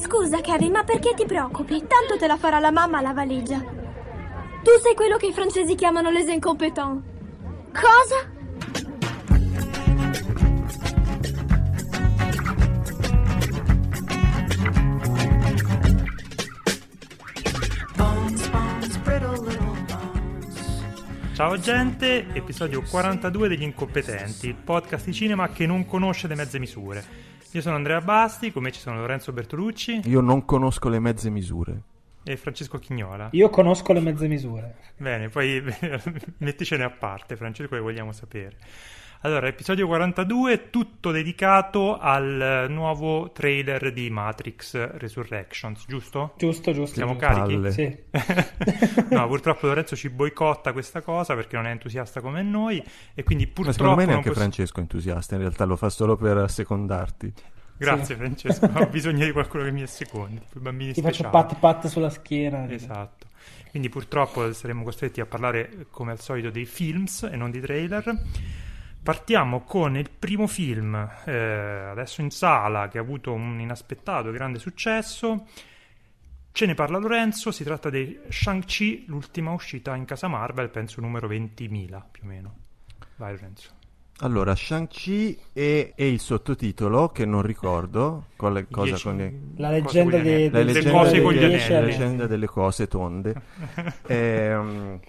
Scusa, 0.00 0.40
Kevin, 0.40 0.72
ma 0.72 0.84
perché 0.84 1.14
ti 1.14 1.26
preoccupi? 1.26 1.78
Tanto 1.86 2.16
te 2.18 2.26
la 2.26 2.36
farà 2.36 2.58
la 2.58 2.70
mamma 2.70 3.00
la 3.00 3.12
valigia. 3.12 3.58
Tu 3.58 4.70
sei 4.82 4.94
quello 4.94 5.16
che 5.16 5.26
i 5.26 5.32
francesi 5.32 5.74
chiamano 5.74 6.10
les 6.10 6.28
incompetents. 6.28 7.02
Cosa? 7.72 8.36
Ciao 21.34 21.56
gente, 21.56 22.26
episodio 22.32 22.82
42 22.82 23.46
degli 23.46 23.62
Incompetenti, 23.62 24.48
il 24.48 24.56
podcast 24.56 25.04
di 25.04 25.12
cinema 25.12 25.48
che 25.50 25.66
non 25.66 25.86
conosce 25.86 26.26
le 26.26 26.34
mezze 26.34 26.58
misure. 26.58 27.04
Io 27.52 27.60
sono 27.62 27.76
Andrea 27.76 28.00
Basti, 28.00 28.52
con 28.52 28.62
me 28.62 28.70
ci 28.72 28.80
sono 28.80 28.98
Lorenzo 28.98 29.32
Bertolucci 29.32 30.02
Io 30.04 30.20
non 30.20 30.44
conosco 30.44 30.88
le 30.88 30.98
mezze 30.98 31.30
misure. 31.30 31.82
e 32.22 32.36
Francesco 32.36 32.78
Chignola. 32.78 33.30
Io 33.32 33.48
conosco 33.48 33.92
le 33.94 34.00
mezze 34.00 34.28
misure. 34.28 34.76
Bene, 34.98 35.28
poi 35.30 35.62
metticene 36.38 36.84
a 36.84 36.90
parte, 36.90 37.36
Francesco, 37.36 37.74
che 37.74 37.80
vogliamo 37.80 38.12
sapere. 38.12 38.56
Allora, 39.22 39.48
episodio 39.48 39.88
42, 39.88 40.70
tutto 40.70 41.10
dedicato 41.10 41.98
al 41.98 42.66
nuovo 42.68 43.32
trailer 43.32 43.92
di 43.92 44.10
Matrix 44.10 44.92
Resurrections, 44.96 45.84
giusto? 45.88 46.34
Giusto, 46.38 46.72
giusto. 46.72 46.94
Siamo 46.94 47.16
giusto. 47.16 47.26
carichi? 47.26 47.54
Palle. 47.54 47.70
Sì. 47.72 47.98
no, 49.10 49.26
purtroppo 49.26 49.66
Lorenzo 49.66 49.96
ci 49.96 50.08
boicotta 50.08 50.72
questa 50.72 51.00
cosa 51.00 51.34
perché 51.34 51.56
non 51.56 51.66
è 51.66 51.70
entusiasta 51.70 52.20
come 52.20 52.42
noi 52.42 52.80
e 53.12 53.24
quindi 53.24 53.46
Ma 53.46 53.50
purtroppo 53.54 53.72
secondo 53.78 53.96
me 53.96 54.04
non 54.04 54.12
neanche 54.12 54.28
posso- 54.28 54.40
Francesco 54.40 54.76
è 54.78 54.80
entusiasta, 54.82 55.34
in 55.34 55.40
realtà 55.40 55.64
lo 55.64 55.76
fa 55.76 55.90
solo 55.90 56.16
per 56.16 56.36
assecondarti. 56.36 57.32
Grazie 57.76 58.04
Sì. 58.04 58.14
Francesco, 58.14 58.70
ho 58.72 58.86
bisogno 58.90 59.24
di 59.24 59.32
qualcuno 59.32 59.64
che 59.64 59.72
mi 59.72 59.82
assecondi, 59.82 60.38
tipo 60.46 60.58
i 60.58 60.60
bambini 60.60 60.92
Ti 60.92 61.00
faccio 61.00 61.24
speciali. 61.24 61.32
pat 61.48 61.58
pat 61.58 61.86
sulla 61.88 62.10
schiena. 62.10 62.70
Esatto. 62.70 63.26
Quindi 63.70 63.88
purtroppo 63.88 64.52
saremo 64.52 64.84
costretti 64.84 65.20
a 65.20 65.26
parlare 65.26 65.86
come 65.90 66.12
al 66.12 66.20
solito 66.20 66.50
dei 66.50 66.64
films 66.66 67.24
e 67.24 67.34
non 67.36 67.50
di 67.50 67.60
trailer. 67.60 68.16
Partiamo 69.08 69.62
con 69.62 69.96
il 69.96 70.10
primo 70.10 70.46
film, 70.46 70.94
eh, 71.24 71.32
adesso 71.32 72.20
in 72.20 72.28
sala, 72.30 72.88
che 72.88 72.98
ha 72.98 73.00
avuto 73.00 73.32
un 73.32 73.58
inaspettato 73.58 74.30
grande 74.30 74.58
successo. 74.58 75.46
Ce 76.52 76.66
ne 76.66 76.74
parla 76.74 76.98
Lorenzo, 76.98 77.50
si 77.50 77.64
tratta 77.64 77.88
di 77.88 78.18
Shang-Chi, 78.28 79.06
l'ultima 79.08 79.52
uscita 79.52 79.96
in 79.96 80.04
casa 80.04 80.28
Marvel, 80.28 80.68
penso 80.68 81.00
numero 81.00 81.26
20.000 81.26 82.02
più 82.10 82.24
o 82.24 82.26
meno. 82.26 82.56
Vai 83.16 83.32
Lorenzo. 83.32 83.70
Allora, 84.18 84.54
Shang-Chi 84.54 85.38
e, 85.54 85.92
e 85.96 86.06
il 86.06 86.20
sottotitolo, 86.20 87.08
che 87.08 87.24
non 87.24 87.40
ricordo, 87.40 88.26
con 88.36 88.52
le- 88.52 88.66
cosa 88.70 88.88
Dieci- 88.90 89.02
con 89.04 89.16
le- 89.16 89.34
La 89.56 89.70
leggenda 89.70 90.10
con 90.10 90.20
gli 90.20 90.22
dei- 90.22 90.34
anelli. 90.34 90.50
la 90.50 90.50
dei- 90.50 90.64
Le 90.66 90.72
leggenda, 90.74 90.98
cose 90.98 91.22
con 91.22 91.32
gli 91.32 91.38
delle, 91.38 91.68
la 91.70 91.80
leggenda 91.80 92.26
delle 92.26 92.46
cose 92.46 92.86
tonde. 92.88 93.34
Ehm, 94.06 95.00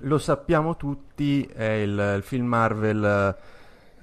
lo 0.00 0.18
sappiamo 0.18 0.76
tutti, 0.76 1.44
è 1.44 1.64
il, 1.64 2.14
il 2.16 2.22
film 2.22 2.46
Marvel 2.46 3.36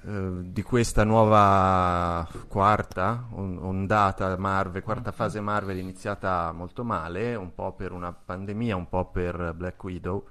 eh, 0.05 0.29
di 0.41 0.61
questa 0.61 1.03
nuova 1.03 2.27
quarta 2.47 3.27
on- 3.31 3.57
ondata 3.61 4.35
Marvel, 4.37 4.83
quarta 4.83 5.11
fase 5.11 5.39
Marvel 5.39 5.77
iniziata 5.77 6.51
molto 6.51 6.83
male, 6.83 7.35
un 7.35 7.53
po' 7.53 7.73
per 7.73 7.91
una 7.91 8.11
pandemia, 8.11 8.75
un 8.75 8.89
po' 8.89 9.05
per 9.05 9.53
Black 9.55 9.81
Widow. 9.83 10.27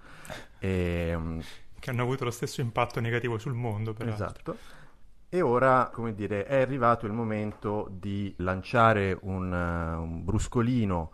Ehm, 0.58 1.42
Che 1.78 1.90
hanno 1.90 2.02
avuto 2.02 2.24
lo 2.24 2.30
stesso 2.30 2.60
impatto 2.60 3.00
negativo 3.00 3.38
sul 3.38 3.54
mondo, 3.54 3.92
peraltro. 3.92 4.24
Esatto. 4.24 4.56
E 5.30 5.40
ora, 5.40 5.88
come 5.90 6.12
dire, 6.12 6.44
è 6.44 6.60
arrivato 6.60 7.06
il 7.06 7.12
momento 7.12 7.88
di 7.90 8.34
lanciare 8.38 9.16
un, 9.22 9.50
eh, 9.50 9.94
un 9.96 10.22
bruscolino 10.22 11.12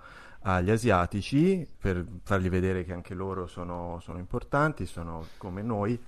agli 0.54 0.70
asiatici 0.70 1.66
per 1.78 2.04
fargli 2.22 2.48
vedere 2.48 2.84
che 2.84 2.92
anche 2.94 3.14
loro 3.14 3.46
sono, 3.46 3.98
sono 4.00 4.18
importanti, 4.18 4.86
sono 4.86 5.26
come 5.36 5.62
noi 5.62 6.00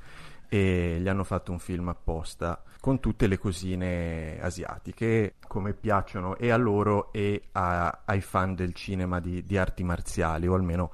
e 0.49 0.99
gli 1.01 1.09
hanno 1.09 1.25
fatto 1.25 1.53
un 1.53 1.59
film 1.59 1.89
apposta 1.89 2.63
con 2.81 2.99
tutte 2.99 3.27
le 3.27 3.39
cosine 3.39 4.41
asiatiche 4.41 5.35
come 5.47 5.75
piacciono 5.75 6.37
e 6.37 6.51
a 6.51 6.57
loro 6.57 7.13
e 7.13 7.43
a- 7.53 8.01
ai 8.07 8.21
fan 8.23 8.55
del 8.55 8.73
cinema 8.75 9.21
di, 9.21 9.45
di 9.45 9.59
arti 9.59 9.85
marziali 9.85 10.47
o 10.49 10.55
almeno 10.55 10.91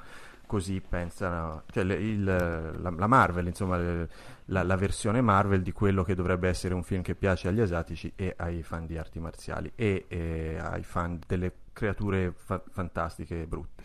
così 0.47 0.81
pensano, 0.81 1.63
cioè 1.71 1.84
le- 1.84 1.95
il- 1.95 2.25
la, 2.25 2.91
la 2.91 3.07
Marvel, 3.07 3.47
insomma, 3.47 3.77
le- 3.78 4.09
la, 4.47 4.63
la 4.65 4.77
versione 4.77 5.21
Marvel 5.21 5.63
di 5.63 5.73
quello 5.73 6.03
che 6.05 6.15
dovrebbe 6.15 6.49
essere 6.49 6.75
un 6.75 6.83
film 6.83 7.03
che 7.03 7.15
piace 7.15 7.49
agli 7.49 7.61
asiatici 7.61 8.13
e 8.17 8.34
ai 8.37 8.63
fan 8.63 8.87
di 8.87 8.99
arti 8.99 9.19
marziali 9.21 9.71
e, 9.75 10.05
e 10.09 10.59
ai 10.61 10.83
fan 10.83 11.19
delle 11.27 11.53
creature 11.77 12.33
fa- 12.35 12.63
fantastiche 12.71 13.43
e 13.43 13.47
brutte. 13.47 13.83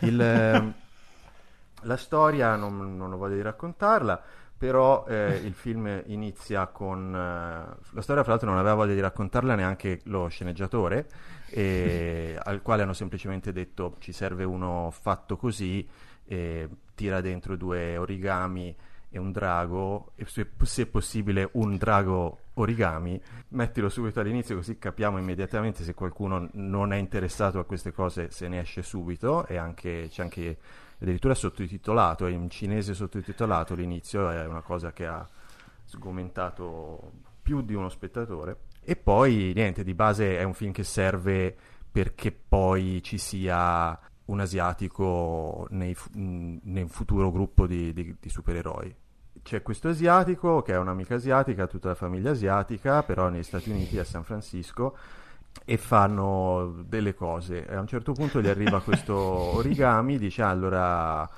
Il, 0.00 0.18
ehm, 0.18 0.74
la 1.82 1.96
storia 1.98 2.56
non, 2.56 2.96
non 2.96 3.12
ho 3.12 3.18
voglia 3.18 3.34
di 3.34 3.42
raccontarla, 3.42 4.22
però 4.56 5.04
eh, 5.06 5.36
il 5.44 5.52
film 5.52 6.02
inizia 6.06 6.66
con... 6.68 7.14
eh, 7.14 7.76
la 7.90 8.00
storia, 8.00 8.22
fra 8.22 8.32
l'altro, 8.32 8.48
non 8.48 8.58
aveva 8.58 8.74
voglia 8.74 8.94
di 8.94 9.00
raccontarla 9.00 9.54
neanche 9.54 10.00
lo 10.04 10.28
sceneggiatore, 10.28 11.08
e- 11.50 12.38
al 12.42 12.62
quale 12.62 12.82
hanno 12.82 12.94
semplicemente 12.94 13.52
detto 13.52 13.96
ci 13.98 14.12
serve 14.12 14.44
uno 14.44 14.90
fatto 14.90 15.36
così, 15.36 15.86
tira 16.94 17.20
dentro 17.20 17.56
due 17.56 17.96
origami 17.96 18.76
e 19.10 19.18
un 19.18 19.32
drago, 19.32 20.12
e 20.14 20.24
se, 20.26 20.50
se 20.62 20.86
possibile 20.86 21.48
un 21.52 21.76
drago 21.76 22.38
origami, 22.54 23.20
mettilo 23.48 23.88
subito 23.88 24.20
all'inizio 24.20 24.56
così 24.56 24.78
capiamo 24.78 25.18
immediatamente 25.18 25.82
se 25.82 25.94
qualcuno 25.94 26.48
non 26.52 26.92
è 26.92 26.96
interessato 26.96 27.58
a 27.58 27.64
queste 27.64 27.92
cose, 27.92 28.30
se 28.30 28.46
ne 28.48 28.60
esce 28.60 28.82
subito 28.82 29.46
e 29.46 29.56
anche, 29.56 30.06
c'è 30.08 30.22
anche 30.22 30.58
addirittura 31.00 31.34
sottotitolato, 31.34 32.26
è 32.26 32.30
in 32.30 32.48
cinese 32.50 32.94
sottotitolato 32.94 33.74
l'inizio, 33.74 34.30
è 34.30 34.46
una 34.46 34.62
cosa 34.62 34.92
che 34.92 35.06
ha 35.06 35.26
sgomentato 35.84 37.12
più 37.42 37.62
di 37.62 37.74
uno 37.74 37.88
spettatore. 37.88 38.58
E 38.82 38.96
poi 38.96 39.52
niente, 39.54 39.82
di 39.82 39.94
base 39.94 40.38
è 40.38 40.42
un 40.44 40.54
film 40.54 40.72
che 40.72 40.84
serve 40.84 41.56
perché 41.90 42.30
poi 42.30 43.02
ci 43.02 43.18
sia 43.18 43.98
un 44.26 44.40
asiatico 44.40 45.66
nei 45.70 45.96
nel 46.12 46.88
futuro 46.88 47.32
gruppo 47.32 47.66
di, 47.66 47.92
di- 47.92 48.16
di 48.20 48.28
supereroi. 48.28 48.94
C'è 49.42 49.62
questo 49.62 49.88
asiatico 49.88 50.62
che 50.62 50.72
è 50.72 50.78
un'amica 50.78 51.14
asiatica, 51.16 51.66
tutta 51.66 51.88
la 51.88 51.94
famiglia 51.94 52.30
asiatica, 52.30 53.02
però 53.02 53.28
negli 53.28 53.42
Stati 53.42 53.70
Uniti, 53.70 53.98
a 53.98 54.04
San 54.04 54.22
Francisco, 54.22 54.96
e 55.64 55.76
fanno 55.76 56.82
delle 56.86 57.14
cose. 57.14 57.66
E 57.66 57.74
a 57.74 57.80
un 57.80 57.86
certo 57.86 58.12
punto 58.12 58.40
gli 58.40 58.48
arriva 58.48 58.80
questo 58.82 59.14
origami, 59.14 60.18
dice 60.18 60.42
"Ah, 60.42 60.50
allora 60.50 61.28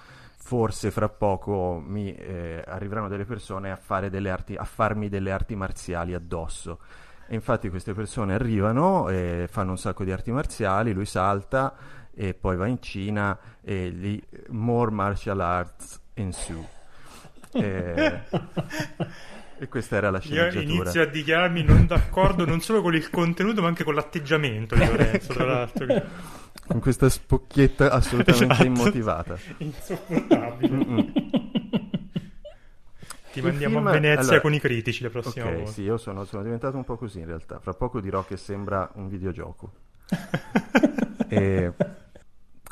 forse 0.45 0.91
fra 0.91 1.09
poco 1.09 1.81
mi 1.85 2.13
eh, 2.15 2.63
arriveranno 2.67 3.09
delle 3.09 3.25
persone 3.25 3.71
a, 3.71 3.77
fare 3.77 4.11
delle 4.11 4.29
arti, 4.29 4.57
a 4.57 4.65
farmi 4.65 5.09
delle 5.09 5.31
arti 5.31 5.55
marziali 5.55 6.15
addosso. 6.15 6.81
E 7.29 7.35
infatti 7.35 7.71
queste 7.71 7.95
persone 7.95 8.35
arrivano 8.35 9.09
e 9.09 9.47
fanno 9.49 9.71
un 9.71 9.79
sacco 9.79 10.05
di 10.05 10.13
arti 10.13 10.33
marziali, 10.33 10.93
lui 10.93 11.07
salta 11.07 11.75
e 12.13 12.35
poi 12.35 12.57
va 12.57 12.67
in 12.67 12.83
Cina 12.83 13.39
e 13.63 13.89
lì 13.89 14.23
more 14.49 14.91
martial 14.91 15.41
arts 15.41 16.01
ensue. 16.15 16.82
E, 17.53 18.21
e 19.59 19.69
questa 19.69 19.97
era 19.97 20.11
la 20.11 20.17
Io 20.19 20.23
sceneggiatura. 20.23 20.63
inizio 20.63 21.03
a 21.03 21.07
dichiararmi 21.07 21.63
non 21.63 21.87
d'accordo 21.87 22.45
non 22.47 22.61
solo 22.61 22.81
con 22.83 22.95
il 22.95 23.09
contenuto 23.11 23.61
ma 23.63 23.69
anche 23.69 23.85
con 23.85 23.95
l'atteggiamento 23.95 24.75
di 24.75 24.85
Lorenzo, 24.87 25.33
tra 25.33 25.45
l'altro. 25.45 25.87
che- 25.87 26.03
Con 26.67 26.81
questa 26.81 27.09
spocchietta 27.09 27.91
assolutamente 27.91 28.55
Esatto. 28.55 28.67
immotivata. 28.67 29.37
Insopportabile. 29.59 30.75
Mm-mm. 30.77 31.13
Ti 33.33 33.39
Il 33.39 33.45
mandiamo 33.45 33.77
film- 33.77 33.87
a 33.87 33.91
Venezia 33.93 34.21
allora- 34.21 34.41
con 34.41 34.55
i 34.55 34.61
critici 34.61 35.03
la 35.03 35.09
prossima 35.11 35.47
Ok, 35.47 35.55
volta. 35.55 35.71
sì, 35.71 35.83
io 35.83 35.97
sono, 35.97 36.25
sono 36.25 36.43
diventato 36.43 36.77
un 36.77 36.85
po' 36.85 36.97
così 36.97 37.19
in 37.21 37.27
realtà. 37.27 37.59
Fra 37.61 37.73
poco 37.73 38.01
dirò 38.01 38.25
che 38.25 38.37
sembra 38.37 38.91
un 38.95 39.09
videogioco. 39.09 39.73
E 41.29 41.73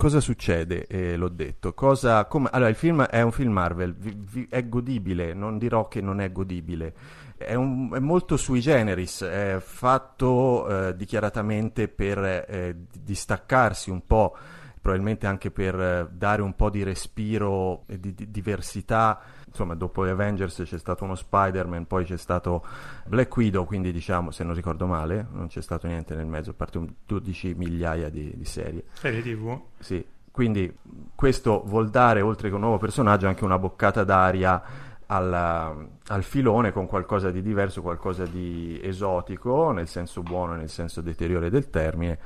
cosa 0.00 0.19
succede? 0.20 0.87
Eh, 0.87 1.14
l'ho 1.17 1.29
detto. 1.29 1.75
Cosa, 1.75 2.25
come- 2.25 2.49
allora, 2.50 2.70
il 2.70 2.75
film 2.75 3.02
è 3.02 3.20
un 3.20 3.32
film 3.32 3.52
Marvel, 3.52 3.94
vi- 3.94 4.17
vi- 4.19 4.47
è 4.49 4.67
godibile, 4.67 5.35
non 5.35 5.58
dirò 5.58 5.88
che 5.88 6.00
non 6.00 6.23
è 6.23 6.32
godibile. 6.32 6.94
È, 7.37 7.52
un- 7.55 7.91
è 7.93 7.99
molto 7.99 8.38
sui 8.38 8.61
generis, 8.61 9.23
è 9.23 9.58
fatto 9.61 10.67
eh, 10.88 10.97
dichiaratamente 10.97 11.88
per 11.88 12.19
eh, 12.19 12.76
distaccarsi 12.99 13.91
un 13.91 14.06
po', 14.06 14.35
probabilmente 14.81 15.26
anche 15.26 15.50
per 15.50 15.79
eh, 15.79 16.08
dare 16.11 16.41
un 16.41 16.56
po' 16.56 16.70
di 16.70 16.82
respiro 16.82 17.82
e 17.87 18.00
di, 18.00 18.14
di 18.14 18.31
diversità. 18.31 19.20
Insomma, 19.50 19.75
dopo 19.75 20.06
gli 20.06 20.11
Avengers 20.11 20.62
c'è 20.64 20.79
stato 20.79 21.02
uno 21.05 21.17
Spider-Man, 21.17 21.87
poi 21.87 22.05
c'è 22.05 22.17
stato 22.17 22.64
Black 23.06 23.37
Widow, 23.37 23.64
quindi 23.67 23.93
diciamo, 23.93 24.31
se 24.31 24.44
non 24.44 24.55
ricordo 24.55 24.87
male, 24.87 25.26
non 25.32 25.49
c'è 25.49 25.61
stato 25.61 25.88
niente 25.88 26.14
nel 26.14 26.26
mezzo, 26.26 26.50
a 26.50 26.55
parte 26.55 26.79
un 26.79 26.88
12 27.05 27.55
migliaia 27.55 28.08
di, 28.08 28.32
di 28.37 28.44
serie. 28.44 28.85
Serie 28.93 29.23
TV? 29.23 29.61
Sì, 29.79 30.05
quindi 30.31 30.73
questo 31.14 31.62
vuol 31.67 31.91
dare, 31.91 32.20
oltre 32.20 32.49
che 32.49 32.55
un 32.55 32.61
nuovo 32.61 32.79
personaggio, 32.79 33.26
anche 33.26 33.44
una 33.44 33.58
boccata 33.58 34.05
d'aria 34.05 34.62
alla, 35.06 35.76
al 36.06 36.23
filone 36.23 36.70
con 36.70 36.87
qualcosa 36.87 37.32
di 37.32 37.43
diverso, 37.43 37.82
qualcosa 37.82 38.25
di 38.25 38.79
esotico, 38.81 39.73
nel 39.73 39.88
senso 39.88 40.23
buono 40.23 40.55
e 40.55 40.58
nel 40.58 40.69
senso 40.69 41.00
deteriore 41.00 41.50
del 41.50 41.69
termine, 41.69 42.19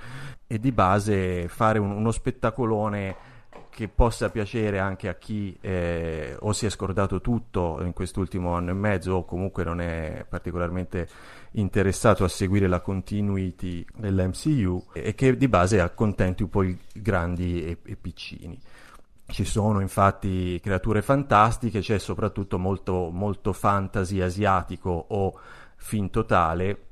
e 0.47 0.61
di 0.61 0.73
base 0.73 1.49
fare 1.49 1.79
un, 1.79 1.91
uno 1.91 2.11
spettacolone 2.11 3.17
che 3.75 3.89
possa 3.89 4.31
piacere 4.31 4.79
anche 4.79 5.09
a 5.09 5.15
chi 5.15 5.59
eh, 5.61 6.37
o 6.39 6.53
si 6.53 6.65
è 6.65 6.71
scordato 6.71 7.21
tutto 7.21 7.81
in 7.83 7.93
quest'ultimo 7.93 8.55
anno 8.55 8.71
e 8.71 8.75
mezzo 8.75 9.15
o 9.15 9.25
comunque 9.25 9.65
non 9.65 9.81
è 9.81 10.25
particolarmente 10.29 11.09
interessato 11.53 12.23
a 12.23 12.29
seguire 12.29 12.69
la 12.69 12.81
continuity 12.81 13.85
dell'MCU 13.97 14.91
e 14.93 15.17
che 15.17 15.37
di 15.37 15.49
base 15.49 15.81
accontenti 15.81 16.45
un 16.45 16.51
po' 16.51 16.63
i 16.63 16.79
grandi 16.93 17.65
e, 17.65 17.79
e 17.85 17.97
piccini. 17.97 18.57
Ci 19.27 19.45
sono 19.45 19.81
infatti 19.81 20.61
creature 20.63 21.03
fantastiche, 21.03 21.81
c'è 21.81 21.99
soprattutto 21.99 22.61
molto, 22.61 23.11
molto 23.11 23.53
fantasy 23.53 24.21
asiatico 24.21 25.07
o 25.09 25.37
finto 25.75 26.25
tale 26.25 26.87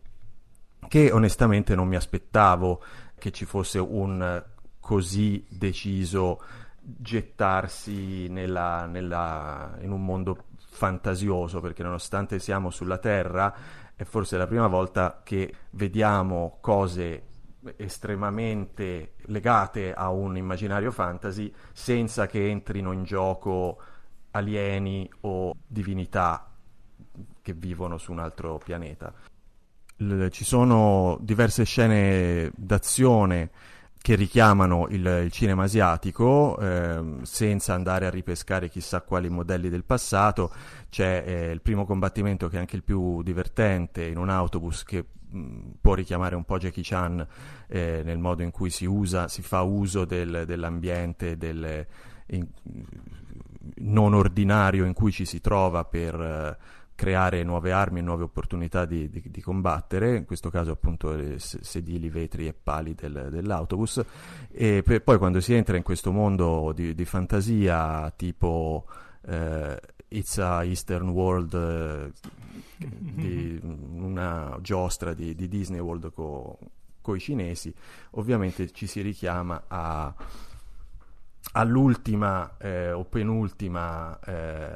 che 0.89 1.13
onestamente 1.13 1.77
non 1.77 1.87
mi 1.87 1.95
aspettavo 1.95 2.83
che 3.17 3.31
ci 3.31 3.45
fosse 3.45 3.79
un 3.79 4.43
così 4.81 5.47
deciso 5.49 6.41
gettarsi 6.83 8.29
nella, 8.29 8.87
nella, 8.87 9.77
in 9.81 9.93
un 9.93 10.05
mondo 10.05 10.47
fantasioso, 10.57 11.61
perché 11.61 11.83
nonostante 11.83 12.39
siamo 12.39 12.71
sulla 12.71 12.99
Terra, 12.99 13.55
è 13.95 14.05
forse 14.05 14.37
la 14.37 14.47
prima 14.47 14.67
volta 14.67 15.21
che 15.23 15.55
vediamo 15.71 16.59
cose 16.61 17.27
estremamente 17.77 19.15
legate 19.27 19.93
a 19.95 20.11
un 20.11 20.37
immaginario 20.37 20.91
fantasy 20.91 21.53
senza 21.73 22.27
che 22.27 22.51
entrino 22.51 22.91
in 22.91 23.05
gioco 23.05 23.79
alieni 24.33 25.09
o 25.21 25.55
divinità 25.65 26.51
che 27.41 27.53
vivono 27.53 27.99
su 27.99 28.11
un 28.13 28.19
altro 28.19 28.59
pianeta. 28.59 29.13
L- 29.97 30.29
ci 30.29 30.45
sono 30.45 31.19
diverse 31.21 31.65
scene 31.65 32.51
d'azione 32.57 33.51
che 34.03 34.17
richiamano 34.17 34.89
il, 34.89 35.07
il 35.25 35.31
cinema 35.31 35.63
asiatico 35.63 36.59
eh, 36.59 37.19
senza 37.23 37.73
andare 37.73 38.07
a 38.07 38.11
ripescare 38.11 38.69
chissà 38.69 39.01
quali 39.01 39.29
modelli 39.29 39.69
del 39.69 39.85
passato. 39.85 40.53
C'è 40.91 41.23
eh, 41.25 41.51
il 41.51 41.63
primo 41.63 41.87
combattimento 41.87 42.49
che 42.49 42.57
è 42.57 42.59
anche 42.59 42.75
il 42.75 42.83
più 42.83 43.23
divertente 43.23 44.05
in 44.05 44.19
un 44.19 44.29
autobus 44.29 44.83
che 44.83 45.05
mh, 45.31 45.59
può 45.81 45.95
richiamare 45.95 46.35
un 46.35 46.45
po' 46.45 46.59
Jackie 46.59 46.83
Chan 46.85 47.25
eh, 47.69 48.03
nel 48.05 48.19
modo 48.19 48.43
in 48.43 48.51
cui 48.51 48.71
si 48.71 48.87
usa, 48.87 49.29
si 49.29 49.41
fa 49.41 49.63
uso 49.63 50.05
del, 50.05 50.43
dell'ambiente 50.47 51.37
del, 51.37 51.87
in, 52.27 52.45
non 53.77 54.15
ordinario 54.15 54.85
in 54.85 54.95
cui 54.95 55.13
ci 55.13 55.25
si 55.25 55.41
trova 55.41 55.85
per 55.85 56.21
eh, 56.21 56.82
creare 57.03 57.43
nuove 57.43 57.73
armi 57.73 57.99
e 57.99 58.03
nuove 58.03 58.23
opportunità 58.23 58.85
di, 58.85 59.11
di, 59.11 59.25
di 59.27 59.41
combattere, 59.41 60.19
in 60.19 60.25
questo 60.25 60.51
caso 60.51 60.71
appunto 60.71 61.37
sedili, 61.37 62.09
vetri 62.09 62.47
e 62.47 62.55
pali 62.55 62.95
del, 62.95 63.27
dell'autobus, 63.29 64.01
e 64.53 64.85
per, 64.85 65.03
poi 65.03 65.19
quando 65.19 65.41
si 65.41 65.53
entra 65.53 65.77
in 65.77 65.83
questo 65.83 66.13
mondo 66.13 66.71
di, 66.73 66.95
di 66.95 67.05
fantasia 67.05 68.09
tipo 68.15 68.87
eh, 69.27 69.81
It's 70.07 70.39
a 70.39 70.63
Eastern 70.63 71.09
World, 71.09 71.55
eh, 71.55 72.13
di 72.77 73.59
una 73.63 74.57
giostra 74.61 75.13
di, 75.13 75.35
di 75.35 75.49
Disney 75.49 75.81
World 75.81 76.13
con 76.13 76.55
co 77.01 77.17
i 77.17 77.21
cinesi, 77.21 77.75
ovviamente 78.11 78.71
ci 78.71 78.87
si 78.87 79.01
richiama 79.01 79.65
a 79.67 80.15
all'ultima 81.53 82.57
eh, 82.59 82.93
o 82.93 83.05
penultima 83.05 84.19
eh, 84.25 84.71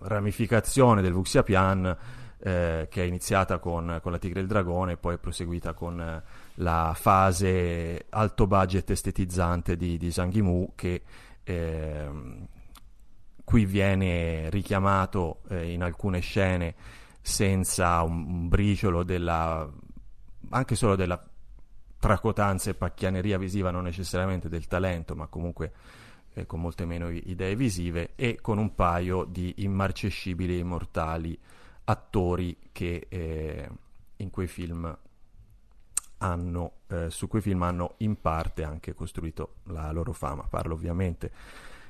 ramificazione 0.00 1.02
del 1.02 1.12
Vuxia 1.12 1.42
Pian 1.42 1.96
eh, 2.40 2.86
che 2.90 3.02
è 3.02 3.06
iniziata 3.06 3.58
con, 3.58 3.98
con, 4.02 4.12
la 4.12 4.18
Tigre 4.18 4.40
e 4.40 4.42
il 4.42 4.48
Dragone 4.48 4.92
e 4.92 4.96
poi 4.96 5.14
è 5.14 5.18
proseguita 5.18 5.72
con 5.74 6.00
eh, 6.00 6.22
la 6.54 6.92
fase 6.94 8.06
alto 8.10 8.46
budget 8.46 8.90
estetizzante 8.90 9.76
di, 9.76 9.96
di 9.96 10.10
Zhang 10.10 10.68
che 10.74 11.02
ehm, 11.42 12.46
qui 13.44 13.64
viene 13.64 14.50
richiamato 14.50 15.40
eh, 15.48 15.72
in 15.72 15.82
alcune 15.82 16.20
scene 16.20 16.74
senza 17.20 18.02
un, 18.02 18.24
un 18.26 18.48
briciolo 18.48 19.02
della 19.02 19.68
anche 20.50 20.76
solo 20.76 20.96
della 20.96 21.22
tracotanza 21.98 22.70
e 22.70 22.74
pacchianeria 22.74 23.38
visiva, 23.38 23.70
non 23.70 23.82
necessariamente 23.82 24.48
del 24.48 24.66
talento, 24.66 25.14
ma 25.14 25.26
comunque 25.26 25.72
eh, 26.38 26.46
con 26.46 26.60
molte 26.60 26.84
meno 26.84 27.08
idee 27.10 27.56
visive, 27.56 28.12
e 28.14 28.38
con 28.40 28.58
un 28.58 28.74
paio 28.74 29.24
di 29.24 29.54
immarcescibili 29.58 30.54
e 30.54 30.58
immortali 30.58 31.38
attori 31.84 32.56
che 32.72 33.06
eh, 33.08 33.68
in 34.16 34.30
quei 34.30 34.46
film 34.46 34.98
hanno, 36.18 36.72
eh, 36.88 37.10
su 37.10 37.28
quei 37.28 37.42
film 37.42 37.62
hanno 37.62 37.94
in 37.98 38.20
parte 38.20 38.62
anche 38.62 38.94
costruito 38.94 39.56
la 39.64 39.90
loro 39.92 40.12
fama. 40.12 40.46
Parlo 40.48 40.74
ovviamente 40.74 41.30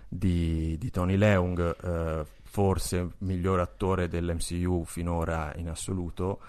di, 0.09 0.77
di 0.79 0.91
Tony 0.91 1.17
Leung, 1.17 1.77
eh, 1.83 2.27
forse 2.43 3.15
miglior 3.19 3.61
attore 3.61 4.09
dell'MCU 4.09 4.85
finora 4.85 5.55
in 5.57 5.69
assoluto, 5.69 6.41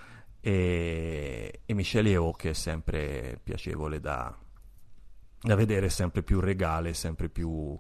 e, 0.42 1.62
e 1.66 1.74
Michelle 1.74 2.10
Yeoh 2.10 2.32
che 2.32 2.52
è 2.52 2.54
sempre 2.54 3.40
piacevole 3.44 4.00
da, 4.00 4.34
da 5.42 5.56
vedere, 5.56 5.90
sempre 5.90 6.22
più 6.22 6.40
regale, 6.40 6.94
sempre 6.94 7.30
più 7.30 7.78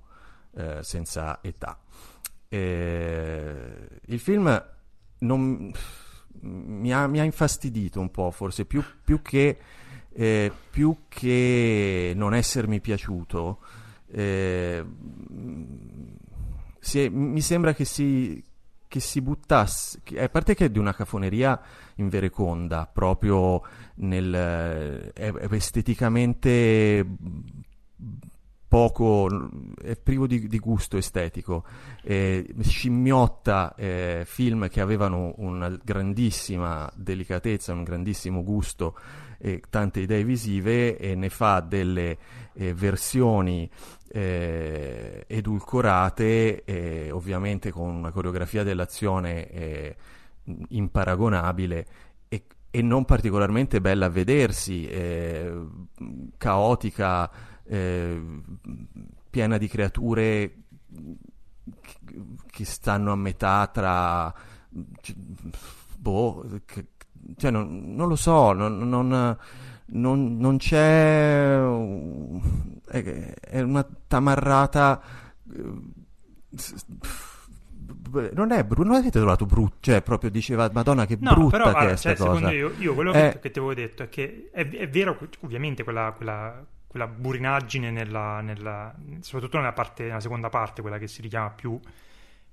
eh, 0.60 0.84
senza 0.84 1.40
età. 1.42 1.80
E, 2.50 3.88
il 4.08 4.20
film 4.20 4.66
non, 5.20 5.72
mi, 6.42 6.94
ha, 6.94 7.08
mi, 7.08 7.20
ha, 7.22 7.24
infastidito 7.24 8.02
un 8.02 8.12
po', 8.12 8.30
forse 8.32 8.66
più, 8.66 8.84
più, 9.04 9.22
che, 9.22 9.58
eh, 10.12 10.52
più 10.70 11.04
che, 11.08 12.12
non 12.14 12.34
essermi 12.34 12.82
piaciuto. 12.82 13.60
Eh, 14.12 14.86
è, 16.80 17.10
mi 17.10 17.42
sembra 17.42 17.74
che 17.74 17.86
si, 17.86 18.44
che 18.86 19.00
si 19.00 19.22
buttasse, 19.22 20.02
che, 20.04 20.22
a 20.22 20.28
parte 20.28 20.56
che 20.56 20.66
è 20.66 20.70
di 20.70 20.80
una 20.80 20.94
cafoneria 20.94 21.58
invereconda, 21.96 22.86
proprio 22.92 23.62
nel, 23.96 24.34
è, 25.14 25.32
è 25.32 25.54
esteticamente 25.54 27.06
poco, 28.70 29.28
è 29.82 29.98
privo 29.98 30.28
di, 30.28 30.48
di 30.48 30.60
gusto 30.60 30.96
estetico, 30.96 31.66
eh, 32.04 32.48
scimmiotta 32.62 33.74
eh, 33.76 34.22
film 34.26 34.70
che 34.70 34.80
avevano 34.80 35.34
una 35.38 35.76
grandissima 35.84 36.90
delicatezza, 36.96 37.74
un 37.74 37.84
grandissimo 37.84 38.44
gusto 38.44 38.96
e 39.40 39.64
tante 39.70 40.02
idee 40.02 40.24
visive 40.24 40.98
e 40.98 41.16
ne 41.16 41.30
fa 41.30 41.62
delle 41.62 42.18
eh, 42.54 42.74
versioni 42.76 43.68
eh, 44.12 45.24
edulcorate, 45.28 47.10
ovviamente 47.12 47.72
con 47.72 47.90
una 47.90 48.12
coreografia 48.12 48.64
dell'azione 48.64 49.50
eh, 49.50 49.96
imparagonabile 50.70 51.86
e, 52.28 52.44
e, 52.70 52.82
non 52.82 53.06
particolarmente 53.06 53.82
bella 53.82 54.06
a 54.08 54.10
vedersi, 54.10 54.88
eh, 54.88 55.54
caotica, 56.38 57.32
eh, 57.70 58.20
piena 59.30 59.58
di 59.58 59.68
creature 59.68 60.54
che 62.48 62.66
stanno 62.66 63.12
a 63.12 63.16
metà 63.16 63.70
tra... 63.72 64.34
Boh, 65.98 66.46
cioè 67.38 67.52
non, 67.52 67.94
non 67.96 68.08
lo 68.08 68.16
so, 68.16 68.54
non, 68.54 68.88
non, 68.88 69.38
non 70.38 70.58
c'è... 70.58 71.60
È, 72.88 73.34
è, 73.40 73.62
una 73.62 73.88
tamarrata... 74.08 75.02
Non 78.12 78.52
è 78.52 78.64
brutto, 78.64 78.88
non 78.90 78.98
avete 78.98 79.20
trovato 79.20 79.46
brutto, 79.46 79.78
cioè 79.82 80.02
proprio 80.02 80.32
diceva 80.32 80.68
Madonna 80.74 81.06
che 81.06 81.16
no, 81.22 81.34
brutta 81.36 81.58
però, 81.58 81.70
che 81.70 81.78
allora, 81.78 81.94
è 81.94 81.98
cioè, 81.98 82.16
cosa. 82.16 82.34
Secondo 82.34 82.50
io, 82.50 82.74
io 82.80 82.96
quello 82.96 83.12
è... 83.12 83.38
che, 83.40 83.52
ti 83.52 83.60
avevo 83.60 83.76
detto 83.76 84.02
è 84.02 84.10
che 84.10 84.50
è, 84.52 84.68
è 84.68 84.90
vero, 84.90 85.16
ovviamente 85.42 85.84
quella, 85.84 86.12
quella, 86.18 86.66
quella 86.90 87.06
burinaggine 87.06 87.92
nella, 87.92 88.42
nella, 88.42 88.92
soprattutto 89.20 89.58
nella, 89.58 89.74
parte, 89.74 90.06
nella 90.06 90.20
seconda 90.20 90.50
parte, 90.50 90.82
quella 90.82 90.98
che 90.98 91.08
si 91.08 91.22
richiama 91.22 91.52
più, 91.52 91.80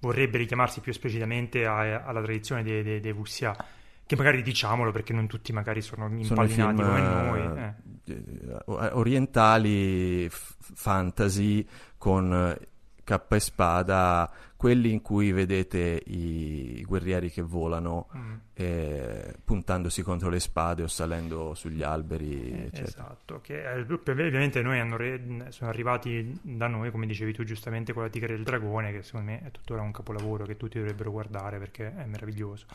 vorrebbe 0.00 0.36
richiamarsi 0.36 0.80
più 0.80 0.92
esplicitamente 0.92 1.64
a, 1.64 2.04
alla 2.04 2.20
tradizione 2.20 2.62
dei, 2.62 2.82
dei, 2.82 3.00
dei 3.00 3.12
Wuxia 3.12 3.56
che 4.04 4.14
magari 4.14 4.42
diciamolo 4.42 4.92
perché 4.92 5.14
non 5.14 5.26
tutti 5.26 5.52
magari 5.54 5.80
sono 5.80 6.06
impallinati 6.06 6.76
sono 6.76 6.88
come 6.88 7.00
noi. 7.00 7.58
Eh. 7.58 7.74
eh 8.12 8.64
orientali, 8.92 10.28
f- 10.28 10.54
fantasy, 10.74 11.66
con 11.96 12.56
cappa 13.02 13.36
e 13.36 13.40
spada, 13.40 14.30
quelli 14.56 14.90
in 14.90 15.02
cui 15.02 15.32
vedete 15.32 16.02
i, 16.06 16.78
i 16.78 16.84
guerrieri 16.84 17.30
che 17.30 17.42
volano 17.42 18.08
Mm. 18.16 18.34
eh, 18.54 19.34
puntandosi 19.44 20.02
contro 20.02 20.30
le 20.30 20.40
spade 20.40 20.82
o 20.82 20.86
salendo 20.86 21.54
sugli 21.54 21.82
alberi, 21.82 22.68
Eh. 22.72 22.80
Esatto, 22.80 23.40
che 23.42 23.62
eh, 23.70 23.80
ovviamente 23.82 24.62
noi 24.62 24.80
re- 24.96 25.46
sono 25.50 25.68
arrivati 25.68 26.38
da 26.42 26.66
noi, 26.66 26.90
come 26.90 27.06
dicevi 27.06 27.32
tu 27.34 27.44
giustamente, 27.44 27.92
con 27.92 28.02
la 28.02 28.08
Tigre 28.08 28.34
del 28.34 28.44
Dragone, 28.44 28.92
che 28.92 29.02
secondo 29.02 29.30
me 29.30 29.42
è 29.44 29.50
tuttora 29.50 29.82
un 29.82 29.92
capolavoro 29.92 30.46
che 30.46 30.56
tutti 30.56 30.78
dovrebbero 30.78 31.10
guardare 31.10 31.58
perché 31.58 31.94
è 31.94 32.04
meraviglioso. 32.06 32.66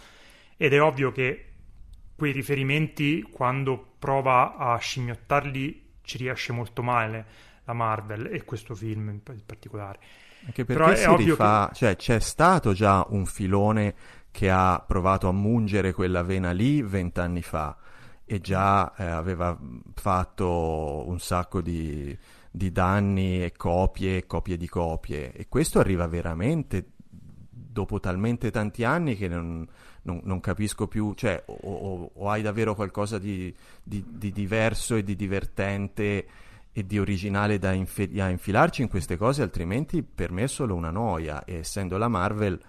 Ed 0.58 0.74
è 0.74 0.82
ovvio 0.82 1.12
che 1.12 1.46
quei 2.16 2.32
riferimenti, 2.32 3.24
quando 3.24 3.94
prova 3.98 4.56
a 4.56 4.78
scimmiottarli, 4.78 5.90
ci 6.04 6.18
riesce 6.18 6.52
molto 6.54 6.84
male 6.84 7.26
la 7.64 7.74
Marvel 7.74 8.28
e 8.32 8.44
questo 8.44 8.76
film 8.76 9.10
in 9.10 9.22
particolare. 9.46 10.00
Anche 10.46 10.66
Però 10.66 10.86
perché 10.86 11.00
è 11.02 11.04
si 11.04 11.10
ovvio 11.10 11.26
rifà, 11.32 11.70
cioè 11.74 11.96
c'è 11.96 12.20
stato 12.20 12.74
già 12.74 13.06
un 13.10 13.26
filone 13.26 13.94
che 14.32 14.50
ha 14.50 14.84
provato 14.86 15.28
a 15.28 15.32
mungere 15.32 15.94
quella 15.94 16.24
vena 16.24 16.52
lì 16.52 16.82
vent'anni 16.82 17.42
fa 17.42 17.76
e 18.26 18.40
già 18.40 18.94
eh, 18.96 19.04
aveva 19.04 19.58
fatto 19.94 21.04
un 21.08 21.20
sacco 21.20 21.62
di, 21.62 22.18
di 22.50 22.72
danni 22.72 23.44
e 23.44 23.52
copie 23.56 24.18
e 24.18 24.26
copie 24.26 24.58
di 24.58 24.68
copie. 24.68 25.34
E 25.34 25.48
questo 25.50 25.80
arriva 25.80 26.08
veramente 26.08 26.92
dopo 27.50 28.00
talmente 28.00 28.52
tanti 28.52 28.84
anni 28.84 29.16
che 29.16 29.28
non, 29.28 29.68
non- 30.04 30.22
non 30.24 30.40
capisco 30.40 30.88
più, 30.88 31.14
cioè 31.14 31.44
o, 31.46 31.54
o- 31.54 32.12
o 32.14 32.30
hai 32.30 32.42
davvero 32.42 32.74
qualcosa 32.74 33.18
di, 33.20 33.54
di- 33.84 34.04
di 34.08 34.32
diverso 34.32 34.96
e 34.96 35.04
di 35.04 35.16
divertente 35.16 36.26
e 36.74 36.86
di 36.86 37.00
originale 37.00 37.60
da, 37.60 37.74
infe- 37.74 38.10
da 38.10 38.30
infilarci 38.30 38.82
in 38.82 38.88
queste 38.88 39.18
cose, 39.18 39.42
altrimenti 39.42 40.04
per 40.04 40.32
me 40.32 40.44
è 40.44 40.48
solo 40.48 40.76
una 40.76 40.92
noia 40.92 41.44
e 41.44 41.56
essendo 41.56 41.98
la 41.98 42.08
Marvel 42.08 42.60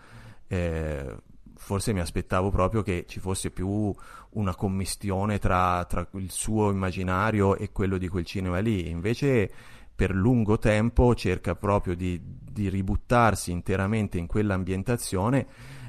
eh, 0.49 1.17
forse 1.63 1.93
mi 1.93 2.01
aspettavo 2.01 2.51
proprio 2.51 2.83
che 2.83 3.05
ci 3.07 3.21
fosse 3.21 3.51
più 3.51 3.95
una 4.31 4.55
commistione 4.55 5.39
tra, 5.39 5.85
tra 5.85 6.07
il 6.15 6.31
suo 6.31 6.71
immaginario 6.71 7.57
e 7.57 7.71
quello 7.71 7.99
di 7.99 8.09
quel 8.09 8.25
cinema 8.25 8.59
lì, 8.59 8.89
invece 8.89 9.51
per 9.95 10.13
lungo 10.13 10.59
tempo 10.59 11.15
cerca 11.15 11.55
proprio 11.55 11.95
di, 11.95 12.21
di 12.21 12.69
ributtarsi 12.69 13.53
interamente 13.53 14.19
in 14.19 14.27
quell'ambientazione 14.27 15.47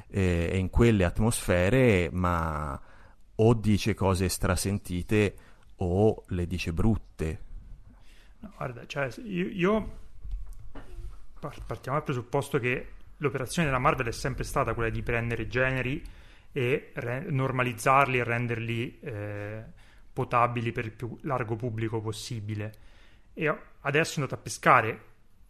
eh, 0.09 0.49
e 0.51 0.57
in 0.57 0.69
quelle 0.69 1.05
atmosfere, 1.05 2.09
ma 2.11 2.79
o 3.35 3.53
dice 3.55 3.95
cose 3.95 4.29
strasentite 4.29 5.35
o 5.77 6.23
le 6.27 6.45
dice 6.45 6.71
brutte. 6.71 7.39
Guarda, 8.55 8.85
cioè, 8.85 9.09
io, 9.23 9.47
io 9.47 9.99
par- 11.39 11.65
partiamo 11.65 11.97
dal 11.97 12.05
presupposto 12.05 12.59
che 12.59 12.87
l'operazione 13.17 13.67
della 13.67 13.79
Marvel 13.79 14.07
è 14.07 14.11
sempre 14.11 14.43
stata 14.43 14.73
quella 14.73 14.89
di 14.89 15.01
prendere 15.01 15.47
generi 15.47 16.03
e 16.51 16.91
re- 16.93 17.25
normalizzarli 17.29 18.17
e 18.19 18.23
renderli 18.23 18.99
eh, 18.99 19.63
potabili 20.11 20.71
per 20.71 20.85
il 20.85 20.91
più 20.91 21.17
largo 21.21 21.55
pubblico 21.55 22.01
possibile. 22.01 22.73
E 23.33 23.47
adesso 23.81 24.11
è 24.11 24.21
andato 24.21 24.35
a 24.35 24.43
pescare 24.43 25.01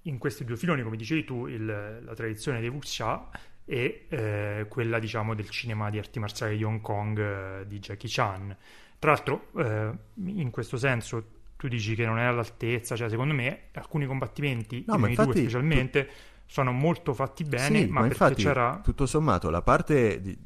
in 0.04 0.18
questi 0.18 0.46
due 0.46 0.56
filoni, 0.58 0.84
come 0.84 0.98
dicevi 0.98 1.24
tu, 1.24 1.48
il- 1.48 1.66
la 2.04 2.14
tradizione 2.14 2.60
dei 2.60 2.70
wuxia 2.70 3.30
e 3.66 4.06
eh, 4.10 4.66
quella, 4.70 5.00
diciamo, 5.00 5.34
del 5.34 5.50
cinema 5.50 5.90
di 5.90 5.98
arti 5.98 6.20
marziali 6.20 6.58
di 6.58 6.64
Hong 6.64 6.82
Kong 6.82 7.20
eh, 7.20 7.68
di 7.68 7.80
Jackie 7.80 8.10
Chan. 8.10 8.56
Tra 9.00 9.12
l'altro, 9.12 9.50
eh, 9.58 9.92
in 10.26 10.50
questo 10.50 10.78
senso, 10.78 11.33
tu 11.64 11.70
dici 11.70 11.96
che 11.96 12.06
non 12.06 12.20
è 12.20 12.26
all'altezza, 12.26 12.98
cioè 12.98 13.08
secondo 13.08 13.34
me 13.34 13.68
alcuni 13.76 14.06
combattimenti, 14.06 14.84
No, 14.86 14.96
i 14.96 14.98
primi 14.98 15.16
due 15.16 15.24
infatti 15.24 15.40
specialmente, 15.44 16.10
sono 16.46 16.74
molto 16.74 17.14
fatti 17.14 17.46
bene, 17.46 17.80
Sì, 17.80 17.86
ma, 17.86 18.02
ma 18.02 18.08
perché 18.08 18.24
infatti, 18.24 18.44
c'era... 18.44 18.82
tutto 18.84 19.06
sommato, 19.06 19.50
la 19.50 19.62
parte 19.62 20.20
di- 20.20 20.38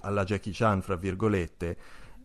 alla 0.00 0.24
Jackie 0.24 0.52
Chan, 0.54 0.80
fra 0.80 0.96
virgolette, 0.96 1.76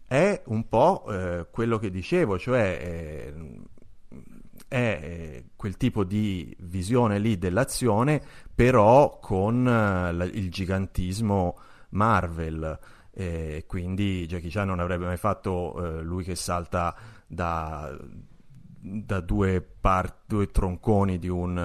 è 0.08 0.42
un 0.46 0.70
po' 0.70 1.04
eh, 1.10 1.48
quello 1.52 1.78
che 1.78 1.92
dicevo, 1.92 2.40
cioè 2.40 2.80
eh, 2.82 3.34
è 4.70 5.00
eh, 5.02 5.46
quel 5.58 5.76
tipo 5.76 6.06
di 6.06 6.56
visione 6.62 7.20
lì 7.20 7.38
dell'azione, 7.38 8.22
però 8.56 9.20
con 9.20 9.68
eh, 9.68 10.26
il 10.28 10.50
gigantismo 10.50 11.60
Marvel. 11.90 12.80
E 13.18 13.64
quindi 13.68 14.26
Jackie 14.28 14.50
Chan 14.50 14.68
non 14.68 14.80
avrebbe 14.80 15.06
mai 15.06 15.18
fatto 15.18 16.00
eh, 16.00 16.02
lui 16.04 16.24
che 16.24 16.36
salta 16.36 16.94
da, 17.28 17.98
da 18.88 19.20
due, 19.20 19.62
par- 19.62 20.22
due 20.28 20.52
tronconi 20.52 21.18
di 21.18 21.28
un 21.28 21.58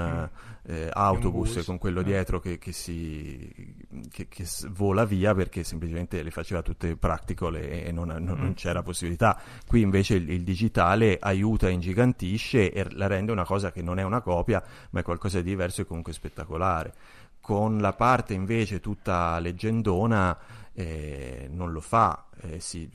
eh, 0.63 0.89
autobus 0.93 1.55
bus, 1.55 1.65
con 1.67 1.79
quello 1.79 2.01
eh. 2.01 2.05
dietro 2.05 2.39
che, 2.41 2.59
che 2.59 2.73
si 2.73 3.77
che, 4.11 4.29
che 4.29 4.47
vola 4.71 5.05
via 5.05 5.35
perché 5.35 5.65
semplicemente 5.65 6.23
le 6.23 6.31
faceva 6.31 6.63
tutte 6.63 6.97
practical 6.97 7.57
e, 7.57 7.91
non, 7.93 8.09
non- 8.09 8.23
non 8.23 8.49
Mm. 8.49 8.53
c'era 8.53 8.83
possibilità. 8.83 9.39
Qui 9.67 9.81
invece 9.83 10.15
il, 10.15 10.31
il 10.31 10.43
digitale 10.45 11.19
aiuta, 11.21 11.69
ingigantisce 11.69 12.73
e 12.73 12.87
la 12.93 13.07
rende 13.07 13.33
una 13.33 13.45
cosa 13.45 13.71
che 13.73 13.83
non 13.83 13.99
è 13.99 14.03
una 14.03 14.21
copia, 14.23 14.63
ma 14.91 15.01
è 15.01 15.03
qualcosa 15.03 15.39
di 15.39 15.49
diverso 15.51 15.83
e 15.83 15.87
comunque 15.87 16.13
spettacolare. 16.13 16.95
Con 17.41 17.79
la 17.79 17.93
parte 17.95 18.33
invece 18.35 18.81
tutta 18.81 19.39
leggendona 19.41 20.39
eh, 20.73 21.49
non 21.51 21.73
lo 21.73 21.81
fa, 21.81 22.27
eh, 22.43 22.61
si- 22.61 22.89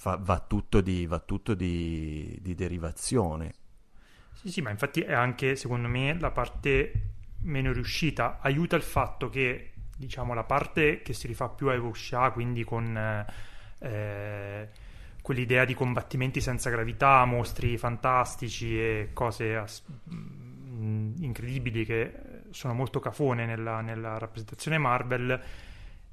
fa- 0.00 0.16
va 0.18 0.40
tutto, 0.40 0.80
di, 0.80 1.04
va 1.04 1.18
tutto 1.18 1.52
di, 1.52 2.38
di 2.40 2.54
derivazione. 2.54 3.52
Sì, 4.32 4.50
sì, 4.50 4.62
ma 4.62 4.70
infatti 4.70 5.02
è 5.02 5.12
anche, 5.12 5.56
secondo 5.56 5.88
me, 5.88 6.18
la 6.18 6.30
parte 6.30 6.92
meno 7.42 7.70
riuscita. 7.70 8.38
Aiuta 8.40 8.76
il 8.76 8.82
fatto 8.82 9.28
che, 9.28 9.72
diciamo, 9.94 10.32
la 10.32 10.44
parte 10.44 11.02
che 11.02 11.12
si 11.12 11.26
rifà 11.26 11.50
più 11.50 11.68
ai 11.68 11.78
wuxia, 11.78 12.30
quindi 12.30 12.64
con 12.64 13.26
eh, 13.78 14.68
quell'idea 15.20 15.66
di 15.66 15.74
combattimenti 15.74 16.40
senza 16.40 16.70
gravità, 16.70 17.22
mostri 17.26 17.76
fantastici 17.76 18.80
e 18.80 19.10
cose 19.12 19.54
as- 19.54 19.84
mm, 20.10 21.16
incredibili 21.20 21.84
che 21.84 22.12
sono 22.52 22.72
molto 22.72 23.00
cafone 23.00 23.44
nella, 23.44 23.82
nella 23.82 24.16
rappresentazione 24.16 24.78
Marvel. 24.78 25.68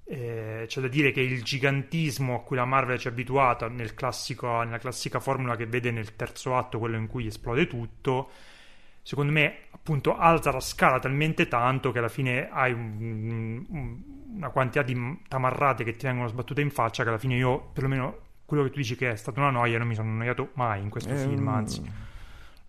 Eh, 0.09 0.63
c'è 0.67 0.79
da 0.81 0.87
dire 0.87 1.11
che 1.11 1.19
il 1.21 1.43
gigantismo 1.43 2.35
a 2.35 2.41
cui 2.41 2.55
la 2.55 2.63
Marvel 2.65 2.97
ci 2.97 3.07
ha 3.07 3.11
abituato 3.11 3.67
nel 3.67 3.93
classico- 3.93 4.63
nella 4.63 4.77
classica 4.77 5.19
formula 5.19 5.55
che 5.57 5.65
vede 5.65 5.91
nel 5.91 6.15
terzo 6.15 6.55
atto, 6.55 6.79
quello 6.79 6.95
in 6.97 7.07
cui 7.07 7.27
esplode 7.27 7.67
tutto, 7.67 8.29
secondo 9.01 9.31
me 9.33 9.57
appunto 9.71 10.15
alza 10.17 10.51
la 10.51 10.59
scala 10.61 10.99
talmente 10.99 11.47
tanto 11.47 11.91
che 11.91 11.99
alla 11.99 12.07
fine 12.09 12.49
hai 12.49 12.71
un- 12.73 13.65
un- 13.69 14.03
una 14.35 14.49
quantità 14.49 14.81
di 14.83 14.95
tamarrate 15.27 15.83
che 15.83 15.95
ti 15.95 16.05
vengono 16.05 16.27
sbattute 16.29 16.61
in 16.61 16.71
faccia 16.71 17.03
che 17.03 17.09
alla 17.09 17.17
fine 17.17 17.35
io, 17.35 17.59
perlomeno 17.73 18.19
quello 18.45 18.63
che 18.63 18.69
tu 18.69 18.77
dici 18.77 18.95
che 18.95 19.11
è 19.11 19.15
stata 19.15 19.39
una 19.41 19.49
noia, 19.49 19.77
non 19.77 19.87
mi 19.87 19.95
sono 19.95 20.09
annoiato 20.09 20.51
mai 20.53 20.81
in 20.81 20.89
questo 20.89 21.09
Ehm, 21.13 21.17
film, 21.17 21.47
anzi. 21.49 21.81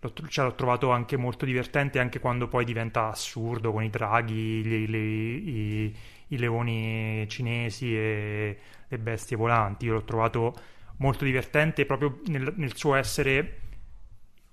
L'ho, 0.01 0.13
cioè, 0.29 0.45
l'ho 0.45 0.55
trovato 0.55 0.91
anche 0.91 1.17
molto 1.17 1.43
divertente 1.45 1.99
anche 1.99 2.19
quando 2.19 2.47
poi 2.47 2.63
diventa 2.63 3.09
assurdo 3.09 3.71
con 3.73 3.83
i 3.83 3.89
draghi, 3.89 4.63
le- 4.63 4.87
le- 4.87 4.97
i, 4.97 5.95
i 6.29 6.37
leoni 6.37 7.25
cinesi 7.27 7.95
e 7.95 8.59
le 8.87 8.97
bestie 8.97 9.37
volanti. 9.37 9.85
Io 9.85 9.93
l'ho 9.93 10.03
trovato 10.03 10.55
molto 10.97 11.23
divertente 11.23 11.85
proprio 11.85 12.21
nel, 12.25 12.53
nel 12.55 12.75
suo 12.75 12.95
essere 12.95 13.59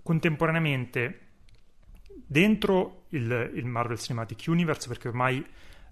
contemporaneamente 0.03 1.21
dentro 2.27 3.05
il, 3.11 3.53
il 3.55 3.67
Marvel 3.67 3.99
Cinematic 3.99 4.45
Universe, 4.47 4.89
perché 4.89 5.09
ormai 5.09 5.45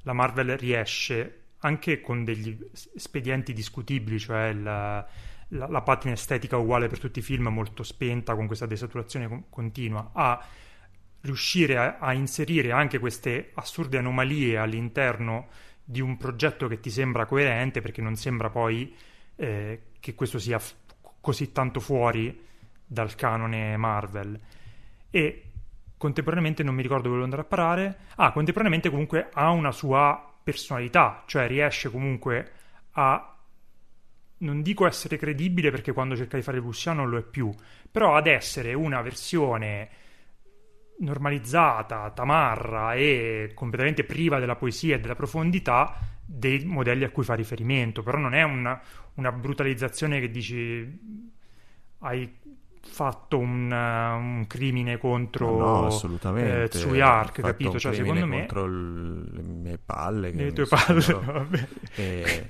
la 0.03 0.13
Marvel 0.13 0.57
riesce 0.57 1.41
anche 1.59 2.01
con 2.01 2.25
degli 2.25 2.57
espedienti 2.95 3.53
discutibili, 3.53 4.19
cioè 4.19 4.53
la, 4.53 5.07
la, 5.49 5.67
la 5.67 5.83
patina 5.83 6.13
estetica 6.13 6.57
uguale 6.57 6.89
per 6.89 6.99
tutti 6.99 7.21
i 7.21 7.23
film, 7.23 7.49
molto 7.49 7.83
spenta, 7.83 8.35
con 8.35 8.47
questa 8.47 8.67
desaturazione 8.67 9.29
con- 9.29 9.45
continua, 9.49 10.11
a 10.13 10.45
riuscire 11.23 11.79
a, 11.79 11.99
a 11.99 12.13
inserire 12.13 12.71
anche 12.71 12.99
queste 12.99 13.51
assurde 13.55 13.97
anomalie 13.97 14.59
all'interno 14.59 15.49
di 15.85 16.01
un 16.01 16.17
progetto 16.17 16.67
che 16.67 16.81
ti 16.81 16.91
sembra 16.91 17.27
coerente, 17.27 17.81
perché 17.81 18.01
non 18.01 18.17
sembra 18.17 18.49
poi 18.49 18.95
eh, 19.37 19.83
che 20.01 20.15
questo 20.15 20.39
sia 20.39 20.59
f- 20.59 20.75
così 21.21 21.53
tanto 21.53 21.81
fuori 21.81 22.41
dal 22.87 23.15
canone 23.15 23.77
Marvel. 23.77 24.41
E 25.11 25.43
contemporaneamente 25.97 26.63
non 26.63 26.75
mi 26.75 26.83
ricordo 26.83 27.09
dove 27.09 27.21
volevo 27.21 27.35
andare 27.35 27.43
a 27.43 27.49
parare. 27.49 27.99
Ah, 28.17 28.33
contemporaneamente 28.33 28.91
comunque 28.91 29.29
ha 29.33 29.51
una 29.51 29.73
sua 29.73 30.33
personalità, 30.43 31.25
cioè 31.27 31.47
riesce 31.47 31.91
comunque 31.91 32.53
a 32.93 33.35
non 34.39 34.63
dico 34.63 34.87
essere 34.87 35.17
credibile 35.17 35.71
perché 35.71 35.93
quando 35.93 36.17
cerca 36.17 36.37
di 36.37 36.43
fare 36.43 36.59
il 36.59 36.63
Wuxia 36.63 36.93
non 36.93 37.09
lo 37.09 37.19
è 37.19 37.23
più, 37.23 37.51
però 37.91 38.17
ad 38.17 38.27
essere 38.27 38.75
una 38.75 39.01
versione 39.01 39.89
normalizzata, 40.99 42.11
tamarra 42.11 42.95
e 42.95 43.53
completamente 43.55 44.05
priva 44.05 44.39
della 44.39 44.57
poesia 44.57 44.97
e 44.97 45.01
della 45.01 45.15
profondità 45.15 45.95
dei 46.25 46.65
modelli 46.65 47.05
a 47.05 47.11
cui 47.11 47.25
fa 47.25 47.35
riferimento, 47.35 48.03
però 48.03 48.19
non 48.19 48.35
è 48.35 48.43
una, 48.43 48.81
una 49.15 49.33
brutalizzazione 49.33 50.21
che 50.21 50.31
dici 50.31 50.99
hai 51.99 52.43
fatto 52.87 53.39
un, 53.39 53.71
uh, 53.71 54.17
un 54.19 54.47
crimine 54.47 54.99
contro 54.99 55.57
no, 55.57 55.87
assolutamente. 55.87 56.65
eh, 56.65 56.69
Tsui 56.69 57.01
Ark, 57.01 57.41
Fatto 57.41 57.47
capito? 57.49 57.79
Cioè, 57.79 57.95
secondo 57.95 58.27
me... 58.27 58.39
contro 58.47 58.67
le 58.67 59.43
mie 59.43 59.79
palle. 59.79 60.31
Le 60.33 60.53
tue 60.53 60.67
palle, 60.67 61.01
sembrano- 61.01 61.39
vabbè. 61.45 61.69
E, 61.97 62.47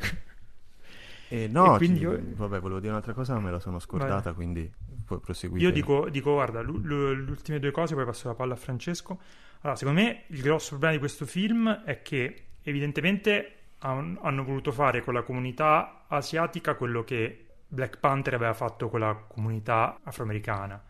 e 1.28 1.48
no, 1.48 1.74
E 1.74 1.76
quindi 1.78 2.00
ci- 2.00 2.06
vabbè, 2.06 2.60
volevo 2.60 2.78
dire 2.80 2.90
un'altra 2.90 3.12
cosa, 3.12 3.34
ma 3.34 3.40
me 3.40 3.50
la 3.52 3.60
sono 3.60 3.78
scordata, 3.78 4.32
quindi 4.32 4.70
puoi 5.04 5.20
proseguire. 5.20 5.64
Io 5.64 5.73
dico, 5.73 6.08
dico, 6.08 6.32
guarda, 6.32 6.62
le 6.62 6.70
ultime 6.70 7.58
due 7.58 7.70
cose, 7.70 7.94
poi 7.94 8.04
passo 8.04 8.28
la 8.28 8.34
palla 8.34 8.54
a 8.54 8.56
Francesco. 8.56 9.20
Allora, 9.61 9.78
secondo 9.78 10.00
me 10.00 10.25
il 10.28 10.42
grosso 10.42 10.70
problema 10.70 10.92
di 10.92 10.99
questo 10.99 11.26
film 11.26 11.70
è 11.84 12.02
che 12.02 12.46
evidentemente 12.62 13.52
han- 13.78 14.18
hanno 14.23 14.44
voluto 14.44 14.73
fare 14.73 15.02
con 15.02 15.14
la 15.14 15.23
comunità 15.23 16.04
asiatica 16.08 16.75
quello 16.75 17.04
che 17.04 17.46
Black 17.66 17.99
Panther 17.99 18.34
aveva 18.34 18.54
fatto 18.54 18.88
con 18.88 19.00
la 19.00 19.14
comunità 19.14 20.00
afroamericana. 20.02 20.82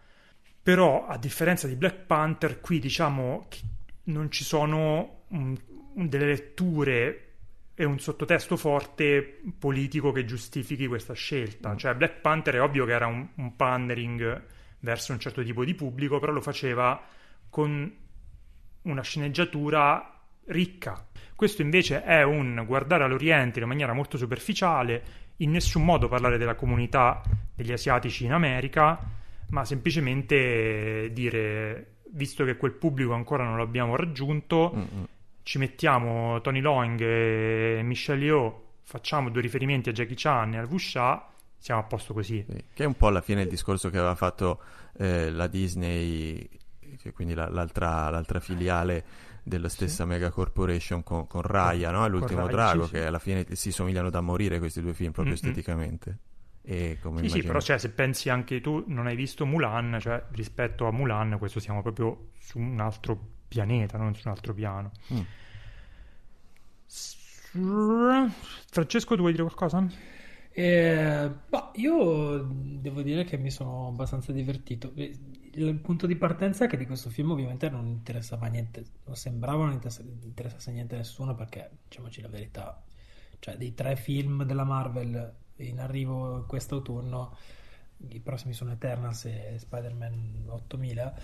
Però, 0.63 1.07
a 1.07 1.19
differenza 1.19 1.67
di 1.67 1.77
Black 1.77 2.07
Panther, 2.07 2.61
qui 2.61 2.79
diciamo 2.79 3.47
che 3.49 3.61
non 4.05 4.31
ci 4.31 4.45
sono 4.45 5.25
mm, 5.35 5.55
delle 5.95 6.27
letture 6.27 7.34
e 7.75 7.85
un 7.85 7.99
sottotesto 7.99 8.57
forte 8.57 9.41
politico 9.59 10.13
che 10.13 10.25
giustifichi 10.25 10.87
questa 10.87 11.15
scelta. 11.15 11.77
Cioè, 11.77 11.95
Black 11.95 12.21
Panther 12.21 12.55
è 12.55 12.63
ovvio 12.63 12.85
che 12.85 12.93
era 12.93 13.07
un, 13.07 13.27
un 13.35 13.57
pandering 13.57 14.45
verso 14.81 15.13
un 15.13 15.19
certo 15.19 15.43
tipo 15.43 15.65
di 15.65 15.75
pubblico, 15.75 16.19
però 16.19 16.31
lo 16.31 16.41
faceva 16.41 17.03
con 17.49 17.93
una 18.83 19.03
sceneggiatura 19.03 20.21
ricca. 20.47 21.07
Questo 21.35 21.63
invece 21.63 22.05
è 22.05 22.23
un 22.23 22.63
guardare 22.67 23.05
all'Oriente 23.05 23.61
in 23.61 23.67
maniera 23.67 23.93
molto 23.93 24.17
superficiale, 24.17 25.03
in 25.39 25.51
nessun 25.51 25.85
modo 25.85 26.07
parlare 26.07 26.39
della 26.39 26.55
comunità 26.55 27.23
degli 27.55 27.73
asiatici 27.73 28.25
in 28.25 28.33
America, 28.33 28.99
ma 29.49 29.65
semplicemente 29.65 31.11
dire, 31.13 31.97
visto 32.11 32.45
che 32.45 32.57
quel 32.57 32.73
pubblico 32.73 33.15
ancora 33.15 33.43
non 33.43 33.59
l'abbiamo 33.59 33.97
raggiunto, 33.97 34.73
Mm-mm. 34.75 35.07
Ci 35.45 35.59
mettiamo 35.59 36.41
Tony 36.41 36.61
Long 36.61 37.01
e 37.01 37.81
Michelle 37.85 38.25
Yeoh, 38.25 38.63
facciamo 38.83 39.31
due 39.31 39.43
riferimenti 39.43 39.91
a 39.91 39.93
Jackie 39.93 40.17
Chan 40.17 40.55
e 40.55 40.59
al 40.59 40.67
Wuxia, 40.69 41.25
siamo 41.59 41.81
a 41.83 41.85
posto 41.85 42.13
così. 42.15 42.45
Sì, 42.47 42.63
Che 42.75 42.83
è 42.85 42.87
un 42.87 42.95
po' 42.97 43.07
alla 43.07 43.23
fine 43.23 43.43
il 43.43 43.49
discorso 43.49 43.89
che 43.91 43.97
aveva 43.99 44.15
fatto 44.15 44.61
eh, 44.99 45.31
la 45.31 45.47
Disney, 45.47 46.47
che 46.99 47.13
quindi 47.13 47.35
la- 47.35 47.49
l'altra, 47.49 48.11
l'altra 48.11 48.39
filiale 48.41 49.05
della 49.43 49.69
stessa 49.69 50.05
mega 50.05 50.31
corporation 50.31 51.03
con, 51.03 51.27
con 51.27 51.43
Raya, 51.43 51.91
no? 51.91 52.07
L'ultimo 52.09 52.47
Raya, 52.47 52.49
drago, 52.49 52.83
sì, 52.83 52.89
sì. 52.89 52.93
che 52.93 53.07
alla 53.07 53.19
fine 53.19 53.47
si 53.55 53.73
somigliano 53.73 54.11
da 54.11 54.21
morire 54.21 54.59
questi 54.59 54.81
due 54.83 54.95
film, 54.95 55.13
proprio 55.13 55.35
Mm-mm. 55.35 55.35
esteticamente. 55.35 56.19
E 56.63 56.99
come 57.01 57.23
Sì, 57.23 57.29
sì, 57.29 57.43
però 57.43 57.61
cioè, 57.61 57.79
se 57.79 57.91
pensi 57.93 58.29
anche 58.29 58.61
tu, 58.61 58.85
non 58.89 59.07
hai 59.07 59.17
visto 59.17 59.47
Mulan, 59.47 59.99
cioè 60.01 60.23
rispetto 60.33 60.87
a 60.87 60.93
Mulan, 60.93 61.39
questo 61.39 61.61
siamo 61.61 61.81
proprio 61.83 62.31
su 62.39 62.59
un 62.59 62.81
altro 62.81 63.29
pianeta, 63.55 63.97
non 63.99 64.15
su 64.15 64.23
un 64.27 64.35
altro 64.35 64.53
piano. 64.55 64.91
Mm. 65.13 65.23
Francesco, 68.71 69.15
tu 69.15 69.21
vuoi 69.21 69.33
dire 69.33 69.45
qualcosa? 69.45 69.87
Eh, 70.57 71.31
bah, 71.49 71.71
io 71.75 72.39
devo 72.43 73.03
dire 73.03 73.25
che 73.25 73.37
mi 73.37 73.51
sono 73.51 73.89
abbastanza 73.89 74.33
divertito. 74.33 74.93
Eh, 74.95 75.19
Il 75.55 75.75
punto 75.81 76.07
di 76.07 76.17
partenza 76.17 76.65
è 76.65 76.69
che 76.69 76.77
di 76.77 76.87
questo 76.87 77.11
film 77.11 77.31
ovviamente 77.33 77.69
non 77.71 77.87
interessava 77.87 78.47
niente, 78.49 78.85
non 79.05 79.17
sembrava 79.17 79.65
non 79.65 79.75
interessa- 79.75 80.03
interessasse 80.03 80.73
niente 80.73 80.95
a 80.97 80.99
nessuno 80.99 81.35
perché, 81.35 81.71
diciamoci 81.89 82.21
la 82.21 82.29
verità, 82.29 82.83
cioè 83.39 83.57
dei 83.57 83.73
tre 83.75 83.95
film 83.97 84.45
della 84.45 84.65
Marvel 84.65 85.33
in 85.59 85.79
arrivo 85.81 86.45
quest'autunno, 86.47 87.37
i 88.09 88.21
prossimi 88.21 88.53
sono 88.55 88.73
Eternals 88.73 89.25
e 89.27 89.55
Spider-Man 89.59 90.45
8000, 90.49 91.15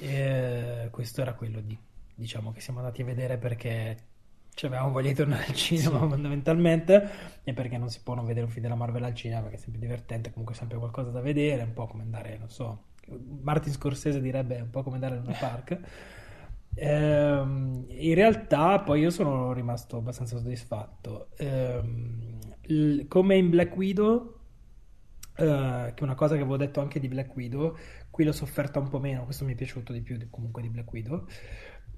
e 0.00 0.88
questo 0.90 1.20
era 1.22 1.34
quello 1.34 1.60
di, 1.60 1.76
diciamo, 2.14 2.52
che 2.52 2.60
siamo 2.60 2.80
andati 2.80 3.02
a 3.02 3.04
vedere 3.04 3.38
perché 3.38 3.96
ci 4.54 4.66
avevamo 4.66 4.90
voglia 4.90 5.08
di 5.08 5.14
tornare 5.14 5.46
al 5.46 5.54
cinema 5.54 5.98
fondamentalmente 6.08 7.08
e 7.44 7.52
perché 7.54 7.78
non 7.78 7.88
si 7.88 8.02
può 8.02 8.14
non 8.14 8.26
vedere 8.26 8.44
un 8.46 8.50
film 8.52 8.62
della 8.64 8.74
Marvel 8.74 9.04
al 9.04 9.14
cinema 9.14 9.40
perché 9.42 9.56
è 9.56 9.60
sempre 9.60 9.80
divertente, 9.80 10.30
comunque 10.30 10.54
sempre 10.54 10.78
qualcosa 10.78 11.10
da 11.10 11.20
vedere, 11.20 11.62
un 11.62 11.72
po' 11.72 11.86
come 11.86 12.02
andare, 12.02 12.36
non 12.38 12.48
so, 12.50 12.84
Martin 13.42 13.72
Scorsese 13.72 14.20
direbbe 14.20 14.60
un 14.60 14.70
po' 14.70 14.82
come 14.82 14.96
andare 14.96 15.16
in 15.16 15.22
un 15.26 15.36
park. 15.38 15.78
Ehm, 16.74 17.84
in 17.88 18.14
realtà 18.14 18.80
poi 18.80 19.00
io 19.00 19.10
sono 19.10 19.52
rimasto 19.52 19.96
abbastanza 19.98 20.36
soddisfatto. 20.36 21.30
Ehm, 21.36 22.38
il- 22.66 23.06
come 23.08 23.36
in 23.36 23.50
Black 23.50 23.76
Widow, 23.76 24.38
che 25.34 25.94
è 25.94 26.02
una 26.02 26.14
cosa 26.14 26.34
che 26.34 26.40
avevo 26.40 26.56
detto 26.56 26.80
anche 26.80 27.00
di 27.00 27.08
Black 27.08 27.34
Widow, 27.34 27.76
qui 28.10 28.24
l'ho 28.24 28.32
sofferta 28.32 28.78
un 28.78 28.88
po' 28.88 28.98
meno, 28.98 29.24
questo 29.24 29.44
mi 29.44 29.52
è 29.52 29.56
piaciuto 29.56 29.92
di 29.92 30.02
più 30.02 30.16
di- 30.16 30.28
comunque 30.28 30.62
di 30.62 30.68
Black 30.68 30.92
Widow. 30.92 31.26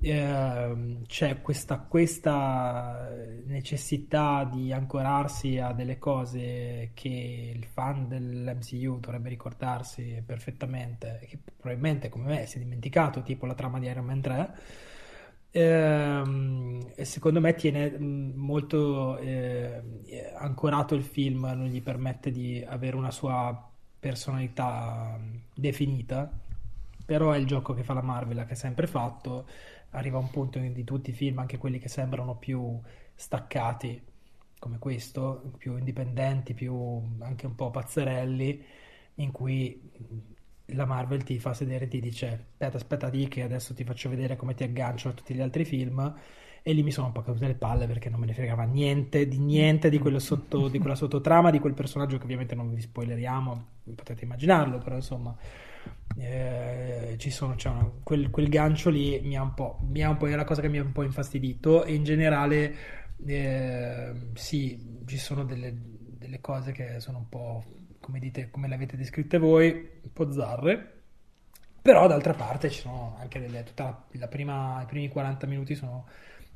Ehm, 0.05 1.05
c'è 1.07 1.41
questa, 1.43 1.79
questa 1.79 3.09
necessità 3.47 4.49
di 4.53 4.73
ancorarsi 4.73 5.59
a 5.59 5.73
delle 5.73 5.99
cose 5.99 6.91
che 6.93 7.53
il 7.55 7.65
fan 7.65 8.09
dell'MCU 8.09 8.99
dovrebbe 8.99 9.29
ricordarsi 9.29 10.21
perfettamente, 10.27 11.21
che 11.29 11.39
probabilmente 11.57 12.09
come 12.09 12.25
me 12.27 12.47
si 12.47 12.57
è 12.57 12.61
dimenticato, 12.61 13.23
tipo 13.23 13.47
la 13.47 13.55
trama 13.55 13.79
di 13.79 13.87
Iron 13.87 14.05
Man 14.05 14.21
3. 14.21 14.55
Ehm, 15.55 16.95
secondo 17.03 17.41
me 17.41 17.55
tiene 17.55 17.91
mh, 17.91 18.33
molto 18.37 19.19
eh, 19.19 19.83
ancorato 20.37 20.95
il 20.95 21.03
film, 21.03 21.41
non 21.45 21.67
gli 21.67 21.83
permette 21.83 22.31
di 22.31 22.65
avere 22.67 22.97
una 22.97 23.11
sua 23.11 23.69
personalità 23.99 25.17
mh, 25.19 25.41
definita, 25.55 26.31
però 27.05 27.33
è 27.33 27.39
il 27.39 27.47
gioco 27.47 27.75
che 27.75 27.83
fa 27.85 27.93
la 27.95 28.03
Marvel, 28.03 28.45
che 28.47 28.53
ha 28.55 28.57
sempre 28.57 28.87
fatto. 28.87 29.47
Arriva 29.91 30.17
a 30.17 30.21
un 30.21 30.31
punto 30.31 30.59
di 30.59 30.85
tutti 30.85 31.11
i 31.11 31.13
film, 31.13 31.39
anche 31.39 31.59
quelli 31.59 31.79
che 31.79 31.89
sembrano 31.89 32.35
più 32.37 32.81
staccati, 33.15 34.01
come 34.59 34.79
questo, 34.79 35.53
più 35.59 35.77
indipendenti, 35.77 36.55
più 36.55 36.75
anche 37.21 37.47
un 37.47 37.55
po' 37.55 37.71
pazzerelli, 37.71 38.65
in 39.17 39.31
cui 39.33 39.91
la 40.67 40.85
Marvel 40.87 41.23
ti 41.25 41.39
fa 41.39 41.55
sedere 41.55 41.85
e 41.87 41.89
ti 41.89 42.01
dice 42.01 42.27
aspetta, 42.53 42.77
aspetta 42.77 43.11
di 43.11 43.29
che 43.29 43.43
adesso 43.43 43.75
ti 43.75 43.85
faccio 43.85 44.09
vedere 44.09 44.37
come 44.37 44.55
ti 44.55 44.63
aggancio 44.65 45.09
a 45.09 45.13
tutti 45.13 45.35
gli 45.35 45.41
altri 45.41 45.65
film. 45.65 46.15
E 46.65 46.73
lì 46.73 46.85
mi 46.85 46.93
sono 46.93 47.09
un 47.09 47.13
po' 47.13 47.23
cadute 47.23 47.49
le 47.49 47.55
palle 47.55 47.89
perché 47.89 48.09
non 48.09 48.21
me 48.21 48.27
ne 48.27 48.35
fregava 48.35 48.63
niente 48.63 49.27
di 49.27 49.39
niente 49.39 49.91
di, 49.91 50.01
sotto, 50.19 50.69
di 50.69 50.79
quella 50.79 50.95
sottotrama 50.95 51.51
di 51.51 51.59
quel 51.59 51.75
personaggio 51.75 52.19
che 52.19 52.23
ovviamente 52.23 52.55
non 52.55 52.73
vi 52.73 52.81
spoileriamo 52.81 53.67
potete 53.97 54.23
immaginarlo 54.25 54.79
però 54.79 54.95
insomma 54.95 55.37
eh, 56.17 57.15
ci 57.19 57.31
sono 57.31 57.57
una- 57.65 57.91
quel, 58.03 58.31
quel 58.31 58.49
gancio 58.49 58.91
lì 58.91 59.21
mi 59.23 59.37
ha 59.37 59.43
un 59.43 59.55
po', 59.55 59.79
mi 59.89 60.03
ha 60.03 60.11
un 60.11 60.17
po' 60.19 60.29
è 60.29 60.35
la 60.37 60.45
cosa 60.45 60.61
che 60.61 60.69
mi 60.69 60.79
ha 60.79 60.83
un 60.83 60.93
po' 60.93 61.03
infastidito 61.03 61.85
e 61.85 61.95
in 61.95 62.05
generale 62.05 62.75
eh, 63.27 64.13
sì 64.35 65.01
ci 65.07 65.19
sono 65.19 65.45
delle, 65.45 65.75
delle 65.77 66.41
cose 66.41 66.73
che 66.73 67.01
sono 67.01 67.19
un 67.19 67.29
po' 67.29 67.65
come 68.03 68.19
dite 68.19 68.51
come 68.51 68.69
le 68.69 68.75
avete 68.75 68.97
descritte 68.97 69.39
voi 69.39 69.71
un 69.71 70.13
po' 70.13 70.31
zarre. 70.31 71.01
Però 71.81 72.07
d'altra 72.07 72.35
parte 72.35 72.71
ci 72.71 72.81
sono 72.81 73.17
anche 73.19 73.41
delle 73.41 73.65
tutta 73.65 73.85
la, 73.85 74.05
la 74.19 74.29
prima, 74.29 74.83
i 74.83 74.87
primi 74.87 75.09
40 75.09 75.47
minuti 75.47 75.75
sono 75.75 76.07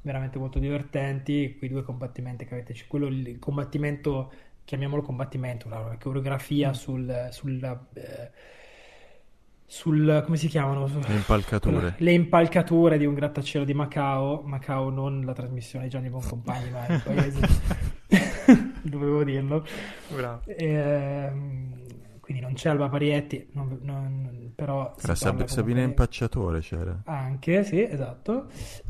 veramente 0.03 0.39
molto 0.39 0.59
divertenti. 0.59 1.57
Quei 1.57 1.71
due 1.71 1.83
combattimenti 1.83 2.45
che 2.45 2.55
avete 2.55 2.75
quello 2.87 3.07
il 3.07 3.39
combattimento 3.39 4.31
chiamiamolo 4.67 5.01
combattimento 5.01 5.69
la, 5.69 5.97
coreografia 5.99 6.73
sul, 6.73 7.29
sul 7.31 7.63
eh, 7.95 8.31
sul 9.69 10.23
come 10.25 10.37
si 10.37 10.47
chiamano? 10.47 10.87
Le 10.87 11.15
impalcature. 11.15 11.95
le 11.99 12.13
impalcature 12.13 12.99
di 12.99 13.05
un 13.05 13.15
grattacielo 13.15 13.65
di 13.65 13.75
Macao. 13.75 14.43
Macao 14.43 14.91
non 14.91 15.25
la 15.25 15.33
trasmissione 15.33 15.87
di 15.87 15.91
Gianni 15.91 16.09
Boncompagni 16.09 16.71
ma 16.71 16.87
il 16.87 17.03
paese 17.03 17.41
dovevo 18.89 19.25
dirlo 19.25 19.65
Bravo. 20.15 20.43
Ehm, 20.47 21.85
quindi 22.21 22.43
non 22.43 22.55
c'è 22.55 22.71
Alba 22.71 22.89
Parietti, 22.89 23.49
non- 23.53 23.79
non- 23.83 24.53
però 24.55 24.95
Era 25.03 25.15
Sab- 25.15 25.45
Sabina 25.45 25.83
Impacciatore 25.83 26.61
c'era. 26.61 27.03
Anche, 27.05 27.63
sì, 27.63 27.81
esatto. 27.83 28.49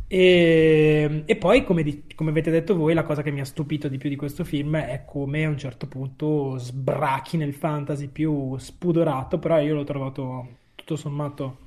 E, 0.09 1.22
e 1.26 1.37
poi, 1.37 1.64
come, 1.64 1.82
di- 1.82 2.04
come 2.14 2.30
avete 2.30 2.50
detto 2.50 2.76
voi, 2.76 2.94
la 2.94 3.02
cosa 3.02 3.22
che 3.22 3.30
mi 3.30 3.40
ha 3.40 3.44
stupito 3.44 3.88
di 3.88 3.98
più 3.98 4.09
di 4.09 4.16
questo 4.16 4.44
film 4.44 4.76
è 4.76 5.04
come 5.04 5.44
a 5.44 5.48
un 5.48 5.59
certo 5.59 5.87
punto 5.87 6.56
sbrachi 6.59 7.37
nel 7.37 7.52
fantasy 7.52 8.06
più 8.09 8.56
spudorato, 8.56 9.38
però 9.38 9.61
io 9.61 9.74
l'ho 9.74 9.85
trovato 9.85 10.48
tutto 10.74 10.96
sommato 10.96 11.59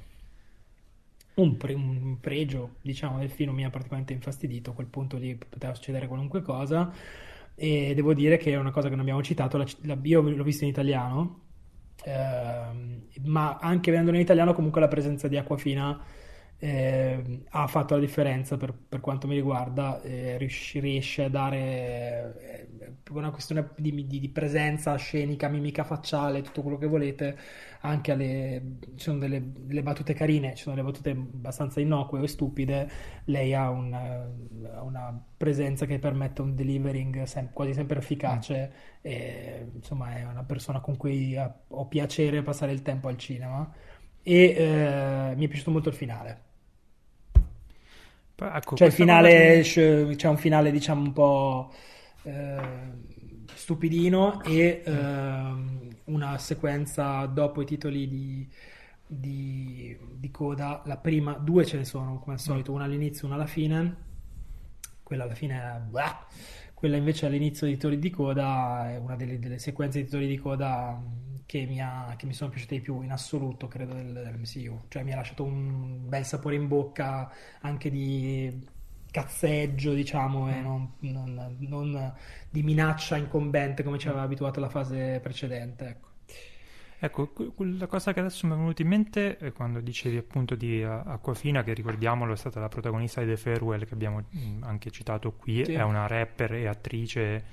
un, 1.36 1.56
pre- 1.58 1.74
un 1.74 2.18
pregio, 2.20 2.76
diciamo, 2.82 3.20
del 3.20 3.30
film 3.30 3.54
mi 3.54 3.64
ha 3.66 3.70
particolarmente 3.70 4.14
infastidito. 4.14 4.72
A 4.72 4.74
quel 4.74 4.88
punto 4.88 5.18
lì 5.18 5.36
poteva 5.36 5.74
succedere 5.74 6.08
qualunque 6.08 6.42
cosa. 6.42 6.92
E 7.62 7.94
devo 7.94 8.14
dire 8.14 8.38
che 8.38 8.52
è 8.54 8.56
una 8.58 8.72
cosa 8.72 8.86
che 8.88 8.92
non 8.92 9.02
abbiamo 9.02 9.22
citato, 9.22 9.58
la- 9.58 9.66
la- 9.84 9.98
io 10.04 10.22
l'ho 10.22 10.44
visto 10.44 10.64
in 10.64 10.70
italiano, 10.70 11.48
ehm, 12.06 13.08
ma 13.26 13.58
anche 13.58 13.92
vedendolo 13.92 14.16
in 14.18 14.24
italiano 14.24 14.54
comunque 14.54 14.80
la 14.80 14.88
presenza 14.88 15.28
di 15.28 15.36
Aquafina 15.38 16.02
eh, 16.62 17.44
ha 17.52 17.68
fatto 17.68 17.94
la 17.96 18.02
differenza 18.02 18.58
per, 18.58 18.74
per 18.74 19.00
quanto 19.00 19.28
mi 19.28 19.36
riguarda, 19.36 20.02
eh, 20.02 20.38
riesce, 20.38 21.24
a 21.24 21.30
dare 21.30 22.68
eh, 22.78 22.94
una 23.12 23.32
questione 23.32 23.70
di, 23.78 24.06
di, 24.06 24.20
di, 24.20 24.30
presenza 24.30 24.94
scenica, 24.98 25.48
mimica 25.48 25.86
facciale, 25.86 26.42
tutto 26.42 26.62
quello 26.62 26.78
che 26.78 26.88
volete, 26.88 27.38
anche 27.82 28.12
alle... 28.12 28.62
ci 28.96 29.04
sono 29.04 29.20
delle, 29.20 29.42
delle, 29.54 29.82
battute 29.82 30.14
carine, 30.14 30.54
ci 30.54 30.64
sono 30.64 30.76
delle 30.76 30.88
battute 30.88 31.12
abbastanza 31.12 31.80
innocue 31.80 32.20
o 32.20 32.28
stupide, 32.28 32.90
lei 33.26 33.54
ha 33.54 33.70
una, 33.70 34.30
una 34.82 35.24
presenza 35.38 35.86
che 35.86 35.98
permette 35.98 36.42
un 36.42 36.56
delivering 36.56 37.24
sem- 37.24 37.52
quasi 37.54 37.74
sempre 37.74 38.00
efficace 38.00 38.72
mm. 38.74 39.02
e 39.02 39.68
insomma 39.76 40.18
è 40.18 40.26
una 40.26 40.44
persona 40.44 40.82
con 40.82 40.98
cui 40.98 41.38
ho 41.38 41.86
piacere 41.88 42.42
passare 42.44 42.74
il 42.74 42.82
tempo 42.82 43.08
al 43.08 43.18
cinema. 43.18 43.72
E 44.22 44.34
eh, 44.34 45.34
mi 45.38 45.46
è 45.46 45.48
piaciuto 45.48 45.72
molto 45.72 45.90
il 45.90 45.96
finale 45.96 46.48
Ecco, 48.42 48.76
cioè 48.76 48.88
il 48.88 48.94
finale, 48.94 49.62
che... 49.62 50.16
c'è 50.16 50.28
un 50.28 50.38
finale 50.38 50.72
diciamo 50.72 51.02
un 51.02 51.14
po' 51.14 51.74
eh, 52.24 52.58
stupidino 53.54 54.42
e 54.44 54.82
eh, 54.84 55.54
una 56.06 56.38
sequenza 56.38 57.26
dopo 57.26 57.62
i 57.62 57.66
titoli 57.66 58.08
di, 58.08 58.48
di, 59.06 59.98
di, 60.16 60.32
coda, 60.32 60.82
la 60.86 60.98
prima, 60.98 61.34
due 61.34 61.66
ce 61.66 61.78
ne 61.78 61.86
sono 61.86 62.20
come 62.20 62.34
al 62.34 62.40
solito, 62.40 62.72
una 62.72 62.86
all'inizio 62.86 63.24
e 63.24 63.26
una 63.26 63.36
alla 63.36 63.46
fine, 63.46 63.96
quella 65.04 65.24
alla 65.24 65.36
fine 65.36 65.56
è... 65.56 65.80
Blah. 65.80 66.28
Quella 66.74 66.96
invece 66.96 67.26
all'inizio 67.26 67.66
dei 67.68 67.76
titoli 67.76 68.00
di 68.00 68.10
coda 68.10 68.90
è 68.90 68.96
una 68.96 69.18
delle, 69.18 69.38
delle 69.38 69.60
sequenze 69.60 70.00
di 70.00 70.06
titoli 70.06 70.28
di 70.28 70.38
coda 70.38 70.98
che 71.50 71.66
mi, 71.66 71.82
ha, 71.82 72.14
che 72.16 72.28
mi, 72.28 72.34
sono 72.34 72.52
piaciute 72.52 72.76
di 72.76 72.82
più 72.82 73.02
in 73.02 73.12
assoluto, 73.12 73.68
credo, 73.68 73.96
del, 73.96 74.14
dell'MCU. 74.14 74.82
Cioè 74.88 75.02
mi 75.02 75.14
ha 75.14 75.16
lasciato 75.16 75.44
un 75.44 76.08
bel 76.08 76.24
sapore 76.24 76.54
in 76.54 76.68
bocca 76.68 77.32
anche 77.62 77.90
di 77.90 78.68
cazzeggio, 79.10 79.96
diciamo, 79.96 80.48
e 80.48 80.60
mm. 80.60 80.62
non, 80.62 80.92
non, 81.00 81.56
non 81.58 82.14
di 82.52 82.62
minaccia 82.62 83.18
incombente 83.18 83.82
come 83.82 83.98
ci 83.98 84.08
aveva 84.08 84.22
abituato 84.22 84.60
la 84.60 84.70
fase 84.70 85.20
precedente, 85.24 85.88
ecco. 85.88 86.08
Ecco, 87.00 87.32
la 87.58 87.88
cosa 87.88 88.14
che 88.14 88.20
adesso 88.20 88.46
mi 88.46 88.54
è 88.54 88.56
venuta 88.56 88.84
in 88.84 88.88
mente 88.88 89.38
è 89.38 89.52
quando 89.52 89.80
dicevi 89.80 90.18
appunto 90.18 90.54
di 90.54 90.84
Aquafina, 90.84 91.64
che 91.64 91.74
ricordiamolo 91.74 92.34
è 92.34 92.38
stata 92.38 92.60
la 92.60 92.68
protagonista 92.68 93.22
di 93.22 93.28
The 93.28 93.38
Farewell, 93.38 93.86
che 93.86 93.96
abbiamo 93.96 94.22
mm, 94.22 94.62
anche 94.62 94.92
citato 94.92 95.32
qui, 95.32 95.66
sì. 95.66 95.74
è 95.74 95.82
una 95.82 96.06
rapper 96.06 96.54
e 96.54 96.68
attrice 96.68 97.44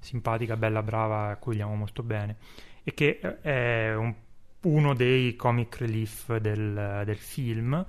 simpatica, 0.00 0.56
bella, 0.56 0.82
brava, 0.82 1.28
accogliamo 1.28 1.76
molto 1.76 2.02
bene 2.02 2.36
e 2.84 2.94
che 2.94 3.18
eh, 3.20 3.40
è 3.40 3.94
un, 3.94 4.14
uno 4.62 4.94
dei 4.94 5.34
comic 5.34 5.78
relief 5.78 6.36
del, 6.36 7.02
del 7.04 7.16
film 7.16 7.84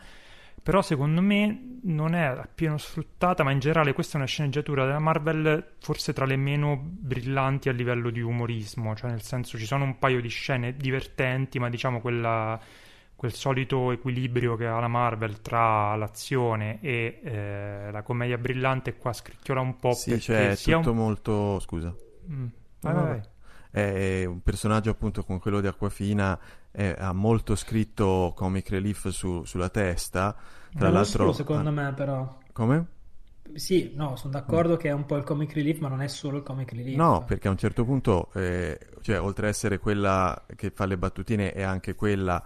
però 0.65 0.81
secondo 0.81 1.21
me 1.21 1.77
non 1.83 2.15
è 2.15 2.23
appieno 2.23 2.79
sfruttata, 2.79 3.43
ma 3.43 3.51
in 3.51 3.59
generale 3.59 3.93
questa 3.93 4.13
è 4.13 4.17
una 4.17 4.25
sceneggiatura 4.25 4.83
della 4.83 4.97
Marvel 4.97 5.73
forse 5.77 6.11
tra 6.11 6.25
le 6.25 6.37
meno 6.37 6.75
brillanti 6.81 7.69
a 7.69 7.71
livello 7.71 8.09
di 8.09 8.19
umorismo, 8.19 8.95
cioè 8.95 9.11
nel 9.11 9.21
senso 9.21 9.59
ci 9.59 9.67
sono 9.67 9.83
un 9.83 9.99
paio 9.99 10.19
di 10.21 10.27
scene 10.27 10.75
divertenti, 10.75 11.59
ma 11.59 11.69
diciamo 11.69 12.01
quella, 12.01 12.59
quel 13.15 13.31
solito 13.31 13.91
equilibrio 13.91 14.55
che 14.55 14.65
ha 14.65 14.79
la 14.79 14.87
Marvel 14.87 15.39
tra 15.39 15.95
l'azione 15.97 16.79
e 16.81 17.19
eh, 17.23 17.91
la 17.91 18.01
commedia 18.01 18.39
brillante 18.39 18.95
qua 18.95 19.13
scricchiola 19.13 19.61
un 19.61 19.77
po' 19.77 19.93
sì, 19.93 20.19
cioè 20.19 20.49
è 20.49 20.57
tutto 20.57 20.89
un... 20.89 20.97
molto... 20.97 21.59
scusa. 21.59 21.93
Mm. 22.27 22.47
Vai, 22.79 22.93
vai, 22.95 23.03
vai 23.03 23.21
è 23.81 24.23
un 24.23 24.41
personaggio 24.41 24.89
appunto 24.89 25.23
come 25.23 25.39
quello 25.39 25.59
di 25.59 25.67
Aquafina 25.67 26.39
è, 26.71 26.95
ha 26.97 27.11
molto 27.11 27.55
scritto 27.55 28.31
comic 28.33 28.69
relief 28.69 29.09
su, 29.09 29.43
sulla 29.43 29.67
testa 29.67 30.33
tra 30.73 30.85
non 30.85 30.93
l'altro 30.93 31.33
secondo 31.33 31.69
ah, 31.69 31.73
me 31.73 31.93
però 31.93 32.37
come? 32.53 32.87
Sì, 33.53 33.91
no, 33.95 34.15
sono 34.15 34.31
d'accordo 34.31 34.73
mm. 34.73 34.77
che 34.77 34.89
è 34.89 34.91
un 34.91 35.05
po' 35.05 35.17
il 35.17 35.23
comic 35.23 35.53
relief, 35.53 35.79
ma 35.79 35.87
non 35.87 36.01
è 36.01 36.07
solo 36.07 36.37
il 36.37 36.43
comic 36.43 36.71
relief. 36.71 36.95
No, 36.95 37.23
perché 37.25 37.47
a 37.47 37.51
un 37.51 37.57
certo 37.57 37.85
punto, 37.85 38.29
eh, 38.33 38.79
cioè, 39.01 39.21
oltre 39.21 39.47
ad 39.47 39.53
essere 39.53 39.77
quella 39.77 40.45
che 40.55 40.71
fa 40.71 40.85
le 40.85 40.97
battutine, 40.97 41.53
è 41.53 41.61
anche 41.61 41.93
quella 41.93 42.43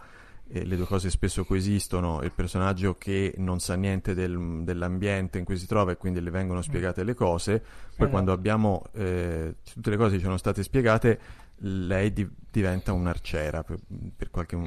eh, 0.51 0.65
le 0.65 0.75
due 0.75 0.85
cose 0.85 1.09
spesso 1.09 1.45
coesistono, 1.45 2.21
il 2.23 2.31
personaggio 2.31 2.95
che 2.97 3.33
non 3.37 3.59
sa 3.59 3.75
niente 3.75 4.13
del, 4.13 4.61
dell'ambiente 4.63 5.37
in 5.37 5.45
cui 5.45 5.57
si 5.57 5.67
trova 5.67 5.91
e 5.91 5.97
quindi 5.97 6.21
le 6.21 6.31
vengono 6.31 6.61
spiegate 6.61 7.03
le 7.03 7.13
cose, 7.13 7.63
poi 7.95 8.07
eh. 8.07 8.09
quando 8.09 8.31
abbiamo 8.31 8.85
eh, 8.93 9.55
tutte 9.73 9.89
le 9.89 9.97
cose 9.97 10.17
ci 10.17 10.23
sono 10.23 10.37
state 10.37 10.63
spiegate, 10.63 11.19
lei 11.63 12.11
di, 12.13 12.27
diventa 12.51 12.93
un'arciera 12.93 13.63
per, 13.63 13.77
per 14.15 14.31
qualche 14.31 14.57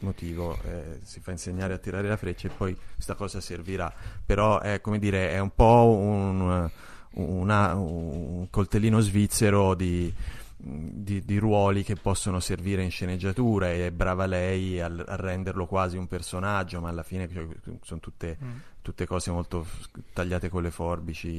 motivo, 0.00 0.56
eh, 0.62 1.00
si 1.02 1.20
fa 1.20 1.32
insegnare 1.32 1.74
a 1.74 1.78
tirare 1.78 2.06
la 2.06 2.16
freccia 2.16 2.48
e 2.48 2.52
poi 2.56 2.76
questa 2.94 3.14
cosa 3.14 3.40
servirà, 3.40 3.92
però 4.24 4.60
è 4.60 4.80
come 4.80 4.98
dire, 4.98 5.30
è 5.32 5.38
un 5.38 5.50
po' 5.54 5.96
un, 5.98 6.70
una, 7.12 7.74
un 7.74 8.46
coltellino 8.50 9.00
svizzero 9.00 9.74
di 9.74 10.12
di, 10.60 11.24
di, 11.24 11.38
ruoli 11.38 11.84
che 11.84 11.94
possono 11.94 12.40
servire 12.40 12.82
in 12.82 12.90
sceneggiatura 12.90 13.70
e 13.70 13.86
è 13.86 13.90
brava 13.92 14.26
lei 14.26 14.80
a, 14.80 14.86
a 14.86 15.16
renderlo 15.16 15.66
quasi 15.66 15.96
un 15.96 16.08
personaggio, 16.08 16.80
ma 16.80 16.88
alla 16.88 17.04
fine 17.04 17.28
cioè, 17.28 17.46
sono 17.82 18.00
tutte, 18.00 18.36
mm. 18.42 18.56
tutte, 18.82 19.06
cose 19.06 19.30
molto 19.30 19.64
tagliate 20.12 20.48
con 20.48 20.62
le 20.62 20.70
forbici 20.70 21.30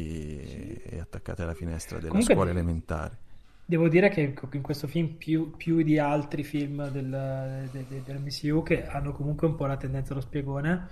sì. 0.46 0.82
e 0.84 1.00
attaccate 1.00 1.42
alla 1.42 1.54
finestra 1.54 1.98
della 1.98 2.12
Comunque, 2.12 2.34
scuola 2.34 2.50
elementare. 2.52 3.18
Devo 3.66 3.90
dire 3.90 4.10
che 4.10 4.34
in 4.52 4.62
questo 4.62 4.88
film, 4.88 5.10
più, 5.10 5.56
più 5.56 5.84
di 5.84 6.00
altri 6.00 6.44
film 6.44 6.90
del, 6.90 7.70
de, 7.72 7.86
de, 7.88 8.02
dell'MCU, 8.04 8.64
che 8.64 8.88
hanno 8.88 9.12
comunque 9.12 9.48
un 9.48 9.56
po' 9.56 9.66
la 9.66 9.78
tendenza 9.78 10.14
allo 10.14 10.22
spiegone, 10.22 10.88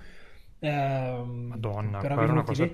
eh, 0.60 1.22
Madonna, 1.24 1.98
per 1.98 2.30
una 2.30 2.42
cosa 2.42 2.68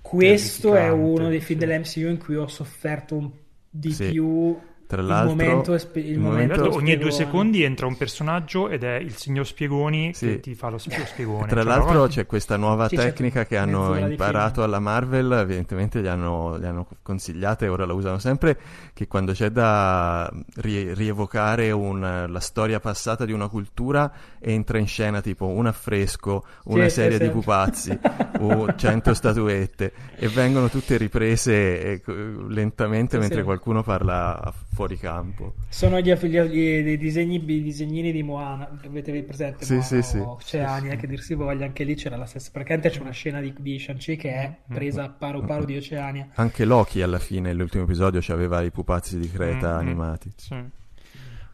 questo 0.00 0.74
è 0.74 0.90
uno 0.90 1.28
dei 1.28 1.40
film 1.40 1.60
sì. 1.60 1.66
dell'MCU 1.66 2.10
in 2.10 2.18
cui 2.18 2.36
ho 2.36 2.48
sofferto 2.48 3.16
un, 3.16 3.30
di 3.70 3.92
sì. 3.92 4.10
più 4.10 4.56
tra 4.88 5.02
l'altro, 5.02 5.32
il 5.32 5.36
momento, 5.36 5.74
espe- 5.74 6.00
il 6.00 6.18
momento 6.18 6.54
momento 6.54 6.76
ogni 6.78 6.96
due 6.96 7.10
secondi 7.10 7.62
entra 7.62 7.86
un 7.86 7.98
personaggio 7.98 8.70
ed 8.70 8.84
è 8.84 8.94
il 8.94 9.14
signor 9.16 9.46
Spiegoni 9.46 10.14
sì. 10.14 10.26
che 10.26 10.40
ti 10.40 10.54
fa 10.54 10.70
lo 10.70 10.78
spiegone. 10.78 11.46
Tra 11.46 11.62
cioè, 11.62 11.68
l'altro, 11.68 12.06
c'è 12.06 12.24
questa 12.24 12.56
nuova 12.56 12.88
sì, 12.88 12.96
tecnica 12.96 13.44
che 13.44 13.58
hanno 13.58 13.98
imparato 13.98 14.62
alla 14.62 14.78
Marvel. 14.78 15.30
Evidentemente, 15.30 16.00
gli 16.00 16.06
hanno, 16.06 16.58
gli 16.58 16.64
hanno 16.64 16.86
consigliate 17.02 17.66
e 17.66 17.68
ora 17.68 17.84
la 17.84 17.92
usano 17.92 18.18
sempre. 18.18 18.58
Che 18.94 19.06
quando 19.06 19.32
c'è 19.32 19.50
da 19.50 20.32
ri- 20.56 20.94
rievocare 20.94 21.70
un, 21.70 22.24
la 22.26 22.40
storia 22.40 22.80
passata 22.80 23.26
di 23.26 23.32
una 23.32 23.48
cultura, 23.48 24.10
entra 24.38 24.78
in 24.78 24.86
scena 24.86 25.20
tipo 25.20 25.48
un 25.48 25.66
affresco, 25.66 26.46
una 26.64 26.84
sì, 26.84 26.94
serie 26.94 27.18
di 27.18 27.28
pupazzi 27.28 27.98
o 28.40 28.74
cento 28.74 29.12
statuette 29.12 29.92
e 30.16 30.28
vengono 30.28 30.70
tutte 30.70 30.96
riprese 30.96 32.00
lentamente 32.48 33.18
mentre 33.18 33.42
qualcuno 33.42 33.82
parla 33.82 34.52
fuori 34.78 34.96
campo. 34.96 35.54
Sono 35.68 35.98
gli, 35.98 36.14
gli, 36.14 36.38
gli 36.38 36.98
disegni, 36.98 37.42
i 37.44 37.62
disegnini 37.62 38.12
di 38.12 38.22
Moana, 38.22 38.78
avete 38.84 39.24
presente? 39.24 39.64
Sì, 39.64 39.72
Moana, 39.72 39.86
sì, 39.88 40.02
sì. 40.02 40.18
Oceania, 40.18 40.92
sì, 40.92 40.96
che 40.98 41.06
dir 41.08 41.20
si 41.20 41.34
voglia, 41.34 41.64
anche 41.64 41.82
lì 41.82 41.96
c'era 41.96 42.16
la 42.16 42.26
stessa. 42.26 42.50
Praticamente 42.52 42.90
c'è 42.90 43.00
una 43.00 43.10
scena 43.10 43.40
di, 43.40 43.52
di 43.58 43.76
Shang-Chi 43.76 44.14
che 44.14 44.30
è 44.30 44.42
mm-hmm. 44.42 44.78
presa 44.78 45.08
paro 45.08 45.40
paro 45.40 45.64
di 45.64 45.76
Oceania. 45.76 46.28
Anche 46.34 46.64
Loki 46.64 47.02
alla 47.02 47.18
fine, 47.18 47.52
l'ultimo 47.54 47.82
episodio, 47.82 48.20
aveva 48.32 48.62
i 48.62 48.70
pupazzi 48.70 49.18
di 49.18 49.28
Creta 49.28 49.70
mm-hmm. 49.70 49.78
animati. 49.78 50.30
Sì. 50.36 50.54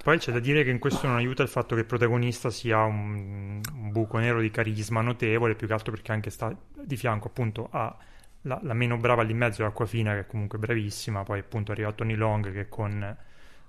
Poi 0.04 0.18
c'è 0.18 0.30
da 0.30 0.38
dire 0.38 0.62
che 0.62 0.70
in 0.70 0.78
questo 0.78 1.06
non 1.06 1.16
aiuta 1.16 1.42
il 1.42 1.48
fatto 1.48 1.74
che 1.74 1.80
il 1.80 1.86
protagonista 1.86 2.50
sia 2.50 2.82
un, 2.82 3.58
un 3.72 3.90
buco 3.90 4.18
nero 4.18 4.42
di 4.42 4.50
carisma 4.50 5.00
notevole, 5.00 5.54
più 5.54 5.66
che 5.66 5.72
altro 5.72 5.92
perché 5.92 6.12
anche 6.12 6.28
sta 6.28 6.54
di 6.78 6.96
fianco 6.98 7.28
appunto 7.28 7.68
a 7.70 7.96
la, 8.44 8.58
la, 8.62 8.74
meno 8.74 8.96
brava 8.96 9.22
lì 9.22 9.32
in 9.32 9.38
mezzo 9.38 9.62
è 9.62 9.66
Acquafina, 9.66 10.12
che 10.12 10.20
è 10.20 10.26
comunque 10.26 10.58
bravissima. 10.58 11.22
Poi, 11.22 11.38
appunto, 11.38 11.72
arriva 11.72 11.92
Tony 11.92 12.14
Long, 12.14 12.52
che 12.52 12.68
con 12.68 13.16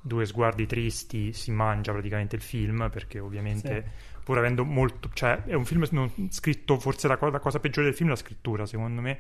due 0.02 0.26
sguardi 0.26 0.66
tristi 0.68 1.34
si 1.34 1.52
mangia 1.52 1.92
praticamente 1.92 2.36
il 2.36 2.42
film, 2.42 2.90
perché 2.92 3.20
ovviamente, 3.20 3.84
sì. 3.86 4.22
pur 4.24 4.38
avendo 4.38 4.64
molto. 4.64 5.10
cioè, 5.14 5.44
è 5.44 5.54
un 5.54 5.66
film 5.66 5.86
non, 5.92 6.12
scritto, 6.30 6.80
forse 6.80 7.08
la, 7.08 7.18
la, 7.20 7.40
cosa 7.40 7.60
peggiore 7.60 7.88
del 7.88 7.96
film 7.96 8.10
è 8.10 8.12
la 8.12 8.18
scrittura, 8.18 8.66
secondo 8.66 9.02
me. 9.02 9.18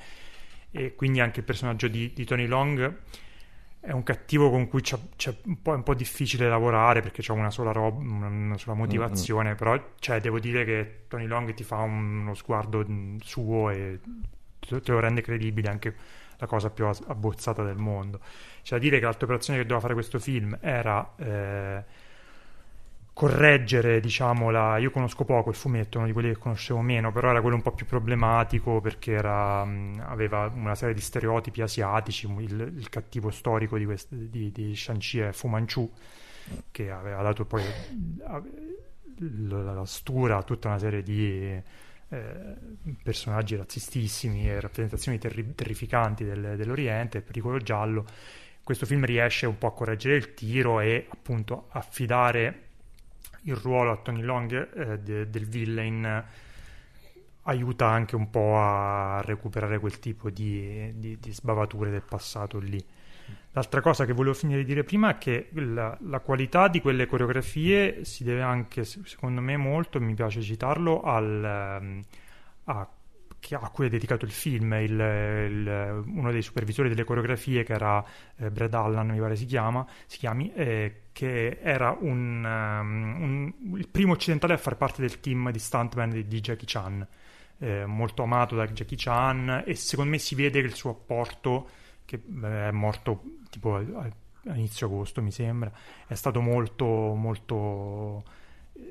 E 0.72 0.94
quindi 0.96 1.22
anche 1.22 1.40
il 1.40 1.46
personaggio 1.46 1.88
di, 1.88 2.12
di 2.14 2.26
Tony 2.26 2.48
Long 2.48 2.98
è 3.80 3.92
un 3.92 4.04
cattivo 4.04 4.50
con 4.50 4.68
cui 4.68 4.82
c'è, 4.82 4.98
c'è 5.16 5.34
un 5.46 5.62
po', 5.62 5.72
è 5.72 5.76
un 5.76 5.84
po' 5.84 5.94
difficile 5.94 6.50
lavorare 6.50 7.02
perché 7.02 7.22
c'è 7.22 7.32
una 7.32 7.52
sola, 7.52 7.72
roba, 7.72 8.00
una 8.00 8.58
sola 8.58 8.76
motivazione, 8.76 9.50
mm-hmm. 9.50 9.58
però 9.58 9.92
cioè, 10.00 10.20
devo 10.20 10.40
dire 10.40 10.66
che 10.66 11.04
Tony 11.08 11.28
Long 11.28 11.54
ti 11.54 11.64
fa 11.64 11.78
un, 11.78 12.22
uno 12.22 12.34
sguardo 12.34 12.86
suo 13.22 13.70
e 13.70 14.00
te 14.66 14.92
lo 14.92 15.00
rende 15.00 15.22
credibile 15.22 15.70
anche 15.70 15.96
la 16.38 16.48
cosa 16.48 16.70
più 16.70 16.86
abbozzata 16.86 17.64
del 17.64 17.78
mondo. 17.78 18.20
C'è 18.62 18.76
da 18.76 18.82
dire 18.82 18.98
che 19.00 19.06
l'altra 19.06 19.26
operazione 19.26 19.60
che 19.60 19.66
doveva 19.66 19.82
fare 19.82 19.94
questo 19.94 20.20
film 20.20 20.58
era 20.60 21.14
eh, 21.18 21.84
correggere, 23.14 24.00
diciamo, 24.00 24.50
la... 24.50 24.78
io 24.78 24.92
conosco 24.92 25.24
poco 25.24 25.50
il 25.50 25.56
fumetto, 25.56 25.98
uno 25.98 26.08
di 26.08 26.14
quelli 26.14 26.34
che 26.34 26.38
conoscevo 26.38 26.82
meno, 26.82 27.12
però 27.12 27.30
era 27.30 27.42
quello 27.42 27.56
un 27.56 27.62
po' 27.62 27.72
più 27.72 27.86
problematico 27.86 28.82
perché 28.82 29.14
era, 29.14 29.64
mh, 29.64 30.04
aveva 30.08 30.52
una 30.54 30.76
serie 30.76 30.94
di 30.94 31.02
stereotipi 31.02 31.62
asiatici, 31.62 32.30
il, 32.40 32.74
il 32.76 32.90
cattivo 32.90 33.32
storico 33.32 33.78
di, 33.78 33.86
quest... 33.86 34.14
di, 34.14 34.52
di 34.52 34.76
Shang-Chi 34.76 35.20
è 35.20 35.32
Fu 35.32 35.48
Manchu, 35.48 35.90
che 36.72 36.92
aveva 36.92 37.22
dato 37.22 37.46
poi 37.46 37.64
la, 39.48 39.74
la 39.74 39.86
stura 39.86 40.38
a 40.38 40.44
tutta 40.44 40.68
una 40.68 40.78
serie 40.78 41.02
di 41.02 41.62
eh, 42.10 42.56
personaggi 43.02 43.56
razzistissimi 43.56 44.48
e 44.48 44.60
rappresentazioni 44.60 45.18
terri- 45.18 45.56
terrificanti 45.56 46.24
del, 46.24 46.56
dell'Oriente, 46.56 47.22
pericolo 47.22 47.58
giallo, 47.58 48.06
questo 48.64 48.86
film 48.86 49.06
riesce 49.06 49.46
un 49.46 49.58
po' 49.58 49.68
a 49.68 49.74
correggere 49.74 50.16
il 50.16 50.34
tiro 50.34 50.80
e 50.80 51.08
appunto 51.10 51.68
affidare 51.70 52.62
il 53.44 53.56
ruolo 53.56 53.92
a 53.92 53.98
Tony 53.98 54.22
Long 54.22 54.74
eh, 54.74 55.00
de- 55.00 55.30
del 55.30 55.46
villain 55.46 56.24
aiuta 57.44 57.88
anche 57.88 58.16
un 58.16 58.30
po' 58.30 58.58
a 58.58 59.22
recuperare 59.22 59.80
quel 59.80 60.00
tipo 60.00 60.30
di, 60.30 60.92
di, 60.96 61.18
di 61.20 61.32
sbavature 61.32 61.92
del 61.92 62.02
passato 62.02 62.60
lì. 62.60 62.84
L'altra 63.56 63.80
cosa 63.80 64.04
che 64.04 64.12
volevo 64.12 64.34
finire 64.34 64.60
di 64.60 64.66
dire 64.66 64.84
prima 64.84 65.12
è 65.12 65.18
che 65.18 65.48
la, 65.54 65.98
la, 66.02 66.20
qualità 66.20 66.68
di 66.68 66.82
quelle 66.82 67.06
coreografie 67.06 68.04
si 68.04 68.26
deve 68.26 68.42
anche, 68.42 68.84
secondo 68.84 69.40
me, 69.40 69.56
molto, 69.56 70.02
mi 70.02 70.14
piace 70.14 70.42
citarlo, 70.42 71.02
al, 71.02 71.42
ehm, 71.42 72.02
a, 72.66 72.80
a, 72.82 73.70
cui 73.70 73.86
è 73.86 73.90
dedicato 73.90 74.26
il 74.26 74.32
film. 74.32 74.74
Il, 74.74 74.92
il, 74.92 76.04
uno 76.06 76.32
dei 76.34 76.42
supervisori 76.42 76.90
delle 76.90 77.06
coreografie, 77.06 77.64
che 77.64 77.72
era 77.72 78.04
eh, 78.36 78.52
Brad 78.52 78.74
Allan, 78.74 79.08
mi 79.08 79.20
pare 79.20 79.38
si, 79.38 79.46
chiama, 79.46 79.88
si 80.06 80.18
chiami, 80.18 80.52
eh, 80.54 81.04
che 81.14 81.60
era 81.62 81.98
un, 81.98 82.44
um, 82.44 83.22
un, 83.22 83.78
il 83.78 83.88
primo 83.88 84.12
occidentale 84.12 84.52
a 84.52 84.58
far 84.58 84.76
parte 84.76 85.00
del 85.00 85.22
team 85.22 85.50
di 85.52 85.60
stuntman 85.60 86.10
di, 86.10 86.28
di 86.28 86.42
Jackie 86.42 86.68
Chan. 86.68 87.08
Eh, 87.60 87.86
molto 87.86 88.24
amato 88.24 88.54
da 88.58 88.68
Jackie 88.68 88.98
Chan 89.00 89.64
e 89.66 89.76
secondo 89.76 90.12
me 90.12 90.18
si 90.18 90.36
vede 90.36 90.60
che 90.60 90.68
il 90.68 90.76
suo 90.76 90.90
apporto 90.90 91.70
che 92.06 92.22
è 92.42 92.72
morto 92.72 93.24
tipo 93.56 93.76
a 93.76 94.56
inizio 94.56 94.86
agosto 94.86 95.22
mi 95.22 95.32
sembra, 95.32 95.72
è 96.08 96.14
stato 96.14 96.42
molto 96.42 96.86
molto 96.86 98.24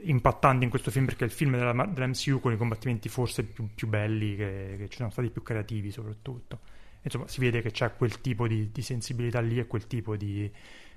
impattante 0.05 0.65
in 0.65 0.71
questo 0.71 0.91
film 0.91 1.05
perché 1.05 1.25
è 1.25 1.27
il 1.27 1.33
film 1.33 1.57
della, 1.57 1.85
dell'MCU 1.85 2.41
con 2.41 2.53
i 2.53 2.57
combattimenti 2.57 3.09
forse 3.09 3.45
più, 3.45 3.69
più 3.75 3.87
belli 3.87 4.35
che, 4.35 4.75
che, 4.79 4.89
ci 4.89 4.97
sono 4.97 5.11
stati 5.11 5.29
più 5.29 5.43
creativi 5.43 5.91
soprattutto 5.91 6.61
insomma 7.03 7.29
si 7.29 7.41
vede 7.41 7.61
che 7.61 7.71
c'è 7.71 7.95
quel 7.95 8.21
tipo 8.23 8.49
di, 8.49 8.71
di 8.73 8.83
sensibilità 8.83 9.41
lì 9.41 9.59
e 9.59 9.67
quel 9.67 9.87
tipo 9.87 10.17
di, 10.17 10.51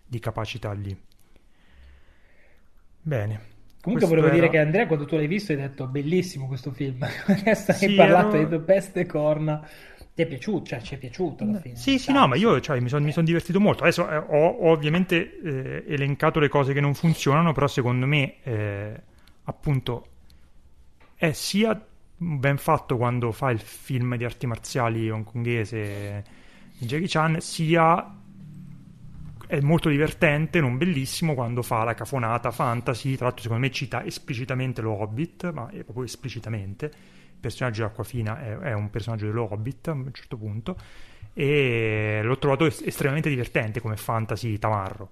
di 0.06 0.20
capacità 0.20 0.72
lì 0.72 0.98
bene 3.02 3.56
Comunque 3.88 4.10
volevo 4.10 4.28
era... 4.28 4.36
dire 4.36 4.50
che 4.50 4.58
Andrea, 4.58 4.86
quando 4.86 5.06
tu 5.06 5.16
l'hai 5.16 5.28
visto, 5.28 5.54
hai 5.54 5.60
detto 5.60 5.88
bellissimo 5.88 6.48
questo 6.48 6.72
film. 6.72 7.08
Adesso 7.26 7.72
hai 7.72 7.78
sì, 7.78 7.96
parlato 7.96 8.36
ero... 8.36 8.44
di 8.44 8.50
The 8.50 8.60
Peste 8.60 9.06
Corna. 9.06 9.66
Ti 10.18 10.24
è 10.24 10.26
piaciuto? 10.26 10.66
Cioè, 10.66 10.82
ci 10.82 10.96
è 10.96 10.98
piaciuto 10.98 11.44
alla 11.44 11.60
fine? 11.60 11.76
Sì, 11.76 12.00
sì, 12.00 12.12
no, 12.12 12.28
ma 12.28 12.36
io 12.36 12.60
cioè, 12.60 12.80
mi 12.80 12.90
sono 12.90 13.08
son 13.12 13.24
divertito 13.24 13.60
molto. 13.60 13.84
Adesso 13.84 14.10
eh, 14.10 14.18
ho, 14.18 14.48
ho, 14.48 14.72
ovviamente 14.72 15.40
eh, 15.40 15.84
elencato 15.94 16.40
le 16.40 16.50
cose 16.50 16.74
che 16.74 16.82
non 16.82 16.96
funzionano, 16.96 17.54
però 17.54 17.68
secondo 17.68 18.08
me, 18.08 18.38
eh, 18.42 19.00
appunto, 19.44 20.08
è 21.14 21.32
sia 21.34 21.80
ben 22.18 22.58
fatto 22.58 22.98
quando 22.98 23.32
fa 23.32 23.52
il 23.52 23.60
film 23.60 24.18
di 24.18 24.26
arti 24.26 24.48
marziali 24.48 25.08
hongkongese 25.08 26.24
di 26.80 26.88
Jackie 26.88 27.08
Chan, 27.08 27.40
sia 27.40 28.16
è 29.46 29.60
molto 29.60 29.90
divertente, 29.90 30.60
non 30.60 30.80
bellissimo, 30.80 31.36
quando 31.36 31.62
fa 31.62 31.84
la 31.84 31.94
cafonata 31.94 32.50
fantasy. 32.50 33.16
Tra 33.18 33.26
l'altro, 33.26 33.44
secondo 33.44 33.68
me 33.68 33.72
cita 33.72 34.04
esplicitamente 34.04 34.82
lo 34.82 35.00
Hobbit, 35.00 35.52
ma 35.52 35.70
è 35.70 35.84
proprio 35.84 36.06
esplicitamente 36.06 36.92
personaggio 37.40 37.82
di 37.84 37.88
Acquafina 37.88 38.40
è, 38.40 38.58
è 38.58 38.74
un 38.74 38.90
personaggio 38.90 39.26
dello 39.26 39.52
Hobbit 39.52 39.88
a 39.88 39.92
un 39.92 40.14
certo 40.14 40.38
punto 40.38 40.76
e 41.34 42.22
l'ho 42.24 42.38
trovato 42.38 42.66
es- 42.66 42.82
estremamente 42.82 43.30
divertente 43.30 43.80
come 43.80 43.96
fantasy 43.96 44.58
tamarro. 44.58 45.10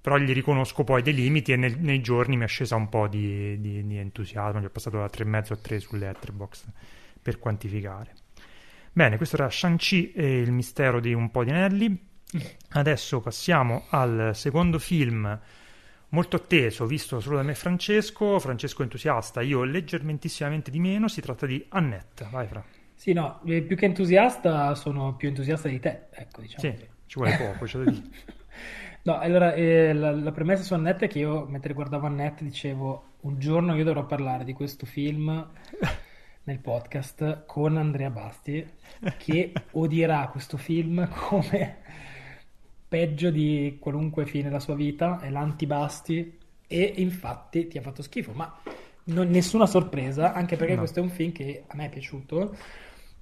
Però 0.00 0.16
gli 0.16 0.32
riconosco 0.32 0.84
poi 0.84 1.02
dei 1.02 1.12
limiti 1.12 1.52
e 1.52 1.56
nel, 1.56 1.78
nei 1.78 2.00
giorni 2.00 2.36
mi 2.36 2.44
è 2.44 2.48
scesa 2.48 2.76
un 2.76 2.88
po' 2.88 3.06
di, 3.06 3.60
di, 3.60 3.86
di 3.86 3.98
entusiasmo 3.98 4.60
gli 4.60 4.64
ho 4.64 4.70
passato 4.70 4.96
da 4.96 5.06
3,5 5.06 5.52
a 5.52 5.56
3 5.56 5.80
sulle 5.80 6.06
letterbox 6.06 6.64
per 7.20 7.38
quantificare. 7.38 8.14
Bene 8.92 9.16
questo 9.16 9.36
era 9.36 9.50
Shang-Chi 9.50 10.12
e 10.12 10.40
il 10.40 10.52
mistero 10.52 11.00
di 11.00 11.12
un 11.12 11.30
po' 11.30 11.44
di 11.44 11.50
anelli 11.50 12.08
adesso 12.70 13.20
passiamo 13.20 13.86
al 13.90 14.30
secondo 14.34 14.78
film 14.78 15.38
molto 16.10 16.36
atteso, 16.36 16.86
visto 16.86 17.20
solo 17.20 17.36
da 17.36 17.42
me 17.42 17.54
Francesco, 17.54 18.38
Francesco 18.38 18.82
entusiasta, 18.82 19.40
io 19.40 19.64
leggermentissimamente 19.64 20.70
di 20.70 20.78
meno, 20.78 21.08
si 21.08 21.20
tratta 21.20 21.46
di 21.46 21.64
Annette, 21.70 22.28
vai 22.30 22.46
Fra. 22.46 22.64
Sì, 22.94 23.12
no, 23.12 23.40
eh, 23.46 23.62
più 23.62 23.76
che 23.76 23.86
entusiasta 23.86 24.74
sono 24.74 25.16
più 25.16 25.28
entusiasta 25.28 25.68
di 25.68 25.80
te, 25.80 26.08
ecco, 26.10 26.42
diciamo. 26.42 26.62
Sì, 26.62 26.86
ci 27.06 27.18
vuole 27.18 27.36
poco, 27.36 27.64
c'è 27.64 27.78
da 27.78 27.90
dire. 27.90 28.08
No, 29.02 29.18
allora, 29.18 29.54
eh, 29.54 29.94
la, 29.94 30.10
la, 30.10 30.30
premessa 30.30 30.62
su 30.62 30.74
Annette 30.74 31.06
è 31.06 31.08
che 31.08 31.20
io, 31.20 31.46
mentre 31.46 31.72
guardavo 31.72 32.06
Annette, 32.06 32.44
dicevo, 32.44 33.04
un 33.20 33.38
giorno 33.38 33.74
io 33.74 33.82
dovrò 33.82 34.04
parlare 34.04 34.44
di 34.44 34.52
questo 34.52 34.84
film 34.84 35.48
nel 36.44 36.58
podcast 36.58 37.46
con 37.46 37.78
Andrea 37.78 38.10
Basti, 38.10 38.62
che 39.16 39.52
odierà 39.70 40.28
questo 40.28 40.58
film 40.58 41.08
come 41.08 41.78
peggio 42.90 43.30
di 43.30 43.76
qualunque 43.78 44.26
fine 44.26 44.48
della 44.48 44.58
sua 44.58 44.74
vita, 44.74 45.20
è 45.20 45.30
l'antibasti 45.30 46.38
e 46.66 46.92
infatti 46.96 47.68
ti 47.68 47.78
ha 47.78 47.82
fatto 47.82 48.02
schifo, 48.02 48.32
ma 48.32 48.52
non, 49.04 49.30
nessuna 49.30 49.66
sorpresa, 49.66 50.32
anche 50.32 50.56
perché 50.56 50.72
no. 50.72 50.80
questo 50.80 50.98
è 50.98 51.02
un 51.02 51.10
film 51.10 51.30
che 51.30 51.62
a 51.68 51.76
me 51.76 51.86
è 51.86 51.88
piaciuto. 51.88 52.56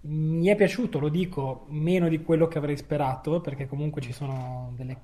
Mi 0.00 0.46
è 0.46 0.56
piaciuto, 0.56 0.98
lo 0.98 1.10
dico, 1.10 1.66
meno 1.68 2.08
di 2.08 2.22
quello 2.22 2.48
che 2.48 2.56
avrei 2.56 2.78
sperato, 2.78 3.42
perché 3.42 3.66
comunque 3.66 4.00
ci 4.00 4.12
sono 4.12 4.72
delle... 4.74 4.96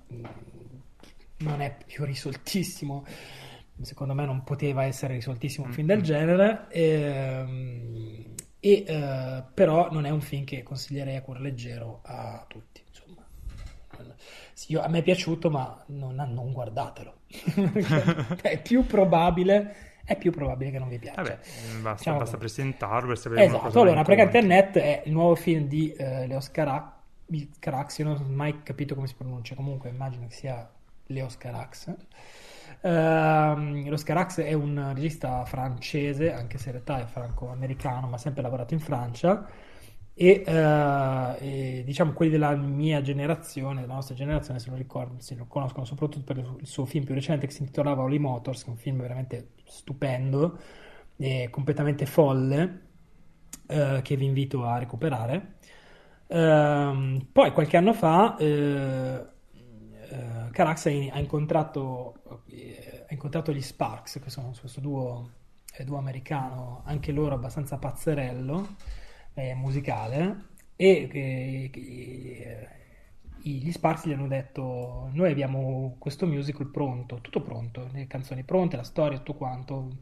non 1.40 1.60
è 1.60 1.76
più 1.84 2.04
risoltissimo. 2.04 3.04
Secondo 3.82 4.14
me 4.14 4.24
non 4.24 4.44
poteva 4.44 4.84
essere 4.84 5.12
risoltissimo 5.12 5.66
un 5.66 5.72
film 5.72 5.88
del 5.88 6.00
genere. 6.00 6.68
Ehm, 6.70 8.34
e, 8.60 8.84
eh, 8.86 9.44
però 9.52 9.90
non 9.90 10.06
è 10.06 10.10
un 10.10 10.22
film 10.22 10.44
che 10.44 10.62
consiglierei 10.62 11.16
a 11.16 11.22
cuore 11.22 11.40
leggero 11.40 12.00
a 12.02 12.46
tutti. 12.48 12.73
Sì, 14.54 14.72
io, 14.72 14.82
a 14.82 14.88
me 14.88 14.98
è 14.98 15.02
piaciuto, 15.02 15.50
ma 15.50 15.82
non, 15.86 16.14
non 16.14 16.52
guardatelo. 16.52 17.14
è 18.40 18.62
più 18.62 18.86
probabile 18.86 19.92
è 20.06 20.16
più 20.16 20.30
probabile 20.30 20.70
che 20.70 20.78
non 20.78 20.88
vi 20.88 20.98
piaccia. 20.98 21.22
Vabbè, 21.22 21.38
basta, 21.80 21.94
diciamo 21.96 22.18
basta 22.18 22.36
presentarlo 22.36 23.08
per 23.08 23.18
sapere 23.18 23.44
Esatto, 23.44 23.80
allora, 23.80 24.02
Pregante 24.02 24.40
Net 24.42 24.76
è 24.76 25.02
il 25.06 25.12
nuovo 25.12 25.34
film 25.34 25.66
di 25.66 25.92
eh, 25.92 26.26
Leo 26.26 26.40
Scarax, 26.40 26.92
Carax, 27.58 27.98
io 27.98 28.04
non 28.04 28.16
ho 28.20 28.28
mai 28.28 28.62
capito 28.62 28.94
come 28.94 29.06
si 29.06 29.14
pronuncia, 29.14 29.54
comunque 29.54 29.88
immagino 29.88 30.26
che 30.26 30.34
sia 30.34 30.70
Leo 31.06 31.28
Scarax. 31.30 31.94
Uh, 32.80 33.88
lo 33.88 33.96
Scarax 33.96 34.40
è 34.40 34.52
un 34.52 34.92
regista 34.94 35.42
francese, 35.46 36.34
anche 36.34 36.58
se 36.58 36.66
in 36.66 36.72
realtà 36.72 37.00
è 37.00 37.06
franco-americano, 37.06 38.06
ma 38.06 38.16
ha 38.16 38.18
sempre 38.18 38.42
lavorato 38.42 38.74
in 38.74 38.80
Francia 38.80 39.46
e, 40.16 40.44
uh, 40.46 41.42
e, 41.42 41.82
diciamo 41.84 42.12
quelli 42.12 42.30
della 42.30 42.54
mia 42.54 43.02
generazione, 43.02 43.80
della 43.80 43.94
nostra 43.94 44.14
generazione, 44.14 44.60
se 44.60 44.70
lo 44.70 44.76
ricordano, 44.76 45.18
se 45.18 45.34
lo 45.34 45.46
conoscono 45.46 45.84
soprattutto 45.84 46.32
per 46.32 46.56
il 46.60 46.66
suo 46.66 46.84
film 46.84 47.04
più 47.04 47.14
recente 47.14 47.48
che 47.48 47.52
si 47.52 47.62
intitolava 47.62 48.02
Holy 48.02 48.18
Motors, 48.18 48.62
un 48.64 48.76
film 48.76 49.00
veramente 49.00 49.54
stupendo 49.64 50.56
e 51.16 51.48
completamente 51.50 52.06
folle, 52.06 52.80
uh, 53.66 54.02
che 54.02 54.16
vi 54.16 54.24
invito 54.24 54.64
a 54.64 54.78
recuperare. 54.78 55.54
Uh, 56.26 57.26
poi 57.32 57.52
qualche 57.52 57.76
anno 57.76 57.92
fa 57.92 58.36
uh, 58.38 59.32
Carax 60.52 60.86
ha 60.86 61.18
incontrato, 61.18 62.14
ha 63.08 63.12
incontrato 63.12 63.52
gli 63.52 63.60
Sparks, 63.60 64.20
che 64.22 64.30
sono 64.30 64.52
questo 64.58 64.80
duo, 64.80 65.30
duo 65.84 65.98
americano, 65.98 66.82
anche 66.84 67.10
loro 67.10 67.34
abbastanza 67.34 67.78
pazzerello 67.78 69.02
eh, 69.34 69.54
musicale 69.54 70.46
e 70.76 71.08
che, 71.10 72.68
gli 73.42 73.70
Sparsi 73.72 74.08
gli 74.08 74.12
hanno 74.12 74.26
detto 74.26 75.10
noi 75.12 75.30
abbiamo 75.30 75.96
questo 75.98 76.26
musical 76.26 76.70
pronto, 76.70 77.20
tutto 77.20 77.42
pronto, 77.42 77.88
le 77.92 78.06
canzoni 78.06 78.42
pronte, 78.42 78.76
la 78.76 78.82
storia, 78.84 79.18
tutto 79.18 79.34
quanto 79.34 79.98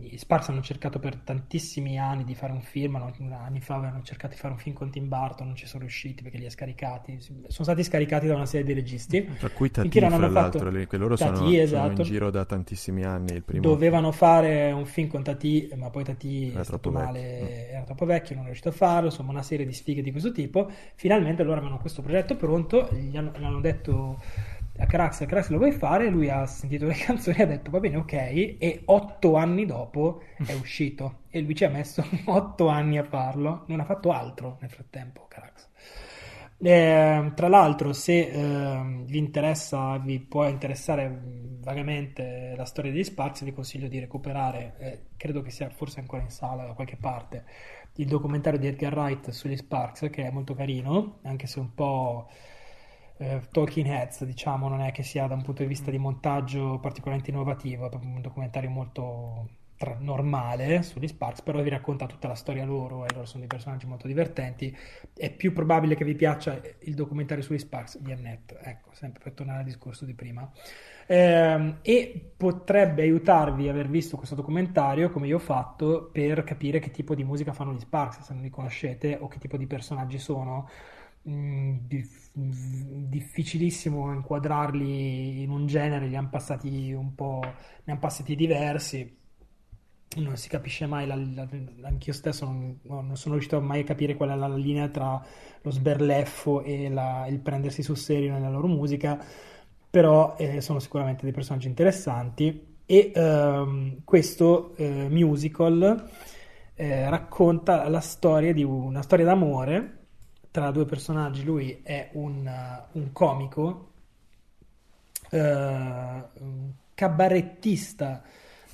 gli 0.00 0.16
Sparks 0.16 0.48
hanno 0.48 0.62
cercato 0.62 0.98
per 0.98 1.16
tantissimi 1.16 1.98
anni 1.98 2.24
di 2.24 2.34
fare 2.34 2.52
un 2.52 2.60
film, 2.60 2.96
anni 2.96 3.60
fa 3.60 3.74
avevano 3.74 4.02
cercato 4.02 4.34
di 4.34 4.40
fare 4.40 4.54
un 4.54 4.58
film 4.58 4.74
con 4.74 4.90
Tim 4.90 5.08
Burton, 5.08 5.46
non 5.46 5.56
ci 5.56 5.66
sono 5.66 5.82
riusciti 5.82 6.22
perché 6.22 6.38
li 6.38 6.46
ha 6.46 6.50
scaricati, 6.50 7.18
sono 7.20 7.44
stati 7.48 7.84
scaricati 7.84 8.26
da 8.26 8.34
una 8.34 8.46
serie 8.46 8.66
di 8.66 8.72
registi. 8.72 9.24
Tra 9.38 9.50
cui 9.50 9.70
Tati, 9.70 9.90
fra 9.90 10.08
l'altro, 10.08 10.70
fatto... 10.70 10.86
che 10.86 10.96
loro 10.96 11.16
Tati, 11.16 11.36
sono, 11.36 11.50
esatto. 11.50 11.90
sono, 11.90 12.02
in 12.02 12.04
giro 12.04 12.30
da 12.30 12.44
tantissimi 12.44 13.04
anni. 13.04 13.42
Dovevano 13.46 14.12
fare 14.12 14.72
un 14.72 14.86
film 14.86 15.08
con 15.08 15.22
Tati, 15.22 15.70
ma 15.76 15.90
poi 15.90 16.04
Tati 16.04 16.50
era 16.50 16.64
troppo 16.64 16.90
male, 16.90 17.20
vecchio. 17.20 17.74
era 17.74 17.84
troppo 17.84 18.04
vecchio, 18.04 18.34
non 18.34 18.44
è 18.44 18.46
riuscito 18.46 18.70
a 18.70 18.72
farlo, 18.72 19.08
insomma 19.08 19.30
una 19.30 19.42
serie 19.42 19.66
di 19.66 19.72
sfighe 19.72 20.02
di 20.02 20.10
questo 20.10 20.32
tipo. 20.32 20.70
Finalmente 20.94 21.42
loro 21.42 21.58
avevano 21.58 21.78
questo 21.78 22.02
progetto 22.02 22.36
pronto, 22.36 22.88
gli 22.92 23.16
hanno, 23.16 23.32
gli 23.36 23.44
hanno 23.44 23.60
detto 23.60 24.20
a 24.78 24.86
Carax, 24.86 25.26
Carax 25.26 25.48
lo 25.48 25.58
vuoi 25.58 25.72
fare? 25.72 26.08
Lui 26.08 26.28
ha 26.28 26.46
sentito 26.46 26.86
le 26.86 26.94
canzoni 26.98 27.36
e 27.36 27.42
ha 27.42 27.46
detto 27.46 27.70
va 27.70 27.80
bene, 27.80 27.96
ok, 27.96 28.12
e 28.12 28.82
otto 28.84 29.34
anni 29.34 29.66
dopo 29.66 30.22
è 30.44 30.52
uscito 30.54 31.22
e 31.30 31.40
lui 31.40 31.54
ci 31.54 31.64
ha 31.64 31.68
messo 31.68 32.04
otto 32.26 32.68
anni 32.68 32.98
a 32.98 33.04
farlo, 33.04 33.64
non 33.66 33.80
ha 33.80 33.84
fatto 33.84 34.12
altro 34.12 34.58
nel 34.60 34.70
frattempo 34.70 35.26
Carax. 35.28 35.68
Eh, 36.60 37.32
tra 37.34 37.48
l'altro, 37.48 37.92
se 37.92 38.18
eh, 38.18 39.04
vi 39.04 39.18
interessa, 39.18 39.96
vi 39.98 40.18
può 40.18 40.46
interessare 40.48 41.20
vagamente 41.60 42.54
la 42.56 42.64
storia 42.64 42.90
degli 42.90 43.04
Sparks, 43.04 43.44
vi 43.44 43.52
consiglio 43.52 43.88
di 43.88 44.00
recuperare, 44.00 44.74
eh, 44.78 45.02
credo 45.16 45.42
che 45.42 45.50
sia 45.50 45.68
forse 45.70 46.00
ancora 46.00 46.22
in 46.22 46.30
sala 46.30 46.64
da 46.64 46.72
qualche 46.72 46.96
parte, 46.96 47.44
il 47.96 48.06
documentario 48.06 48.58
di 48.58 48.66
Edgar 48.66 48.96
Wright 48.96 49.30
sugli 49.30 49.56
Sparks, 49.56 50.08
che 50.10 50.26
è 50.26 50.30
molto 50.30 50.54
carino, 50.54 51.18
anche 51.22 51.46
se 51.46 51.60
un 51.60 51.74
po' 51.74 52.28
eh, 53.18 53.42
Talking 53.50 53.86
Heads, 53.86 54.24
diciamo, 54.24 54.68
non 54.68 54.80
è 54.80 54.92
che 54.92 55.02
sia 55.02 55.26
da 55.26 55.34
un 55.34 55.42
punto 55.42 55.62
di 55.62 55.68
vista 55.68 55.90
di 55.90 55.98
montaggio 55.98 56.78
particolarmente 56.80 57.30
innovativo, 57.30 57.90
è 57.90 57.94
un 57.94 58.20
documentario 58.20 58.70
molto 58.70 59.48
tra- 59.78 59.96
normale 59.98 60.82
sugli 60.82 61.08
Sparks, 61.08 61.42
però 61.42 61.62
vi 61.62 61.70
racconta 61.70 62.06
tutta 62.06 62.28
la 62.28 62.34
storia 62.34 62.64
loro 62.64 63.06
e 63.06 63.12
loro 63.12 63.24
sono 63.24 63.40
dei 63.40 63.48
personaggi 63.48 63.86
molto 63.86 64.06
divertenti. 64.06 64.76
È 65.14 65.30
più 65.32 65.52
probabile 65.52 65.94
che 65.94 66.04
vi 66.04 66.14
piaccia 66.14 66.60
il 66.80 66.94
documentario 66.94 67.42
sugli 67.42 67.58
Sparks 67.58 67.98
di 67.98 68.12
Annette, 68.12 68.58
ecco, 68.60 68.90
sempre 68.92 69.22
per 69.22 69.32
tornare 69.32 69.60
al 69.60 69.64
discorso 69.64 70.04
di 70.04 70.14
prima. 70.14 70.50
Eh, 71.06 71.74
e 71.80 72.32
potrebbe 72.36 73.02
aiutarvi 73.02 73.68
aver 73.68 73.88
visto 73.88 74.16
questo 74.16 74.34
documentario, 74.34 75.10
come 75.10 75.26
io 75.28 75.36
ho 75.36 75.40
fatto, 75.40 76.10
per 76.12 76.44
capire 76.44 76.80
che 76.80 76.90
tipo 76.90 77.14
di 77.14 77.24
musica 77.24 77.52
fanno 77.52 77.72
gli 77.72 77.80
Sparks, 77.80 78.20
se 78.20 78.34
non 78.34 78.42
li 78.42 78.50
conoscete, 78.50 79.16
o 79.18 79.28
che 79.28 79.38
tipo 79.38 79.56
di 79.56 79.66
personaggi 79.66 80.18
sono. 80.18 80.68
Mm, 81.28 81.76
dif- 81.86 82.30
difficilissimo 82.32 84.12
inquadrarli 84.14 85.42
in 85.42 85.50
un 85.50 85.66
genere, 85.66 86.06
li 86.06 86.16
hanno 86.16 86.30
passati 86.30 86.92
un 86.92 87.14
po', 87.14 87.40
ne 87.42 87.92
hanno 87.92 87.98
passati 88.00 88.34
diversi. 88.34 89.16
Non 90.16 90.36
si 90.36 90.48
capisce 90.48 90.86
mai, 90.86 91.06
la, 91.06 91.14
la, 91.16 91.46
anch'io 91.82 92.14
stesso 92.14 92.46
non, 92.46 92.78
non, 92.84 93.14
sono 93.16 93.34
riuscito 93.34 93.60
mai 93.60 93.80
a 93.80 93.84
capire 93.84 94.16
qual 94.16 94.30
è 94.30 94.34
la 94.36 94.48
linea 94.48 94.88
tra 94.88 95.22
lo 95.60 95.70
sberleffo 95.70 96.62
e 96.62 96.88
la, 96.88 97.26
il 97.28 97.40
prendersi 97.40 97.82
sul 97.82 97.98
serio 97.98 98.32
nella 98.32 98.48
loro 98.48 98.66
musica, 98.68 99.22
però 99.90 100.34
eh, 100.38 100.62
sono 100.62 100.78
sicuramente 100.78 101.24
dei 101.24 101.32
personaggi 101.32 101.68
interessanti. 101.68 102.76
E 102.86 103.12
ehm, 103.14 104.02
questo 104.04 104.74
eh, 104.76 105.08
musical 105.10 106.08
eh, 106.74 107.10
racconta 107.10 107.86
la 107.88 108.00
storia 108.00 108.54
di 108.54 108.64
una 108.64 109.02
storia 109.02 109.26
d'amore 109.26 109.97
tra 110.50 110.70
due 110.70 110.84
personaggi, 110.86 111.44
lui 111.44 111.80
è 111.82 112.10
un, 112.14 112.50
un 112.92 113.12
comico, 113.12 113.92
eh, 115.30 115.38
un 115.40 116.70
cabarettista 116.94 118.22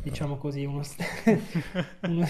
diciamo 0.03 0.37
così, 0.37 0.65
uno, 0.65 0.83
st- 0.83 1.03
uno, 2.03 2.27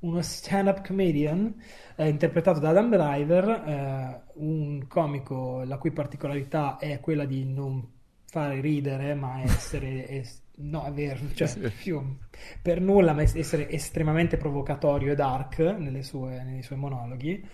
uno 0.00 0.22
stand-up 0.22 0.86
comedian 0.86 1.52
eh, 1.96 2.08
interpretato 2.08 2.60
da 2.60 2.70
Adam 2.70 2.90
Driver, 2.90 3.48
eh, 3.48 4.20
un 4.34 4.86
comico 4.86 5.62
la 5.64 5.78
cui 5.78 5.90
particolarità 5.90 6.78
è 6.78 7.00
quella 7.00 7.24
di 7.24 7.44
non 7.44 7.86
fare 8.24 8.60
ridere, 8.60 9.14
ma 9.14 9.42
essere... 9.42 10.08
Es- 10.08 10.40
no, 10.56 10.84
è 10.84 10.92
vero, 10.92 11.18
cioè, 11.34 11.48
più, 11.70 12.16
per 12.62 12.80
nulla, 12.80 13.12
ma 13.12 13.22
essere 13.22 13.68
estremamente 13.70 14.36
provocatorio 14.36 15.12
e 15.12 15.14
dark 15.16 15.58
nelle 15.58 16.02
sue, 16.02 16.42
nei 16.44 16.62
suoi 16.62 16.78
monologhi. 16.78 17.44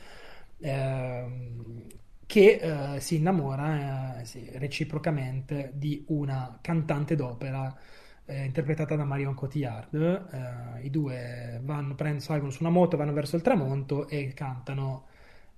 Eh, 0.61 1.27
che 2.27 2.95
eh, 2.97 3.01
si 3.01 3.17
innamora 3.17 4.21
eh, 4.21 4.25
sì, 4.27 4.51
reciprocamente 4.55 5.71
di 5.75 6.05
una 6.09 6.59
cantante 6.61 7.17
d'opera 7.17 7.75
eh, 8.27 8.45
interpretata 8.45 8.95
da 8.97 9.05
Marion 9.05 9.35
Cotillard. 9.35 9.95
Eh, 10.77 10.85
I 10.85 10.91
due 10.91 11.59
vanno, 11.63 11.95
prend- 11.95 12.21
salgono 12.21 12.51
su 12.51 12.63
una 12.63 12.71
moto, 12.71 12.99
vanno 12.99 13.15
verso 13.15 13.37
il 13.37 13.43
tramonto 13.43 14.09
e 14.09 14.35
cantano 14.35 15.07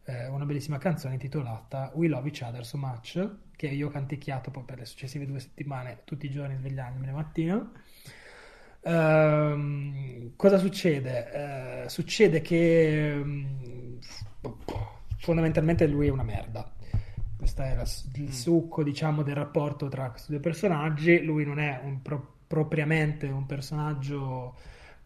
eh, 0.05 0.29
una 0.29 0.45
bellissima 0.45 0.79
canzone 0.79 1.15
intitolata 1.15 1.91
We 1.95 2.07
Love 2.07 2.29
Each 2.29 2.43
Other 2.43 2.65
So 2.65 2.79
Much, 2.79 3.29
che 3.57 3.67
io 3.67 3.89
ho 3.89 3.91
canticchiato 3.91 4.51
poi 4.53 4.63
per 4.65 4.79
le 4.79 4.85
successive 4.85 5.27
due 5.27 5.41
settimane, 5.41 6.03
tutti 6.05 6.27
i 6.27 6.31
giorni 6.31 6.57
svegliandomi 6.57 7.07
la 7.07 7.13
mattina. 7.13 7.73
Uh, 8.83 10.33
cosa 10.37 10.57
succede? 10.57 11.85
Uh, 11.85 11.89
succede 11.89 12.41
che 12.41 13.21
um, 13.21 13.99
fondamentalmente 15.19 15.87
lui 15.87 16.07
è 16.07 16.11
una 16.11 16.23
merda. 16.23 16.71
Questo 17.37 17.63
è 17.63 17.75
la, 17.75 17.87
il 18.15 18.23
mm. 18.23 18.29
succo, 18.29 18.83
diciamo, 18.83 19.23
del 19.23 19.35
rapporto 19.35 19.89
tra 19.89 20.11
questi 20.11 20.31
due 20.31 20.41
personaggi. 20.41 21.23
Lui 21.23 21.45
non 21.45 21.59
è 21.59 21.81
un 21.83 22.03
pro- 22.03 22.35
propriamente 22.47 23.27
un 23.27 23.47
personaggio, 23.47 24.57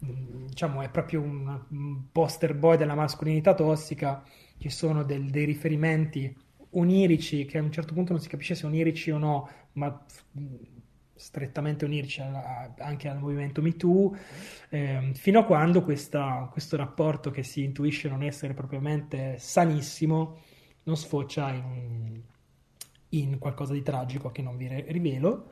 mm, 0.05 0.47
diciamo, 0.47 0.83
è 0.83 0.89
proprio 0.89 1.21
un, 1.21 1.61
un 1.69 2.11
poster 2.11 2.55
boy 2.55 2.77
della 2.77 2.95
mascolinità 2.95 3.55
tossica. 3.55 4.25
Ci 4.59 4.69
sono 4.69 5.05
del, 5.05 5.31
dei 5.31 5.45
riferimenti 5.45 6.35
onirici 6.71 7.45
che 7.45 7.59
a 7.59 7.63
un 7.63 7.71
certo 7.71 7.95
punto 7.95 8.13
non 8.13 8.21
si 8.21 8.29
capisce 8.29 8.55
se 8.55 8.67
onirici 8.67 9.11
o 9.11 9.19
no, 9.19 9.49
ma 9.73 10.05
mm, 10.39 10.55
strettamente 11.15 11.85
onirici 11.85 12.21
alla, 12.21 12.75
anche 12.79 13.09
al 13.09 13.19
movimento 13.19 13.63
MeToo, 13.63 14.17
eh, 14.69 15.11
fino 15.15 15.39
a 15.41 15.45
quando 15.45 15.83
questa, 15.83 16.49
questo 16.51 16.77
rapporto 16.77 17.31
che 17.31 17.43
si 17.43 17.63
intuisce 17.63 18.09
non 18.09 18.23
essere 18.23 18.55
propriamente 18.55 19.37
sanissimo 19.39 20.41
non 20.85 20.97
sfocia 20.97 21.51
in, 21.51 22.21
in 23.11 23.39
qualcosa 23.39 23.73
di 23.73 23.83
tragico 23.83 24.31
che 24.31 24.43
non 24.43 24.57
vi 24.57 24.69
rivelo 24.69 25.49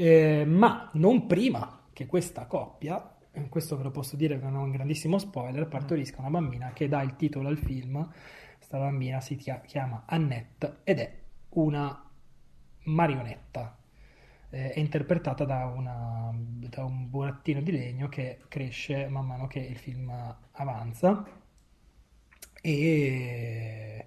eh, 0.00 0.44
ma 0.46 0.88
non 0.92 1.26
prima 1.26 1.86
che 1.92 2.06
questa 2.06 2.46
coppia, 2.46 3.16
eh, 3.32 3.48
questo 3.48 3.76
ve 3.76 3.82
lo 3.82 3.90
posso 3.90 4.14
dire 4.14 4.38
che 4.38 4.44
non 4.44 4.54
è 4.54 4.58
un 4.58 4.70
grandissimo 4.70 5.18
spoiler, 5.18 5.66
partorisca 5.66 6.20
una 6.20 6.30
bambina 6.30 6.72
che 6.72 6.86
dà 6.86 7.02
il 7.02 7.16
titolo 7.16 7.48
al 7.48 7.58
film. 7.58 8.08
Questa 8.56 8.78
bambina 8.78 9.20
si 9.20 9.34
chiama 9.34 10.04
Annette 10.06 10.78
ed 10.84 11.00
è 11.00 11.18
una 11.50 12.00
marionetta. 12.84 13.77
Eh, 14.50 14.72
è 14.72 14.78
interpretata 14.78 15.44
da, 15.44 15.66
una, 15.66 16.30
da 16.34 16.84
un 16.84 17.08
burattino 17.10 17.60
di 17.60 17.72
legno 17.72 18.08
che 18.08 18.40
cresce 18.48 19.08
man 19.08 19.26
mano 19.26 19.46
che 19.46 19.60
il 19.60 19.76
film 19.76 20.10
avanza. 20.52 21.24
E 22.60 24.04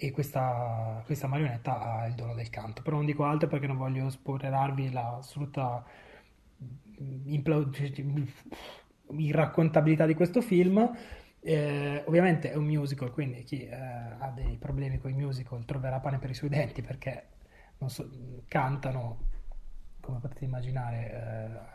e 0.00 0.12
questa, 0.12 1.02
questa, 1.04 1.26
marionetta 1.26 1.80
ha 1.80 2.06
il 2.06 2.14
dono 2.14 2.32
del 2.32 2.50
canto. 2.50 2.82
Però 2.82 2.94
non 2.94 3.04
dico 3.04 3.24
altro 3.24 3.48
perché 3.48 3.66
non 3.66 3.76
voglio 3.76 4.08
spoilerarvi 4.08 4.92
l'assoluta 4.92 5.84
irraccontabilità 9.10 10.06
di 10.06 10.14
questo 10.14 10.40
film. 10.40 10.88
Eh, 11.40 12.04
ovviamente 12.06 12.52
è 12.52 12.54
un 12.54 12.66
musical, 12.66 13.10
quindi 13.10 13.42
chi 13.42 13.66
eh, 13.66 13.74
ha 13.74 14.30
dei 14.32 14.56
problemi 14.56 14.98
con 14.98 15.10
i 15.10 15.14
musical 15.14 15.64
troverà 15.64 15.98
pane 15.98 16.18
per 16.18 16.30
i 16.30 16.34
suoi 16.34 16.50
denti 16.50 16.80
perché 16.80 17.30
so, 17.86 18.08
cantano, 18.46 19.27
come 20.08 20.20
potete 20.20 20.46
immaginare, 20.46 21.70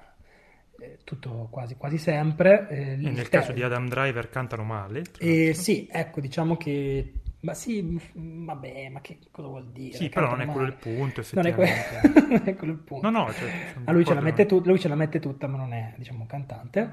eh, 0.79 0.85
eh 0.85 0.97
tutto 1.03 1.47
quasi, 1.51 1.75
quasi 1.75 1.99
sempre. 1.99 2.67
Eh, 2.69 2.91
e 2.93 2.95
nel 2.95 3.29
caso 3.29 3.51
di 3.51 3.61
Adam 3.61 3.87
Driver 3.87 4.27
cantano 4.29 4.63
male? 4.63 5.03
Eh, 5.19 5.53
sì, 5.53 5.87
ecco, 5.91 6.19
diciamo 6.19 6.57
che 6.57 7.13
ma 7.43 7.53
sì, 7.53 7.99
vabbè, 8.13 8.87
ma 8.87 9.01
che 9.01 9.19
cosa 9.29 9.49
vuol 9.49 9.67
dire? 9.67 9.97
Sì, 9.97 10.07
però 10.07 10.29
non 10.29 10.41
è 10.41 10.45
quello 10.45 10.65
il 10.65 10.75
punto, 10.75 11.19
effettivamente. 11.19 12.01
Non 12.01 12.13
è, 12.13 12.21
que- 12.21 12.23
non 12.37 12.41
è 12.45 12.55
quello 12.55 12.73
il 12.73 12.79
punto. 12.79 13.09
No, 13.09 13.19
no, 13.25 13.33
cioè, 13.33 13.51
ah, 13.83 13.91
lui, 13.91 14.05
ce 14.05 14.45
tu- 14.45 14.61
lui, 14.63 14.79
ce 14.79 14.87
la 14.87 14.95
mette 14.95 15.19
tutta, 15.19 15.47
ma 15.47 15.57
non 15.57 15.73
è, 15.73 15.93
diciamo, 15.97 16.21
un 16.21 16.25
cantante. 16.25 16.91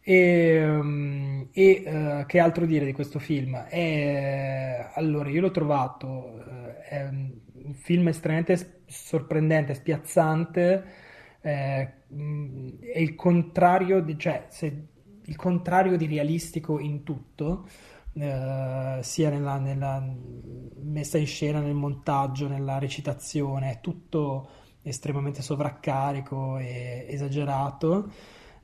E, 0.00 0.64
um, 0.64 1.46
e 1.52 1.82
uh, 1.86 2.26
che 2.26 2.40
altro 2.40 2.66
dire 2.66 2.84
di 2.84 2.92
questo 2.92 3.20
film? 3.20 3.56
È, 3.56 4.90
allora, 4.94 5.28
io 5.28 5.40
l'ho 5.40 5.52
trovato, 5.52 6.08
uh, 6.08 6.82
è 6.82 7.04
un 7.04 7.74
film 7.74 8.08
estremamente 8.08 8.81
sorprendente, 8.92 9.74
spiazzante, 9.74 10.84
eh, 11.40 11.92
è 12.92 12.98
il 12.98 13.14
contrario 13.14 14.00
di, 14.00 14.18
cioè, 14.18 14.46
se, 14.48 14.86
il 15.24 15.36
contrario 15.36 15.96
di 15.96 16.06
realistico 16.06 16.78
in 16.78 17.02
tutto 17.04 17.66
eh, 18.14 18.98
sia 19.00 19.30
nella, 19.30 19.58
nella, 19.58 20.04
messa 20.82 21.18
in 21.18 21.26
scena, 21.26 21.60
nel 21.60 21.74
montaggio, 21.74 22.48
nella 22.48 22.78
recitazione, 22.78 23.70
è 23.70 23.80
tutto 23.80 24.48
estremamente 24.82 25.42
sovraccarico 25.42 26.58
e 26.58 27.06
esagerato. 27.08 28.10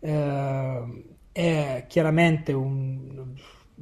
Eh, 0.00 1.04
è 1.32 1.84
chiaramente 1.86 2.52
un, 2.52 3.34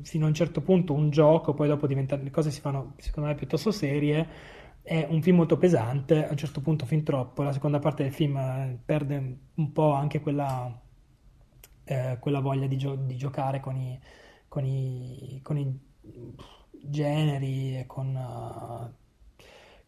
fino 0.02 0.24
a 0.26 0.28
un 0.28 0.34
certo 0.34 0.60
punto 0.60 0.92
un 0.92 1.10
gioco, 1.10 1.54
poi 1.54 1.68
dopo 1.68 1.86
diventa, 1.86 2.16
le 2.16 2.30
cose 2.30 2.50
si 2.50 2.60
fanno 2.60 2.94
secondo 2.98 3.28
me 3.28 3.34
piuttosto 3.34 3.70
serie. 3.70 4.54
È 4.86 5.04
un 5.10 5.20
film 5.20 5.36
molto 5.38 5.58
pesante, 5.58 6.26
a 6.26 6.30
un 6.30 6.36
certo 6.36 6.60
punto 6.60 6.86
fin 6.86 7.02
troppo. 7.02 7.42
La 7.42 7.52
seconda 7.52 7.80
parte 7.80 8.04
del 8.04 8.12
film 8.12 8.36
eh, 8.36 8.78
perde 8.84 9.38
un 9.54 9.72
po' 9.72 9.90
anche 9.92 10.20
quella, 10.20 10.80
eh, 11.84 12.16
quella 12.20 12.40
voglia 12.40 12.66
di, 12.66 12.76
gio- 12.76 12.94
di 12.94 13.16
giocare 13.16 13.58
con 13.60 13.76
i, 13.76 13.98
con 14.48 14.64
i, 14.64 15.40
con 15.42 15.58
i 15.58 15.80
generi 16.70 17.78
e 17.78 17.86
con, 17.86 18.14
uh, 18.14 18.92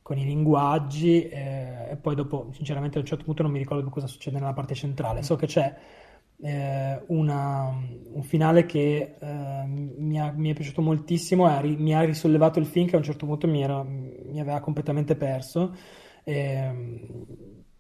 con 0.03 0.19
i 0.19 0.25
linguaggi 0.25 1.29
eh, 1.29 1.91
e 1.91 1.97
poi 1.97 2.15
dopo 2.17 2.49
sinceramente 2.53 2.99
a 2.99 3.01
un 3.01 3.07
certo 3.07 3.25
punto 3.25 3.43
non 3.43 3.53
mi 3.53 3.59
ricordo 3.59 3.83
più 3.83 3.93
cosa 3.93 4.07
succede 4.09 4.39
nella 4.39 4.53
parte 4.53 4.75
centrale 4.75 5.23
so 5.23 5.37
che 5.37 5.47
c'è 5.47 5.77
eh, 6.41 7.03
una, 7.09 7.69
un 8.13 8.23
finale 8.23 8.65
che 8.67 9.17
eh, 9.19 9.65
mi, 9.67 10.21
ha, 10.21 10.33
mi, 10.33 10.51
è 10.51 10.55
piaciuto 10.55 10.83
moltissimo 10.83 11.49
e 11.49 11.77
mi 11.77 11.95
ha 11.95 12.03
risollevato 12.03 12.59
il 12.59 12.67
film 12.67 12.87
che 12.87 12.95
a 12.95 12.99
un 12.99 13.05
certo 13.05 13.27
punto 13.27 13.49
mi, 13.49 13.63
era, 13.63 13.83
mi 13.83 14.41
aveva 14.41 14.61
completamente 14.61 15.17
perso 15.17 15.75
ehm, 16.25 17.01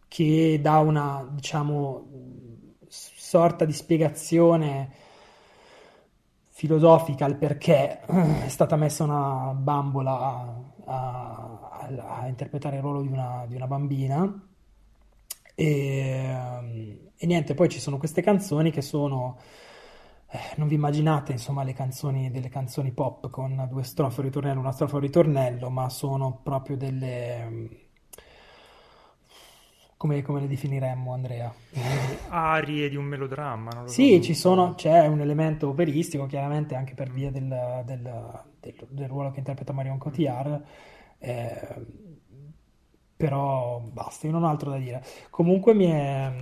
che 0.09 0.59
dà 0.61 0.79
una, 0.79 1.29
diciamo, 1.31 2.07
sorta 2.89 3.65
di 3.65 3.73
spiegazione 3.73 4.91
filosofica 6.49 7.25
al 7.25 7.37
perché 7.37 8.01
è 8.01 8.49
stata 8.49 8.75
messa 8.75 9.05
una 9.05 9.53
bambola 9.55 10.19
a, 10.19 10.55
a, 10.87 12.21
a 12.21 12.27
interpretare 12.27 12.77
il 12.77 12.83
ruolo 12.83 13.03
di 13.03 13.09
una, 13.09 13.45
di 13.47 13.55
una 13.55 13.67
bambina. 13.67 14.48
E, 15.61 17.11
e, 17.17 17.27
niente, 17.27 17.55
poi 17.55 17.69
ci 17.69 17.81
sono 17.81 17.99
queste 17.99 18.23
canzoni 18.23 18.71
che 18.71 18.81
sono. 18.81 19.37
Eh, 20.31 20.39
non 20.57 20.69
vi 20.69 20.77
immaginate 20.77 21.33
insomma 21.33 21.65
le 21.65 21.73
canzoni 21.73 22.31
delle 22.31 22.49
canzoni 22.49 22.93
pop 22.93 23.29
con 23.29 23.67
due 23.69 23.83
strofe 23.83 24.21
e 24.21 24.25
ritornello, 24.25 24.61
una 24.61 24.71
strofa 24.71 24.97
un 24.97 25.03
ritornello, 25.03 25.69
ma 25.69 25.89
sono 25.89 26.39
proprio 26.45 26.77
delle 26.77 27.87
come, 29.97 30.23
come, 30.23 30.41
le 30.43 30.47
definiremmo, 30.47 31.13
Andrea? 31.13 31.53
Arie 32.29 32.89
di 32.89 32.95
un 32.95 33.07
melodramma, 33.07 33.71
non 33.75 33.83
lo 33.85 33.89
Sì, 33.89 34.15
so. 34.17 34.23
ci 34.23 34.35
sono, 34.35 34.75
c'è 34.77 35.09
un 35.09 35.21
elemento 35.21 35.69
operistico, 35.69 36.27
chiaramente 36.27 36.77
anche 36.77 36.95
per 36.95 37.11
via 37.11 37.33
del, 37.33 37.83
del, 37.85 38.43
del, 38.61 38.87
del 38.91 39.09
ruolo 39.09 39.33
che 39.33 39.41
interpreta 39.41 39.73
Marion 39.73 39.99
Cotillard, 39.99 40.63
eh, 41.19 41.85
però 43.19 43.81
basta, 43.81 44.27
io 44.27 44.33
non 44.33 44.45
ho 44.45 44.49
altro 44.49 44.71
da 44.71 44.79
dire. 44.79 45.03
Comunque 45.29 45.75
mi 45.75 45.87
è... 45.87 46.33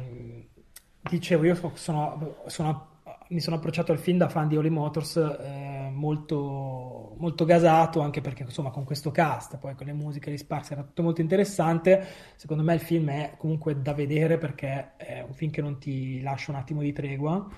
Dicevo, 1.01 1.45
io 1.45 1.55
sono, 1.75 2.37
sono 2.47 2.97
mi 3.29 3.41
sono 3.41 3.57
approcciato 3.57 3.93
al 3.93 3.99
film 3.99 4.19
da 4.19 4.29
fan 4.29 4.47
di 4.49 4.57
Holy 4.57 4.69
Motors 4.69 5.17
eh, 5.17 5.91
molto, 5.93 7.15
molto 7.19 7.45
gasato, 7.45 8.01
anche 8.01 8.21
perché 8.21 8.45
insomma 8.45 8.71
con 8.71 8.85
questo 8.85 9.11
cast, 9.11 9.59
poi 9.59 9.75
con 9.75 9.87
le 9.87 9.93
musiche 9.93 10.31
risparse 10.31 10.75
era 10.75 10.83
tutto 10.83 11.03
molto 11.03 11.21
interessante. 11.21 12.07
Secondo 12.37 12.63
me 12.63 12.75
il 12.75 12.81
film 12.81 13.11
è 13.11 13.35
comunque 13.37 13.81
da 13.81 13.95
vedere 13.95 14.39
perché 14.39 14.97
è 14.97 15.23
un 15.27 15.33
film 15.35 15.51
che 15.51 15.63
non 15.63 15.79
ti 15.79 16.21
lascia 16.21 16.53
un 16.53 16.59
attimo 16.59 16.83
di 16.83 16.93
tregua. 16.93 17.49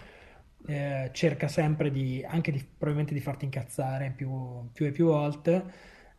Eh, 0.66 1.10
cerca 1.12 1.48
sempre 1.48 1.90
di, 1.90 2.24
anche 2.26 2.50
di, 2.52 2.58
probabilmente 2.58 3.14
di 3.14 3.20
farti 3.20 3.44
incazzare 3.44 4.12
più, 4.14 4.70
più 4.72 4.86
e 4.86 4.90
più 4.90 5.06
volte, 5.06 5.64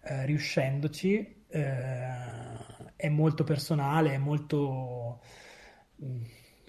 eh, 0.04 0.26
riuscendoci. 0.26 1.38
Eh, 1.50 2.08
è 2.95 3.10
molto 3.10 3.43
personale, 3.43 4.14
è 4.14 4.18
molto 4.18 5.22
mm, 6.04 6.22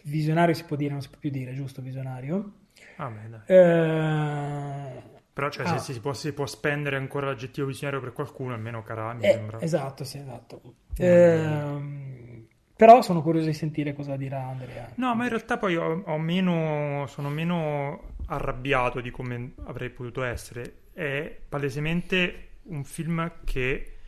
visionario 0.04 0.54
si 0.54 0.64
può 0.64 0.76
dire, 0.76 0.92
non 0.92 1.02
si 1.02 1.08
può 1.08 1.18
più 1.18 1.30
dire, 1.30 1.54
giusto? 1.54 1.82
Visionario. 1.82 2.52
Ah, 2.96 3.10
beh. 3.10 3.54
Eh, 3.54 5.02
Però 5.32 5.50
cioè, 5.50 5.66
ah. 5.66 5.78
se 5.78 5.92
si 5.92 6.00
può, 6.00 6.12
si 6.12 6.32
può 6.32 6.46
spendere 6.46 6.96
ancora 6.96 7.26
l'aggettivo 7.26 7.66
visionario 7.66 8.00
per 8.00 8.12
qualcuno, 8.12 8.54
almeno 8.54 8.82
Carà 8.82 9.12
mi 9.12 9.24
eh, 9.24 9.32
sembra. 9.32 9.60
esatto, 9.60 10.04
sì, 10.04 10.18
esatto. 10.18 10.74
Eh, 10.96 12.46
però 12.76 13.02
sono 13.02 13.22
curioso 13.22 13.46
di 13.46 13.54
sentire 13.54 13.92
cosa 13.92 14.16
dirà 14.16 14.46
Andrea. 14.46 14.90
No, 14.96 15.14
ma 15.14 15.24
in 15.24 15.28
realtà 15.30 15.58
poi 15.58 15.76
ho, 15.76 16.02
ho 16.04 16.18
meno, 16.18 17.06
sono 17.08 17.28
meno 17.28 18.14
arrabbiato 18.26 19.00
di 19.00 19.10
come 19.10 19.52
avrei 19.64 19.90
potuto 19.90 20.22
essere. 20.22 20.74
È 20.92 21.38
palesemente 21.48 22.48
un 22.64 22.84
film 22.84 23.32
che 23.44 23.99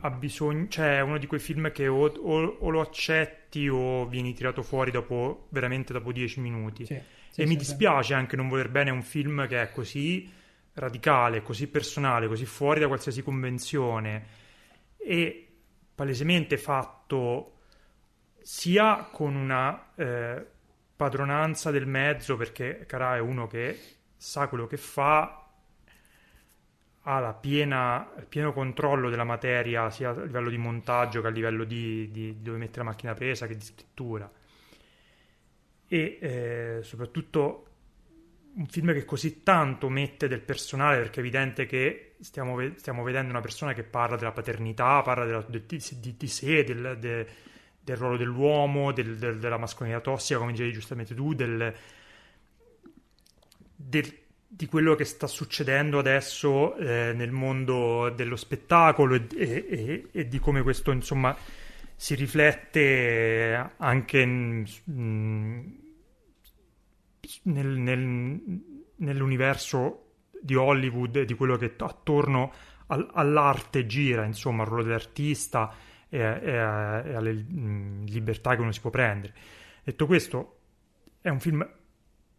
ha 0.00 0.10
bisogno, 0.10 0.68
cioè 0.68 0.98
è 0.98 1.00
uno 1.00 1.18
di 1.18 1.26
quei 1.26 1.40
film 1.40 1.70
che 1.72 1.88
o, 1.88 2.06
o, 2.06 2.56
o 2.60 2.70
lo 2.70 2.80
accetti 2.80 3.68
o 3.68 4.06
vieni 4.06 4.34
tirato 4.34 4.62
fuori 4.62 4.90
dopo, 4.90 5.46
veramente 5.50 5.92
dopo 5.92 6.12
dieci 6.12 6.40
minuti. 6.40 6.86
Sì, 6.86 6.94
sì, 7.30 7.40
e 7.40 7.44
sì, 7.44 7.44
mi 7.44 7.52
sì. 7.52 7.56
dispiace 7.56 8.14
anche 8.14 8.36
non 8.36 8.48
voler 8.48 8.68
bene 8.68 8.90
a 8.90 8.92
un 8.92 9.02
film 9.02 9.46
che 9.46 9.62
è 9.62 9.70
così 9.70 10.30
radicale, 10.74 11.42
così 11.42 11.68
personale, 11.68 12.26
così 12.26 12.46
fuori 12.46 12.80
da 12.80 12.88
qualsiasi 12.88 13.22
convenzione 13.22 14.26
e 14.96 15.48
palesemente 15.94 16.56
fatto 16.56 17.52
sia 18.40 19.08
con 19.10 19.36
una 19.36 19.92
eh, 19.94 20.46
padronanza 20.96 21.70
del 21.70 21.86
mezzo, 21.86 22.36
perché 22.36 22.84
Carà 22.86 23.16
è 23.16 23.20
uno 23.20 23.46
che 23.46 23.78
sa 24.16 24.48
quello 24.48 24.66
che 24.66 24.76
fa, 24.76 25.43
ha 27.06 27.32
piena, 27.34 28.10
il 28.18 28.26
pieno 28.26 28.52
controllo 28.52 29.10
della 29.10 29.24
materia 29.24 29.90
sia 29.90 30.10
a 30.10 30.24
livello 30.24 30.48
di 30.50 30.56
montaggio 30.58 31.20
che 31.20 31.26
a 31.26 31.30
livello 31.30 31.64
di, 31.64 32.10
di 32.10 32.40
dove 32.42 32.58
mettere 32.58 32.84
la 32.84 32.90
macchina 32.90 33.14
presa 33.14 33.46
che 33.46 33.56
di 33.56 33.64
scrittura. 33.64 34.30
E 35.86 36.18
eh, 36.20 36.78
soprattutto 36.82 37.66
un 38.54 38.66
film 38.66 38.92
che 38.92 39.04
così 39.04 39.42
tanto 39.42 39.88
mette 39.88 40.28
del 40.28 40.40
personale 40.40 40.98
perché 40.98 41.16
è 41.16 41.22
evidente 41.22 41.66
che 41.66 42.14
stiamo, 42.20 42.56
stiamo 42.76 43.02
vedendo 43.02 43.30
una 43.30 43.40
persona 43.40 43.72
che 43.74 43.82
parla 43.82 44.16
della 44.16 44.32
paternità, 44.32 45.02
parla 45.02 45.24
della- 45.24 45.44
de- 45.48 45.64
di, 45.66 45.82
di- 46.00 46.16
di 46.16 46.26
sé, 46.28 46.64
del, 46.64 46.96
de- 46.98 47.26
del 47.80 47.96
ruolo 47.96 48.16
dell'uomo, 48.16 48.92
del- 48.92 49.18
del- 49.18 49.38
della 49.38 49.58
mascolinità 49.58 50.00
tossica, 50.00 50.38
come 50.38 50.52
dicevi 50.52 50.72
giustamente 50.72 51.14
tu, 51.14 51.34
del, 51.34 51.74
del- 53.76 54.18
di 54.56 54.66
quello 54.66 54.94
che 54.94 55.04
sta 55.04 55.26
succedendo 55.26 55.98
adesso 55.98 56.76
eh, 56.76 57.12
nel 57.12 57.32
mondo 57.32 58.08
dello 58.10 58.36
spettacolo 58.36 59.16
e, 59.16 59.26
e- 59.36 60.08
e- 60.12 60.28
di 60.28 60.38
come 60.38 60.62
questo 60.62 60.92
insomma 60.92 61.36
si 61.96 62.14
riflette 62.14 63.72
anche 63.78 64.20
in- 64.20 64.64
mm, 64.90 65.66
nel, 67.44 67.66
nel- 67.66 68.40
nell'universo 68.96 70.00
di 70.40 70.54
Hollywood 70.54 71.16
e 71.16 71.24
di 71.24 71.34
quello 71.34 71.56
che 71.56 71.74
attorno 71.78 72.52
al- 72.88 73.10
all'arte 73.12 73.86
gira, 73.86 74.24
insomma, 74.24 74.62
al 74.62 74.68
ruolo 74.68 74.84
dell'artista 74.84 75.74
e, 76.08 76.18
e- 76.18 76.44
e 76.50 76.56
alle 76.58 77.32
mm, 77.32 78.04
libertà 78.06 78.54
che 78.54 78.60
uno 78.60 78.70
si 78.72 78.80
può 78.80 78.90
prendere. 78.90 79.34
Detto 79.82 80.06
questo, 80.06 80.58
è 81.20 81.28
un 81.28 81.40
film 81.40 81.68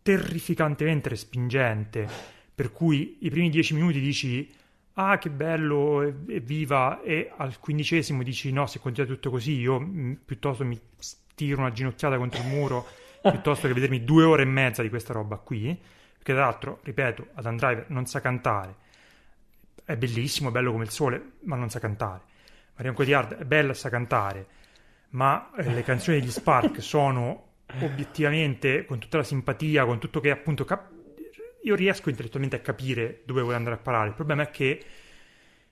terrificantemente 0.06 1.10
respingente, 1.10 2.08
per 2.53 2.72
cui 2.72 3.18
i 3.22 3.32
primi 3.32 3.49
dieci 3.49 3.74
minuti 3.74 3.99
dici 3.99 4.53
ah 4.93 5.18
che 5.18 5.32
bello, 5.32 6.03
e- 6.03 6.14
evviva, 6.28 7.01
e 7.01 7.34
al 7.36 7.60
quindicesimo 7.60 8.22
dici 8.22 8.51
no, 8.51 8.68
se 8.68 8.78
continua 8.78 9.12
tutto 9.12 9.32
così 9.32 9.53
io 9.53 9.80
mh, 9.80 10.20
piuttosto 10.24 10.64
mi 10.64 10.80
tiro 11.34 11.62
una 11.62 11.72
ginocchiata 11.72 12.18
contro 12.18 12.39
il 12.39 12.47
muro 12.47 12.86
piuttosto 13.20 13.66
che 13.66 13.74
vedermi 13.74 14.03
due 14.03 14.24
ore 14.26 14.43
e 14.43 14.45
mezza 14.45 14.84
di 14.84 14.89
questa 14.89 15.12
roba 15.12 15.38
qui, 15.38 15.76
perché 16.14 16.34
tra 16.34 16.43
l'altro, 16.43 16.82
ripeto, 16.84 17.30
Adam 17.34 17.58
Driver 17.58 17.86
non 17.89 18.06
sa 18.06 18.22
cantare, 18.22 18.76
è 19.86 19.97
bellissimo, 19.97 20.49
è 20.49 20.51
bello 20.51 20.72
come 20.72 20.84
il 20.84 20.91
sole, 20.91 21.32
ma 21.45 21.56
non 21.56 21.72
sa 21.72 21.80
cantare. 21.80 22.22
Marion 22.76 22.93
Cotillard 22.93 23.38
è 23.38 23.43
bella, 23.43 23.74
sa 23.74 23.89
cantare, 23.89 24.45
ma 25.10 25.49
eh, 25.58 25.74
le 25.74 25.82
canzoni 25.82 26.20
degli 26.20 26.30
Spark 26.30 26.80
sono 26.84 27.45
obiettivamente, 27.80 28.86
con 28.86 28.99
tutta 28.99 29.18
la 29.18 29.24
simpatia, 29.24 29.86
con 29.86 29.99
tutto 29.99 30.20
che 30.20 30.32
appunto... 30.32 30.66
cap- 30.66 30.91
io 31.63 31.76
riesco 31.76 32.09
intellettualmente 32.09 32.57
a 32.57 32.59
capire 32.59 33.22
dove 33.26 33.41
vuole 33.41 33.55
andare 33.55 33.76
a 33.76 33.80
parare, 33.80 34.09
il 34.09 34.13
problema 34.13 34.43
è 34.43 34.51
che 34.51 34.84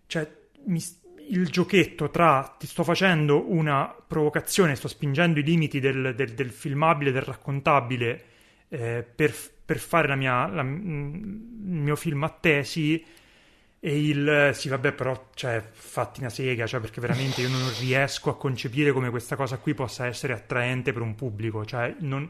cioè, 0.07 0.27
mi, 0.65 0.81
il 1.29 1.47
giochetto 1.47 2.09
tra 2.09 2.55
ti 2.57 2.67
sto 2.67 2.83
facendo 2.83 3.51
una 3.51 3.93
provocazione, 4.07 4.75
sto 4.75 4.87
spingendo 4.87 5.39
i 5.39 5.43
limiti 5.43 5.79
del, 5.79 6.13
del- 6.15 6.33
del 6.33 6.49
filmabile, 6.51 7.11
del 7.11 7.21
raccontabile 7.21 8.23
eh, 8.69 9.03
per, 9.15 9.33
per 9.65 9.77
fare 9.79 10.07
la 10.07 10.15
mia, 10.15 10.47
la- 10.47 10.61
il 10.61 10.67
mio 10.67 11.95
film 11.95 12.23
a 12.23 12.29
tesi 12.29 13.03
e 13.86 13.99
il 14.07 14.51
sì, 14.53 14.69
vabbè, 14.69 14.93
però 14.93 15.29
cioè, 15.34 15.61
fatti 15.71 16.21
una 16.21 16.29
sega, 16.29 16.65
cioè, 16.65 16.79
perché 16.79 17.01
veramente 17.01 17.41
io 17.41 17.49
non 17.49 17.69
riesco 17.79 18.29
a 18.29 18.38
concepire 18.38 18.93
come 18.93 19.09
questa 19.09 19.36
cosa 19.36 19.57
qui 19.57 19.73
possa 19.73 20.05
essere 20.05 20.31
attraente 20.34 20.93
per 20.93 21.01
un 21.01 21.15
pubblico, 21.15 21.65
cioè 21.65 21.93
non- 21.99 22.29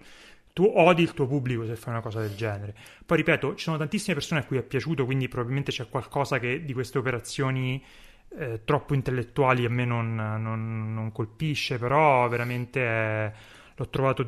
tu 0.52 0.64
odi 0.76 1.02
il 1.04 1.14
tuo 1.14 1.28
pubblico 1.28 1.66
se 1.66 1.76
fai 1.76 1.94
una 1.94 2.02
cosa 2.02 2.20
del 2.22 2.36
genere. 2.36 2.76
Poi 3.06 3.18
ripeto, 3.18 3.56
ci 3.56 3.64
sono 3.66 3.78
tantissime 3.78 4.16
persone 4.16 4.42
a 4.42 4.46
cui 4.46 4.58
è 4.58 4.64
piaciuto, 4.64 5.06
quindi 5.06 5.28
probabilmente 5.28 5.72
c'è 5.72 5.88
qualcosa 5.90 6.40
che 6.40 6.64
di 6.64 6.74
queste 6.74 6.98
operazioni 7.00 7.84
eh, 8.38 8.62
troppo 8.66 8.94
intellettuali 8.96 9.66
a 9.66 9.70
me 9.70 9.86
non, 9.86 10.16
non- 10.16 10.94
non 10.94 11.12
colpisce, 11.12 11.78
però 11.78 12.28
veramente 12.30 12.80
eh, 12.82 13.32
l'ho 13.76 13.90
trovato 13.90 14.28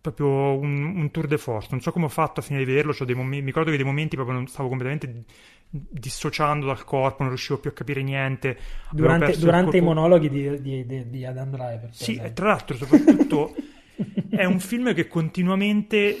proprio 0.00 0.56
un, 0.58 0.96
un 0.96 1.10
tour 1.10 1.26
de 1.26 1.38
force. 1.38 1.68
Non 1.72 1.80
so 1.80 1.90
come 1.92 2.04
ho 2.06 2.08
fatto 2.08 2.40
a 2.40 2.42
finire 2.42 2.64
di 2.64 2.70
vederlo, 2.70 2.94
dei 3.04 3.14
momen- 3.14 3.40
mi 3.40 3.46
ricordo 3.46 3.70
che 3.70 3.76
dei 3.76 3.84
momenti 3.86 4.14
proprio 4.16 4.36
non 4.36 4.46
stavo 4.46 4.68
completamente 4.68 5.24
dissociando 5.68 6.66
dal 6.66 6.84
corpo, 6.84 7.18
non 7.22 7.28
riuscivo 7.30 7.58
più 7.58 7.70
a 7.70 7.72
capire 7.72 8.02
niente. 8.02 8.58
Durante, 8.90 9.36
durante 9.38 9.76
i 9.76 9.80
monologhi 9.80 10.28
di, 10.28 10.60
di- 10.62 10.86
di- 10.86 11.10
di 11.10 11.24
Adam 11.24 11.50
Driver. 11.50 11.88
Sì, 11.92 12.16
e 12.16 12.32
tra 12.32 12.48
l'altro 12.48 12.76
soprattutto 12.76 13.54
è 14.30 14.44
un 14.44 14.60
film 14.60 14.94
che 14.94 15.06
continuamente 15.08 16.16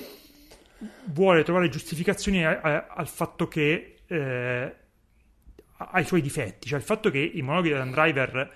vuole 1.04 1.42
trovare 1.42 1.68
giustificazioni 1.68 2.44
a- 2.44 2.60
a- 2.60 2.86
al 2.94 3.08
fatto 3.08 3.48
che 3.48 3.98
eh, 4.06 4.74
ha 5.78 6.00
i 6.00 6.04
suoi 6.04 6.20
difetti, 6.20 6.68
cioè 6.68 6.78
il 6.78 6.84
fatto 6.84 7.10
che 7.10 7.18
i 7.18 7.42
monologhi 7.42 7.68
di 7.68 7.74
Adam 7.74 7.90
Driver 7.92 8.52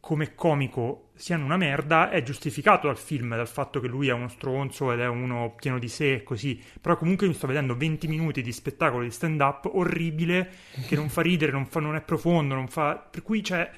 come 0.00 0.34
comico 0.34 1.10
siano 1.14 1.44
una 1.44 1.58
merda 1.58 2.08
è 2.08 2.22
giustificato 2.22 2.86
dal 2.86 2.96
film, 2.96 3.36
dal 3.36 3.46
fatto 3.46 3.78
che 3.78 3.86
lui 3.86 4.08
è 4.08 4.12
uno 4.12 4.28
stronzo 4.28 4.90
ed 4.90 5.00
è 5.00 5.06
uno 5.06 5.54
pieno 5.54 5.78
di 5.78 5.88
sé 5.88 6.14
e 6.14 6.22
così, 6.22 6.60
però 6.80 6.96
comunque 6.96 7.26
mi 7.26 7.34
sto 7.34 7.46
vedendo 7.46 7.76
20 7.76 8.08
minuti 8.08 8.40
di 8.40 8.52
spettacolo 8.52 9.02
di 9.02 9.10
stand 9.10 9.40
up 9.40 9.68
orribile 9.70 10.50
che 10.86 10.96
non 10.96 11.10
fa 11.10 11.20
ridere, 11.20 11.52
non, 11.52 11.66
fa- 11.66 11.80
non 11.80 11.94
è 11.94 12.00
profondo, 12.00 12.54
non 12.54 12.68
fa... 12.68 12.96
per 12.96 13.22
cui 13.22 13.42
c'è... 13.42 13.70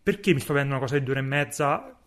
perché 0.00 0.32
mi 0.32 0.40
sto 0.40 0.52
vedendo 0.52 0.76
una 0.76 0.82
cosa 0.82 0.96
di 0.96 1.04
due 1.04 1.14
ore 1.14 1.22
e 1.22 1.26
mezza 1.26 1.98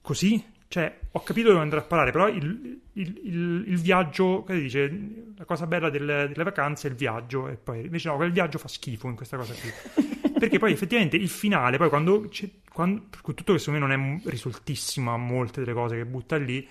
così? 0.00 0.42
Cioè, 0.68 0.98
ho 1.12 1.22
capito 1.22 1.48
dove 1.48 1.60
andare 1.60 1.80
a 1.80 1.84
parare, 1.84 2.10
però 2.10 2.28
il, 2.28 2.80
il, 2.92 3.20
il, 3.24 3.64
il 3.68 3.78
viaggio, 3.78 4.44
che 4.44 4.58
dice, 4.58 5.32
la 5.34 5.46
cosa 5.46 5.66
bella 5.66 5.88
delle, 5.88 6.28
delle, 6.28 6.44
vacanze 6.44 6.88
è 6.88 6.90
il 6.90 6.96
viaggio, 6.96 7.48
e 7.48 7.56
poi 7.56 7.86
invece 7.86 8.08
no, 8.08 8.16
quel 8.16 8.32
viaggio 8.32 8.58
fa 8.58 8.68
schifo 8.68 9.08
in 9.08 9.16
questa 9.16 9.38
cosa 9.38 9.54
qui. 9.54 10.16
Perché 10.38 10.58
poi 10.58 10.72
effettivamente 10.72 11.16
il 11.16 11.28
finale, 11.28 11.76
poi 11.76 11.88
quando, 11.88 12.28
quando 12.72 13.06
tutto 13.20 13.52
che 13.52 13.58
secondo 13.58 13.86
me 13.86 13.96
non 13.96 14.18
è 14.22 14.28
risoltissimo 14.28 15.12
a 15.12 15.16
molte 15.16 15.60
delle 15.60 15.72
cose 15.72 15.96
che 15.96 16.04
butta 16.04 16.36
lì, 16.36 16.66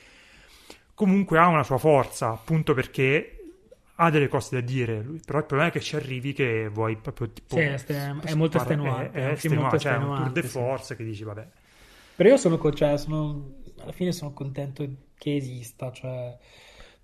comunque 0.94 1.38
ha 1.38 1.48
una 1.48 1.64
sua 1.64 1.78
forza, 1.78 2.30
appunto 2.30 2.74
perché 2.74 3.34
ha 4.00 4.10
delle 4.12 4.28
cose 4.28 4.60
da 4.60 4.62
dire 4.62 5.04
però 5.26 5.40
il 5.40 5.46
problema 5.46 5.70
è 5.70 5.72
che 5.72 5.80
ci 5.80 5.96
arrivi 5.96 6.34
che 6.34 6.70
vuoi 6.70 6.98
proprio 6.98 7.30
tipo... 7.30 7.56
Sì, 7.56 7.62
è, 7.62 7.78
st- 7.78 7.92
è 7.92 8.34
molto 8.36 8.58
estenuante. 8.58 9.18
È, 9.18 9.28
è, 9.28 9.32
estenuante, 9.32 9.80
cioè 9.80 9.94
è 9.94 9.98
un 9.98 10.16
tour 10.16 10.32
de 10.32 10.44
force 10.44 10.86
sì. 10.86 10.96
che 10.96 11.04
dici 11.04 11.24
vabbè. 11.24 11.48
Però 12.16 12.30
io 12.30 12.38
sono, 12.38 12.74
cioè, 12.74 12.98
sono, 12.98 13.56
alla 13.80 13.92
fine 13.92 14.12
sono 14.12 14.34
contento 14.34 14.88
che 15.18 15.36
esista, 15.36 15.92
cioè... 15.92 16.38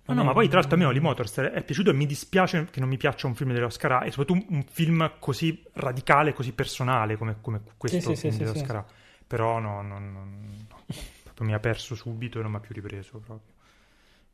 No, 0.06 0.14
no, 0.14 0.24
ma 0.24 0.32
poi 0.32 0.48
tra 0.48 0.58
l'altro 0.58 0.76
a 0.76 0.78
me 0.78 0.84
Holly 0.84 0.98
Motors 0.98 1.38
è 1.38 1.62
piaciuto 1.62 1.90
e 1.90 1.94
mi 1.94 2.04
dispiace 2.04 2.66
che 2.70 2.78
non 2.80 2.90
mi 2.90 2.98
piaccia 2.98 3.26
un 3.26 3.34
film 3.34 3.52
delle 3.52 3.64
Oscar 3.64 4.04
e 4.04 4.10
soprattutto 4.10 4.52
un, 4.52 4.64
film 4.70 5.12
così 5.18 5.62
radicale, 5.72 6.34
così 6.34 6.52
personale 6.52 7.16
come, 7.16 7.36
come 7.40 7.62
questo 7.78 8.14
sì, 8.14 8.16
film 8.16 8.32
sì, 8.32 8.38
delle 8.38 8.52
sì, 8.52 8.58
Oscar. 8.58 8.84
Però 9.26 9.58
no, 9.58 9.80
no, 9.80 9.98
no, 9.98 10.24
no, 10.26 11.46
mi 11.46 11.54
ha 11.54 11.58
perso 11.58 11.94
subito 11.94 12.38
e 12.38 12.42
non 12.42 12.50
mi 12.50 12.58
ha 12.58 12.60
più 12.60 12.74
ripreso 12.74 13.18
proprio. 13.18 13.54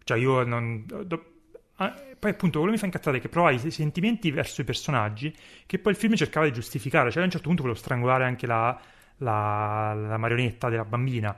Cioè 0.03 0.19
io 0.19 0.43
non... 0.43 0.85
Do, 1.05 1.25
Ah, 1.83 1.95
poi 2.19 2.33
appunto 2.33 2.59
quello 2.59 2.75
mi 2.75 2.79
fa 2.79 2.85
incazzare 2.85 3.17
è 3.17 3.21
che 3.23 3.31
provai 3.31 3.59
dei 3.59 3.71
sentimenti 3.71 4.31
verso 4.31 4.61
i 4.61 4.65
personaggi 4.65 5.35
che 5.65 5.79
poi 5.79 5.93
il 5.93 5.99
film 5.99 6.15
cercava 6.15 6.45
di 6.45 6.53
giustificare, 6.53 7.11
cioè 7.11 7.23
a 7.23 7.25
un 7.25 7.31
certo 7.31 7.47
punto 7.47 7.63
volevo 7.63 7.81
strangolare 7.81 8.25
anche 8.25 8.47
la, 8.47 8.79
la, 9.17 9.95
la 9.95 10.19
marionetta 10.19 10.69
della 10.69 10.85
bambina. 10.85 11.35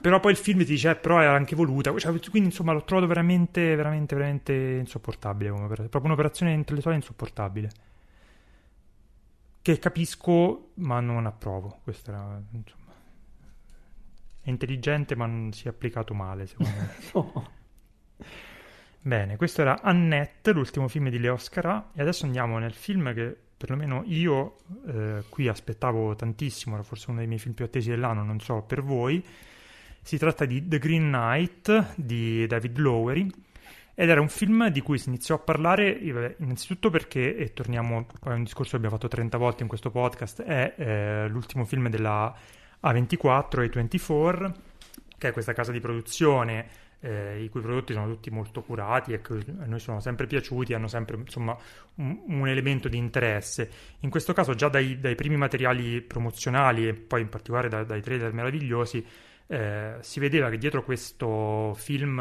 Però 0.00 0.20
poi 0.20 0.32
il 0.32 0.36
film 0.36 0.58
ti 0.58 0.66
dice, 0.66 0.90
eh, 0.90 0.96
però 0.96 1.20
era 1.20 1.34
anche 1.34 1.56
voluta, 1.56 1.96
cioè, 1.96 2.18
quindi 2.30 2.48
insomma 2.48 2.72
l'ho 2.72 2.84
trovato 2.84 3.06
veramente, 3.06 3.74
veramente, 3.74 4.14
veramente 4.14 4.52
insopportabile 4.52 5.50
come 5.50 5.62
operazione, 5.62 5.88
proprio 5.88 6.12
un'operazione 6.12 6.52
intellettuale 6.52 6.96
insopportabile. 6.96 7.70
Che 9.62 9.78
capisco, 9.78 10.70
ma 10.74 11.00
non 11.00 11.26
approvo. 11.26 11.80
Questo 11.82 12.10
era, 12.10 12.42
insomma, 12.52 12.92
è 14.40 14.48
intelligente, 14.48 15.14
ma 15.14 15.26
non 15.26 15.52
si 15.52 15.66
è 15.66 15.70
applicato 15.70 16.14
male, 16.14 16.46
secondo 16.46 16.72
me. 16.76 16.94
no. 17.14 17.50
Bene, 19.02 19.36
questo 19.36 19.62
era 19.62 19.80
Annette, 19.80 20.52
l'ultimo 20.52 20.88
film 20.88 21.08
di 21.08 21.18
Leo 21.18 21.38
Scarà, 21.38 21.90
e 21.94 22.02
adesso 22.02 22.26
andiamo 22.26 22.58
nel 22.58 22.74
film 22.74 23.14
che 23.14 23.34
perlomeno 23.56 24.02
io 24.06 24.56
eh, 24.86 25.24
qui 25.28 25.48
aspettavo 25.48 26.14
tantissimo, 26.14 26.74
era 26.74 26.82
forse 26.82 27.10
uno 27.10 27.18
dei 27.18 27.28
miei 27.28 27.38
film 27.38 27.54
più 27.54 27.64
attesi 27.64 27.90
dell'anno, 27.90 28.22
non 28.22 28.40
so 28.40 28.62
per 28.62 28.82
voi. 28.82 29.22
Si 30.02 30.18
tratta 30.18 30.44
di 30.44 30.66
The 30.66 30.78
Green 30.78 31.10
Knight 31.10 31.94
di 31.96 32.46
David 32.46 32.78
Lowery 32.78 33.30
ed 33.94 34.08
era 34.08 34.20
un 34.20 34.28
film 34.28 34.68
di 34.68 34.80
cui 34.80 34.98
si 34.98 35.08
iniziò 35.08 35.34
a 35.34 35.38
parlare 35.38 35.90
innanzitutto 36.38 36.88
perché, 36.88 37.36
e 37.36 37.52
torniamo 37.52 38.06
a 38.22 38.32
un 38.32 38.42
discorso 38.42 38.70
che 38.70 38.76
abbiamo 38.76 38.96
fatto 38.96 39.08
30 39.08 39.36
volte 39.36 39.62
in 39.62 39.68
questo 39.68 39.90
podcast, 39.90 40.42
è 40.42 40.74
eh, 40.76 41.28
l'ultimo 41.28 41.64
film 41.64 41.88
della 41.90 42.34
A24 42.82 43.62
e 43.62 43.68
24, 43.68 44.54
che 45.18 45.28
è 45.28 45.32
questa 45.32 45.52
casa 45.52 45.70
di 45.70 45.80
produzione 45.80 46.88
eh, 47.00 47.42
i 47.42 47.48
cui 47.48 47.60
prodotti 47.60 47.92
sono 47.92 48.06
tutti 48.06 48.30
molto 48.30 48.62
curati 48.62 49.12
e 49.12 49.20
che 49.20 49.32
a 49.32 49.66
noi 49.66 49.80
sono 49.80 50.00
sempre 50.00 50.26
piaciuti, 50.26 50.74
hanno 50.74 50.88
sempre 50.88 51.16
insomma, 51.16 51.56
un, 51.96 52.22
un, 52.26 52.48
elemento 52.48 52.88
di 52.88 52.96
interesse. 52.96 53.70
In 54.00 54.10
questo 54.10 54.32
caso 54.32 54.54
già 54.54 54.68
dai, 54.68 54.98
dai, 54.98 55.14
primi 55.14 55.36
materiali 55.36 56.00
promozionali 56.02 56.88
e 56.88 56.94
poi 56.94 57.22
in 57.22 57.28
particolare 57.28 57.68
da, 57.68 57.84
dai 57.84 58.02
trailer 58.02 58.32
meravigliosi 58.32 59.04
eh, 59.50 59.96
si 59.98 60.20
vedeva 60.20 60.48
che 60.48 60.58
dietro 60.58 60.84
questo 60.84 61.74
film 61.74 62.20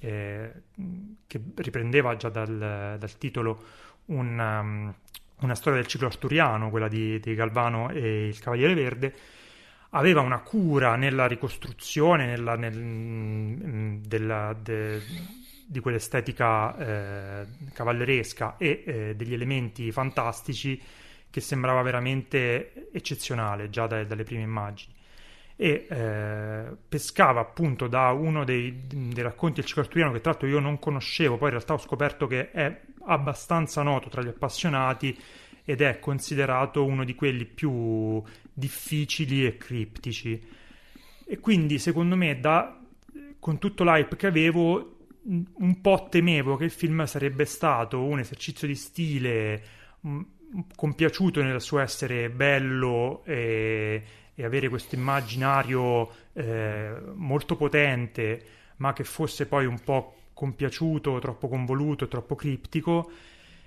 eh, 0.00 0.52
che 1.26 1.40
riprendeva 1.54 2.14
già 2.16 2.28
dal, 2.28 2.96
dal 2.98 3.16
titolo 3.16 3.64
un, 4.06 4.38
um, 4.38 4.94
una 5.40 5.54
storia 5.54 5.78
del 5.80 5.88
ciclo 5.88 6.08
arturiano, 6.08 6.68
quella 6.68 6.88
di, 6.88 7.18
di 7.20 7.34
Galvano 7.34 7.88
e 7.88 8.26
il 8.28 8.38
Cavaliere 8.38 8.74
Verde, 8.74 9.14
aveva 9.90 10.20
una 10.20 10.40
cura 10.40 10.96
nella 10.96 11.26
ricostruzione 11.26 12.26
nella, 12.26 12.54
nel, 12.54 12.76
mm, 12.78 14.02
della, 14.04 14.52
de, 14.52 15.00
di 15.64 15.80
quell'estetica 15.80 16.76
eh, 16.76 17.46
cavalleresca 17.72 18.58
e 18.58 18.82
eh, 18.84 19.16
degli 19.16 19.32
elementi 19.32 19.90
fantastici 19.90 20.78
che 21.30 21.40
sembrava 21.40 21.80
veramente 21.80 22.90
eccezionale 22.92 23.70
già 23.70 23.86
dai, 23.86 24.06
dalle 24.06 24.24
prime 24.24 24.42
immagini 24.42 24.96
e 25.60 25.86
eh, 25.90 26.76
pescava 26.88 27.40
appunto 27.40 27.88
da 27.88 28.12
uno 28.12 28.44
dei, 28.44 28.86
dei 28.86 29.22
racconti 29.24 29.56
del 29.56 29.64
ciclo 29.64 29.82
arturiano 29.82 30.12
che 30.12 30.20
tra 30.20 30.30
l'altro 30.30 30.46
io 30.46 30.60
non 30.60 30.78
conoscevo 30.78 31.36
poi 31.36 31.48
in 31.48 31.54
realtà 31.54 31.74
ho 31.74 31.78
scoperto 31.78 32.28
che 32.28 32.52
è 32.52 32.80
abbastanza 33.06 33.82
noto 33.82 34.08
tra 34.08 34.22
gli 34.22 34.28
appassionati 34.28 35.18
ed 35.64 35.80
è 35.80 35.98
considerato 35.98 36.84
uno 36.84 37.04
di 37.04 37.16
quelli 37.16 37.44
più 37.44 38.22
difficili 38.54 39.44
e 39.44 39.58
criptici. 39.58 40.42
E 41.26 41.40
quindi, 41.40 41.78
secondo 41.78 42.16
me, 42.16 42.40
da, 42.40 42.80
con 43.38 43.58
tutto 43.58 43.84
l'hype 43.84 44.16
che 44.16 44.28
avevo, 44.28 44.96
un 45.24 45.80
po' 45.82 46.06
temevo 46.08 46.56
che 46.56 46.64
il 46.64 46.70
film 46.70 47.04
sarebbe 47.04 47.44
stato 47.44 48.02
un 48.02 48.18
esercizio 48.18 48.66
di 48.66 48.74
stile 48.74 49.62
mh, 50.00 50.20
compiaciuto 50.74 51.42
nel 51.42 51.60
suo 51.60 51.78
essere 51.78 52.30
bello 52.30 53.22
e, 53.24 54.02
e 54.34 54.44
avere 54.44 54.68
questo 54.68 54.94
immaginario 54.94 56.10
eh, 56.32 56.92
molto 57.14 57.56
potente, 57.56 58.44
ma 58.76 58.92
che 58.92 59.04
fosse 59.04 59.46
poi 59.46 59.66
un 59.66 59.80
po' 59.80 60.14
compiaciuto, 60.32 61.18
troppo 61.18 61.48
convoluto, 61.48 62.08
troppo 62.08 62.34
criptico. 62.34 63.10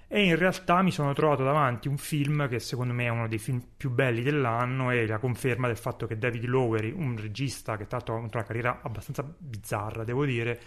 E 0.07 0.25
in 0.25 0.35
realtà 0.35 0.81
mi 0.81 0.91
sono 0.91 1.13
trovato 1.13 1.43
davanti 1.43 1.87
un 1.87 1.97
film 1.97 2.49
che 2.49 2.59
secondo 2.59 2.93
me 2.93 3.05
è 3.05 3.09
uno 3.09 3.29
dei 3.29 3.37
film 3.37 3.61
più 3.77 3.89
belli 3.89 4.21
dell'anno 4.21 4.91
e 4.91 5.07
la 5.07 5.19
conferma 5.19 5.67
del 5.67 5.77
fatto 5.77 6.05
che 6.05 6.17
David 6.17 6.43
Lowery, 6.45 6.91
un 6.91 7.15
regista 7.17 7.77
che 7.77 7.87
tra 7.87 7.97
l'altro 7.97 8.15
ha 8.15 8.19
una 8.19 8.43
carriera 8.43 8.79
abbastanza 8.81 9.23
bizzarra, 9.23 10.03
devo 10.03 10.25
dire, 10.25 10.59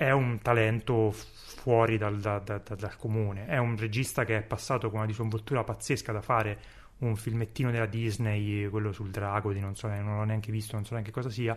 è 0.00 0.12
un 0.12 0.38
talento 0.40 1.12
fuori 1.12 1.98
dal, 1.98 2.18
da, 2.20 2.38
da, 2.38 2.56
da, 2.56 2.74
dal 2.74 2.96
comune. 2.96 3.44
È 3.44 3.58
un 3.58 3.76
regista 3.76 4.24
che 4.24 4.38
è 4.38 4.42
passato 4.42 4.88
con 4.88 5.00
una 5.00 5.06
disinvoltura 5.06 5.62
pazzesca 5.62 6.10
da 6.10 6.22
fare 6.22 6.58
un 7.00 7.16
filmettino 7.16 7.70
della 7.70 7.84
Disney, 7.84 8.66
quello 8.70 8.92
sul 8.92 9.10
drago, 9.10 9.52
di 9.52 9.60
non 9.60 9.76
so, 9.76 9.88
non 9.88 10.16
l'ho 10.16 10.24
neanche 10.24 10.50
visto, 10.50 10.74
non 10.74 10.86
so 10.86 10.94
neanche 10.94 11.10
cosa 11.10 11.28
sia, 11.28 11.54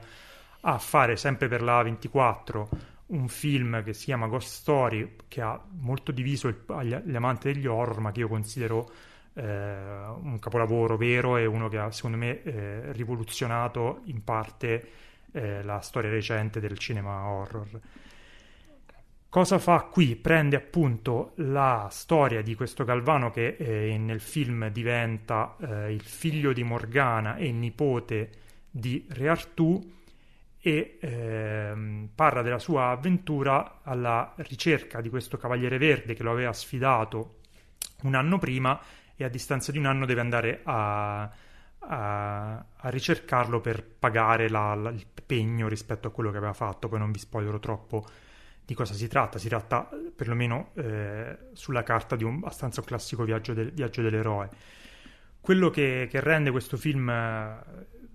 a 0.60 0.78
fare 0.78 1.16
sempre 1.16 1.48
per 1.48 1.62
la 1.62 1.82
24 1.84 2.70
un 3.06 3.30
film 3.30 3.82
che 3.82 3.94
si 3.94 4.06
chiama 4.06 4.28
Ghost 4.28 4.50
Story, 4.50 5.16
che 5.30 5.40
ha 5.40 5.58
molto 5.80 6.12
diviso 6.12 6.50
il, 6.50 6.66
gli, 6.82 6.96
gli, 6.96 7.16
amanti 7.16 7.54
degli 7.54 7.66
horror, 7.66 8.02
ma 8.02 8.12
che 8.12 8.20
io 8.20 8.28
considero 8.28 8.92
eh, 9.36 9.44
un 9.44 10.38
capolavoro 10.42 10.98
vero 10.98 11.38
e 11.38 11.46
uno 11.46 11.70
che 11.70 11.78
ha, 11.78 11.90
secondo 11.92 12.18
me, 12.18 12.44
eh, 12.44 12.92
rivoluzionato 12.92 14.02
in 14.08 14.22
parte 14.22 14.90
eh, 15.32 15.64
la 15.64 15.80
storia 15.80 16.10
recente 16.10 16.60
del 16.60 16.78
cinema 16.78 17.26
horror. 17.30 17.80
Cosa 19.34 19.58
fa 19.58 19.80
qui? 19.90 20.16
Prende 20.16 20.56
appunto 20.56 21.32
la 21.38 21.88
storia 21.90 22.44
di 22.44 22.54
questo 22.54 22.84
Galvano 22.84 23.32
che 23.32 23.56
eh, 23.58 23.98
nel 23.98 24.22
film 24.22 24.70
diventa 24.70 25.56
eh, 25.60 25.92
il 25.92 26.04
figlio 26.04 26.54
di 26.54 26.62
Morgana 26.62 27.38
e 27.38 27.52
nipote 27.52 28.30
di 28.70 29.08
Re 29.10 29.30
Artù 29.30 29.82
e 30.60 31.00
ehm, 31.02 32.10
parla 32.14 32.44
della 32.44 32.60
sua 32.60 32.90
avventura 32.90 33.80
alla 33.82 34.34
ricerca 34.36 35.02
di 35.02 35.10
questo 35.10 35.38
Cavaliere 35.38 35.80
Verde 35.80 36.14
che 36.14 36.22
lo 36.22 36.30
aveva 36.30 36.54
sfidato 36.54 37.40
un 38.04 38.14
anno 38.14 38.38
prima 38.38 38.80
e 39.16 39.24
a 39.24 39.30
distanza 39.30 39.72
di 39.72 39.80
un 39.80 39.88
anno 39.88 40.06
deve 40.06 40.22
andare 40.22 40.62
a, 40.64 41.24
a, 41.80 42.54
a 42.58 42.90
ricercarlo 42.90 43.62
per 43.62 43.84
pagare 43.84 44.48
la, 44.48 44.76
la, 44.76 44.92
il 44.92 45.08
pegno 45.26 45.68
rispetto 45.68 46.08
a 46.08 46.12
quello 46.12 46.30
che 46.30 46.38
aveva 46.38 46.54
fatto. 46.54 46.88
Poi 46.88 47.00
non 47.00 47.12
vi 47.12 47.18
spoilerò 47.18 47.58
troppo 47.58 48.06
di 48.66 48.74
cosa 48.74 48.94
si 48.94 49.08
tratta. 49.08 49.38
Si 49.38 49.48
tratta 49.48 49.90
perlomeno 50.16 50.72
eh, 50.76 51.38
sulla 51.54 51.84
carta 51.84 52.16
di 52.16 52.24
un 52.24 52.36
abbastanza 52.36 52.82
un 52.82 52.86
classico 52.86 53.24
viaggio, 53.24 53.54
del, 53.54 53.72
viaggio 53.72 54.02
dell'eroe. 54.02 54.50
Quello 55.40 55.70
che, 55.70 56.08
che 56.10 56.20
rende 56.22 56.52
questo 56.52 56.78
film 56.78 57.12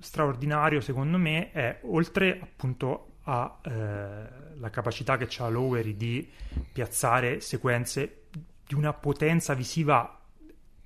straordinario 0.00 0.80
secondo 0.80 1.18
me 1.18 1.50
è 1.50 1.80
oltre 1.82 2.38
appunto 2.40 3.16
alla 3.24 3.58
eh, 3.62 4.70
capacità 4.70 5.16
che 5.18 5.28
ha 5.42 5.48
Lowery 5.48 5.96
di 5.96 6.30
piazzare 6.72 7.40
sequenze 7.40 8.22
di 8.66 8.74
una 8.74 8.94
potenza 8.94 9.54
visiva 9.54 10.18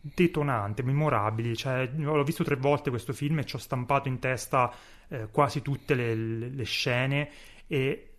detonante, 0.01 0.83
memorabili. 0.83 1.57
Cioè, 1.57 1.91
l'ho 1.95 2.25
visto 2.25 2.43
tre 2.43 2.57
volte 2.57 2.91
questo 2.91 3.13
film 3.13 3.39
e 3.39 3.45
ci 3.45 3.55
ho 3.55 3.61
stampato 3.61 4.09
in 4.09 4.19
testa 4.19 4.73
eh, 5.09 5.29
quasi 5.31 5.63
tutte 5.63 5.95
le, 5.95 6.15
le 6.15 6.65
scene, 6.65 7.31
e, 7.69 8.12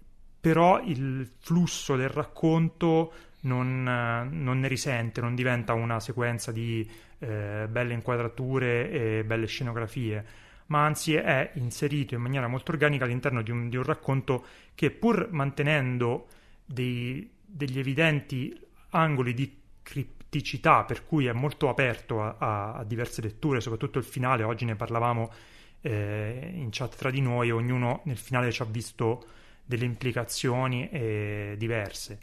però 0.44 0.82
il 0.84 1.26
flusso 1.40 1.96
del 1.96 2.10
racconto 2.10 3.14
non, 3.44 3.84
non, 3.84 4.60
ne 4.60 4.68
risente, 4.68 5.22
non 5.22 5.36
diventa 5.36 5.72
una 5.72 6.02
sequenza 6.02 6.52
di 6.52 6.86
eh, 7.20 7.66
belle 7.70 7.94
inquadrature 7.94 8.90
e 8.92 9.24
belle 9.24 9.46
scenografie 9.46 10.26
ma 10.66 10.84
anzi 10.84 11.14
è 11.14 11.52
inserito 11.54 12.16
in 12.16 12.22
maniera 12.22 12.48
molto 12.48 12.72
organica 12.72 13.06
all'interno 13.06 13.42
di 13.42 13.52
un, 13.52 13.70
di 13.70 13.78
un 13.78 13.84
racconto 13.84 14.46
che 14.76 14.92
pur 14.92 15.30
mantenendo 15.32 16.28
dei, 16.66 17.32
degli 17.46 17.80
evidenti 17.80 18.54
angoli 18.90 19.34
di 19.34 19.62
cripticità, 19.82 20.84
per 20.84 21.06
cui 21.06 21.28
è 21.28 21.32
molto 21.32 21.70
aperto 21.70 22.22
a, 22.22 22.36
a, 22.38 22.74
a 22.74 22.84
diverse 22.84 23.22
letture, 23.22 23.62
soprattutto 23.62 23.98
il 23.98 24.04
finale, 24.04 24.44
oggi 24.44 24.66
ne 24.66 24.76
parlavamo 24.76 25.32
eh, 25.80 26.52
in 26.54 26.68
chat 26.70 26.98
tra 26.98 27.12
di 27.12 27.22
noi, 27.22 27.50
ognuno 27.50 28.02
nel 28.04 28.18
finale 28.18 28.52
ci 28.52 28.62
ha 28.62 28.66
visto 28.66 29.26
delle 29.66 29.86
implicazioni 29.86 30.90
eh, 30.90 31.56
diverse 31.58 32.20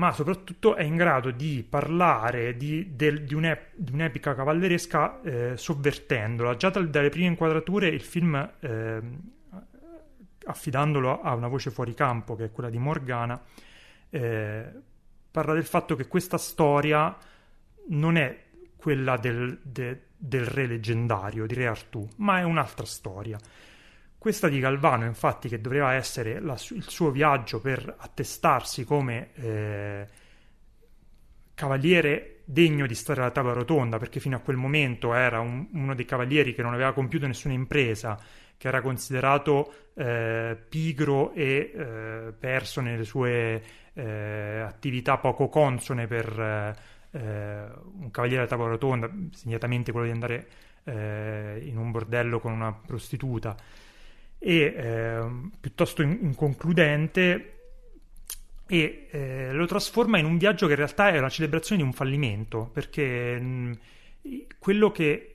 ma 0.00 0.12
soprattutto 0.12 0.76
è 0.76 0.82
in 0.82 0.96
grado 0.96 1.30
di 1.30 1.62
parlare 1.68 2.56
di, 2.56 2.96
del, 2.96 3.24
di, 3.24 3.34
un'ep- 3.34 3.74
di 3.74 3.92
un'epica 3.92 4.34
cavalleresca 4.34 5.20
eh, 5.20 5.56
sovvertendola. 5.58 6.56
Già 6.56 6.70
dal, 6.70 6.88
dalle 6.88 7.10
prime 7.10 7.26
inquadrature 7.26 7.88
il 7.88 8.00
film, 8.00 8.50
eh, 8.60 9.00
affidandolo 10.46 11.20
a 11.20 11.34
una 11.34 11.48
voce 11.48 11.70
fuori 11.70 11.92
campo, 11.92 12.34
che 12.34 12.46
è 12.46 12.50
quella 12.50 12.70
di 12.70 12.78
Morgana, 12.78 13.38
eh, 14.08 14.64
parla 15.30 15.52
del 15.52 15.66
fatto 15.66 15.94
che 15.94 16.06
questa 16.06 16.38
storia 16.38 17.14
non 17.88 18.16
è 18.16 18.44
quella 18.76 19.18
del, 19.18 19.58
de, 19.62 20.04
del 20.16 20.46
re 20.46 20.66
leggendario, 20.66 21.44
di 21.44 21.54
Re 21.54 21.66
Artù, 21.66 22.08
ma 22.16 22.38
è 22.38 22.42
un'altra 22.42 22.86
storia. 22.86 23.38
Questa 24.20 24.48
di 24.48 24.60
Galvano, 24.60 25.06
infatti, 25.06 25.48
che 25.48 25.62
doveva 25.62 25.94
essere 25.94 26.40
la, 26.40 26.52
il 26.72 26.84
suo 26.86 27.10
viaggio 27.10 27.58
per 27.58 27.94
attestarsi 27.96 28.84
come 28.84 29.30
eh, 29.32 30.06
cavaliere 31.54 32.42
degno 32.44 32.86
di 32.86 32.94
stare 32.94 33.22
alla 33.22 33.30
tavola 33.30 33.54
rotonda, 33.54 33.96
perché 33.96 34.20
fino 34.20 34.36
a 34.36 34.40
quel 34.40 34.58
momento 34.58 35.14
era 35.14 35.40
un, 35.40 35.68
uno 35.72 35.94
dei 35.94 36.04
cavalieri 36.04 36.52
che 36.52 36.60
non 36.60 36.74
aveva 36.74 36.92
compiuto 36.92 37.26
nessuna 37.26 37.54
impresa, 37.54 38.20
che 38.58 38.68
era 38.68 38.82
considerato 38.82 39.72
eh, 39.94 40.54
pigro 40.68 41.32
e 41.32 41.72
eh, 41.74 42.34
perso 42.38 42.82
nelle 42.82 43.04
sue 43.04 43.62
eh, 43.94 44.60
attività 44.60 45.16
poco 45.16 45.48
consone 45.48 46.06
per 46.06 46.76
eh, 47.10 47.64
un 48.00 48.10
cavaliere 48.10 48.42
alla 48.42 48.50
tavola 48.50 48.68
rotonda, 48.72 49.10
segnatamente 49.32 49.92
quello 49.92 50.08
di 50.08 50.12
andare 50.12 50.46
eh, 50.84 51.62
in 51.64 51.78
un 51.78 51.90
bordello 51.90 52.38
con 52.38 52.52
una 52.52 52.70
prostituta 52.70 53.56
e 54.40 54.56
eh, 54.56 55.22
piuttosto 55.60 56.02
inconcludente 56.02 57.54
e 58.66 59.06
eh, 59.10 59.52
lo 59.52 59.66
trasforma 59.66 60.18
in 60.18 60.24
un 60.24 60.38
viaggio 60.38 60.66
che 60.66 60.72
in 60.72 60.78
realtà 60.78 61.10
è 61.10 61.18
una 61.18 61.28
celebrazione 61.28 61.82
di 61.82 61.86
un 61.86 61.92
fallimento 61.92 62.68
perché 62.72 63.38
mh, 63.38 63.78
quello 64.58 64.90
che 64.90 65.34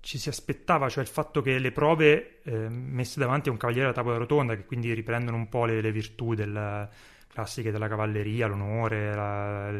ci 0.00 0.18
si 0.18 0.28
aspettava, 0.28 0.88
cioè 0.88 1.02
il 1.02 1.08
fatto 1.08 1.42
che 1.42 1.58
le 1.58 1.72
prove 1.72 2.38
eh, 2.44 2.68
messe 2.68 3.18
davanti 3.18 3.48
a 3.48 3.52
un 3.52 3.58
cavaliere 3.58 3.88
a 3.88 3.92
tavola 3.92 4.18
rotonda, 4.18 4.54
che 4.54 4.64
quindi 4.64 4.92
riprendono 4.94 5.36
un 5.36 5.48
po' 5.48 5.64
le, 5.64 5.80
le 5.80 5.90
virtù 5.90 6.34
del, 6.34 6.88
classiche 7.36 7.70
della 7.70 7.86
cavalleria, 7.86 8.46
l'onore, 8.46 9.14
la, 9.14 9.70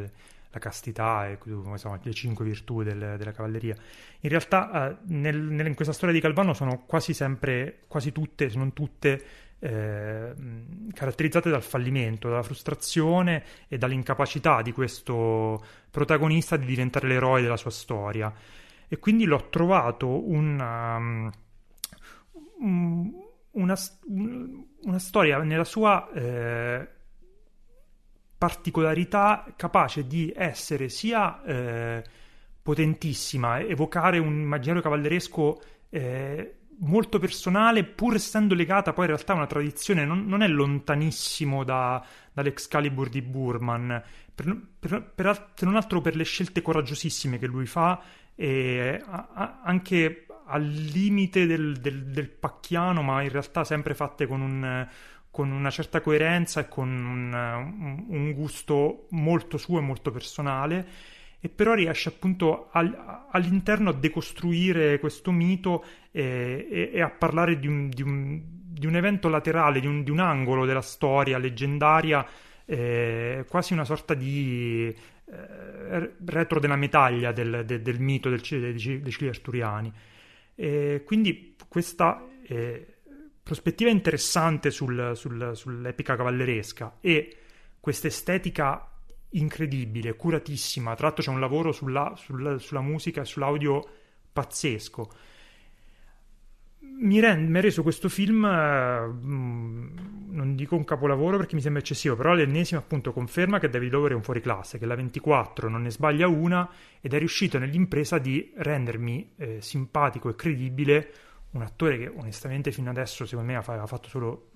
la 0.56 0.58
castità 0.58 1.28
e 1.28 1.38
insomma, 1.44 2.00
le 2.02 2.12
cinque 2.12 2.44
virtù 2.44 2.82
del, 2.82 3.16
della 3.18 3.32
cavalleria. 3.32 3.76
In 4.20 4.30
realtà 4.30 4.90
eh, 4.90 4.96
nel, 5.08 5.66
in 5.66 5.74
questa 5.74 5.92
storia 5.92 6.14
di 6.14 6.20
Calvano 6.20 6.54
sono 6.54 6.84
quasi 6.86 7.12
sempre, 7.12 7.80
quasi 7.86 8.10
tutte, 8.10 8.48
se 8.48 8.56
non 8.56 8.72
tutte, 8.72 9.24
eh, 9.58 10.34
caratterizzate 10.92 11.50
dal 11.50 11.62
fallimento, 11.62 12.28
dalla 12.28 12.42
frustrazione 12.42 13.44
e 13.68 13.78
dall'incapacità 13.78 14.62
di 14.62 14.72
questo 14.72 15.64
protagonista 15.90 16.56
di 16.56 16.66
diventare 16.66 17.06
l'eroe 17.06 17.42
della 17.42 17.56
sua 17.56 17.70
storia. 17.70 18.32
E 18.88 18.98
quindi 18.98 19.24
l'ho 19.24 19.48
trovato 19.48 20.28
una, 20.28 20.96
um, 20.96 21.32
una, 23.52 23.76
una 24.82 24.98
storia 24.98 25.38
nella 25.42 25.64
sua... 25.64 26.10
Eh, 26.12 26.94
particolarità 28.38 29.46
capace 29.56 30.06
di 30.06 30.32
essere 30.34 30.88
sia 30.88 31.42
eh, 31.42 32.04
potentissima, 32.62 33.60
evocare 33.60 34.18
un 34.18 34.40
immaginario 34.40 34.82
cavalleresco 34.82 35.60
eh, 35.88 36.54
molto 36.80 37.18
personale, 37.18 37.84
pur 37.84 38.14
essendo 38.14 38.54
legata 38.54 38.92
poi 38.92 39.04
in 39.04 39.12
realtà 39.12 39.32
a 39.32 39.36
una 39.36 39.46
tradizione, 39.46 40.04
non, 40.04 40.26
non 40.26 40.42
è 40.42 40.48
lontanissimo 40.48 41.64
da, 41.64 42.04
dall'Excalibur 42.32 43.08
di 43.08 43.22
Burman, 43.22 44.02
per, 44.34 44.60
per, 44.78 45.02
per, 45.14 45.52
se 45.54 45.64
non 45.64 45.76
altro 45.76 46.00
per 46.00 46.16
le 46.16 46.24
scelte 46.24 46.60
coraggiosissime 46.60 47.38
che 47.38 47.46
lui 47.46 47.66
fa, 47.66 48.02
e 48.34 49.00
a, 49.02 49.28
a, 49.32 49.60
anche 49.64 50.26
al 50.48 50.66
limite 50.66 51.46
del, 51.46 51.76
del, 51.78 52.04
del 52.06 52.28
pacchiano, 52.28 53.02
ma 53.02 53.22
in 53.22 53.30
realtà 53.30 53.64
sempre 53.64 53.94
fatte 53.94 54.26
con 54.26 54.40
un 54.42 54.86
con 55.36 55.50
una 55.50 55.68
certa 55.68 56.00
coerenza 56.00 56.60
e 56.60 56.68
con 56.68 56.88
un, 56.88 58.06
un, 58.08 58.32
gusto 58.32 59.06
molto 59.10 59.58
suo 59.58 59.80
e 59.80 59.82
molto 59.82 60.10
personale 60.10 60.88
e 61.38 61.50
però 61.50 61.74
riesce 61.74 62.08
appunto 62.08 62.70
al, 62.72 63.26
all'interno 63.30 63.90
a 63.90 63.92
decostruire 63.92 64.98
questo 64.98 65.32
mito 65.32 65.84
e, 66.10 66.66
e, 66.70 66.90
e 66.90 67.02
a 67.02 67.10
parlare 67.10 67.58
di 67.58 67.66
un, 67.66 67.90
di, 67.90 68.00
un, 68.00 68.40
di 68.46 68.86
un, 68.86 68.96
evento 68.96 69.28
laterale, 69.28 69.80
di 69.80 69.86
un, 69.86 70.02
di 70.02 70.18
angolo 70.18 70.64
della 70.64 70.80
storia 70.80 71.36
leggendaria, 71.36 72.26
eh, 72.64 73.44
quasi 73.46 73.74
una 73.74 73.84
sorta 73.84 74.14
di 74.14 74.86
eh, 74.88 76.14
retro 76.24 76.60
della 76.60 76.76
medaglia 76.76 77.30
del, 77.32 77.64
del, 77.66 77.82
del 77.82 78.00
mito 78.00 78.30
dei, 78.30 78.40
dei 78.40 78.78
cicli 78.78 79.28
arturiani. 79.28 79.92
E 80.54 81.02
quindi 81.04 81.54
questa... 81.68 82.26
Eh, 82.42 82.95
prospettiva 83.46 83.90
interessante 83.90 84.72
sul, 84.72 85.12
sul, 85.14 85.52
sull'epica 85.54 86.16
cavalleresca 86.16 86.96
e 87.00 87.36
questa 87.78 88.08
estetica 88.08 88.90
incredibile, 89.30 90.16
curatissima. 90.16 90.96
Tra 90.96 91.06
l'altro 91.06 91.22
c'è 91.22 91.30
un 91.30 91.38
lavoro 91.38 91.70
sulla, 91.70 92.14
sulla, 92.16 92.58
sulla 92.58 92.80
musica 92.80 93.20
e 93.20 93.24
sull'audio 93.24 93.88
pazzesco. 94.32 95.10
Mi, 96.98 97.20
ha 97.20 97.60
reso 97.60 97.84
questo 97.84 98.08
film, 98.08 98.44
mm, 98.44 99.96
non 100.30 100.56
dico 100.56 100.74
un 100.74 100.82
capolavoro 100.82 101.36
perché 101.36 101.54
mi 101.54 101.60
sembra 101.60 101.80
eccessivo, 101.80 102.16
però 102.16 102.34
l'ennesima 102.34 102.80
appunto 102.80 103.12
conferma 103.12 103.60
che 103.60 103.68
David 103.68 103.92
Lower 103.92 104.10
è 104.10 104.14
un 104.16 104.24
fuoriclasse, 104.24 104.78
che 104.78 104.86
la 104.86 104.96
24 104.96 105.68
non 105.68 105.82
ne 105.82 105.90
sbaglia 105.92 106.26
una 106.26 106.68
ed 107.00 107.14
è 107.14 107.18
riuscito 107.18 107.60
nell'impresa 107.60 108.18
di 108.18 108.52
rendermi 108.56 109.34
eh, 109.36 109.60
simpatico 109.60 110.30
e 110.30 110.34
credibile 110.34 111.12
un 111.50 111.62
attore 111.62 111.98
che 111.98 112.08
onestamente 112.08 112.72
fino 112.72 112.90
adesso 112.90 113.24
secondo 113.24 113.52
me 113.52 113.58
aveva 113.58 113.86
fatto 113.86 114.08
solo 114.08 114.50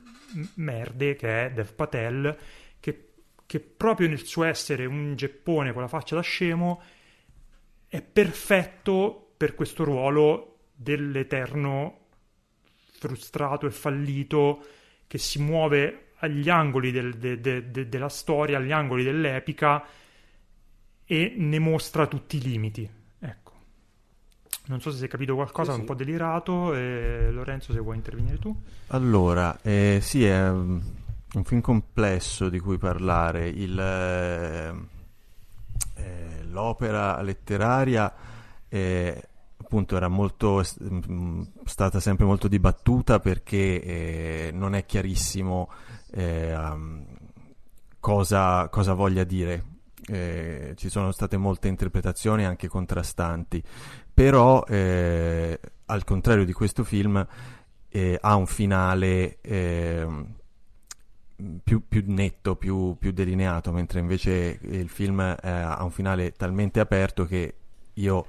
merde, 0.55 1.17
che 1.17 1.47
è 1.47 1.51
Dev 1.53 1.73
Patel, 1.73 2.37
che, 2.79 3.13
che 3.47 3.61
proprio 3.61 4.09
nel 4.09 4.25
suo 4.25 4.45
essere 4.45 4.85
un 4.87 5.15
geppone 5.17 5.73
con 5.73 5.83
la 5.83 5.89
faccia 5.89 6.15
da 6.15 6.21
scemo 6.21 6.83
è 7.89 8.03
perfetto 8.03 9.33
per 9.37 9.55
questo 9.55 9.85
ruolo 9.85 10.59
dell'eterno 10.75 12.07
frustrato 13.01 13.67
e 13.67 13.71
fallito 13.71 14.65
che 15.07 15.19
si 15.19 15.41
muove 15.41 16.13
agli 16.19 16.49
angoli 16.49 16.91
del, 16.91 17.17
de, 17.17 17.41
de, 17.41 17.71
de, 17.71 17.89
della 17.89 18.09
storia, 18.09 18.59
agli 18.59 18.73
angoli 18.73 19.03
dell'epica 19.03 19.85
e 21.05 21.35
ne 21.37 21.59
mostra 21.59 22.07
tutti 22.07 22.37
i 22.37 22.41
limiti. 22.41 23.00
Non 24.71 24.81
so 24.81 24.93
se 24.93 24.99
si 24.99 25.05
è 25.07 25.09
capito 25.09 25.35
qualcosa, 25.35 25.71
sì, 25.71 25.75
sì. 25.75 25.81
un 25.81 25.87
po' 25.87 25.95
delirato. 25.95 26.75
E 26.75 27.31
Lorenzo, 27.33 27.73
se 27.73 27.81
vuoi 27.81 27.97
intervenire 27.97 28.39
tu. 28.39 28.57
Allora, 28.89 29.59
eh, 29.63 29.99
sì, 30.01 30.25
è 30.25 30.49
um, 30.49 30.81
un 31.35 31.45
film 31.45 31.61
complesso 31.61 32.49
di 32.49 32.61
cui 32.61 32.79
parlare. 32.79 33.49
Il, 33.49 33.77
eh, 33.77 34.73
eh, 35.97 36.45
l'opera 36.45 37.21
letteraria 37.21 38.15
eh, 38.69 39.29
appunto 39.57 39.97
era 39.97 40.07
molto, 40.07 40.63
mh, 40.79 41.43
stata 41.65 41.99
sempre 41.99 42.25
molto 42.25 42.47
dibattuta 42.47 43.19
perché 43.19 43.83
eh, 43.83 44.51
non 44.53 44.77
è 44.77 44.87
chiarissimo 44.87 45.69
um, 46.13 47.05
cosa, 47.99 48.69
cosa 48.69 48.95
voglia 48.95 49.25
dire 49.25 49.65
eh, 50.11 50.75
ci 50.77 50.89
sono 50.89 51.13
state 51.13 51.37
molte 51.37 51.69
interpretazioni 51.69 52.45
anche 52.45 52.69
contrastanti, 52.69 53.63
però 54.21 54.63
eh, 54.69 55.59
al 55.87 56.05
contrario 56.05 56.45
di 56.45 56.53
questo 56.53 56.85
film 56.85 57.27
eh, 57.89 58.19
ha 58.21 58.35
un 58.35 58.45
finale 58.45 59.39
ehm, 59.41 60.35
più, 61.65 61.89
più, 61.89 62.05
netto, 62.05 62.55
più, 62.57 62.99
più, 62.99 63.13
delineato, 63.13 63.73
mentre 63.73 63.99
invece 63.99 64.59
il 64.61 64.91
film 64.91 65.21
eh, 65.21 65.39
ha 65.41 65.83
un 65.83 65.91
finale 65.91 66.33
talmente 66.33 66.81
aperto 66.81 67.25
che 67.25 67.55
io 67.95 68.27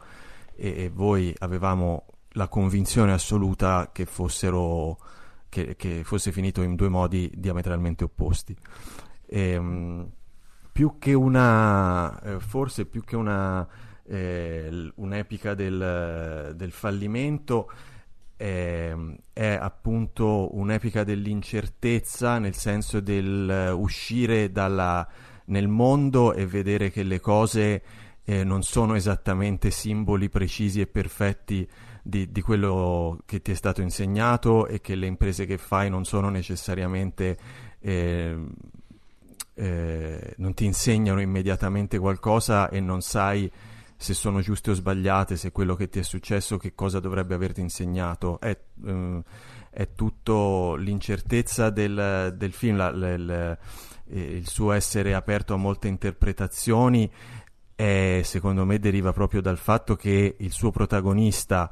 e, 0.55 0.85
e 0.85 0.89
voi 0.89 1.35
avevamo 1.39 2.05
la 2.35 2.47
convinzione 2.47 3.11
assoluta 3.11 3.89
che 3.91 4.05
fossero 4.05 4.97
che, 5.49 5.75
che, 5.75 6.05
fosse 6.05 6.31
finito 6.31 6.61
in 6.61 6.75
due 6.75 6.87
modi 6.87 7.29
diametralmente 7.35 8.05
opposti. 8.05 8.55
E, 9.25 9.41
ehm, 9.41 10.09
più 10.71 10.95
che 10.99 11.13
una, 11.13 12.17
eh, 12.21 12.39
forse 12.39 12.85
più 12.85 13.03
che 13.03 13.17
una, 13.17 13.67
eh, 14.11 14.91
un'epica 14.95 15.53
del, 15.53 16.53
del 16.53 16.71
fallimento, 16.71 17.71
è, 18.35 18.93
è, 19.31 19.57
appunto 19.59 20.55
un'epica 20.57 21.05
dell'incertezza, 21.05 22.37
nel 22.37 22.55
senso 22.55 22.99
del 22.99 23.73
uscire 23.73 24.51
dalla, 24.51 25.07
nel 25.45 25.69
mondo 25.69 26.33
e 26.33 26.45
vedere 26.45 26.91
che 26.91 27.03
le 27.03 27.21
cose 27.21 27.81
eh, 28.25 28.43
non 28.43 28.63
sono 28.63 28.95
esattamente 28.95 29.71
simboli 29.71 30.27
precisi 30.27 30.81
e 30.81 30.87
perfetti 30.87 31.65
di, 32.03 32.31
di, 32.31 32.41
quello 32.41 33.19
che 33.25 33.41
ti 33.41 33.51
è 33.51 33.55
stato 33.55 33.81
insegnato 33.81 34.67
e 34.67 34.81
che 34.81 34.95
le 34.95 35.05
imprese 35.05 35.45
che 35.45 35.57
fai 35.57 35.89
non 35.89 36.03
sono 36.03 36.29
necessariamente 36.29 37.37
eh, 37.79 38.35
eh, 39.53 40.33
non 40.37 40.53
ti 40.53 40.65
insegnano 40.65 41.21
immediatamente 41.21 41.99
qualcosa 41.99 42.69
e 42.69 42.79
non 42.79 43.01
sai 43.01 43.51
se 44.01 44.15
sono 44.15 44.41
giuste 44.41 44.71
o 44.71 44.73
sbagliate, 44.73 45.37
se 45.37 45.51
quello 45.51 45.75
che 45.75 45.87
ti 45.87 45.99
è 45.99 46.01
successo, 46.01 46.57
che 46.57 46.73
cosa 46.73 46.99
dovrebbe 46.99 47.35
averti 47.35 47.61
insegnato. 47.61 48.39
È, 48.39 48.57
eh, 48.85 49.21
è 49.69 49.93
tutto 49.93 50.73
l'incertezza 50.73 51.69
del, 51.69 52.33
del 52.35 52.51
film, 52.51 52.77
la, 52.77 52.89
la, 52.89 53.15
la, 53.15 53.57
eh, 54.07 54.37
il 54.37 54.47
suo 54.47 54.71
essere 54.71 55.13
aperto 55.13 55.53
a 55.53 55.57
molte 55.57 55.87
interpretazioni, 55.87 57.11
è, 57.75 58.21
secondo 58.23 58.65
me 58.65 58.79
deriva 58.79 59.13
proprio 59.13 59.39
dal 59.39 59.59
fatto 59.59 59.95
che 59.95 60.35
il 60.35 60.51
suo 60.51 60.71
protagonista 60.71 61.71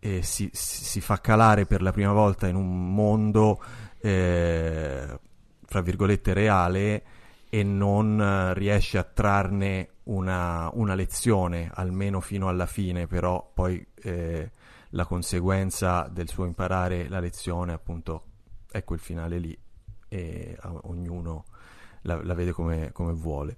eh, 0.00 0.22
si, 0.22 0.50
si, 0.52 1.00
fa 1.00 1.20
calare 1.20 1.66
per 1.66 1.82
la 1.82 1.92
prima 1.92 2.12
volta 2.12 2.48
in 2.48 2.56
un 2.56 2.92
mondo, 2.92 3.62
eh, 4.00 5.20
fra 5.64 5.80
virgolette, 5.80 6.32
reale 6.32 7.04
e 7.48 7.62
non 7.62 8.52
riesce 8.54 8.98
a 8.98 9.04
trarne 9.04 9.90
una, 10.04 10.70
una, 10.74 10.94
lezione, 10.94 11.70
almeno 11.72 12.20
fino 12.20 12.48
alla 12.48 12.66
fine, 12.66 13.06
però 13.06 13.50
poi 13.52 13.84
eh, 14.02 14.50
la 14.90 15.04
conseguenza 15.06 16.08
del 16.10 16.28
suo 16.28 16.44
imparare 16.44 17.08
la 17.08 17.20
lezione 17.20 17.72
appunto 17.72 18.24
è 18.70 18.84
quel 18.84 18.98
finale 18.98 19.38
lì 19.38 19.58
e 20.08 20.56
ognuno 20.82 21.44
la, 22.02 22.22
la 22.22 22.34
vede 22.34 22.52
come, 22.52 22.90
come, 22.92 23.12
vuole. 23.12 23.56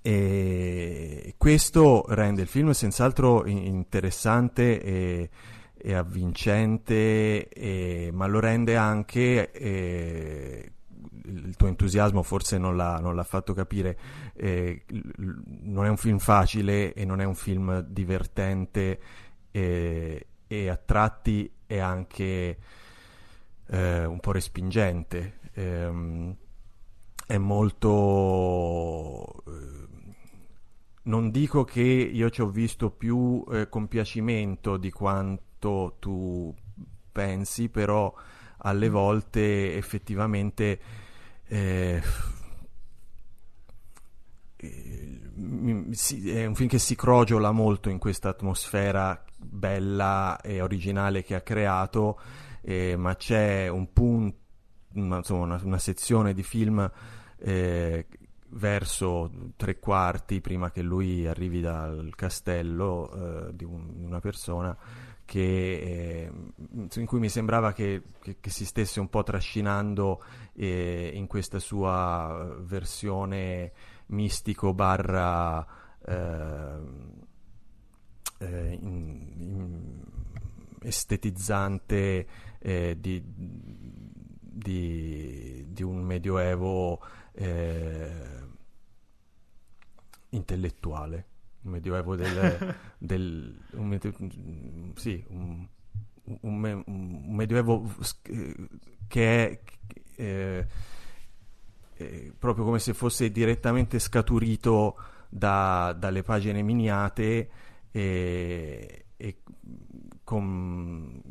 E 0.00 1.34
questo 1.38 2.04
rende 2.08 2.42
il 2.42 2.48
film 2.48 2.70
senz'altro 2.72 3.46
interessante 3.46 4.82
e, 4.82 5.30
e 5.76 5.94
avvincente, 5.94 7.48
e, 7.48 8.10
ma 8.12 8.26
lo 8.26 8.40
rende 8.40 8.76
anche 8.76 9.52
eh, 9.52 10.72
il 11.24 11.56
tuo 11.56 11.68
entusiasmo 11.68 12.22
forse 12.22 12.58
non 12.58 12.76
l'ha, 12.76 12.98
non 12.98 13.14
l'ha 13.14 13.24
fatto 13.24 13.54
capire, 13.54 13.98
eh, 14.34 14.84
non 15.62 15.84
è 15.84 15.88
un 15.88 15.96
film 15.96 16.18
facile 16.18 16.92
e 16.94 17.04
non 17.04 17.20
è 17.20 17.24
un 17.24 17.34
film 17.34 17.80
divertente 17.80 19.00
eh, 19.50 20.26
e 20.46 20.68
a 20.68 20.76
tratti 20.76 21.50
è 21.66 21.78
anche 21.78 22.58
eh, 23.66 24.04
un 24.04 24.20
po' 24.20 24.32
respingente. 24.32 25.38
Ehm, 25.54 26.36
è 27.26 27.38
molto... 27.38 29.42
Eh, 29.46 29.80
non 31.04 31.30
dico 31.30 31.64
che 31.64 31.80
io 31.80 32.30
ci 32.30 32.42
ho 32.42 32.48
visto 32.48 32.90
più 32.90 33.44
eh, 33.50 33.68
compiacimento 33.68 34.76
di 34.76 34.90
quanto 34.90 35.96
tu 35.98 36.54
pensi, 37.10 37.68
però 37.68 38.12
alle 38.58 38.88
volte 38.88 39.76
effettivamente 39.76 40.80
eh, 41.52 42.02
è 44.56 46.46
un 46.46 46.54
film 46.54 46.68
che 46.68 46.78
si 46.78 46.96
crogiola 46.96 47.50
molto 47.50 47.90
in 47.90 47.98
questa 47.98 48.30
atmosfera 48.30 49.22
bella 49.36 50.40
e 50.40 50.62
originale 50.62 51.22
che 51.22 51.34
ha 51.34 51.42
creato, 51.42 52.18
eh, 52.62 52.96
ma 52.96 53.16
c'è 53.16 53.68
un 53.68 53.92
punto, 53.92 54.38
insomma, 54.94 55.44
una, 55.44 55.60
una, 55.62 55.78
sezione 55.78 56.32
di 56.32 56.42
film 56.42 56.90
eh, 57.38 58.06
verso 58.48 59.30
tre 59.56 59.78
quarti 59.78 60.40
prima 60.40 60.70
che 60.70 60.80
lui 60.80 61.26
arrivi 61.26 61.60
dal 61.60 62.12
castello 62.16 63.12
eh, 63.12 63.54
di, 63.54 63.64
un, 63.64 64.04
una 64.04 64.20
persona 64.20 64.74
che, 65.24 65.40
eh, 65.40 66.32
in 66.94 67.06
cui 67.06 67.18
mi 67.18 67.28
sembrava 67.28 67.72
che, 67.72 68.02
che, 68.20 68.36
che, 68.40 68.50
si 68.50 68.64
stesse 68.64 69.00
un 69.00 69.08
po' 69.08 69.22
trascinando 69.22 70.22
eh, 70.54 71.10
in 71.14 71.26
questa 71.26 71.58
sua 71.58 72.56
versione 72.60 73.72
mistico 74.06 74.74
barra 74.74 75.64
eh, 76.04 76.80
eh 78.38 78.78
in, 78.80 79.34
in 79.38 80.02
estetizzante 80.82 82.26
eh, 82.58 82.96
di, 82.98 83.22
di, 83.24 85.66
di, 85.68 85.82
un 85.82 86.02
medioevo 86.02 87.00
eh, 87.32 88.40
intellettuale. 90.30 91.26
Un 91.62 91.72
medioevo 91.72 92.16
del, 92.16 92.74
del 92.98 93.60
un 93.72 93.86
medioevo, 93.86 94.28
sì, 94.96 95.24
un, 95.28 95.66
un, 96.40 96.82
un, 96.86 97.34
medioevo 97.34 97.88
che 99.06 99.48
è 99.48 99.60
eh, 100.22 100.66
eh, 101.96 102.32
proprio 102.38 102.64
come 102.64 102.78
se 102.78 102.94
fosse 102.94 103.30
direttamente 103.30 103.98
scaturito 103.98 104.96
da, 105.28 105.94
dalle 105.98 106.22
pagine 106.22 106.62
miniate 106.62 107.48
e, 107.90 109.04
e 109.16 109.36
con, 110.24 111.22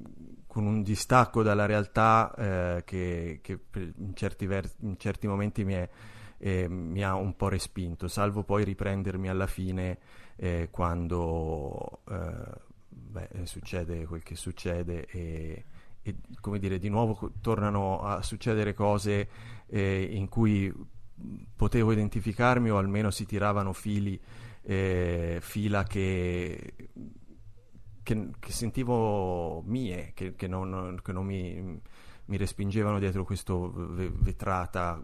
con, 0.47 0.65
un 0.65 0.83
distacco 0.83 1.43
dalla 1.43 1.65
realtà 1.65 2.33
eh, 2.35 2.83
che, 2.85 3.39
che 3.41 3.59
in, 3.73 4.13
certi 4.15 4.45
ver- 4.45 4.75
in 4.81 4.97
certi 4.97 5.27
momenti 5.27 5.63
mi 5.63 5.73
è 5.73 5.89
eh, 6.43 6.67
mi 6.67 7.03
ha 7.03 7.13
un 7.13 7.35
po' 7.35 7.49
respinto, 7.49 8.07
salvo 8.07 8.43
poi 8.43 8.63
riprendermi 8.63 9.29
alla 9.29 9.45
fine 9.45 9.99
eh, 10.37 10.69
quando 10.71 12.01
eh, 12.09 12.59
beh, 12.89 13.29
succede 13.43 14.07
quel 14.07 14.23
che 14.23 14.35
succede 14.35 15.05
e, 15.05 15.65
e, 16.01 16.15
come 16.39 16.59
dire, 16.59 16.79
di 16.79 16.89
nuovo 16.89 17.31
tornano 17.41 18.01
a 18.01 18.21
succedere 18.21 18.73
cose 18.73 19.29
eh, 19.67 20.09
in 20.11 20.27
cui 20.29 20.73
potevo 21.55 21.91
identificarmi 21.91 22.71
o 22.71 22.77
almeno 22.77 23.11
si 23.11 23.25
tiravano 23.25 23.73
fili, 23.73 24.19
eh, 24.63 25.37
fila 25.41 25.83
che, 25.83 26.73
che, 28.01 28.29
che, 28.39 28.51
sentivo 28.51 29.61
mie, 29.65 30.11
che, 30.13 30.35
che 30.35 30.47
non, 30.47 30.97
non 31.03 31.25
mi, 31.25 31.79
mi, 32.25 32.37
respingevano 32.37 32.99
dietro 32.99 33.23
questa 33.23 33.53
vetrata 33.53 34.99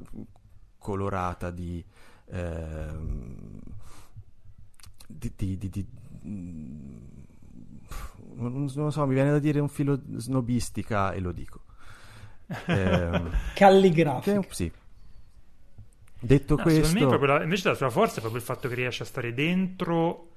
colorata 0.79 1.51
di, 1.51 1.83
eh, 2.29 2.87
di, 5.07 5.33
di, 5.35 5.57
di, 5.57 5.87
non, 8.38 8.69
non 8.73 8.91
so, 8.91 9.05
mi 9.05 9.13
viene 9.13 9.31
da 9.31 9.39
dire 9.39 9.59
un 9.59 9.69
filo 9.69 9.99
snobistica 10.15 11.11
e 11.11 11.19
lo 11.19 11.31
dico. 11.31 11.61
Eh, 12.65 13.21
Calligrafica. 13.55 14.39
Che, 14.39 14.47
sì. 14.51 14.71
Detto 16.19 16.55
no, 16.55 16.63
questo... 16.63 17.25
La, 17.25 17.43
invece 17.43 17.69
la 17.69 17.75
sua 17.75 17.89
forza 17.89 18.17
è 18.17 18.19
proprio 18.19 18.39
il 18.39 18.45
fatto 18.45 18.67
che 18.69 18.75
riesce 18.75 19.03
a 19.03 19.05
stare 19.05 19.33
dentro 19.33 20.29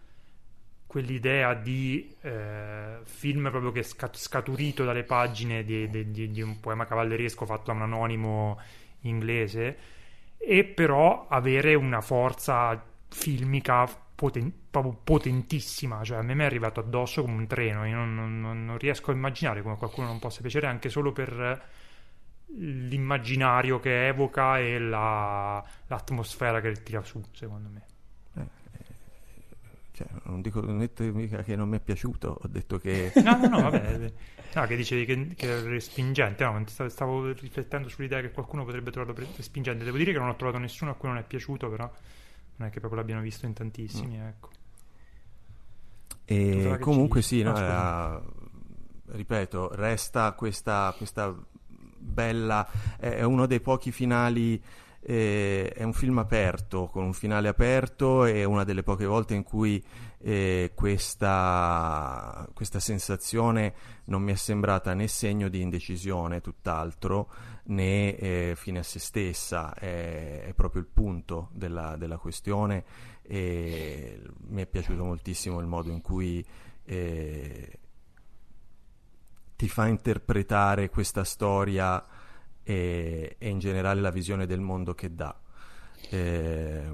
quell'idea 0.87 1.55
di 1.55 2.13
eh, 2.23 2.99
film 3.05 3.49
proprio 3.49 3.71
che 3.71 3.79
è 3.79 3.85
scat- 3.85 4.17
scaturito 4.17 4.85
dalle 4.85 5.05
pagine 5.05 5.63
di, 5.63 5.89
di, 5.89 6.11
di, 6.11 6.31
di, 6.33 6.43
un 6.43 6.59
poema 6.59 6.85
cavalleresco 6.85 7.47
fatto 7.47 7.67
da 7.67 7.75
un 7.75 7.83
anonimo 7.83 8.59
inglese 9.03 9.77
e 10.37 10.65
però 10.65 11.29
avere 11.29 11.75
una 11.75 12.01
forza 12.01 12.83
filmica 13.09 13.89
poten- 14.21 14.53
proprio 14.71 15.01
potentissima, 15.03 16.05
cioè 16.05 16.19
a 16.19 16.23
me 16.23 16.35
mi 16.35 16.43
è 16.43 16.45
arrivato 16.45 16.81
addosso 16.81 17.23
come 17.23 17.37
un 17.37 17.47
treno, 17.47 17.87
io 17.87 17.97
non, 17.97 18.15
non, 18.39 18.67
non 18.67 18.77
riesco 18.77 19.13
a 19.13 19.15
immaginare 19.15 19.63
come 19.63 19.79
qualcuno 19.79 20.09
non 20.09 20.19
possa 20.19 20.43
piacere 20.43 20.67
anche 20.67 20.91
solo 20.91 21.11
per 21.11 21.69
l'immaginario 22.49 23.81
che 23.81 24.09
evoca 24.09 24.59
e 24.59 24.79
la, 24.79 25.65
l'atmosfera 25.87 26.61
che 26.61 26.71
tira 26.83 27.03
su, 27.03 27.23
secondo 27.33 27.71
me. 27.71 27.87
Eh, 28.35 28.47
cioè, 29.93 30.07
non 30.25 30.43
dico 30.43 30.61
non 30.61 30.77
detto 30.81 31.03
mica 31.05 31.43
che 31.43 31.57
non 31.57 31.71
mi 31.71 31.79
è 31.79 31.81
piaciuto, 31.81 32.41
ho 32.43 32.49
detto 32.49 32.77
che... 32.77 33.13
no, 33.25 33.39
no, 33.39 33.49
no, 33.49 33.63
vabbè. 33.71 34.13
No, 34.53 34.67
che 34.67 34.77
dicevi 34.77 35.07
che, 35.07 35.35
che 35.35 35.47
era 35.47 35.67
respingente. 35.67 36.45
No, 36.45 36.63
stavo 36.67 37.33
riflettendo 37.33 37.89
sull'idea 37.89 38.21
che 38.21 38.33
qualcuno 38.33 38.67
potrebbe 38.67 38.91
trovarlo 38.91 39.27
respingente. 39.35 39.83
Devo 39.83 39.97
dire 39.97 40.13
che 40.13 40.19
non 40.19 40.29
ho 40.29 40.37
trovato 40.37 40.59
nessuno 40.59 40.91
a 40.91 40.95
cui 40.95 41.09
non 41.09 41.17
è 41.17 41.23
piaciuto, 41.23 41.71
però 41.71 41.91
non 42.61 42.69
è 42.69 42.71
che 42.71 42.79
proprio 42.79 43.01
l'abbiano 43.01 43.23
visto 43.23 43.47
in 43.47 43.55
tantissimi, 43.55 44.19
mm. 44.19 44.23
ecco. 44.23 44.49
E 46.27 46.77
comunque 46.79 47.23
sì, 47.23 47.43
no, 47.43 47.57
era, 47.57 48.23
ripeto, 49.07 49.75
resta 49.75 50.33
questa, 50.33 50.95
questa 50.97 51.35
bella... 51.67 52.69
È 52.99 53.23
uno 53.23 53.47
dei 53.47 53.61
pochi 53.61 53.91
finali 53.91 54.63
eh, 55.03 55.73
è 55.75 55.83
un 55.83 55.95
film 55.95 56.19
aperto, 56.19 56.87
con 56.87 57.05
un 57.05 57.15
finale 57.15 57.49
aperto 57.49 58.27
e 58.27 58.45
una 58.45 58.65
delle 58.65 58.83
poche 58.83 59.07
volte 59.07 59.35
in 59.35 59.43
cui 59.43 59.83
eh, 60.19 60.73
questa, 60.75 62.47
questa, 62.53 62.79
sensazione 62.79 63.75
non 64.05 64.23
mi 64.23 64.33
è 64.33 64.37
sembrata 64.37 64.93
né 64.93 65.09
segno 65.09 65.49
di 65.49 65.63
indecisione, 65.63 66.43
tutt'altro, 66.43 67.29
né 67.65 68.17
eh, 68.17 68.53
fine 68.57 68.81
a 68.81 68.83
se 68.83 68.99
stessa, 68.99 69.75
è, 69.75 70.45
è 70.47 70.55
proprio 70.55 70.83
il 70.83 70.89
punto 70.89 71.49
della, 71.53 71.97
della, 71.97 72.19
questione 72.19 72.85
e 73.23 74.21
mi 74.49 74.63
è 74.63 74.67
piaciuto 74.67 75.05
moltissimo 75.05 75.61
il 75.61 75.67
modo 75.67 75.91
in 75.91 76.01
cui 76.01 76.45
eh, 76.85 77.79
ti 79.57 79.69
fa 79.69 79.87
interpretare 79.87 80.89
questa 80.89 81.23
storia 81.25 82.05
e, 82.63 83.37
e, 83.39 83.49
in 83.49 83.59
generale 83.59 84.01
la 84.01 84.11
visione 84.11 84.47
del 84.47 84.61
mondo 84.61 84.95
che 84.95 85.15
dà. 85.15 85.39
Eh, 86.09 86.91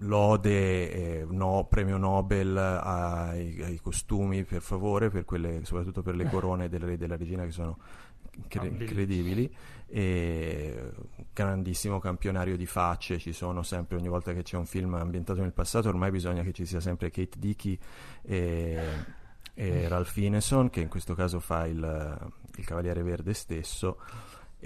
lode, 0.00 0.92
eh, 0.92 1.26
no, 1.28 1.66
premio 1.68 1.96
Nobel 1.96 2.56
ai, 2.56 3.62
ai, 3.62 3.78
costumi 3.78 4.44
per 4.44 4.62
favore, 4.62 5.10
per 5.10 5.24
quelle, 5.24 5.64
soprattutto 5.64 6.02
per 6.02 6.14
le 6.14 6.28
corone 6.28 6.68
della, 6.68 6.94
della 6.96 7.16
regina 7.16 7.44
che 7.44 7.50
sono 7.50 7.78
cre- 8.48 8.68
incredibili. 8.68 9.52
E, 9.86 10.90
grandissimo 11.32 11.98
campionario 11.98 12.56
di 12.56 12.66
facce, 12.66 13.18
ci 13.18 13.32
sono 13.32 13.62
sempre, 13.62 13.96
ogni 13.96 14.08
volta 14.08 14.32
che 14.32 14.42
c'è 14.42 14.56
un 14.56 14.66
film 14.66 14.94
ambientato 14.94 15.40
nel 15.40 15.52
passato, 15.52 15.88
ormai 15.88 16.10
bisogna 16.10 16.42
che 16.42 16.52
ci 16.52 16.64
sia 16.64 16.80
sempre 16.80 17.10
Kate 17.10 17.38
Dickey 17.38 17.78
e, 18.22 18.78
e 19.54 19.88
Ralph 19.88 20.16
Ineson, 20.16 20.70
che 20.70 20.80
in 20.80 20.88
questo 20.88 21.14
caso 21.14 21.40
fa 21.40 21.66
il, 21.66 22.32
il 22.56 22.64
Cavaliere 22.64 23.02
Verde 23.02 23.34
stesso. 23.34 23.98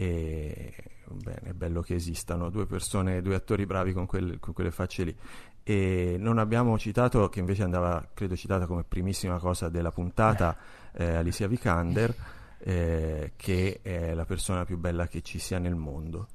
E 0.01 0.73
bene, 1.11 1.41
è 1.43 1.53
bello 1.55 1.81
che 1.81 1.95
esistano 1.95 2.51
due 2.51 2.67
persone, 2.67 3.21
due 3.21 3.35
attori 3.35 3.67
bravi 3.67 3.93
con, 3.93 4.07
quel, 4.07 4.39
con 4.39 4.55
quelle 4.55 4.71
facce 4.71 5.03
lì. 5.03 5.17
E 5.65 6.17
non 6.19 6.39
abbiamo 6.39 6.79
citato, 6.79 7.29
che 7.29 7.41
invece 7.41 7.65
andava, 7.65 8.09
credo, 8.15 8.37
citata 8.37 8.67
come 8.67 8.85
primissima 8.85 9.39
cosa 9.39 9.69
della 9.69 9.91
puntata, 9.91 10.57
eh, 10.93 11.17
Alicia 11.17 11.49
Vikander, 11.49 12.15
eh, 12.59 13.33
che 13.35 13.81
è 13.83 14.15
la 14.15 14.25
persona 14.25 14.65
più 14.65 14.79
bella 14.79 15.09
che 15.09 15.23
ci 15.23 15.41
sia 15.41 15.59
nel 15.59 15.75
mondo. 15.75 16.29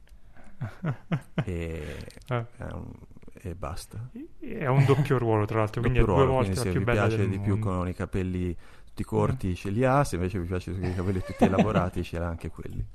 e, 1.45 2.05
ah. 2.27 2.45
un, 2.73 2.91
e, 3.33 3.55
basta. 3.55 4.09
È 4.39 4.67
un 4.67 4.83
doppio 4.85 5.17
ruolo, 5.17 5.45
tra 5.45 5.59
l'altro, 5.59 5.81
quindi 5.81 5.99
ruolo, 5.99 6.25
due 6.25 6.33
volte 6.33 6.51
quindi 6.51 6.69
se 6.69 6.69
più 6.71 6.79
vi 6.79 6.91
piace 6.91 7.29
di 7.29 7.39
più 7.39 7.59
con 7.59 7.87
i 7.87 7.93
capelli 7.93 8.55
tutti 8.85 9.03
corti 9.03 9.47
mm. 9.49 9.53
ce 9.53 9.69
li 9.69 9.83
ha, 9.83 10.03
se 10.03 10.15
invece 10.15 10.39
vi 10.39 10.47
piace 10.47 10.71
con 10.71 10.83
i 10.83 10.93
capelli 10.93 11.21
tutti 11.21 11.43
elaborati 11.45 12.03
ce 12.03 12.19
l'ha 12.19 12.27
anche 12.27 12.49
quelli. 12.49 12.85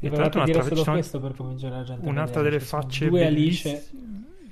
E 0.00 0.10
tra 0.10 0.20
l'altro 0.22 0.44
dire 0.44 0.62
solo 0.62 0.84
questo 0.84 1.20
per 1.20 1.34
convincere 1.34 1.76
la 1.76 1.82
gente. 1.82 2.08
Un'altra 2.08 2.42
delle 2.42 2.60
facce 2.60 3.08
bellissime. 3.08 3.82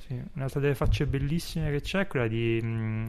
Sì, 0.06 0.20
un'altra 0.34 0.60
delle 0.60 0.74
facce 0.74 1.06
bellissime 1.06 1.70
che 1.70 1.80
c'è 1.80 2.00
è 2.00 2.06
quella 2.06 2.26
di 2.26 2.60
mh, 2.62 2.66
mm, 2.66 3.08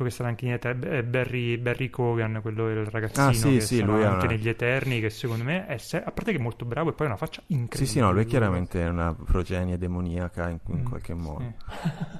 quello 0.00 0.08
che 0.08 0.10
sarà 0.10 0.28
anche 0.30 0.46
in 0.46 0.52
Eterni, 0.52 0.86
è 0.88 1.02
Barry, 1.02 1.58
Barry 1.58 1.90
Cogan, 1.90 2.38
quello 2.40 2.70
il 2.70 2.86
ragazzino 2.86 3.28
ah, 3.28 3.32
sì, 3.34 3.50
che 3.50 3.60
sì, 3.60 3.82
lui 3.82 4.02
anche 4.02 4.24
una... 4.24 4.34
negli 4.34 4.48
Eterni, 4.48 5.00
che 5.00 5.10
secondo 5.10 5.44
me 5.44 5.66
è 5.66 5.76
se... 5.76 5.98
a 5.98 6.10
parte 6.10 6.32
che 6.32 6.38
è 6.38 6.40
molto 6.40 6.64
bravo 6.64 6.88
e 6.88 6.92
poi 6.94 7.06
ha 7.06 7.10
una 7.10 7.18
faccia 7.18 7.42
incredibile. 7.48 7.84
Sì, 7.84 7.92
sì, 7.92 8.00
no, 8.00 8.10
lui 8.10 8.22
è 8.22 8.26
chiaramente 8.26 8.82
una 8.82 9.14
progenie 9.14 9.76
demoniaca 9.76 10.48
in, 10.48 10.58
in 10.68 10.80
mm, 10.80 10.84
qualche 10.84 11.12
modo. 11.12 11.52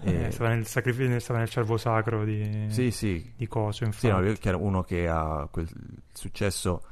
Sì. 0.03 0.09
e... 0.11 0.25
eh, 0.25 0.31
stava, 0.31 0.51
nel 0.51 0.67
sacrificio, 0.67 1.19
stava 1.19 1.39
nel 1.39 1.49
cervo 1.49 1.79
sacro 1.79 2.25
di, 2.25 2.67
sì, 2.69 2.91
sì. 2.91 3.33
di 3.35 3.47
Coso, 3.47 3.85
infatti. 3.85 4.07
Sì, 4.07 4.13
no, 4.13 4.21
lui 4.21 4.37
è 4.39 4.51
uno 4.51 4.83
che 4.83 5.09
ha 5.09 5.49
quel 5.51 5.67
successo 6.13 6.83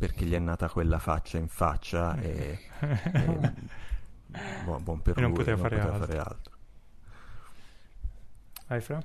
perché 0.00 0.24
gli 0.24 0.32
è 0.32 0.38
nata 0.38 0.70
quella 0.70 0.98
faccia 0.98 1.36
in 1.36 1.48
faccia 1.48 2.18
e, 2.18 2.58
e 2.80 3.52
buon, 4.64 4.82
buon, 4.82 5.02
per 5.02 5.18
e 5.18 5.20
non 5.20 5.28
lui, 5.28 5.38
poteva, 5.40 5.60
non 5.60 5.68
fare, 5.68 5.76
poteva 5.76 5.94
altro. 5.94 6.06
fare 6.06 6.18
altro. 6.18 6.54
Hai 8.68 8.80
fra? 8.80 9.02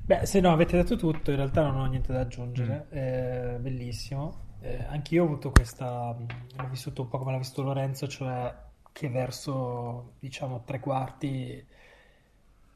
Beh, 0.00 0.24
se 0.24 0.40
no 0.40 0.52
avete 0.52 0.78
detto 0.78 0.96
tutto, 0.96 1.30
in 1.30 1.36
realtà 1.36 1.60
non 1.70 1.80
ho 1.80 1.84
niente 1.84 2.14
da 2.14 2.20
aggiungere, 2.20 2.86
mm. 2.86 2.96
eh, 2.96 3.58
bellissimo. 3.60 4.48
Eh, 4.60 4.86
anch'io 4.88 5.22
ho 5.22 5.26
avuto 5.26 5.50
questa, 5.50 6.16
l'ho 6.16 6.68
vissuto 6.70 7.02
un 7.02 7.08
po' 7.08 7.18
come 7.18 7.32
l'ha 7.32 7.38
visto 7.38 7.60
Lorenzo, 7.60 8.08
cioè 8.08 8.54
che 8.92 9.10
verso, 9.10 10.12
diciamo, 10.18 10.62
tre 10.64 10.80
quarti 10.80 11.62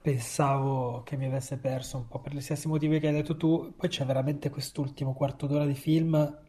pensavo 0.02 1.02
che 1.04 1.16
mi 1.16 1.24
avesse 1.24 1.56
perso 1.56 1.96
un 1.96 2.06
po' 2.06 2.18
per 2.18 2.34
gli 2.34 2.42
stessi 2.42 2.68
motivi 2.68 3.00
che 3.00 3.06
hai 3.06 3.14
detto 3.14 3.38
tu. 3.38 3.72
Poi 3.74 3.88
c'è 3.88 4.04
veramente 4.04 4.50
quest'ultimo 4.50 5.14
quarto 5.14 5.46
d'ora 5.46 5.64
di 5.64 5.74
film 5.74 6.42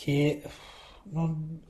che 0.00 0.42
non, 1.10 1.60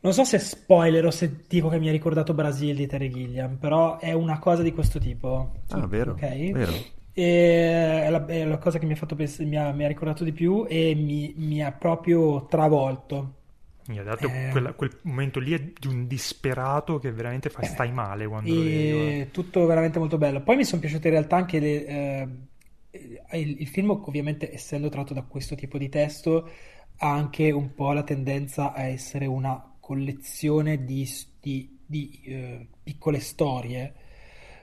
non 0.00 0.12
so 0.12 0.24
se 0.24 0.40
spoiler 0.40 1.06
o 1.06 1.12
se 1.12 1.44
dico 1.46 1.68
che 1.68 1.78
mi 1.78 1.88
ha 1.88 1.92
ricordato 1.92 2.34
Brasil 2.34 2.74
di 2.74 2.88
Terry 2.88 3.08
Gilliam, 3.08 3.56
però 3.56 3.98
è 4.00 4.12
una 4.12 4.40
cosa 4.40 4.62
di 4.62 4.72
questo 4.72 4.98
tipo. 4.98 5.52
Ah, 5.68 5.86
vero, 5.86 6.12
ok? 6.12 6.50
vero. 6.50 6.72
E 7.14 8.02
è, 8.04 8.10
la, 8.10 8.26
è 8.26 8.44
la 8.44 8.58
cosa 8.58 8.80
che 8.80 8.86
mi 8.86 8.94
ha, 8.94 8.96
fatto 8.96 9.14
pens- 9.14 9.38
mi 9.40 9.56
ha, 9.56 9.70
mi 9.70 9.84
ha 9.84 9.88
ricordato 9.88 10.24
di 10.24 10.32
più 10.32 10.66
e 10.68 10.94
mi, 10.96 11.34
mi 11.36 11.62
ha 11.62 11.70
proprio 11.70 12.46
travolto. 12.46 13.34
Mi 13.86 13.98
ha 13.98 14.02
dato 14.02 14.26
eh, 14.26 14.48
quella, 14.50 14.72
quel 14.72 14.96
momento 15.02 15.38
lì 15.38 15.74
di 15.78 15.86
un 15.86 16.08
disperato 16.08 16.98
che 16.98 17.12
veramente 17.12 17.48
fa 17.48 17.62
stai 17.62 17.92
male 17.92 18.26
quando 18.26 18.54
lo 18.54 18.62
vedi. 18.62 19.30
Tutto 19.30 19.66
veramente 19.66 20.00
molto 20.00 20.18
bello. 20.18 20.42
Poi 20.42 20.56
mi 20.56 20.64
sono 20.64 20.80
piaciute 20.80 21.08
in 21.08 21.14
realtà 21.14 21.36
anche 21.36 21.58
le, 21.60 21.86
eh, 21.86 22.28
il, 22.92 23.60
il, 23.60 23.68
film, 23.68 23.90
ovviamente, 23.90 24.52
essendo 24.52 24.88
tratto 24.88 25.14
da 25.14 25.22
questo 25.22 25.54
tipo 25.54 25.78
di 25.78 25.88
testo, 25.88 26.48
ha 27.02 27.10
anche 27.10 27.50
un 27.50 27.74
po' 27.74 27.92
la 27.92 28.04
tendenza 28.04 28.72
a 28.72 28.82
essere 28.82 29.26
una 29.26 29.60
collezione 29.80 30.84
di, 30.84 31.08
di, 31.40 31.78
di 31.84 32.20
eh, 32.24 32.68
piccole 32.80 33.18
storie. 33.18 33.94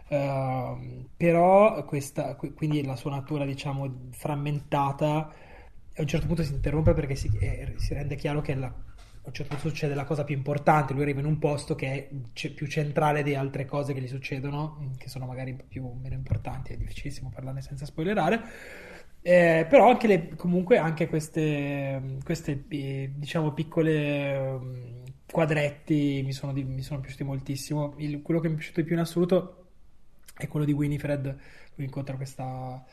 Uh, 0.08 1.06
però 1.16 1.84
questa, 1.84 2.36
quindi 2.36 2.84
la 2.84 2.96
sua 2.96 3.12
natura, 3.12 3.46
diciamo, 3.46 4.08
frammentata, 4.12 5.18
a 5.18 6.02
un 6.02 6.08
certo 6.08 6.28
punto 6.28 6.44
si 6.44 6.54
interrompe 6.54 6.94
perché 6.94 7.16
si, 7.16 7.30
eh, 7.40 7.74
si 7.76 7.94
rende 7.94 8.16
chiaro 8.16 8.40
che 8.40 8.56
la, 8.56 8.68
a 8.68 8.74
un 9.26 9.34
certo 9.34 9.56
punto 9.56 9.70
succede 9.70 9.94
la 9.94 10.06
cosa 10.06 10.24
più 10.24 10.34
importante, 10.34 10.94
lui 10.94 11.02
arriva 11.02 11.20
in 11.20 11.26
un 11.26 11.40
posto 11.40 11.76
che 11.76 11.92
è 11.92 12.10
c- 12.32 12.54
più 12.54 12.68
centrale 12.68 13.22
di 13.22 13.36
altre 13.36 13.66
cose 13.66 13.94
che 13.94 14.00
gli 14.00 14.08
succedono, 14.08 14.94
che 14.98 15.10
sono 15.10 15.26
magari 15.26 15.62
più 15.68 15.92
meno 16.02 16.16
importanti, 16.16 16.72
è 16.72 16.78
difficilissimo 16.78 17.30
parlarne 17.30 17.62
senza 17.62 17.86
spoilerare. 17.86 18.42
Eh, 19.22 19.66
però 19.70 19.90
anche 19.90 20.08
le, 20.08 20.36
comunque 20.36 20.78
anche 20.78 21.08
queste, 21.08 22.18
queste 22.24 22.64
eh, 22.70 23.12
diciamo 23.16 23.52
piccole 23.52 24.38
um, 24.38 25.04
quadretti 25.30 26.22
mi 26.24 26.32
sono, 26.32 26.54
mi 26.54 26.82
sono, 26.82 27.02
piaciuti 27.02 27.24
moltissimo. 27.24 27.94
Il, 27.98 28.22
quello 28.22 28.40
che 28.40 28.48
mi 28.48 28.54
è 28.54 28.58
piaciuto 28.58 28.80
di 28.82 28.86
più 28.86 28.96
in 28.96 29.02
assoluto 29.02 29.68
è 30.36 30.48
quello 30.48 30.66
di 30.66 30.72
Winifred, 30.72 31.26
lui 31.76 31.86
incontra 31.86 32.16
questa 32.16 32.84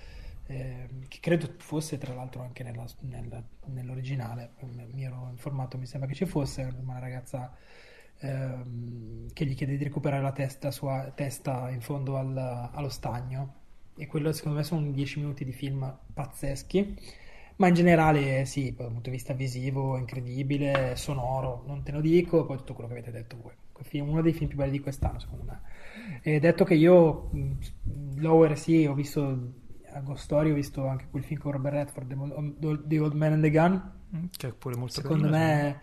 eh, 0.46 0.88
che 1.08 1.18
credo 1.20 1.54
fosse 1.58 1.98
tra 1.98 2.14
l'altro 2.14 2.42
anche 2.42 2.62
nella, 2.64 2.84
nella, 3.00 3.42
nell'originale, 3.66 4.52
mi 4.92 5.04
ero 5.04 5.28
informato, 5.30 5.78
mi 5.78 5.86
sembra 5.86 6.08
che 6.08 6.14
ci 6.16 6.26
fosse, 6.26 6.62
una 6.80 6.98
ragazza 6.98 7.54
eh, 8.18 9.28
che 9.32 9.44
gli 9.44 9.54
chiede 9.54 9.76
di 9.76 9.84
recuperare 9.84 10.22
la 10.22 10.32
testa, 10.32 10.70
sua 10.70 11.12
testa 11.14 11.70
in 11.70 11.80
fondo 11.80 12.16
al, 12.16 12.36
allo 12.36 12.88
stagno 12.88 13.64
e 13.96 14.06
quello 14.06 14.32
secondo 14.32 14.58
me 14.58 14.64
sono 14.64 14.90
10 14.90 15.20
minuti 15.20 15.44
di 15.44 15.52
film 15.52 15.98
pazzeschi 16.12 16.96
ma 17.56 17.68
in 17.68 17.74
generale 17.74 18.44
sì, 18.44 18.74
dal 18.76 18.88
punto 18.88 19.08
di 19.08 19.16
vista 19.16 19.32
visivo 19.32 19.96
incredibile, 19.96 20.94
sonoro, 20.96 21.62
non 21.66 21.82
te 21.82 21.92
lo 21.92 22.00
dico, 22.00 22.44
poi 22.44 22.58
tutto 22.58 22.74
quello 22.74 22.88
che 22.88 22.98
avete 22.98 23.10
detto 23.10 23.36
voi. 23.40 23.54
Uno 24.00 24.22
dei 24.22 24.32
film 24.32 24.48
più 24.48 24.58
belli 24.58 24.72
di 24.72 24.80
quest'anno 24.80 25.18
secondo 25.18 25.44
me. 25.44 25.60
E 26.22 26.38
detto 26.38 26.64
che 26.64 26.74
io 26.74 27.30
Lower 28.16 28.58
sì, 28.58 28.84
ho 28.84 28.94
visto 28.94 29.52
a 29.90 30.00
Ghost 30.00 30.24
Story 30.24 30.50
ho 30.50 30.54
visto 30.54 30.86
anche 30.86 31.06
quel 31.10 31.24
film 31.24 31.40
con 31.40 31.52
Robert 31.52 31.74
Redford, 31.74 32.86
The 32.86 32.98
Old 32.98 33.14
Man 33.14 33.32
and 33.32 33.42
the 33.42 33.50
Gun. 33.50 33.92
Mm, 34.14 34.24
che 34.36 34.48
è 34.48 34.52
pure 34.52 34.76
molto 34.76 35.00
Secondo 35.00 35.28
carino, 35.28 35.38
me 35.38 35.80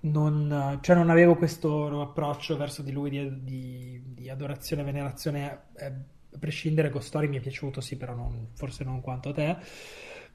non, 0.00 0.78
cioè 0.80 0.94
non, 0.94 1.10
avevo 1.10 1.36
questo 1.36 2.02
approccio 2.02 2.56
verso 2.56 2.82
di 2.82 2.92
lui 2.92 3.10
di, 3.10 3.42
di, 3.42 4.02
di 4.14 4.28
adorazione 4.28 4.82
e 4.82 4.84
venerazione. 4.84 5.60
Eh, 5.74 5.92
a 6.38 6.40
prescindere, 6.40 6.90
Ghost 6.90 7.08
Story 7.08 7.28
mi 7.28 7.36
è 7.36 7.40
piaciuto, 7.40 7.80
sì, 7.80 7.96
però 7.96 8.14
non, 8.14 8.48
forse 8.54 8.84
non 8.84 9.00
quanto 9.00 9.30
a 9.30 9.32
te. 9.32 9.56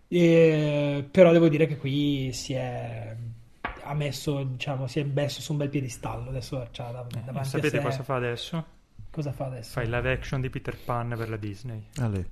E, 0.07 1.07
però 1.09 1.31
devo 1.31 1.49
dire 1.49 1.65
che 1.65 1.77
qui 1.77 2.31
si 2.33 2.53
è 2.53 3.15
ha 3.85 3.93
messo, 3.93 4.43
diciamo, 4.43 4.87
si 4.87 4.99
è 4.99 5.03
messo 5.03 5.41
su 5.41 5.51
un 5.51 5.57
bel 5.59 5.69
piedistallo. 5.69 6.29
Adesso 6.29 6.67
c'ha 6.71 6.91
dav- 6.91 7.15
eh, 7.15 7.21
davanti 7.25 7.49
sapete 7.49 7.77
a 7.77 7.81
cosa 7.81 8.03
fa 8.03 8.15
adesso? 8.15 8.65
Cosa 9.09 9.31
fa 9.31 9.45
adesso? 9.45 9.71
Fa 9.71 9.81
il 9.81 9.89
live 9.89 10.11
action 10.11 10.41
di 10.41 10.49
Peter 10.49 10.77
Pan 10.77 11.13
per 11.17 11.29
la 11.29 11.37
Disney. 11.37 11.87
Ah, 11.97 12.07
lì. 12.07 12.25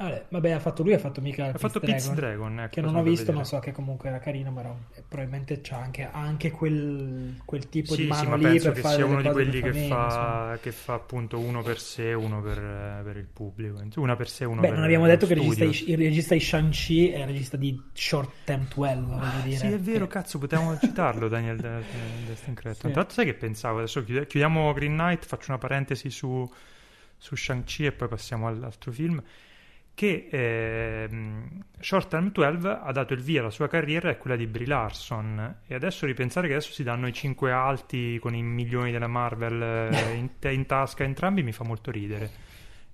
Vabbè, 0.00 0.26
vabbè, 0.30 0.50
ha 0.52 0.58
fatto 0.60 0.82
lui, 0.82 0.94
ha 0.94 0.98
fatto 0.98 1.20
mica 1.20 1.48
Ha 1.52 1.58
fatto 1.58 1.78
Dragon, 1.78 2.14
Dragon, 2.14 2.60
ecco, 2.60 2.70
che 2.70 2.80
non 2.80 2.94
ho 2.96 3.02
visto, 3.02 3.32
ma 3.32 3.44
so 3.44 3.58
che 3.58 3.70
comunque 3.70 4.08
era 4.08 4.18
carino, 4.18 4.50
però 4.52 4.74
eh, 4.94 5.02
probabilmente 5.06 5.60
c'ha 5.60 5.76
anche, 5.78 6.08
anche 6.10 6.50
quel, 6.50 7.42
quel 7.44 7.68
tipo 7.68 7.92
Sì, 7.92 7.96
di 7.96 8.02
sì, 8.04 8.08
mano 8.08 8.30
ma 8.30 8.36
lì 8.36 8.42
penso 8.44 8.64
per 8.68 8.72
che 8.72 8.80
fare 8.80 8.94
sia 8.96 9.04
uno 9.04 9.20
di 9.20 9.28
quelli 9.30 9.60
che 9.60 9.72
fa, 9.74 10.58
che 10.62 10.72
fa 10.72 10.94
appunto 10.94 11.38
uno 11.38 11.62
per 11.62 11.78
sé, 11.80 12.14
uno 12.14 12.40
per, 12.40 13.02
per 13.04 13.16
il 13.18 13.26
pubblico. 13.26 13.82
Una 13.96 14.16
per 14.16 14.28
sé, 14.30 14.44
uno 14.46 14.60
Beh, 14.60 14.68
per 14.68 14.76
non 14.76 14.84
abbiamo 14.84 15.06
detto 15.06 15.26
che 15.26 15.34
il 15.34 15.40
regista, 15.40 15.64
studio. 15.64 15.84
di, 15.84 15.90
il 15.92 15.96
regista 15.98 16.34
di 16.34 16.40
Shang-Chi 16.40 17.10
è 17.10 17.18
il 17.18 17.26
regista 17.26 17.56
di 17.58 17.90
Short 17.92 18.30
Term 18.44 18.68
12, 18.74 19.04
voglio 19.04 19.40
dire. 19.40 19.56
Sì, 19.56 19.66
è 19.66 19.78
vero, 19.78 20.06
che- 20.06 20.12
cazzo, 20.12 20.38
potevamo 20.38 20.78
citarlo, 20.80 21.28
Daniel 21.28 21.56
De- 21.58 21.84
De- 21.90 22.24
Destin 22.26 22.54
Cretton. 22.54 22.74
Sì. 22.74 22.90
Tra 22.90 23.00
l'altro, 23.00 23.14
sai 23.14 23.24
che 23.26 23.34
pensavo? 23.34 23.78
Adesso 23.78 24.04
chiudi- 24.04 24.26
chiudiamo 24.26 24.72
Green 24.72 24.92
Knight, 24.96 25.24
faccio 25.26 25.50
una 25.50 25.58
parentesi 25.58 26.10
su, 26.10 26.48
su 27.16 27.34
Shang-Chi 27.36 27.86
e 27.86 27.92
poi 27.92 28.08
passiamo 28.08 28.46
all'altro 28.46 28.92
film. 28.92 29.22
Che 30.00 30.28
ehm, 30.30 31.62
Short 31.78 32.08
Term 32.08 32.32
12 32.32 32.66
ha 32.66 32.90
dato 32.90 33.12
il 33.12 33.20
via 33.20 33.40
alla 33.40 33.50
sua 33.50 33.68
carriera 33.68 34.08
e 34.08 34.16
quella 34.16 34.34
di 34.34 34.46
Brie 34.46 34.66
Larson. 34.66 35.56
E 35.66 35.74
adesso 35.74 36.06
ripensare 36.06 36.46
che 36.46 36.54
adesso 36.54 36.72
si 36.72 36.82
danno 36.82 37.06
i 37.06 37.12
cinque 37.12 37.52
alti 37.52 38.18
con 38.18 38.34
i 38.34 38.42
milioni 38.42 38.92
della 38.92 39.08
Marvel 39.08 39.60
eh, 39.62 40.14
in, 40.14 40.30
in 40.52 40.64
tasca 40.64 41.04
entrambi 41.04 41.42
mi 41.42 41.52
fa 41.52 41.64
molto 41.64 41.90
ridere. 41.90 42.30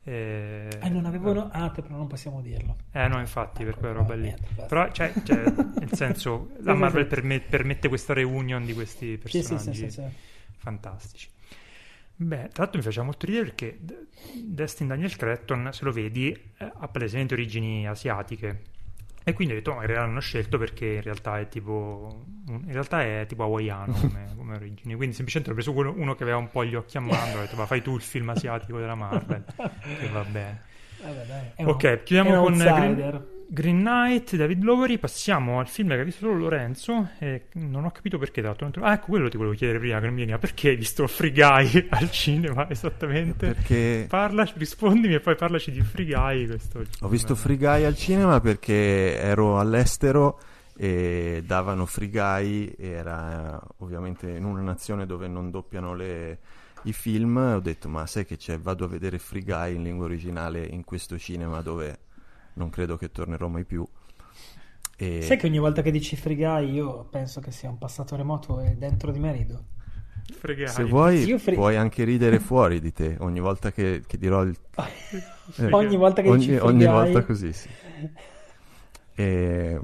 Eh, 0.02 0.68
Eh, 0.80 0.88
non 0.88 1.04
avevano... 1.06 1.48
Ah, 1.52 1.70
però 1.70 1.86
non 1.90 2.08
possiamo 2.08 2.40
dirlo. 2.40 2.76
eh 2.90 3.06
no, 3.06 3.20
infatti, 3.20 3.62
per 3.62 3.74
Ecco, 3.74 3.78
quella 3.78 3.94
roba 3.94 4.14
lì. 4.14 4.34
Però, 4.66 4.90
cioè, 4.90 5.12
cioè, 5.22 5.44
nel 5.78 5.92
senso, 5.92 6.50
la 6.62 6.74
Marvel 6.74 7.04
sì. 7.04 7.08
perme- 7.08 7.40
permette 7.40 7.86
questa 7.88 8.14
reunion 8.14 8.64
di 8.64 8.72
questi 8.74 9.16
personaggi 9.16 9.74
sì, 9.74 9.90
sì, 9.90 9.90
sì. 9.90 10.02
fantastici. 10.56 11.28
Beh, 12.18 12.48
tra 12.52 12.62
l'altro 12.62 12.78
mi 12.78 12.82
faceva 12.84 13.04
molto 13.04 13.26
ridere 13.26 13.44
perché 13.46 13.78
Destin 14.42 14.86
Daniel 14.88 15.14
Cretton, 15.16 15.68
se 15.72 15.84
lo 15.84 15.92
vedi, 15.92 16.30
eh, 16.32 16.72
ha 16.78 16.88
palesemente 16.88 17.34
origini 17.34 17.86
asiatiche. 17.86 18.62
E 19.22 19.32
quindi 19.32 19.54
ho 19.54 19.56
detto, 19.56 19.72
"Oh, 19.72 19.74
magari 19.74 19.94
l'hanno 19.94 20.20
scelto 20.20 20.56
perché 20.56 20.86
in 20.86 21.02
realtà 21.02 21.40
è 21.40 21.48
tipo, 21.48 22.24
in 22.46 22.72
realtà 22.72 23.02
è 23.02 23.26
tipo 23.28 23.42
hawaiano 23.42 23.92
come, 24.00 24.32
come 24.36 24.54
origini. 24.54 24.94
Quindi 24.94 25.14
semplicemente 25.14 25.50
ho 25.50 25.54
preso 25.54 25.72
uno, 25.72 25.92
uno 25.96 26.14
che 26.14 26.22
aveva 26.22 26.38
un 26.38 26.48
po' 26.48 26.64
gli 26.64 26.74
occhi 26.74 26.96
a 26.96 27.00
mandorla, 27.00 27.38
ho 27.38 27.40
detto, 27.42 27.56
ma 27.56 27.66
fai 27.66 27.82
tu 27.82 27.96
il 27.96 28.02
film 28.02 28.28
asiatico 28.30 28.78
della 28.78 28.94
Marvel, 28.94 29.44
che 29.98 30.08
va 30.08 30.22
bene. 30.24 30.62
Vabbè, 31.02 31.26
dai, 31.26 31.50
è 31.56 31.66
Ok, 31.66 31.82
un- 31.84 32.00
chiudiamo 32.04 32.42
con. 32.42 32.56
Green, 32.56 33.26
Green 33.48 33.78
Knight, 33.80 34.36
David 34.36 34.62
Lowery. 34.62 34.98
Passiamo 34.98 35.60
al 35.60 35.68
film 35.68 35.88
che 35.90 36.00
ha 36.00 36.04
visto 36.04 36.26
solo 36.26 36.38
Lorenzo. 36.38 37.10
E 37.18 37.46
non 37.54 37.84
ho 37.84 37.90
capito 37.90 38.18
perché. 38.18 38.40
Tra 38.40 38.54
l'altro. 38.58 38.82
Ah, 38.84 38.94
ecco, 38.94 39.06
quello 39.06 39.28
ti 39.28 39.36
volevo 39.36 39.54
chiedere 39.54 39.78
prima, 39.78 39.98
veniva. 40.00 40.38
Perché 40.38 40.70
hai 40.70 40.76
visto 40.76 41.06
Free 41.06 41.32
Guy 41.32 41.86
al 41.90 42.10
cinema 42.10 42.68
esattamente? 42.68 43.52
Perché 43.54 44.06
Parla, 44.08 44.48
rispondimi 44.54 45.14
e 45.14 45.20
poi 45.20 45.36
parlaci 45.36 45.70
di 45.70 45.80
Free 45.80 46.06
Guy. 46.06 46.46
Questo 46.46 46.84
ho 47.00 47.08
visto 47.08 47.34
Free 47.34 47.56
Guy 47.56 47.84
al 47.84 47.96
cinema 47.96 48.40
perché 48.40 49.18
ero 49.18 49.58
all'estero 49.58 50.38
e 50.76 51.42
davano 51.46 51.86
Free 51.86 52.10
Guy, 52.10 52.74
era 52.78 53.58
eh, 53.60 53.66
ovviamente 53.78 54.28
in 54.28 54.44
una 54.44 54.60
nazione 54.60 55.06
dove 55.06 55.26
non 55.26 55.50
doppiano 55.50 55.94
le- 55.94 56.38
i 56.82 56.92
film. 56.92 57.36
Ho 57.36 57.60
detto, 57.60 57.88
ma 57.88 58.06
sai 58.06 58.26
che 58.26 58.36
c'è? 58.36 58.58
Vado 58.58 58.84
a 58.84 58.88
vedere 58.88 59.18
Free 59.18 59.42
Guy 59.42 59.74
in 59.74 59.82
lingua 59.82 60.04
originale 60.04 60.64
in 60.64 60.84
questo 60.84 61.18
cinema 61.18 61.62
dove 61.62 61.98
non 62.56 62.70
credo 62.70 62.96
che 62.96 63.10
tornerò 63.10 63.48
mai 63.48 63.64
più. 63.64 63.86
E... 64.98 65.22
Sai 65.22 65.36
che 65.36 65.46
ogni 65.46 65.58
volta 65.58 65.82
che 65.82 65.90
dici 65.90 66.16
Free 66.16 66.36
Guy 66.36 66.72
io 66.72 67.04
penso 67.04 67.40
che 67.40 67.50
sia 67.50 67.68
un 67.68 67.78
passato 67.78 68.16
remoto 68.16 68.60
e 68.60 68.76
dentro 68.76 69.10
di 69.12 69.18
me 69.18 69.32
rido. 69.32 69.64
Free 70.38 70.56
Guy. 70.56 70.66
Se 70.68 70.84
vuoi, 70.84 71.38
fri- 71.38 71.54
puoi 71.54 71.76
anche 71.76 72.04
ridere 72.04 72.38
fuori 72.40 72.80
di 72.80 72.92
te 72.92 73.16
ogni 73.20 73.40
volta 73.40 73.70
che, 73.72 74.02
che 74.06 74.18
dirò 74.18 74.42
il. 74.42 74.56
eh, 75.56 75.68
ogni 75.70 75.96
volta 75.96 76.22
che 76.22 76.28
ogni, 76.28 76.38
dici 76.38 76.56
Free 76.56 76.68
ogni 76.68 76.86
volta 76.86 77.24
così, 77.24 77.52
sì. 77.52 77.68
E- 79.14 79.80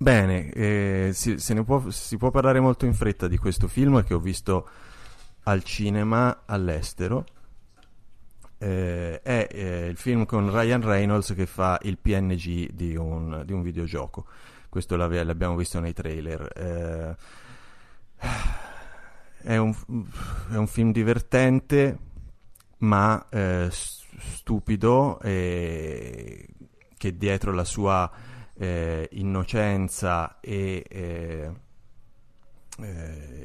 Bene, 0.00 0.48
eh, 0.50 1.10
si, 1.12 1.40
se 1.40 1.54
ne 1.54 1.64
può, 1.64 1.90
si 1.90 2.16
può 2.16 2.30
parlare 2.30 2.60
molto 2.60 2.86
in 2.86 2.94
fretta 2.94 3.26
di 3.26 3.36
questo 3.36 3.66
film 3.66 4.04
che 4.04 4.14
ho 4.14 4.20
visto 4.20 4.68
al 5.42 5.64
cinema 5.64 6.42
all'estero. 6.46 7.24
Eh, 8.60 9.20
è 9.22 9.48
eh, 9.50 9.86
il 9.86 9.96
film 9.96 10.24
con 10.26 10.50
Ryan 10.50 10.82
Reynolds 10.82 11.32
che 11.34 11.46
fa 11.46 11.78
il 11.82 11.96
PNG 11.98 12.70
di 12.72 12.96
un, 12.96 13.42
di 13.44 13.52
un 13.52 13.62
videogioco. 13.62 14.26
Questo 14.68 14.96
l'ave- 14.96 15.22
l'abbiamo 15.24 15.56
visto 15.56 15.78
nei 15.80 15.92
trailer. 15.92 16.50
Eh, 16.56 17.16
è 19.42 19.56
un, 19.56 19.74
è 20.50 20.56
un 20.56 20.66
film 20.66 20.92
divertente, 20.92 21.98
ma 22.78 23.26
eh, 23.30 23.68
stupido, 23.70 25.20
e 25.20 26.48
che 26.96 27.16
dietro 27.16 27.52
la 27.52 27.64
sua 27.64 28.10
eh, 28.58 29.08
innocenza 29.12 30.40
e, 30.40 30.84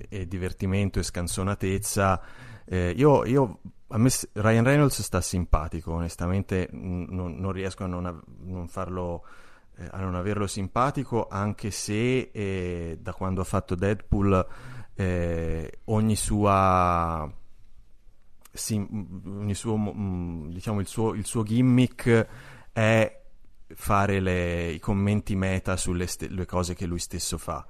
e 0.09 0.27
divertimento 0.27 0.99
e 0.99 1.03
scansonatezza. 1.03 2.21
eh, 2.65 2.93
io, 2.95 3.25
io- 3.25 3.59
a 3.93 3.97
me 3.99 4.09
Ryan 4.33 4.63
Reynolds 4.63 5.01
sta 5.03 5.21
simpatico, 5.21 5.93
onestamente 5.93 6.67
non, 6.71 7.35
non 7.37 7.51
riesco 7.51 7.83
a 7.83 7.87
non, 7.87 8.07
av- 8.07 8.23
non 8.39 8.67
farlo, 8.67 9.23
eh, 9.77 9.87
a 9.91 9.99
non 9.99 10.15
averlo 10.15 10.47
simpatico, 10.47 11.27
anche 11.29 11.69
se 11.69 12.31
eh, 12.33 12.97
da 12.99 13.13
quando 13.13 13.41
ha 13.41 13.43
fatto 13.43 13.75
Deadpool 13.75 14.47
eh, 14.95 15.79
ogni 15.85 16.15
sua 16.15 17.31
sim- 18.51 19.21
ogni 19.27 19.53
suo, 19.53 19.77
mm, 19.77 20.49
diciamo, 20.49 20.79
il 20.79 20.87
suo, 20.87 21.13
il 21.13 21.25
suo 21.25 21.43
gimmick 21.43 22.27
è 22.71 23.21
fare 23.75 24.19
le- 24.19 24.71
i 24.71 24.79
commenti 24.79 25.35
meta 25.35 25.77
sulle 25.77 26.07
ste- 26.07 26.45
cose 26.47 26.73
che 26.73 26.87
lui 26.87 26.99
stesso 26.99 27.37
fa. 27.37 27.63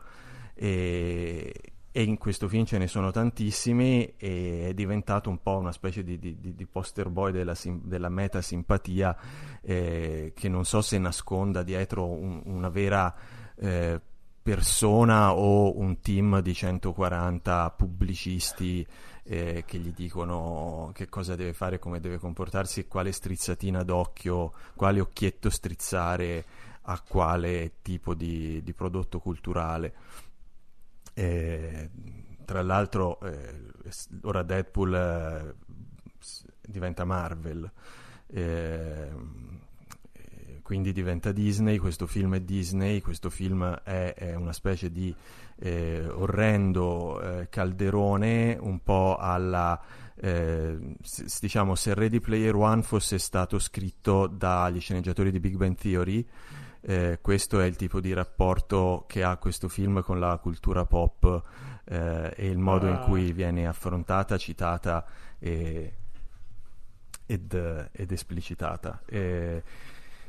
E, 0.54 1.54
e 1.96 2.02
in 2.02 2.18
questo 2.18 2.48
film 2.48 2.66
ce 2.66 2.80
ne 2.80 2.88
sono 2.88 3.12
tantissimi 3.12 4.16
e 4.18 4.70
è 4.70 4.74
diventato 4.74 5.30
un 5.30 5.40
po' 5.44 5.58
una 5.58 5.72
specie 5.72 6.04
di, 6.04 6.18
di- 6.18 6.38
di- 6.40 6.66
poster 6.66 7.08
boy 7.10 7.32
della, 7.32 7.54
sim- 7.54 7.84
della 7.84 8.10
meta 8.10 8.42
simpatia 8.42 9.16
eh, 9.62 10.34
che 10.36 10.50
non 10.50 10.66
so 10.66 10.82
se 10.82 10.98
nasconda 10.98 11.62
dietro 11.62 12.08
un- 12.08 12.42
una 12.46 12.70
vera 12.70 13.14
eh, 13.56 14.02
persona 14.42 15.36
o 15.36 15.78
un 15.78 16.00
team 16.02 16.42
di 16.42 16.54
140 16.56 17.70
pubblicisti 17.78 18.86
eh, 19.26 19.64
che 19.66 19.78
gli 19.78 19.94
dicono 19.94 20.90
che 20.96 21.08
cosa 21.08 21.36
deve 21.36 21.54
fare, 21.54 21.78
come 21.78 22.00
deve 22.00 22.18
comportarsi 22.18 22.88
quale 22.88 23.12
strizzatina 23.12 23.84
d'occhio, 23.84 24.52
quale 24.76 25.00
occhietto 25.00 25.52
strizzare 25.52 26.44
a 26.82 27.00
quale 27.00 27.74
tipo 27.84 28.16
di, 28.16 28.62
di 28.64 28.74
prodotto 28.74 29.20
culturale. 29.20 29.94
E, 31.14 31.90
tra 32.46 32.62
l'altro, 32.62 33.20
eh, 33.22 33.72
ora 34.24 34.44
Deadpool 34.44 34.94
eh, 34.96 35.56
diventa 36.62 37.06
Marvel, 37.06 37.72
eh, 38.28 39.12
quindi 40.62 40.92
diventa 40.92 41.32
Disney. 41.32 41.78
Questo 41.78 42.08
film 42.08 42.36
è 42.36 42.42
Disney. 42.42 43.02
Questo 43.02 43.30
film 43.30 43.64
è, 43.84 44.14
è 44.14 44.36
una 44.36 44.54
specie 44.54 44.92
di 44.92 45.14
eh, 45.60 46.06
orrendo 46.08 47.22
eh, 47.22 47.50
calderone, 47.50 48.58
un 48.60 48.82
po' 48.82 49.18
alla. 49.18 49.80
eh, 50.16 50.96
s- 51.02 51.40
diciamo, 51.42 51.76
se 51.76 51.94
Ready 51.94 52.20
Player 52.20 52.56
One 52.56 52.82
fosse 52.82 53.18
stato 53.20 53.60
scritto 53.60 54.28
dagli 54.28 54.80
sceneggiatori 54.80 55.32
di 55.32 55.40
Big 55.40 55.56
Bang 55.58 55.76
Theory, 55.76 56.26
eh, 56.86 57.20
questo 57.22 57.60
è 57.62 57.66
il 57.66 57.76
tipo 57.78 58.00
di 58.02 58.14
rapporto 58.14 59.06
che 59.08 59.24
ha 59.24 59.38
questo 59.38 59.68
film 59.70 60.02
con 60.02 60.20
la 60.20 60.38
cultura 60.38 60.86
pop 60.86 61.44
eh, 61.86 62.34
e 62.36 62.48
il 62.48 62.58
modo 62.58 62.88
in 62.88 62.96
Ah. 62.96 63.00
cui 63.00 63.32
viene 63.34 63.66
affrontata, 63.68 64.38
citata 64.38 65.06
e- 65.40 65.94
ed, 67.26 67.90
ed 67.92 68.12
esplicitata. 68.12 69.02
Eh, 69.06 69.64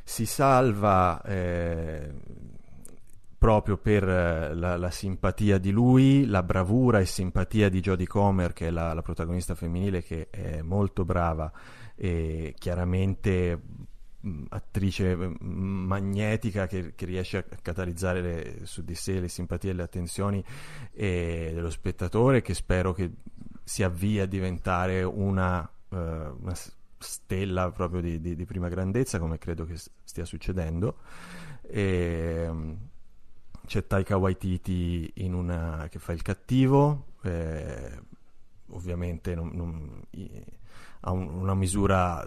si 0.04 0.26
salva 0.26 1.20
eh, 1.22 2.12
proprio 3.38 3.76
per 3.76 4.08
eh, 4.08 4.54
la, 4.54 4.76
la 4.76 4.90
simpatia 4.90 5.58
di 5.58 5.70
lui, 5.70 6.24
la 6.26 6.42
bravura 6.42 7.00
e 7.00 7.04
simpatia 7.06 7.68
di 7.68 7.80
Jodie 7.80 8.06
Comer, 8.06 8.52
che 8.52 8.68
è 8.68 8.70
la, 8.70 8.92
la 8.94 9.02
protagonista 9.02 9.54
femminile, 9.54 10.02
che 10.02 10.28
è 10.30 10.62
molto 10.62 11.04
brava 11.04 11.50
e 11.96 12.54
chiaramente 12.58 13.60
attrice 14.48 15.14
mh, 15.16 15.36
magnetica 15.40 16.66
che, 16.66 16.94
che 16.94 17.04
riesce 17.06 17.38
a 17.38 17.42
catalizzare 17.60 18.20
le- 18.20 18.60
su 18.66 18.82
di 18.82 18.94
sé 18.94 19.20
le 19.20 19.28
simpatie 19.28 19.70
e 19.70 19.74
le 19.74 19.82
attenzioni 19.82 20.44
eh, 20.92 21.50
dello 21.54 21.70
spettatore, 21.70 22.42
che 22.42 22.54
spero 22.54 22.92
che 22.92 23.10
si 23.62 23.82
avvii 23.82 24.20
a 24.20 24.26
diventare 24.26 25.02
una, 25.02 25.62
eh, 25.90 25.96
una 25.96 26.54
stella 26.98 27.70
proprio 27.70 28.00
di, 28.00 28.20
di- 28.20 28.34
di 28.36 28.44
prima 28.44 28.68
grandezza, 28.68 29.18
come 29.18 29.38
credo 29.38 29.64
che 29.66 29.76
stia 30.04 30.24
succedendo. 30.24 30.98
E, 31.62 32.48
mh, 32.50 32.76
c'è 33.66 33.86
Taika 33.86 34.16
Waititi 34.16 35.12
una, 35.24 35.86
che 35.90 35.98
fa 35.98 36.12
il 36.12 36.22
cattivo, 36.22 37.06
eh, 37.22 37.98
ovviamente 38.68 39.34
non- 39.34 39.50
non- 39.54 40.02
ha 41.06 41.10
un, 41.10 41.26
una 41.28 41.54
misura 41.54 42.22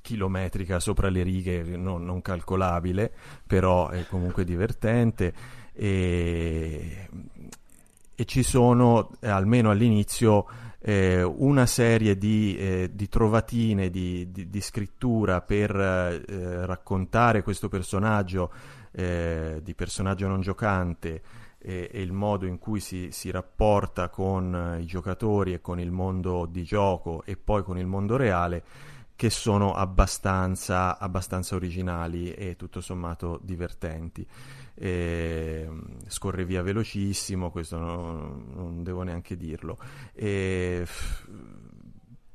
chilometrica 0.00 0.80
sopra 0.80 1.08
le 1.08 1.22
righe 1.22 1.62
non, 1.62 2.04
non, 2.04 2.22
calcolabile, 2.22 3.12
però 3.46 3.88
è 3.88 4.06
comunque 4.06 4.44
divertente. 4.44 5.32
E, 5.72 7.08
e 8.14 8.24
ci 8.24 8.42
sono, 8.42 9.10
almeno 9.20 9.70
all'inizio, 9.70 10.46
eh, 10.82 11.22
una 11.22 11.66
serie 11.66 12.16
di, 12.16 12.56
eh, 12.56 12.90
di 12.92 13.08
trovatine 13.08 13.90
di, 13.90 14.30
di, 14.30 14.48
di, 14.48 14.60
scrittura 14.60 15.42
per 15.42 15.74
eh, 15.76 16.66
raccontare 16.66 17.42
questo 17.42 17.68
personaggio, 17.68 18.50
eh, 18.92 19.60
di 19.62 19.74
personaggio 19.74 20.26
non 20.26 20.40
giocante 20.40 21.22
e, 21.58 21.90
il 21.94 22.12
modo 22.12 22.46
in 22.46 22.58
cui 22.58 22.80
si, 22.80 23.08
si 23.10 23.30
rapporta 23.30 24.08
con 24.08 24.78
i 24.80 24.86
giocatori 24.86 25.52
e 25.52 25.60
con 25.60 25.78
il 25.78 25.90
mondo 25.90 26.46
di 26.46 26.64
gioco 26.64 27.22
e 27.24 27.36
poi 27.36 27.62
con 27.62 27.78
il 27.78 27.86
mondo 27.86 28.16
reale 28.16 28.62
che 29.20 29.28
sono 29.28 29.74
abbastanza, 29.74 30.98
abbastanza 30.98 31.54
originali 31.54 32.32
e 32.32 32.56
tutto 32.56 32.80
sommato 32.80 33.38
divertenti. 33.42 34.26
E, 34.72 35.68
scorre 36.06 36.46
via 36.46 36.62
velocissimo, 36.62 37.50
questo 37.50 37.76
no, 37.76 38.42
non 38.54 38.82
devo 38.82 39.02
neanche 39.02 39.36
dirlo. 39.36 39.76
E, 40.14 40.86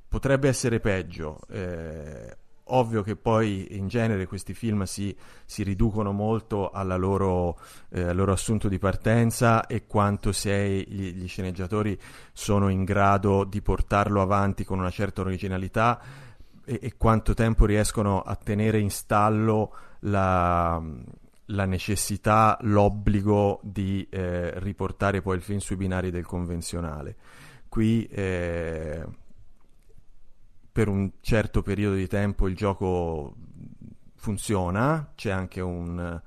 potrebbe 0.08 0.48
essere 0.48 0.80
peggio. 0.80 1.40
Eh, 1.50 2.38
ovvio 2.66 3.02
che 3.02 3.16
poi 3.16 3.76
in 3.78 3.88
genere 3.88 4.28
questi 4.28 4.54
film 4.54 4.84
si, 4.84 5.16
si 5.44 5.64
riducono 5.64 6.12
molto 6.12 6.70
loro, 6.72 7.58
eh, 7.90 8.04
al 8.04 8.16
loro 8.16 8.32
assunto 8.32 8.68
di 8.68 8.78
partenza 8.78 9.66
e 9.66 9.88
quanto 9.88 10.32
se 10.32 10.86
gli, 10.88 11.14
gli, 11.14 11.28
sceneggiatori 11.28 12.00
sono 12.32 12.70
in 12.70 12.84
grado 12.84 13.44
di 13.44 13.60
portarlo 13.64 14.22
avanti 14.22 14.64
con 14.64 14.78
una 14.78 14.92
certa 14.92 15.22
originalità 15.22 16.00
e, 16.66 16.80
e 16.82 16.98
quanto 16.98 17.34
tempo 17.34 17.66
riescono 17.66 18.22
a 18.22 18.36
tenere 18.36 18.80
in 18.80 18.90
stallo 18.90 19.74
la, 20.00 20.82
la 21.46 21.66
necessità, 21.66 22.58
l'obbligo 22.62 23.60
di 23.64 24.08
eh, 24.10 24.60
riportare 24.60 25.22
poi 25.22 25.38
il 25.38 25.42
film 25.42 25.60
sui 25.60 25.76
binari 25.76 26.12
del 26.12 26.26
convenzionale. 26.26 27.16
Qui 27.70 28.06
eh, 28.08 29.06
per 30.72 30.88
un 30.88 31.12
certo 31.22 31.62
periodo 31.62 31.96
di 31.96 32.08
tempo 32.08 32.48
il 32.48 32.56
gioco 32.56 33.36
funziona, 34.16 35.12
c'è 35.16 35.30
anche 35.30 35.62
un, 35.62 36.22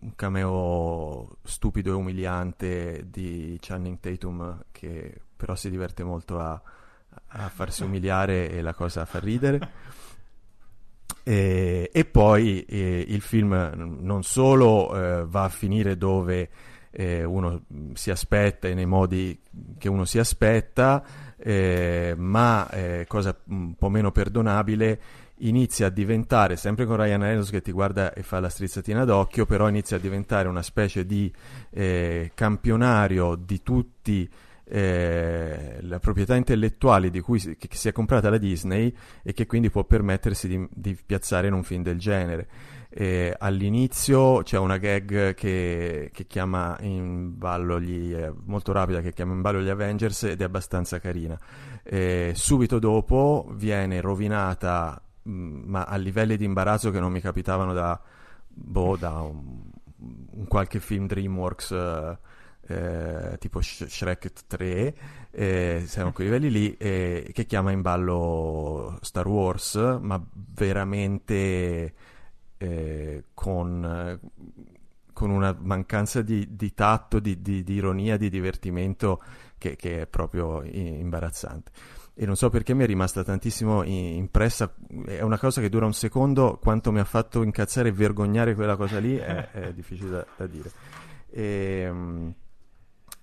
un 0.00 0.14
cameo 0.16 1.38
stupido 1.44 1.92
e 1.92 1.94
umiliante 1.94 3.06
di 3.08 3.56
Channing 3.60 4.00
Tatum 4.00 4.64
che 4.72 5.20
però 5.36 5.54
si 5.54 5.70
diverte 5.70 6.02
molto 6.02 6.40
a 6.40 6.60
a 7.28 7.48
farsi 7.48 7.82
umiliare 7.82 8.50
e 8.50 8.62
la 8.62 8.74
cosa 8.74 9.04
fa 9.04 9.18
ridere. 9.18 9.86
E, 11.22 11.90
e 11.92 12.04
poi 12.06 12.64
eh, 12.64 13.04
il 13.06 13.20
film 13.20 13.72
non 13.74 14.22
solo 14.22 14.96
eh, 14.96 15.26
va 15.26 15.44
a 15.44 15.48
finire 15.50 15.96
dove 15.96 16.48
eh, 16.90 17.22
uno 17.22 17.64
si 17.92 18.10
aspetta 18.10 18.68
e 18.68 18.74
nei 18.74 18.86
modi 18.86 19.38
che 19.76 19.88
uno 19.88 20.04
si 20.04 20.18
aspetta, 20.18 21.04
eh, 21.36 22.14
ma 22.16 22.68
eh, 22.70 23.04
cosa 23.06 23.36
un 23.48 23.74
po' 23.74 23.90
meno 23.90 24.10
perdonabile, 24.10 25.00
inizia 25.40 25.86
a 25.86 25.90
diventare, 25.90 26.56
sempre 26.56 26.84
con 26.86 26.96
Ryan 26.96 27.20
Reynolds 27.20 27.50
che 27.50 27.62
ti 27.62 27.72
guarda 27.72 28.12
e 28.12 28.22
fa 28.22 28.40
la 28.40 28.48
strizzatina 28.48 29.04
d'occhio, 29.04 29.46
però 29.46 29.68
inizia 29.68 29.96
a 29.96 30.00
diventare 30.00 30.48
una 30.48 30.62
specie 30.62 31.06
di 31.06 31.32
eh, 31.70 32.32
campionario 32.34 33.34
di 33.34 33.62
tutti 33.62 34.28
eh, 34.70 35.78
la 35.80 35.98
proprietà 35.98 36.36
intellettuale 36.36 37.08
di 37.10 37.20
cui 37.20 37.38
si, 37.38 37.56
che, 37.56 37.68
si 37.70 37.88
è 37.88 37.92
comprata 37.92 38.28
la 38.28 38.36
Disney 38.36 38.94
e 39.22 39.32
che 39.32 39.46
quindi 39.46 39.70
può 39.70 39.84
permettersi 39.84 40.46
di, 40.46 40.68
di 40.70 40.94
piazzare 40.94 41.46
in 41.46 41.54
un 41.54 41.62
film 41.62 41.82
del 41.82 41.98
genere. 41.98 42.48
Eh, 42.90 43.34
all'inizio 43.38 44.42
c'è 44.42 44.58
una 44.58 44.76
gag 44.78 45.34
che, 45.34 46.10
che 46.12 46.26
chiama 46.26 46.76
in 46.80 47.36
ballo 47.36 47.80
gli, 47.80 48.14
eh, 48.14 48.32
molto 48.44 48.72
rapida 48.72 49.00
che 49.00 49.12
chiama 49.12 49.34
in 49.34 49.40
ballo 49.40 49.60
gli 49.60 49.68
Avengers 49.68 50.24
ed 50.24 50.40
è 50.40 50.44
abbastanza 50.44 50.98
carina. 50.98 51.38
Eh, 51.82 52.32
subito 52.34 52.78
dopo 52.78 53.50
viene 53.54 54.00
rovinata, 54.00 55.00
mh, 55.22 55.30
ma 55.32 55.84
a 55.84 55.96
livelli 55.96 56.36
di 56.36 56.44
imbarazzo 56.44 56.90
che 56.90 57.00
non 57.00 57.12
mi 57.12 57.20
capitavano 57.20 57.72
da, 57.72 57.98
boh, 58.46 58.96
da 58.96 59.20
un, 59.20 59.62
un 60.32 60.46
qualche 60.46 60.80
film 60.80 61.06
DreamWorks 61.06 62.16
eh, 62.68 63.36
tipo 63.38 63.60
Shrek 63.62 64.30
3, 64.46 64.94
eh, 65.30 65.84
siamo 65.86 66.10
a 66.10 66.12
quei 66.12 66.26
livelli 66.26 66.50
lì, 66.50 66.76
eh, 66.76 67.30
che 67.32 67.46
chiama 67.46 67.72
in 67.72 67.80
ballo 67.80 68.98
Star 69.00 69.26
Wars, 69.26 69.74
ma 70.00 70.22
veramente 70.32 71.94
eh, 72.58 73.24
con, 73.32 74.20
con, 75.14 75.30
una 75.30 75.56
mancanza 75.58 76.20
di, 76.20 76.46
di 76.50 76.74
tatto, 76.74 77.20
di, 77.20 77.40
di, 77.40 77.62
di, 77.62 77.72
ironia, 77.72 78.18
di 78.18 78.28
divertimento 78.28 79.22
che, 79.56 79.74
che, 79.74 80.02
è 80.02 80.06
proprio 80.06 80.62
imbarazzante. 80.62 81.70
E 82.14 82.26
non 82.26 82.36
so 82.36 82.50
perché 82.50 82.74
mi 82.74 82.82
è 82.82 82.86
rimasta 82.86 83.24
tantissimo 83.24 83.82
impressa, 83.84 84.74
è 85.06 85.22
una 85.22 85.38
cosa 85.38 85.62
che 85.62 85.70
dura 85.70 85.86
un 85.86 85.94
secondo, 85.94 86.58
quanto 86.60 86.92
mi 86.92 86.98
ha 86.98 87.04
fatto 87.04 87.42
incazzare 87.42 87.88
e 87.88 87.92
vergognare 87.92 88.54
quella 88.54 88.76
cosa 88.76 88.98
lì 88.98 89.16
è, 89.16 89.50
è 89.52 89.72
difficile 89.72 90.10
da, 90.10 90.26
da 90.36 90.46
dire. 90.46 90.70
E, 91.30 91.84
ehm, 91.86 92.34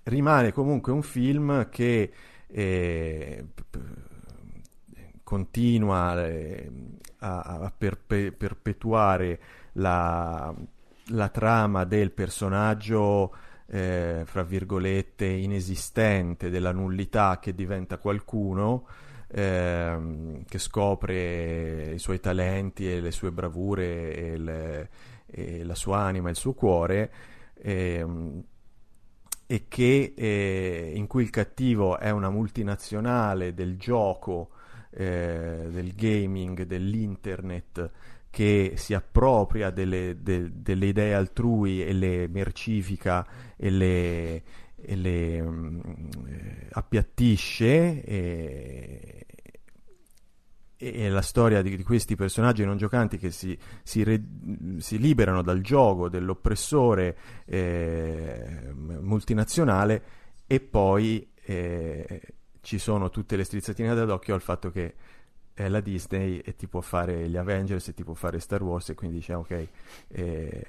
rimane 0.06 0.52
comunque 0.52 0.92
un 0.92 1.02
film 1.02 1.70
che 1.70 2.12
eh, 2.48 3.46
continua 5.24 6.26
eh, 6.26 6.72
a, 7.20 7.40
a 7.42 7.74
perpe- 7.76 8.32
perpetuare 8.32 9.40
la, 9.74 10.54
la, 11.08 11.30
trama 11.30 11.84
del 11.86 12.12
personaggio, 12.12 13.36
eh, 13.68 14.22
fra 14.26 14.44
virgolette, 14.44 15.26
inesistente, 15.26 16.50
della 16.50 16.72
nullità 16.72 17.40
che 17.40 17.54
diventa 17.54 17.98
qualcuno. 17.98 18.88
Eh, 19.28 20.44
che 20.48 20.60
scopre 20.60 21.94
i 21.94 22.00
suoi 22.00 22.20
talenti 22.20 22.90
e 22.90 23.02
le 23.02 23.10
sue 23.12 23.32
bravure 23.32 24.16
e, 24.16 24.38
le, 24.38 24.90
e 25.26 25.64
la 25.64 25.74
sua 25.74 25.98
anima 25.98 26.28
e 26.28 26.32
il 26.32 26.38
suo 26.38 26.54
cuore 26.54 27.12
eh, 27.56 28.06
e 29.48 29.66
che, 29.68 30.14
eh, 30.16 30.92
in 30.96 31.08
cui 31.08 31.24
il 31.24 31.30
cattivo 31.30 32.00
è 32.00 32.10
una 32.10 32.30
multinazionale 32.30 33.54
del 33.54 33.78
gioco, 33.78 34.50
eh, 34.92 35.68
del 35.70 35.94
gaming, 35.94 36.64
dell'internet 36.64 37.92
che 38.30 38.74
si 38.76 38.94
appropria 38.94 39.70
delle, 39.70 40.18
de, 40.22 40.62
delle 40.62 40.88
idee 40.88 41.14
altrui 41.14 41.82
e 41.84 41.94
le 41.94 42.28
mercifica 42.28 43.26
e 43.56 43.70
le, 43.70 44.44
e 44.76 44.96
le 44.96 45.40
um, 45.40 45.82
appiattisce 46.72 48.04
e, 48.04 49.15
e 50.78 51.10
la 51.10 51.22
storia 51.22 51.62
di, 51.62 51.82
questi 51.84 52.16
personaggi 52.16 52.66
non 52.66 52.78
giocanti 52.78 53.18
che 53.18 53.32
si, 53.32 53.58
si, 53.84 54.04
re, 54.04 54.22
si 54.78 54.98
liberano 55.00 55.42
dal 55.42 55.62
gioco 55.62 56.10
dell'oppressore 56.10 57.18
eh, 57.46 58.72
multinazionale 58.74 60.04
e 60.46 60.60
poi 60.60 61.32
eh, 61.44 62.22
ci 62.62 62.78
sono 62.78 63.10
tutte 63.10 63.36
le 63.36 63.44
strizzatine 63.44 63.94
d'occhio 63.94 64.34
al 64.34 64.42
fatto 64.42 64.70
che 64.70 64.96
è 65.54 65.70
la 65.70 65.80
Disney 65.80 66.40
e 66.40 66.56
ti 66.56 66.68
può 66.68 66.82
fare 66.82 67.30
gli 67.30 67.38
Avengers 67.38 67.88
e 67.88 67.94
ti 67.94 68.04
può 68.04 68.14
fare 68.14 68.40
Star 68.40 68.62
Wars 68.62 68.90
e 68.90 68.96
quindi 68.96 69.18
dice 69.18 69.34
ok 69.34 69.68
eh 70.10 70.68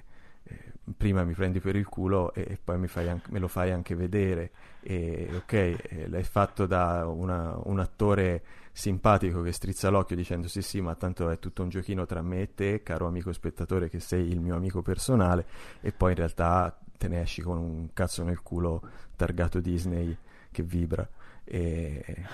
prima 0.96 1.24
mi 1.24 1.34
prendi 1.34 1.60
per 1.60 1.74
il 1.74 1.86
culo 1.86 2.32
e, 2.32 2.46
e 2.48 2.58
poi 2.62 2.76
anche, 3.08 3.30
me 3.30 3.38
lo 3.38 3.48
fai 3.48 3.70
anche 3.70 3.94
vedere. 3.94 4.50
E 4.80 5.28
ok 5.34 5.52
eh, 5.52 6.08
l'hai 6.08 6.22
fatto 6.22 6.66
da 6.66 7.06
una, 7.08 7.58
un 7.64 7.80
attore 7.80 8.42
simpatico 8.70 9.42
che 9.42 9.52
strizza 9.52 9.88
l'occhio 9.88 10.14
dicendo 10.14 10.48
sì 10.48 10.60
sì 10.60 10.80
ma 10.82 10.94
tanto 10.94 11.30
è 11.30 11.38
tutto 11.38 11.62
un 11.62 11.70
giochino 11.70 12.04
tra 12.04 12.20
me 12.20 12.42
e 12.42 12.54
te 12.54 12.82
caro 12.82 13.06
amico 13.06 13.32
spettatore 13.32 13.88
che 13.88 14.00
sei 14.00 14.30
il 14.30 14.40
mio 14.40 14.54
amico 14.54 14.82
personale. 14.82 15.46
E 15.80 15.92
poi 15.92 16.10
in 16.10 16.18
realtà 16.18 16.78
te 16.96 17.08
ne 17.08 17.20
esci 17.20 17.42
con 17.42 17.58
un 17.58 17.92
cazzo 17.92 18.22
nel 18.22 18.42
culo 18.42 18.82
targato 19.16 19.60
Disney 19.60 20.16
che 20.50 20.62
vibra. 20.62 21.08
E, 21.44 22.24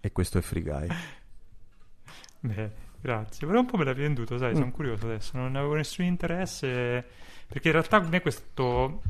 e 0.00 0.12
questo 0.12 0.38
è 0.38 0.40
Free 0.40 0.62
Guy. 0.62 0.88
Beh 2.40 2.84
grazie. 3.00 3.46
Però 3.46 3.60
un 3.60 3.66
po' 3.66 3.76
me 3.76 3.84
l'hai 3.84 3.94
venduto 3.94 4.38
sai 4.38 4.52
mm. 4.52 4.56
sono 4.56 4.70
curioso 4.70 5.06
adesso 5.06 5.36
non 5.36 5.54
avevo 5.56 5.74
nessun 5.74 6.04
interesse 6.06 7.04
perché 7.46 7.68
in 7.68 7.74
realtà 7.74 7.96
a 7.96 8.00
me 8.00 8.20
questo 8.20 9.00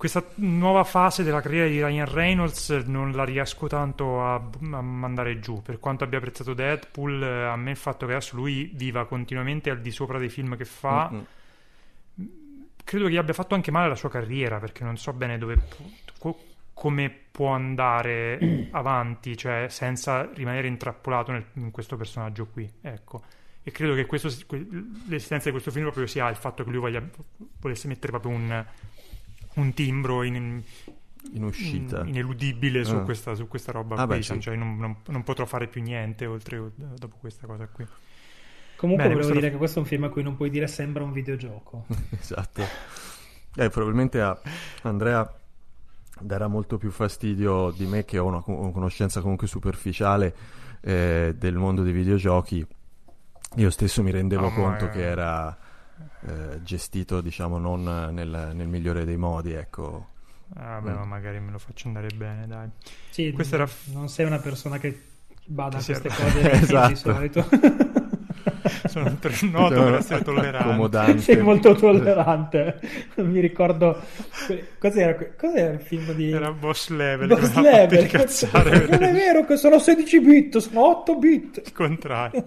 questa 0.00 0.24
nuova 0.36 0.82
fase 0.82 1.22
della 1.22 1.42
carriera 1.42 1.68
di 1.68 1.84
Ryan 1.84 2.10
Reynolds 2.10 2.70
non 2.86 3.12
la 3.12 3.22
riesco 3.22 3.66
tanto 3.66 4.24
a, 4.24 4.36
a, 4.36 4.80
mandare 4.80 5.40
giù. 5.40 5.60
Per 5.60 5.78
quanto 5.78 6.04
abbia 6.04 6.16
apprezzato 6.16 6.54
Deadpool, 6.54 7.22
a 7.22 7.54
me 7.56 7.72
il 7.72 7.76
fatto 7.76 8.06
che 8.06 8.12
adesso 8.12 8.34
lui 8.34 8.70
viva 8.72 9.04
continuamente 9.04 9.68
al 9.68 9.82
di 9.82 9.90
sopra 9.90 10.16
dei 10.16 10.30
film 10.30 10.56
che 10.56 10.64
fa, 10.64 11.10
mm-hmm. 11.12 12.26
credo 12.82 13.08
che 13.08 13.18
abbia 13.18 13.34
fatto 13.34 13.54
anche 13.54 13.70
male 13.70 13.84
alla 13.84 13.94
sua 13.94 14.08
carriera, 14.08 14.58
perché 14.58 14.84
non 14.84 14.96
so 14.96 15.12
bene 15.12 15.36
dove, 15.36 15.58
co, 16.18 16.44
come 16.72 17.14
può 17.30 17.48
andare 17.48 18.68
avanti, 18.72 19.36
cioè 19.36 19.66
senza 19.68 20.30
rimanere 20.32 20.66
intrappolato 20.66 21.30
nel, 21.30 21.44
in 21.56 21.70
questo 21.70 21.98
personaggio 21.98 22.46
qui, 22.46 22.66
ecco. 22.80 23.22
E 23.62 23.70
credo 23.72 23.94
che 23.94 24.06
questo, 24.06 24.28
l'esistenza 25.08 25.44
di 25.44 25.50
questo 25.50 25.70
film 25.70 25.84
proprio 25.84 26.06
sia 26.06 26.28
il 26.28 26.36
fatto 26.36 26.64
che 26.64 26.70
lui 26.70 26.80
voglia, 26.80 27.06
volesse 27.60 27.88
mettere 27.88 28.10
proprio 28.10 28.32
un, 28.32 28.64
un 29.54 29.74
timbro 29.74 30.22
in, 30.22 30.62
in 31.32 31.44
uscita 31.44 32.02
ineludibile 32.04 32.84
su, 32.84 32.94
ah. 32.94 33.02
questa, 33.02 33.34
su, 33.34 33.46
questa, 33.48 33.72
roba 33.72 33.96
ah, 33.96 34.06
qui, 34.06 34.16
beh, 34.16 34.22
sì. 34.22 34.40
cioè 34.40 34.56
non, 34.56 34.78
non, 34.78 34.96
non, 35.06 35.22
potrò 35.22 35.44
fare 35.44 35.68
più 35.68 35.82
niente 35.82 36.24
oltre 36.26 36.70
dopo 36.74 37.16
questa 37.20 37.46
cosa 37.46 37.66
qui. 37.66 37.86
Comunque 38.76 39.08
Bene, 39.08 39.20
volevo 39.20 39.38
dire 39.38 39.50
che 39.50 39.58
questo 39.58 39.78
è 39.78 39.82
un 39.82 39.88
film 39.88 40.04
a 40.04 40.08
cui 40.08 40.22
non 40.22 40.36
puoi 40.36 40.48
dire 40.48 40.66
sembra 40.66 41.04
un 41.04 41.12
videogioco. 41.12 41.84
esatto. 42.18 42.62
Eh, 43.56 43.68
probabilmente 43.68 44.22
a 44.22 44.40
Andrea 44.82 45.30
darà 46.18 46.46
molto 46.48 46.78
più 46.78 46.90
fastidio 46.90 47.72
di 47.76 47.84
me 47.84 48.04
che 48.04 48.18
ho 48.18 48.26
una, 48.26 48.42
una 48.46 48.70
conoscenza 48.70 49.20
comunque 49.20 49.46
superficiale 49.46 50.34
eh, 50.80 51.34
del 51.36 51.56
mondo 51.56 51.82
dei 51.82 51.92
videogiochi. 51.92 52.66
Io 53.56 53.70
stesso 53.70 54.02
mi 54.02 54.10
rendevo 54.10 54.46
oh, 54.46 54.52
conto 54.52 54.88
che 54.90 55.02
era 55.02 55.56
eh, 56.26 56.62
gestito, 56.62 57.20
diciamo, 57.20 57.58
non 57.58 57.82
nel, 57.82 58.52
nel, 58.54 58.68
migliore 58.68 59.04
dei 59.04 59.16
modi, 59.16 59.52
ecco. 59.52 60.08
Ah, 60.54 60.80
beh, 60.80 60.90
mm. 60.90 60.94
ma 60.94 61.04
magari 61.04 61.40
me 61.40 61.50
lo 61.50 61.58
faccio 61.58 61.88
andare 61.88 62.08
bene, 62.14 62.46
dai. 62.46 62.68
Sì, 63.10 63.34
era... 63.50 63.68
non 63.86 64.08
sei 64.08 64.26
una 64.26 64.38
persona 64.38 64.78
che 64.78 65.08
bada 65.46 65.78
a 65.78 65.82
queste 65.84 66.08
cose 66.08 66.50
esatto. 66.62 66.88
di 66.88 66.96
solito. 66.96 67.48
sono 68.88 69.16
noto 69.50 69.82
per 69.82 69.94
essere 69.94 70.22
tollerante. 70.22 71.18
Sei 71.18 71.40
molto 71.42 71.74
tollerante. 71.74 72.80
Mi 73.16 73.40
ricordo. 73.40 74.00
Cos'era, 74.78 75.16
cos'era 75.36 75.72
il 75.72 75.80
film 75.80 76.12
di. 76.12 76.30
Era 76.30 76.52
Boss 76.52 76.88
Level. 76.88 77.28
Boss 77.28 77.54
Level. 77.54 78.06
Cazzare, 78.06 78.86
non 78.88 79.02
è 79.02 79.12
vero 79.12 79.44
che 79.44 79.56
sono 79.56 79.78
16 79.78 80.20
bit, 80.20 80.58
sono 80.58 80.86
8 80.86 81.16
bit. 81.16 81.62
Il 81.64 81.72
contrario. 81.72 82.44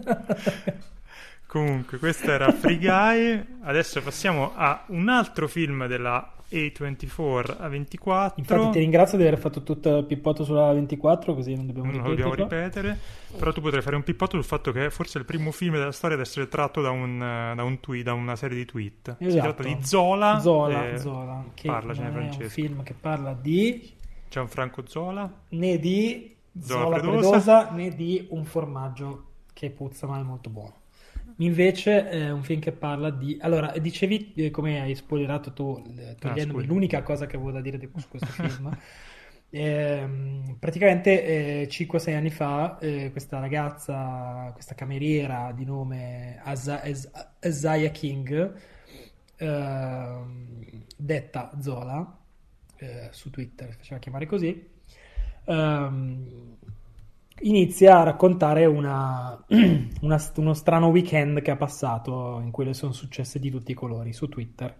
Comunque, 1.47 1.99
questo 1.99 2.31
era 2.31 2.51
Free 2.51 2.79
Guy. 2.79 3.45
Adesso 3.63 4.01
passiamo 4.01 4.53
a 4.55 4.85
un 4.87 5.07
altro 5.07 5.47
film 5.47 5.85
della 5.85 6.33
a24 6.53 7.55
a 7.59 7.67
24. 7.67 8.33
Infatti 8.39 8.69
ti 8.71 8.79
ringrazio 8.79 9.17
di 9.17 9.25
aver 9.25 9.39
fatto 9.39 9.63
tutto 9.63 9.97
il 9.97 10.05
pippotto 10.05 10.43
sulla 10.43 10.71
24 10.73 11.33
così 11.33 11.55
non 11.55 11.67
dobbiamo 11.67 11.91
non 11.91 12.03
dobbiamo 12.03 12.33
ripetere. 12.33 12.97
Però 13.37 13.51
tu 13.51 13.61
potrai 13.61 13.81
fare 13.81 13.95
un 13.95 14.03
pippotto 14.03 14.35
sul 14.35 14.43
fatto 14.43 14.71
che 14.71 14.85
è 14.85 14.89
forse 14.89 15.17
il 15.17 15.25
primo 15.25 15.51
film 15.51 15.73
della 15.73 15.91
storia 15.91 16.15
ad 16.15 16.21
essere 16.21 16.47
tratto 16.47 16.81
da, 16.81 16.91
un, 16.91 17.17
da, 17.17 17.63
un 17.63 17.79
tweet, 17.79 18.03
da 18.03 18.13
una 18.13 18.35
serie 18.35 18.57
di 18.57 18.65
tweet. 18.65 19.15
Esatto. 19.17 19.31
Si 19.31 19.39
tratta 19.39 19.63
di 19.63 19.77
Zola. 19.81 20.39
Zola, 20.39 20.89
e... 20.89 20.97
Zola 20.97 21.43
che 21.53 21.67
Parlacene, 21.67 22.09
è 22.09 22.43
un 22.43 22.49
film 22.49 22.83
che 22.83 22.93
parla 22.93 23.33
di 23.33 23.91
Gianfranco 24.29 24.83
Zola. 24.85 25.31
Né 25.49 25.79
di 25.79 26.35
Zola, 26.59 26.83
Zola 26.83 26.99
Predosa. 26.99 27.29
Predosa 27.29 27.69
né 27.71 27.89
di 27.95 28.27
un 28.29 28.45
formaggio 28.45 29.25
che 29.53 29.69
puzza 29.69 30.07
ma 30.07 30.19
è 30.19 30.23
molto 30.23 30.49
buono. 30.49 30.81
Invece 31.37 32.09
è 32.09 32.31
un 32.31 32.43
film 32.43 32.59
che 32.59 32.71
parla 32.71 33.09
di... 33.09 33.37
Allora, 33.41 33.73
dicevi, 33.79 34.33
eh, 34.35 34.51
come 34.51 34.81
hai 34.81 34.95
spoilerato 34.95 35.53
tu, 35.53 35.81
eh, 35.97 36.15
togliendomi 36.19 36.63
ah, 36.63 36.67
l'unica 36.67 37.01
cosa 37.03 37.25
che 37.25 37.35
avevo 37.35 37.51
da 37.51 37.61
dire 37.61 37.79
su 37.95 38.07
questo 38.07 38.27
film, 38.31 38.75
eh, 39.49 40.55
praticamente 40.59 41.67
5-6 41.67 42.15
anni 42.15 42.29
fa 42.29 42.77
eh, 42.79 43.09
questa 43.11 43.39
ragazza, 43.39 44.49
questa 44.53 44.75
cameriera 44.75 45.51
di 45.55 45.65
nome 45.65 46.41
Isaiah 47.41 47.89
King, 47.89 48.53
ehm, 49.37 50.85
detta 50.97 51.51
Zola, 51.59 52.17
eh, 52.77 53.09
su 53.11 53.29
Twitter 53.29 53.75
faceva 53.75 53.99
chiamare 53.99 54.25
così, 54.25 54.69
ehm, 55.45 56.57
inizia 57.41 57.99
a 57.99 58.03
raccontare 58.03 58.65
una, 58.65 59.43
una, 60.01 60.31
uno 60.35 60.53
strano 60.53 60.87
weekend 60.87 61.41
che 61.41 61.51
ha 61.51 61.55
passato 61.55 62.39
in 62.43 62.51
cui 62.51 62.65
le 62.65 62.73
sono 62.73 62.93
successe 62.93 63.39
di 63.39 63.49
tutti 63.49 63.71
i 63.71 63.75
colori 63.75 64.13
su 64.13 64.27
Twitter. 64.29 64.75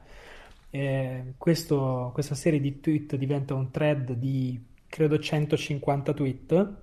Questo, 1.38 2.10
questa 2.14 2.34
serie 2.34 2.60
di 2.60 2.80
tweet 2.80 3.16
diventa 3.16 3.54
un 3.54 3.70
thread 3.70 4.14
di 4.14 4.60
credo 4.88 5.20
150 5.20 6.14
tweet, 6.14 6.74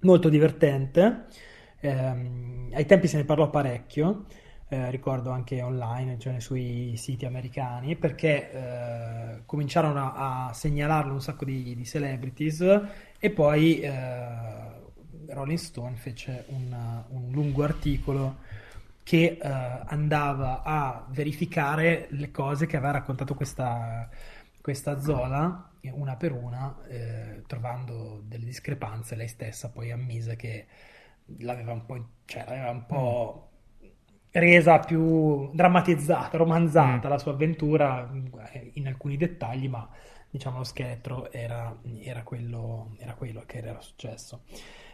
molto 0.00 0.28
divertente. 0.28 1.26
Eh, 1.80 1.90
ai 2.72 2.86
tempi 2.86 3.08
se 3.08 3.16
ne 3.16 3.24
parlò 3.24 3.50
parecchio. 3.50 4.24
Eh, 4.72 4.90
ricordo 4.90 5.28
anche 5.28 5.60
online, 5.60 6.18
cioè 6.18 6.40
sui 6.40 6.96
siti 6.96 7.26
americani, 7.26 7.94
perché 7.94 8.50
eh, 8.50 9.42
cominciarono 9.44 10.00
a, 10.14 10.46
a, 10.46 10.52
segnalarlo 10.54 11.12
un 11.12 11.20
sacco 11.20 11.44
di, 11.44 11.74
di 11.74 11.84
celebrities 11.84 12.80
e 13.18 13.30
poi 13.32 13.80
eh, 13.80 13.90
Rolling 15.26 15.58
Stone 15.58 15.96
fece 15.96 16.46
una, 16.46 17.04
un 17.10 17.30
lungo 17.32 17.64
articolo 17.64 18.38
che 19.02 19.36
eh, 19.38 19.48
andava 19.84 20.62
a 20.62 21.06
verificare 21.10 22.06
le 22.12 22.30
cose 22.30 22.64
che 22.64 22.78
aveva 22.78 22.92
raccontato 22.92 23.34
questa, 23.34 24.08
questa 24.62 24.98
Zola 25.02 25.68
una 25.82 26.16
per 26.16 26.32
una, 26.32 26.74
eh, 26.88 27.42
trovando 27.46 28.22
delle 28.24 28.46
discrepanze. 28.46 29.16
Lei 29.16 29.28
stessa 29.28 29.68
poi 29.68 29.90
ammise 29.90 30.34
che 30.34 30.66
l'aveva 31.40 31.72
un 31.72 31.84
po', 31.84 32.06
cioè, 32.24 32.46
l'aveva 32.46 32.70
un 32.70 32.86
po' 32.86 33.51
resa 34.32 34.78
più 34.78 35.50
drammatizzata, 35.52 36.36
romanzata 36.36 37.08
mm. 37.08 37.10
la 37.10 37.18
sua 37.18 37.32
avventura 37.32 38.10
eh, 38.52 38.70
in 38.74 38.86
alcuni 38.86 39.16
dettagli, 39.16 39.68
ma 39.68 39.88
diciamo 40.30 40.58
lo 40.58 40.64
scheletro 40.64 41.30
era, 41.30 41.76
era, 42.00 42.22
quello, 42.22 42.94
era 42.98 43.14
quello 43.14 43.42
che 43.46 43.58
era 43.58 43.80
successo. 43.80 44.42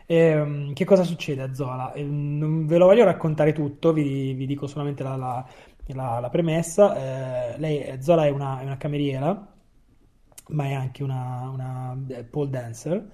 E, 0.06 0.70
che 0.74 0.84
cosa 0.84 1.04
succede 1.04 1.42
a 1.42 1.54
Zola? 1.54 1.92
E, 1.92 2.02
non 2.02 2.66
ve 2.66 2.78
lo 2.78 2.86
voglio 2.86 3.04
raccontare 3.04 3.52
tutto, 3.52 3.92
vi, 3.92 4.32
vi 4.34 4.46
dico 4.46 4.66
solamente 4.66 5.02
la, 5.02 5.16
la, 5.16 5.46
la, 5.86 6.18
la 6.18 6.28
premessa. 6.30 7.52
Eh, 7.54 7.58
lei, 7.58 8.02
Zola 8.02 8.26
è 8.26 8.30
una, 8.30 8.60
è 8.60 8.64
una, 8.64 8.76
cameriera, 8.76 9.54
ma 10.48 10.64
è 10.64 10.72
anche 10.72 11.04
una, 11.04 11.48
una 11.50 11.96
pole 12.28 12.50
dancer, 12.50 13.08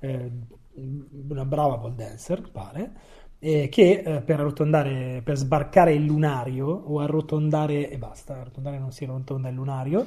eh, 0.00 0.30
una 0.74 1.44
brava 1.44 1.78
pole 1.78 1.94
dancer, 1.94 2.50
pare 2.50 3.20
eh, 3.44 3.68
che 3.68 4.02
eh, 4.04 4.20
per 4.20 4.38
arrotondare, 4.38 5.20
per 5.24 5.36
sbarcare 5.36 5.92
il 5.92 6.04
lunario 6.04 6.68
o 6.68 7.00
arrotondare 7.00 7.90
e 7.90 7.98
basta, 7.98 8.38
arrotondare 8.38 8.78
non 8.78 8.92
si 8.92 9.02
arrotonda 9.02 9.48
il 9.48 9.56
lunario, 9.56 10.06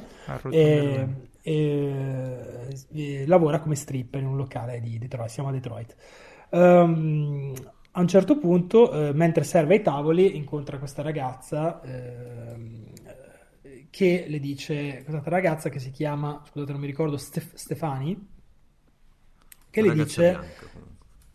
eh, 0.51 1.05
eh, 1.41 3.23
lavora 3.27 3.59
come 3.59 3.75
stripper 3.75 4.21
in 4.21 4.27
un 4.27 4.37
locale 4.37 4.79
di 4.79 4.97
Detroit, 4.97 5.29
siamo 5.29 5.49
a 5.49 5.51
Detroit. 5.51 5.95
Um, 6.51 7.53
a 7.91 7.99
un 7.99 8.07
certo 8.07 8.37
punto, 8.37 8.91
eh, 8.91 9.13
mentre 9.13 9.43
serve 9.43 9.75
ai 9.75 9.81
tavoli, 9.81 10.37
incontra 10.37 10.77
questa 10.77 11.01
ragazza 11.01 11.81
ehm, 11.81 12.83
che 13.89 14.25
le 14.29 14.39
dice, 14.39 15.03
questa 15.03 15.29
ragazza 15.29 15.67
che 15.67 15.79
si 15.79 15.91
chiama, 15.91 16.41
scusate 16.45 16.71
non 16.71 16.79
mi 16.79 16.87
ricordo, 16.87 17.17
Stef- 17.17 17.55
Stefani, 17.55 18.27
che 19.69 19.81
le 19.81 19.91
dice, 19.91 20.29
bianca. 20.31 20.69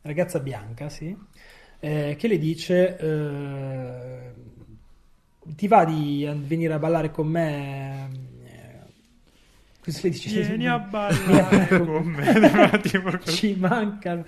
ragazza 0.03 0.41
bianca, 0.41 0.89
sì, 0.89 1.17
eh, 1.81 2.17
che 2.19 2.29
le 2.29 2.39
dice 2.39 2.97
eh, 2.97 4.33
ti 5.57 5.67
va 5.67 5.85
di 5.85 6.31
venire 6.47 6.75
a 6.75 6.79
ballare 6.79 7.11
con 7.11 7.27
me 7.27 8.09
eh, 8.45 8.79
cosa 9.83 10.01
le 10.03 10.11
dice? 10.11 10.43
vieni 10.43 10.69
a 10.69 10.79
ballare 10.79 11.67
con 11.85 12.05
me 12.05 12.81
ci 13.25 13.57
mancano 13.59 14.25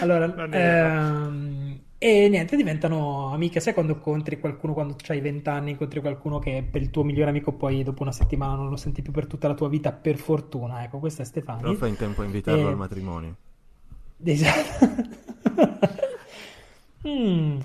allora 0.00 0.48
ehm, 0.50 1.80
e 1.98 2.28
niente, 2.28 2.56
diventano 2.56 3.32
amiche. 3.32 3.58
Sai 3.58 3.72
quando 3.72 3.92
incontri 3.92 4.38
qualcuno, 4.38 4.74
quando 4.74 4.96
hai 5.08 5.20
vent'anni, 5.20 5.70
incontri 5.70 6.00
qualcuno 6.00 6.38
che 6.38 6.62
per 6.70 6.82
il 6.82 6.90
tuo 6.90 7.02
migliore 7.02 7.30
amico 7.30 7.52
poi 7.52 7.82
dopo 7.82 8.02
una 8.02 8.12
settimana 8.12 8.54
non 8.54 8.68
lo 8.68 8.76
senti 8.76 9.00
più 9.00 9.12
per 9.12 9.26
tutta 9.26 9.48
la 9.48 9.54
tua 9.54 9.68
vita, 9.68 9.92
per 9.92 10.18
fortuna. 10.18 10.84
Ecco, 10.84 10.98
questa 10.98 11.22
è 11.22 11.24
Stefani. 11.24 11.62
Però 11.62 11.72
fai 11.72 11.88
in 11.88 11.96
tempo 11.96 12.20
a 12.20 12.24
invitarlo 12.24 12.66
e... 12.66 12.70
al 12.70 12.76
matrimonio. 12.76 13.36
Esatto. 14.24 14.84
Mm. 17.06 17.58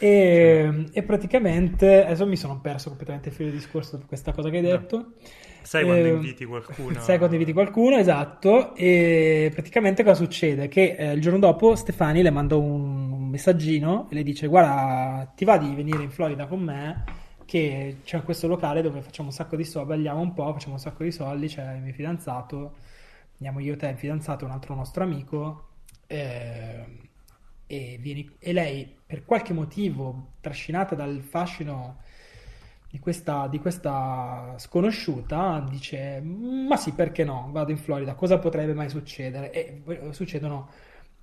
E, 0.00 0.84
e, 0.92 1.02
praticamente 1.02 2.04
adesso 2.04 2.24
mi 2.24 2.36
sono 2.36 2.60
perso 2.60 2.88
completamente 2.88 3.30
il 3.30 3.34
filo 3.34 3.50
di 3.50 3.56
discorso 3.56 3.98
su 3.98 4.06
questa 4.06 4.32
cosa 4.32 4.48
che 4.48 4.56
hai 4.56 4.62
detto. 4.62 5.14
Sai 5.62 5.84
quando 5.84 6.06
eh, 6.06 6.10
inviti 6.10 6.44
qualcuno? 6.44 7.00
Sai 7.00 7.18
quando 7.18 7.34
inviti 7.34 7.52
qualcuno, 7.52 7.96
esatto. 7.96 8.74
E 8.76 9.50
praticamente 9.52 10.04
cosa 10.04 10.14
succede? 10.14 10.68
Che 10.68 10.94
eh, 10.96 11.12
il 11.12 11.20
giorno 11.20 11.40
dopo 11.40 11.74
Stefani 11.74 12.22
le 12.22 12.30
manda 12.30 12.54
un, 12.56 13.10
un, 13.12 13.28
messaggino 13.28 14.06
e 14.08 14.14
le 14.14 14.22
dice: 14.22 14.46
Guarda, 14.46 15.30
ti 15.34 15.44
va 15.44 15.58
di 15.58 15.74
venire 15.74 16.02
in 16.02 16.10
Florida 16.10 16.46
con 16.46 16.60
me? 16.60 17.04
Che 17.44 17.98
c'è 18.04 18.22
questo 18.22 18.46
locale 18.46 18.82
dove 18.82 19.00
facciamo 19.02 19.28
un 19.28 19.34
sacco 19.34 19.56
di 19.56 19.64
soldi, 19.64 19.88
balliamo 19.88 20.20
un 20.20 20.32
po', 20.32 20.52
facciamo 20.52 20.74
un 20.74 20.80
sacco 20.80 21.02
di 21.02 21.10
soldi. 21.10 21.48
C'è 21.48 21.74
il 21.74 21.82
mio 21.82 21.92
fidanzato, 21.92 22.76
andiamo 23.32 23.58
io, 23.58 23.76
te, 23.76 23.88
il 23.88 23.96
fidanzato, 23.96 24.44
un 24.44 24.52
altro 24.52 24.74
nostro 24.74 25.02
amico. 25.02 25.64
Eh, 26.06 27.07
e, 27.68 27.98
vieni, 28.00 28.28
e 28.38 28.54
lei 28.54 28.96
per 29.06 29.24
qualche 29.24 29.52
motivo 29.52 30.32
trascinata 30.40 30.94
dal 30.94 31.20
fascino 31.20 31.98
di 32.90 32.98
questa, 32.98 33.46
di 33.48 33.58
questa 33.58 34.54
sconosciuta 34.56 35.64
dice: 35.68 36.22
Ma 36.22 36.78
sì, 36.78 36.92
perché 36.92 37.24
no? 37.24 37.50
Vado 37.52 37.70
in 37.70 37.76
Florida, 37.76 38.14
cosa 38.14 38.38
potrebbe 38.38 38.72
mai 38.72 38.88
succedere? 38.88 39.52
E 39.52 39.82
eh, 39.86 40.12
succedono, 40.12 40.70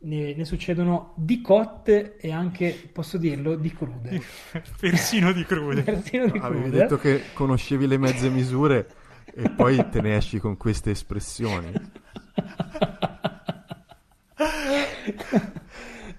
ne, 0.02 0.36
ne 0.36 0.46
succedono 0.46 1.14
di 1.16 1.42
cotte 1.42 2.18
e 2.18 2.32
anche, 2.32 2.90
posso 2.94 3.18
dirlo, 3.18 3.56
di 3.56 3.74
crude. 3.74 4.22
Persino 4.80 5.32
di 5.32 5.44
crude. 5.44 5.82
Persino 5.82 6.28
di 6.28 6.38
Avevi 6.38 6.62
crude. 6.62 6.78
detto 6.78 6.98
che 6.98 7.24
conoscevi 7.34 7.88
le 7.88 7.98
mezze 7.98 8.30
misure 8.30 8.88
e 9.34 9.50
poi 9.50 9.90
te 9.90 10.02
ne 10.02 10.18
esci 10.18 10.38
con 10.38 10.58
queste 10.58 10.92
espressioni. 10.92 11.74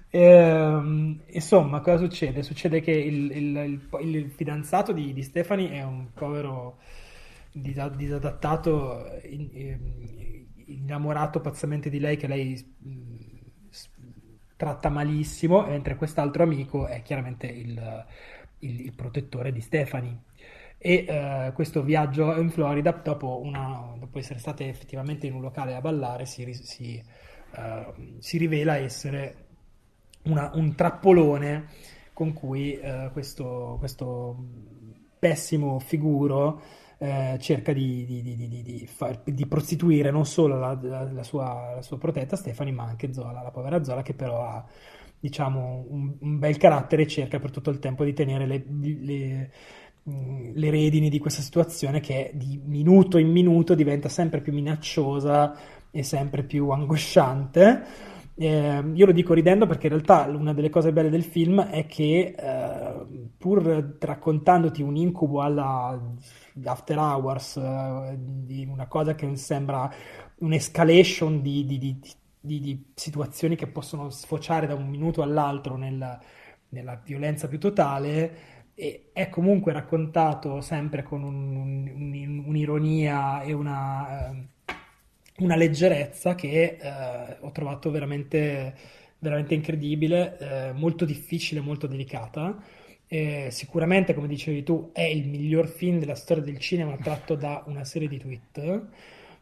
Ehm, 0.09 1.21
insomma, 1.27 1.81
cosa 1.81 1.97
succede? 1.97 2.41
Succede 2.43 2.79
che 2.81 2.91
il, 2.91 3.31
il- 3.31 3.81
il- 4.01 4.15
il 4.15 4.29
fidanzato 4.31 4.91
di, 4.93 5.13
di 5.13 5.21
Stephanie 5.21 5.71
è 5.71 5.83
un 5.83 6.11
povero 6.13 6.77
disa- 7.51 7.89
disadattato, 7.89 9.05
in- 9.23 9.49
innamorato 10.67 11.41
pazzamente 11.41 11.89
di 11.89 11.99
lei, 11.99 12.17
che 12.17 12.27
lei 12.27 12.55
s- 13.69 13.89
tratta 14.55 14.89
malissimo, 14.89 15.61
mentre 15.67 15.95
quest'altro 15.95 16.43
amico 16.43 16.87
è 16.87 17.01
chiaramente 17.03 17.47
il, 17.47 18.05
protettore 18.95 19.51
di 19.51 19.61
Stephanie. 19.61 20.23
E 20.79 21.05
eh, 21.07 21.51
questo 21.53 21.81
viaggio 21.83 22.35
in 22.39 22.49
Florida, 22.49 22.91
dopo, 22.91 23.41
una- 23.41 23.93
dopo 23.97 24.19
essere 24.19 24.39
state 24.39 24.67
effettivamente 24.67 25.27
in 25.27 25.33
un 25.33 25.41
locale 25.41 25.75
a 25.75 25.81
ballare, 25.81 26.25
si, 26.25 26.53
si, 26.53 27.03
eh, 27.55 27.93
si 28.19 28.37
rivela 28.37 28.77
essere 28.77 29.46
una- 30.29 30.51
un 30.53 30.75
trappolone 30.75 31.65
con 32.13 32.33
cui 32.33 32.73
eh, 32.79 33.09
questo, 33.13 33.75
questo 33.79 34.35
pessimo 35.19 35.79
figuro 35.79 36.61
eh, 36.99 37.37
cerca 37.39 37.73
di, 37.73 38.05
di- 38.05 38.61
di- 38.63 38.87
far- 38.87 39.21
di 39.23 39.45
prostituire 39.45 40.09
non 40.11 40.25
solo 40.25 40.57
la, 40.59 40.77
la- 40.81 41.11
la 41.11 41.23
sua, 41.23 41.73
la 41.75 41.81
sua 41.81 41.97
protetta 41.97 42.35
Stefani, 42.35 42.71
ma 42.71 42.83
anche 42.83 43.13
Zola, 43.13 43.41
la 43.41 43.51
povera 43.51 43.83
Zola, 43.83 44.01
che 44.01 44.13
però 44.13 44.43
ha 44.43 44.65
diciamo 45.19 45.85
un, 45.89 46.13
un 46.19 46.39
bel 46.39 46.57
carattere 46.57 47.03
e 47.03 47.07
cerca 47.07 47.39
per 47.39 47.51
tutto 47.51 47.69
il 47.69 47.79
tempo 47.79 48.03
di 48.03 48.13
tenere 48.13 48.45
le, 48.45 48.63
le- 48.69 49.51
mh, 50.03 50.51
le 50.53 50.69
redini 50.69 51.09
di 51.09 51.19
questa 51.19 51.41
situazione 51.41 51.99
che 51.99 52.31
di 52.33 52.59
minuto 52.63 53.17
in 53.17 53.29
minuto 53.31 53.75
diventa 53.75 54.09
sempre 54.09 54.41
più 54.41 54.53
minacciosa 54.53 55.55
e 55.91 56.03
sempre 56.03 56.43
più 56.43 56.69
angosciante. 56.69 57.83
Eh, 58.39 58.83
io 58.93 59.05
lo 59.07 59.11
dico 59.13 59.33
ridendo 59.33 59.65
perché 59.65 59.87
in 59.87 59.93
realtà 59.93 60.25
una 60.27 60.53
delle 60.53 60.69
cose 60.69 60.93
belle 60.93 61.09
del 61.09 61.23
film 61.23 61.59
è 61.61 61.87
che 61.87 62.35
eh, 62.37 63.05
pur 63.35 63.95
raccontandoti 63.99 64.83
un 64.83 64.95
incubo 64.95 65.41
alla 65.41 65.99
After 66.65 66.97
Hours, 66.99 67.57
eh, 67.57 68.15
di 68.19 68.63
una 68.65 68.85
cosa 68.87 69.15
che 69.15 69.35
sembra 69.37 69.91
un'escalation 70.39 71.41
di, 71.41 71.65
di- 71.65 71.79
di- 71.79 72.59
di- 72.59 72.91
situazioni 72.93 73.55
che 73.55 73.67
possono 73.67 74.09
sfociare 74.11 74.67
da 74.67 74.75
un 74.75 74.87
minuto 74.87 75.21
all'altro 75.23 75.75
nel- 75.75 76.19
nella 76.69 76.95
violenza 77.03 77.47
più 77.47 77.57
totale, 77.59 78.55
è 79.13 79.29
comunque 79.29 79.73
raccontato 79.73 80.61
sempre 80.61 81.01
con 81.01 81.23
un- 81.23 81.55
un- 81.55 82.43
un'ironia 82.45 83.41
e 83.41 83.51
una, 83.53 84.29
eh, 84.29 84.47
una 85.37 85.55
leggerezza 85.55 86.35
che 86.35 86.77
eh, 86.81 87.37
ho 87.41 87.51
trovato 87.51 87.91
veramente, 87.91 88.75
veramente 89.19 89.53
incredibile, 89.53 90.37
eh, 90.39 90.71
molto 90.73 91.05
difficile, 91.05 91.61
molto 91.61 91.87
delicata. 91.87 92.57
Eh, 93.07 93.47
sicuramente, 93.51 94.13
come 94.13 94.27
dicevi 94.27 94.63
tu, 94.63 94.89
è 94.93 95.01
il 95.03 95.27
miglior 95.27 95.67
film 95.67 95.99
della 95.99 96.15
storia 96.15 96.43
del 96.43 96.57
cinema 96.59 96.97
tratto 96.97 97.35
da 97.35 97.63
una 97.67 97.83
serie 97.85 98.07
di 98.07 98.17
tweet. 98.17 98.81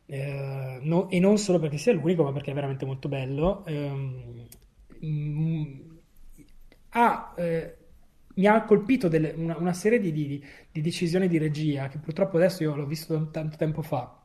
Eh, 0.07 0.79
no- 0.81 1.09
e 1.09 1.19
non 1.19 1.37
solo 1.37 1.59
perché 1.59 1.77
sia 1.77 1.93
l'unico, 1.93 2.23
ma 2.23 2.31
perché 2.31 2.51
è 2.51 2.53
veramente 2.53 2.85
molto 2.85 3.07
bello. 3.07 3.65
Ehm, 3.65 4.47
mm, 5.03 5.63
ha, 6.91 7.33
eh, 7.37 7.77
mi 8.35 8.45
ha 8.47 8.63
colpito 8.65 9.07
delle- 9.07 9.33
una, 9.35 9.57
una 9.57 9.73
serie 9.73 9.99
di, 9.99 10.11
di- 10.11 10.43
di 10.71 10.81
decisioni 10.81 11.27
di 11.27 11.37
regia 11.37 11.87
che 11.87 11.97
purtroppo 11.99 12.37
adesso 12.37 12.63
io 12.63 12.75
l'ho 12.75 12.85
visto 12.85 13.29
tanto 13.31 13.57
tempo 13.57 13.81
fa, 13.81 14.24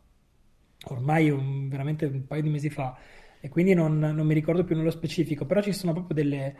ormai 0.89 1.31
un- 1.31 1.69
veramente 1.69 2.07
un 2.07 2.27
paio 2.27 2.43
di 2.43 2.49
mesi 2.49 2.71
fa, 2.71 2.97
e 3.41 3.49
quindi 3.49 3.75
non, 3.75 3.99
non 3.99 4.27
mi 4.27 4.35
ricordo 4.35 4.65
più 4.65 4.77
nello 4.77 4.91
specifico, 4.91 5.47
però 5.47 5.61
ci 5.63 5.73
sono 5.73 5.93
proprio 5.93 6.15
delle, 6.15 6.57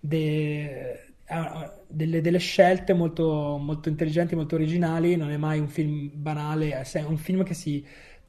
de- 0.00 1.14
ah, 1.26 1.72
delle- 1.88 2.20
delle 2.20 2.38
scelte 2.38 2.92
molto, 2.92 3.56
molto 3.60 3.88
intelligenti, 3.88 4.34
molto 4.34 4.54
originali. 4.56 5.16
Non 5.16 5.30
è 5.30 5.36
mai 5.36 5.58
un 5.60 5.68
film 5.68 6.10
banale, 6.14 6.80
è 6.80 7.02
un 7.02 7.16
film 7.16 7.44
che 7.44 7.54
si, 7.54 7.84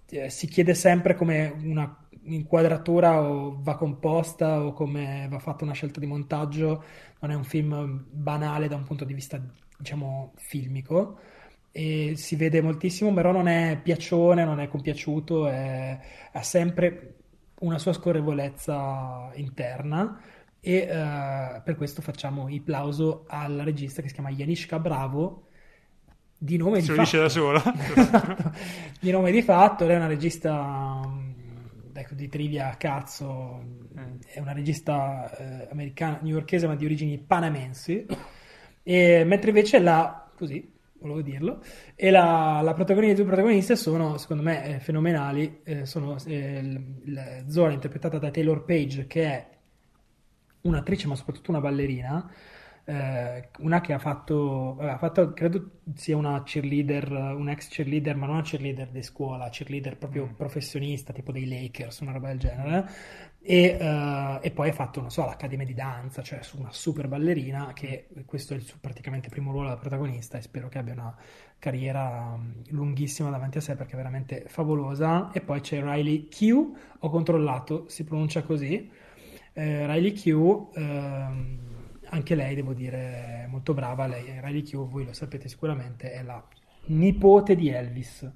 eh, 0.10 0.30
si 0.30 0.48
chiede 0.48 0.74
sempre 0.74 1.16
come 1.16 1.54
una 1.64 1.98
inquadratura 2.28 3.22
o 3.22 3.60
va 3.62 3.76
composta 3.76 4.64
o 4.64 4.74
come 4.74 5.28
va 5.30 5.40
fatta 5.40 5.64
una 5.64 5.74
scelta 5.74 6.00
di 6.00 6.06
montaggio. 6.08 6.84
Non 7.20 7.32
è 7.32 7.36
un 7.36 7.44
film 7.44 8.06
banale 8.12 8.68
da 8.68 8.76
un 8.76 8.84
punto 8.84 9.06
di 9.06 9.14
vista, 9.14 9.42
diciamo, 9.78 10.34
filmico. 10.38 11.20
E 11.78 12.14
si 12.16 12.38
vede 12.38 12.62
moltissimo, 12.62 13.14
però 13.14 13.32
non 13.34 13.48
è 13.50 13.78
piacione, 13.84 14.46
non 14.46 14.62
è 14.62 14.68
compiaciuto, 14.70 15.48
è- 15.50 16.00
ha 16.32 16.42
sempre 16.42 17.16
una 17.60 17.78
sua 17.80 17.92
scorrevolezza 17.94 19.32
interna 19.36 20.22
e 20.62 20.74
eh, 20.78 21.62
per 21.64 21.76
questo 21.76 22.02
facciamo 22.02 22.48
il 22.50 22.62
plauso 22.62 23.26
al 23.28 23.58
regista 23.64 24.02
che 24.02 24.08
si 24.08 24.14
chiama 24.14 24.30
Yanishka 24.30 24.80
Bravo, 24.80 25.48
di 26.38 26.56
nome 26.58 26.82
di 26.82 26.86
Se 26.86 26.94
lo 26.94 26.98
dice 27.00 27.18
da 27.20 27.30
fatto. 27.30 27.30
sola. 27.30 27.64
Esatto. 27.96 28.52
Di 29.00 29.12
nome 29.12 29.32
di 29.32 29.42
fatto, 29.42 29.86
lei 29.86 29.96
è 29.96 29.98
una 29.98 30.08
regista 30.08 31.02
mm, 31.06 31.32
ecco, 31.94 32.14
di 32.16 32.30
trivia 32.30 32.70
a 32.72 32.76
cazzo, 32.78 33.84
Mm. 33.96 34.18
è 34.26 34.40
una 34.40 34.52
regista 34.52 35.30
eh, 35.38 35.68
americana, 35.72 36.20
newyorkese 36.22 36.68
ma 36.68 36.76
di 36.76 36.84
origini 36.86 37.18
panamensi, 37.18 38.06
e, 38.84 39.24
mentre 39.26 39.50
invece 39.50 39.80
la, 39.80 40.30
così, 40.36 40.74
volevo 41.08 41.22
dirlo, 41.22 41.62
e 41.96 42.10
la, 42.10 42.62
la 42.64 42.74
protagonista, 42.74 43.14
i 43.14 43.16
due 43.16 43.26
protagoniste 43.26 43.76
sono, 43.76 44.18
secondo 44.18 44.44
me, 44.44 44.76
eh, 44.76 44.80
fenomenali, 44.80 45.62
eh, 45.64 45.86
sono 45.86 46.18
eh, 46.26 47.44
Zola 47.48 47.72
interpretata 47.74 48.18
da 48.18 48.32
Taylor 48.32 48.64
Page, 48.64 49.08
che 49.08 49.24
è 49.24 49.50
un'attrice 50.62 51.08
ma 51.08 51.16
soprattutto 51.16 51.52
una 51.52 51.60
ballerina, 51.62 52.30
eh, 52.88 53.50
una 53.60 53.82
che 53.82 53.94
ha 53.94 54.00
fatto, 54.00 54.76
vabbè, 54.76 54.92
ha 54.92 54.98
fatto, 54.98 55.34
credo 55.34 55.82
sia 55.96 56.18
una 56.18 56.42
cheerleader, 56.44 57.12
un 57.12 57.50
ex 57.50 57.68
cheerleader, 57.70 58.16
ma 58.16 58.26
non 58.26 58.36
una 58.36 58.44
cheerleader 58.44 58.90
di 58.90 59.02
scuola, 59.04 59.50
cheerleader 59.50 59.98
proprio 59.98 60.28
Mm. 60.28 60.34
professionista, 60.36 61.14
tipo 61.14 61.32
dei 61.32 61.48
Lakers, 61.48 62.00
una 62.00 62.12
roba 62.12 62.28
del 62.30 62.40
genere. 62.40 62.90
E, 63.48 63.78
eh, 63.80 64.40
e 64.42 64.50
poi 64.50 64.70
ha 64.70 64.74
fatto, 64.74 65.02
non 65.02 65.12
so, 65.12 65.24
l'Accademia 65.24 65.68
di 65.68 65.76
danza, 65.76 66.24
cioè 66.24 66.42
su 66.42 66.58
una 66.60 66.72
super 66.72 67.08
ballerina, 67.08 67.74
che 67.74 68.08
questo 68.26 68.56
è 68.56 68.58
il 68.58 68.64
suo 68.64 68.80
praticamente 68.82 69.30
primo 69.30 69.52
ruolo 69.52 69.70
da 69.70 69.78
protagonista 69.78 70.40
e 70.40 70.42
spero 70.42 70.68
che 70.68 70.80
abbia 70.80 70.94
una 70.94 71.16
carriera 71.60 72.36
mm, 72.36 72.64
lunghissima 72.70 73.30
davanti 73.30 73.60
a 73.60 73.62
sé 73.62 73.76
perché 73.76 73.94
è 73.94 73.98
veramente 73.98 74.46
favolosa. 74.48 75.30
E 75.32 75.42
poi 75.42 75.62
c'è 75.62 75.80
Riley 75.80 76.28
Q, 76.28 76.72
ho 76.98 77.10
controllato, 77.12 77.86
si 77.88 78.04
pronuncia 78.04 78.42
così. 78.42 78.90
Eh, 79.54 79.86
Riley 79.86 80.12
Q, 80.14 80.26
ehm, 80.76 81.60
anche 82.10 82.34
lei 82.34 82.56
devo 82.56 82.74
dire 82.74 83.46
molto 83.48 83.76
brava. 83.76 84.08
Lei, 84.08 84.40
Riley 84.42 84.64
Q, 84.64 84.74
voi 84.88 85.06
lo 85.06 85.14
sapete 85.14 85.48
sicuramente, 85.48 86.12
è 86.12 86.24
la 86.24 86.44
nipote 86.88 87.56
di 87.56 87.70
Elvis. 87.70 88.28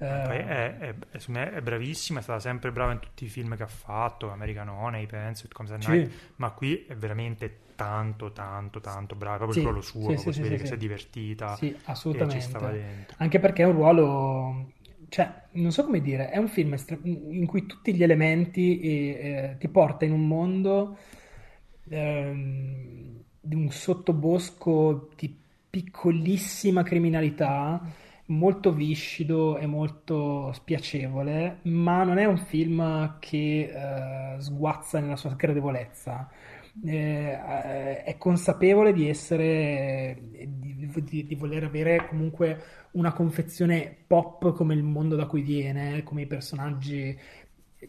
Eh, 0.00 0.40
è, 0.46 0.78
è- 0.78 0.94
è- 1.10 1.50
è 1.52 1.60
bravissima, 1.62 2.20
è 2.20 2.22
stata 2.22 2.40
sempre 2.40 2.72
brava 2.72 2.92
in 2.92 3.00
tutti 3.00 3.24
i 3.24 3.28
film 3.28 3.56
che 3.56 3.62
ha 3.62 3.66
fatto, 3.66 4.30
American 4.30 4.68
Honey, 4.68 5.06
penso, 5.06 5.46
It 5.46 5.52
Comes 5.52 5.72
at 5.72 5.78
sì, 5.78 5.92
Night, 5.98 6.08
ma 6.36 6.50
qui 6.52 6.84
è 6.86 6.96
veramente 6.96 7.68
tanto, 7.74 8.32
tanto, 8.32 8.80
tanto 8.80 9.14
brava, 9.14 9.36
proprio 9.38 9.56
il 9.56 9.62
sì, 9.62 9.62
ruolo 9.62 9.80
suo, 9.82 10.12
sì, 10.16 10.32
si 10.32 10.42
vede 10.42 10.56
che 10.56 10.64
si 10.64 10.74
è 10.74 10.76
divertita 10.76 11.60
Sì, 11.60 11.80
e 12.08 12.26
ci 12.28 12.40
stava 12.40 12.70
assolutamente. 12.70 12.70
dentro. 12.70 13.18
Anche 13.18 13.38
perché 13.40 13.62
è 13.62 13.66
un 13.66 13.72
ruolo, 13.72 14.72
cioè, 15.08 15.48
non 15.52 15.72
so 15.72 15.84
come 15.84 16.00
dire, 16.00 16.30
è 16.30 16.38
un 16.38 16.48
film 16.48 16.76
in 17.04 17.46
cui 17.46 17.66
tutti 17.66 17.94
gli 17.94 18.02
elementi 18.02 18.80
eh, 18.80 19.52
eh, 19.52 19.56
ti 19.58 19.68
porta 19.68 20.04
in 20.04 20.12
un 20.12 20.26
mondo 20.26 20.96
ehm, 21.88 23.22
di 23.40 23.54
un 23.54 23.70
sottobosco 23.70 25.10
di 25.16 25.34
piccolissima 25.70 26.82
criminalità, 26.82 27.80
molto 28.30 28.72
viscido 28.72 29.58
e 29.58 29.66
molto 29.66 30.52
spiacevole, 30.52 31.60
ma 31.64 32.04
non 32.04 32.18
è 32.18 32.24
un 32.26 32.38
film 32.38 33.18
che 33.20 33.70
eh, 34.36 34.40
sguazza 34.40 35.00
nella 35.00 35.16
sua 35.16 35.34
gradevolezza. 35.34 36.28
Eh, 36.82 36.96
eh, 37.32 38.02
è 38.04 38.16
consapevole 38.16 38.92
di 38.92 39.08
essere, 39.08 40.18
di, 40.48 40.88
di- 41.04 41.26
di 41.26 41.34
voler 41.34 41.64
avere 41.64 42.06
comunque 42.08 42.62
una 42.92 43.12
confezione 43.12 44.04
pop 44.06 44.52
come 44.54 44.74
il 44.74 44.82
mondo 44.82 45.16
da 45.16 45.26
cui 45.26 45.42
viene, 45.42 46.02
come 46.04 46.22
i 46.22 46.26
personaggi 46.26 47.16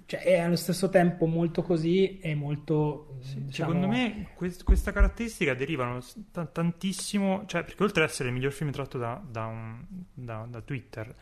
cioè, 0.05 0.21
è 0.21 0.39
allo 0.39 0.55
stesso 0.55 0.89
tempo 0.89 1.25
molto 1.25 1.61
così 1.61 2.19
e 2.19 2.35
molto... 2.35 3.17
Sì, 3.21 3.45
diciamo... 3.45 3.71
Secondo 3.71 3.87
me 3.87 4.29
quest- 4.35 4.63
questa 4.63 4.91
caratteristica 4.91 5.53
derivano 5.53 5.99
t- 5.99 6.51
tantissimo, 6.51 7.43
cioè 7.45 7.63
perché 7.63 7.83
oltre 7.83 8.03
ad 8.03 8.09
essere 8.09 8.29
il 8.29 8.35
miglior 8.35 8.51
film 8.51 8.71
tratto 8.71 8.97
da, 8.97 9.21
da, 9.25 9.45
un, 9.45 9.83
da, 10.13 10.45
da 10.49 10.61
Twitter, 10.61 11.13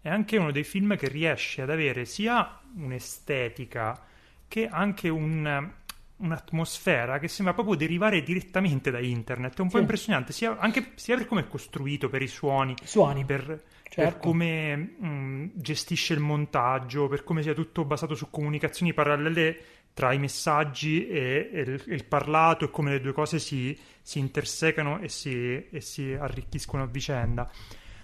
è 0.00 0.08
anche 0.08 0.36
uno 0.36 0.52
dei 0.52 0.64
film 0.64 0.96
che 0.96 1.08
riesce 1.08 1.62
ad 1.62 1.70
avere 1.70 2.04
sia 2.04 2.60
un'estetica 2.76 4.00
che 4.48 4.68
anche 4.68 5.08
un, 5.08 5.72
un'atmosfera 6.16 7.18
che 7.18 7.28
sembra 7.28 7.54
proprio 7.54 7.74
derivare 7.76 8.22
direttamente 8.22 8.90
da 8.90 9.00
internet. 9.00 9.56
È 9.56 9.60
un 9.60 9.68
po' 9.68 9.76
Sì. 9.76 9.82
impressionante, 9.82 10.32
sia, 10.32 10.58
anche, 10.58 10.92
sia 10.94 11.16
per 11.16 11.26
come 11.26 11.42
è 11.42 11.48
costruito, 11.48 12.08
per 12.08 12.22
i 12.22 12.28
suoni, 12.28 12.74
Suoni, 12.82 13.24
per, 13.24 13.62
per 13.94 14.04
certo. 14.12 14.18
come 14.18 14.76
mh, 14.76 15.50
gestisce 15.54 16.14
il 16.14 16.20
montaggio, 16.20 17.08
per 17.08 17.24
come 17.24 17.42
sia 17.42 17.54
tutto 17.54 17.84
basato 17.84 18.14
su 18.14 18.30
comunicazioni 18.30 18.92
parallele 18.92 19.58
tra 19.94 20.12
i 20.12 20.18
messaggi 20.18 21.06
e, 21.06 21.50
e 21.52 21.60
il, 21.60 21.84
e 21.86 21.94
il 21.94 22.04
parlato 22.04 22.64
e 22.64 22.70
come 22.70 22.90
le 22.90 23.00
due 23.00 23.12
cose 23.12 23.38
si, 23.38 23.78
si 24.02 24.18
intersecano 24.18 25.00
e 25.00 25.08
si, 25.08 25.68
e 25.70 25.80
si 25.80 26.12
arricchiscono 26.12 26.82
a 26.82 26.86
vicenda. 26.86 27.50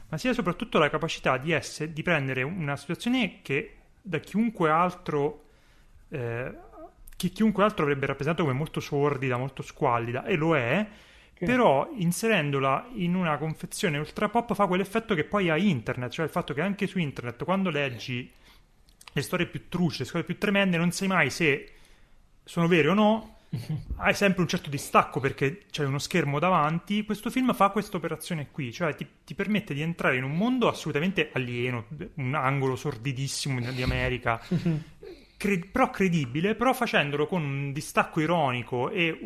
Ma 0.08 0.18
sia 0.18 0.32
soprattutto 0.32 0.78
la 0.78 0.90
capacità 0.90 1.36
di, 1.36 1.52
essere, 1.52 1.92
di 1.92 2.02
prendere 2.02 2.42
una 2.42 2.76
situazione 2.76 3.40
che 3.42 3.74
da 4.02 4.18
chiunque 4.18 4.70
altro 4.70 5.44
eh, 6.08 6.68
che 7.20 7.28
chiunque 7.28 7.62
altro 7.62 7.84
avrebbe 7.84 8.06
rappresentato 8.06 8.46
come 8.46 8.56
molto 8.56 8.80
sordida, 8.80 9.36
molto 9.36 9.60
squallida, 9.60 10.24
e 10.24 10.36
lo 10.36 10.56
è, 10.56 10.86
Però 11.46 11.90
inserendola 11.94 12.88
in 12.94 13.14
una 13.14 13.38
confezione 13.38 13.98
ultra 13.98 14.28
pop 14.28 14.54
fa 14.54 14.66
quell'effetto 14.66 15.14
che 15.14 15.24
poi 15.24 15.48
ha 15.48 15.56
internet, 15.56 16.12
cioè 16.12 16.26
il 16.26 16.30
fatto 16.30 16.52
che 16.52 16.60
anche 16.60 16.86
su 16.86 16.98
internet 16.98 17.44
quando 17.44 17.70
leggi 17.70 18.30
le 19.12 19.22
storie 19.22 19.46
più 19.46 19.68
truce, 19.68 20.00
le 20.00 20.04
storie 20.04 20.26
più 20.26 20.38
tremende, 20.38 20.76
non 20.76 20.92
sai 20.92 21.08
mai 21.08 21.30
se 21.30 21.72
sono 22.44 22.66
vere 22.68 22.88
o 22.88 22.94
no, 22.94 23.36
hai 23.98 24.14
sempre 24.14 24.42
un 24.42 24.48
certo 24.48 24.70
distacco 24.70 25.18
perché 25.20 25.64
c'è 25.70 25.84
uno 25.84 25.98
schermo 25.98 26.38
davanti. 26.38 27.04
Questo 27.04 27.30
film 27.30 27.52
fa 27.54 27.70
questa 27.70 27.96
operazione 27.96 28.48
qui, 28.50 28.72
cioè 28.72 28.94
ti, 28.94 29.06
ti 29.24 29.34
permette 29.34 29.74
di 29.74 29.80
entrare 29.80 30.16
in 30.16 30.24
un 30.24 30.36
mondo 30.36 30.68
assolutamente 30.68 31.30
alieno, 31.32 31.86
un 32.14 32.34
angolo 32.34 32.76
sordidissimo 32.76 33.60
di 33.72 33.82
America, 33.82 34.40
cre- 35.36 35.68
però 35.70 35.90
credibile, 35.90 36.54
però 36.54 36.72
facendolo 36.72 37.26
con 37.26 37.42
un 37.42 37.72
distacco 37.72 38.20
ironico 38.20 38.90
e 38.90 39.18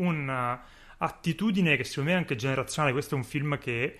un'attitudine 1.04 1.76
che 1.76 1.84
secondo 1.84 2.10
me 2.10 2.16
è 2.16 2.18
anche 2.20 2.36
generazionale. 2.36 2.92
Questo 2.92 3.14
è 3.14 3.18
un 3.18 3.24
film 3.24 3.58
che 3.58 3.98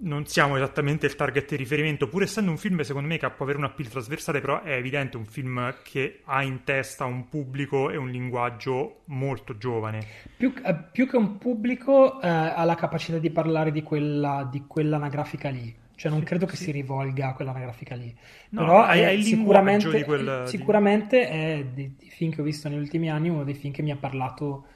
non 0.00 0.26
siamo 0.26 0.56
esattamente 0.56 1.06
il 1.06 1.16
target 1.16 1.48
di 1.50 1.56
riferimento, 1.56 2.08
pur 2.08 2.22
essendo 2.22 2.50
un 2.50 2.58
film 2.58 2.80
secondo 2.82 3.08
me 3.08 3.18
che 3.18 3.28
può 3.30 3.44
avere 3.44 3.58
un 3.58 3.64
appeal 3.64 3.88
trasversale, 3.88 4.40
però 4.40 4.62
è 4.62 4.72
evidente 4.72 5.16
un 5.16 5.26
film 5.26 5.74
che 5.82 6.20
ha 6.24 6.42
in 6.42 6.62
testa 6.64 7.04
un 7.04 7.28
pubblico 7.28 7.90
e 7.90 7.96
un 7.96 8.08
linguaggio 8.10 9.02
molto 9.06 9.56
giovane. 9.58 10.06
Più, 10.36 10.52
eh, 10.64 10.74
più 10.92 11.08
che 11.08 11.16
un 11.16 11.38
pubblico 11.38 12.20
eh, 12.20 12.28
ha 12.28 12.62
la 12.64 12.74
capacità 12.76 13.18
di 13.18 13.30
parlare 13.30 13.72
di 13.72 13.82
quella, 13.82 14.46
di 14.50 14.66
quell'anagrafica 14.66 15.48
lì. 15.48 15.76
Cioè 15.96 16.12
non 16.12 16.22
Sì, 16.22 16.24
credo 16.24 16.46
che 16.46 16.56
sì. 16.56 16.64
si 16.64 16.70
rivolga 16.70 17.28
a 17.28 17.34
quell'anagrafica 17.34 17.96
lì. 17.96 18.16
No, 18.50 18.60
Però 18.60 18.84
è 18.86 19.08
il 19.08 19.24
sicuramente, 19.24 19.90
di 19.92 20.04
quel- 20.04 20.44
di- 20.44 20.46
sicuramente 20.46 21.28
è 21.28 21.64
dei, 21.64 21.96
dei 21.98 22.10
film 22.10 22.30
che 22.32 22.40
ho 22.40 22.44
visto 22.44 22.68
negli 22.68 22.78
ultimi 22.78 23.10
anni 23.10 23.28
uno 23.28 23.42
dei 23.44 23.54
film 23.54 23.72
che 23.72 23.82
mi 23.82 23.90
ha 23.90 23.96
parlato 23.96 24.66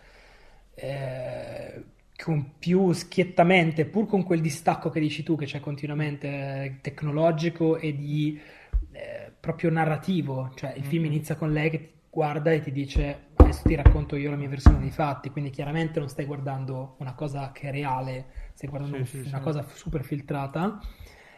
eh, 0.74 1.84
con 2.16 2.52
più 2.58 2.92
schiettamente, 2.92 3.84
pur 3.86 4.06
con 4.06 4.22
quel 4.24 4.40
distacco 4.40 4.90
che 4.90 5.00
dici 5.00 5.22
tu, 5.22 5.36
che 5.36 5.46
c'è 5.46 5.60
continuamente 5.60 6.28
eh, 6.28 6.78
tecnologico 6.80 7.76
e 7.78 7.94
di 7.96 8.40
eh, 8.92 9.32
proprio 9.38 9.70
narrativo. 9.70 10.52
Cioè 10.54 10.74
il 10.76 10.84
film 10.84 11.04
Mhm. 11.04 11.06
inizia 11.06 11.36
con 11.36 11.52
lei 11.52 11.70
che 11.70 11.78
ti 11.80 11.90
guarda 12.10 12.52
e 12.52 12.60
ti 12.60 12.70
dice 12.72 13.30
adesso 13.36 13.62
ti 13.64 13.74
racconto 13.74 14.16
io 14.16 14.30
la 14.30 14.36
mia 14.36 14.48
versione 14.48 14.78
dei 14.78 14.90
fatti, 14.90 15.30
quindi 15.30 15.50
chiaramente 15.50 15.98
non 15.98 16.08
stai 16.08 16.26
guardando 16.26 16.96
una 16.98 17.14
cosa 17.14 17.50
che 17.52 17.68
è 17.68 17.72
reale, 17.72 18.26
stai 18.54 18.68
guardando 18.68 18.96
Sì, 18.96 19.04
un- 19.04 19.06
sì, 19.06 19.24
una 19.24 19.40
sì. 19.40 19.40
cosa 19.40 19.66
super 19.72 20.04
filtrata. 20.04 20.78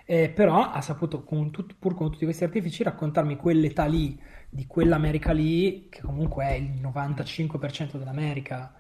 Eh, 0.07 0.29
però 0.29 0.71
ha 0.71 0.81
saputo, 0.83 1.25
con 1.25 1.51
tut- 1.51 1.77
pur 1.79 1.95
con 1.95 2.11
tutti 2.11 2.25
questi 2.25 2.45
artifici, 2.45 2.83
raccontarmi 2.83 3.37
quell'età 3.37 3.87
lì, 3.87 4.21
di 4.51 4.67
quell'America 4.67 5.33
lì, 5.33 5.89
che 5.91 6.03
comunque 6.03 6.45
è 6.45 6.53
il 6.53 6.71
95% 6.81 7.97
dell'America 7.97 8.75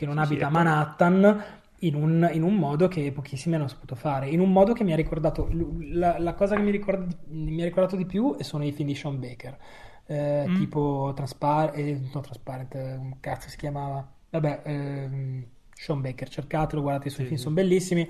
che 0.00 0.06
non 0.06 0.18
Sì, 0.18 0.38
abita 0.38 0.46
a 0.46 0.48
e 0.48 0.50
poi- 0.50 0.64
Manhattan, 0.64 1.44
in 1.80 1.94
un, 1.94 2.28
in 2.32 2.42
un 2.42 2.54
modo 2.56 2.88
che 2.88 3.12
pochissimi 3.12 3.54
hanno 3.56 3.68
saputo 3.68 3.94
fare. 3.94 4.28
In 4.30 4.40
un 4.40 4.50
modo 4.52 4.72
che 4.72 4.82
mi 4.84 4.92
ha 4.92 4.96
ricordato, 4.96 5.48
la, 5.92 6.18
la 6.18 6.34
cosa 6.34 6.56
che 6.56 6.62
mi, 6.62 6.70
ricorda 6.70 7.06
mi 7.28 7.60
ha 7.60 7.64
ricordato 7.64 7.96
di 7.96 8.06
più 8.06 8.36
sono 8.40 8.64
i 8.64 8.72
film 8.72 8.88
di 8.88 8.94
Sean 8.94 9.18
Baker, 9.18 9.58
Eh, 10.06 10.50
Mm. 10.50 10.54
tipo 10.54 11.12
Transparent, 11.14 11.76
eh, 11.76 12.00
no 12.12 12.20
Transparent, 12.20 12.74
eh, 12.74 13.16
cazzo 13.20 13.48
si 13.48 13.56
chiamava? 13.56 14.06
Vabbè, 14.30 14.62
ehm, 14.64 15.46
Sean 15.74 16.00
Baker, 16.00 16.28
cercatelo, 16.28 16.82
guardate 16.82 17.08
i 17.08 17.10
suoi 17.10 17.24
Sì, 17.24 17.26
film, 17.26 17.38
sono 17.38 17.54
bellissimi. 17.54 18.08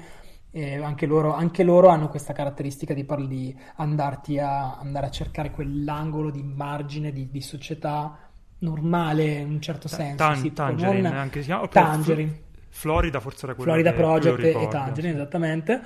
E 0.53 0.83
anche 0.83 1.07
loro, 1.07 1.33
anche 1.33 1.63
loro 1.63 1.89
hanno 1.89 2.09
questa 2.09 2.33
caratteristica 2.33 2.93
di, 2.93 3.05
par- 3.05 3.27
di 3.27 3.57
andarti 3.77 4.39
a, 4.41 4.79
andare 4.79 5.07
a 5.07 5.11
cercare 5.11 5.51
quell'angolo 5.53 6.31
di 6.31 6.43
margine 6.43 7.13
di, 7.13 7.31
di 7.31 7.41
società 7.41 8.30
normale 8.61 9.25
in 9.25 9.51
un 9.51 9.61
certo 9.61 9.89
senso. 9.89 10.17
Tan- 10.17 10.37
sì, 10.37 10.53
Tangerine, 10.53 11.09
non- 11.09 11.17
anche 11.19 11.41
si 11.41 11.47
chiama. 11.47 11.67
Tangerine. 11.69 12.29
Fl- 12.31 12.49
Florida 12.73 13.21
forse 13.21 13.45
era 13.47 13.55
quello 13.55 13.71
Florida 13.73 13.91
che- 13.91 13.97
quello 13.97 14.11
Project 14.13 14.39
e 14.39 14.47
ricordo, 14.47 14.69
Tangerine, 14.69 15.13
esattamente. 15.15 15.81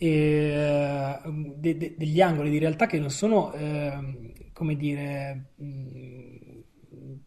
E, 0.00 0.08
eh, 0.08 1.18
de- 1.56 1.76
de- 1.76 1.94
degli 1.98 2.20
angoli 2.20 2.50
di 2.50 2.58
realtà 2.58 2.86
che 2.86 2.98
non 3.00 3.10
sono, 3.10 3.52
ehm, 3.52 4.32
come 4.52 4.76
dire, 4.76 5.46
mm, 5.62 6.17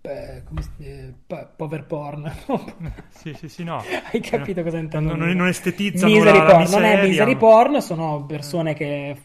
eh, 0.02 1.14
po- 1.26 1.50
pover 1.56 1.86
porn. 1.86 2.32
Sì, 3.10 3.34
sì, 3.36 3.50
sì, 3.50 3.64
no. 3.64 3.84
Hai 4.12 4.20
capito 4.20 4.64
cosa 4.64 4.80
intendo? 4.80 5.16
Non, 5.16 5.30
non, 5.30 5.48
estetizzano 5.48 6.12
Misery 6.12 6.38
la, 6.38 6.44
la 6.44 6.52
porn, 6.54 6.70
non 6.72 6.84
è 6.84 7.08
misery 7.08 7.36
porn, 7.38 7.82
sono 7.82 8.26
persone 8.26 8.74
che 8.74 9.16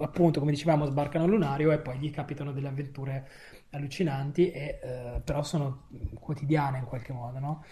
appunto, 0.00 0.38
come 0.38 0.52
dicevamo, 0.52 0.84
sbarcano 0.84 1.24
al 1.24 1.30
lunario 1.30 1.72
e 1.72 1.78
poi 1.78 1.98
gli 1.98 2.10
capitano 2.10 2.52
delle 2.52 2.68
avventure 2.68 3.28
allucinanti, 3.70 4.50
e, 4.52 4.78
eh, 4.82 5.20
però 5.24 5.42
sono 5.42 5.88
quotidiane 6.20 6.78
in 6.78 6.84
qualche 6.84 7.12
modo, 7.12 7.38
no? 7.40 7.64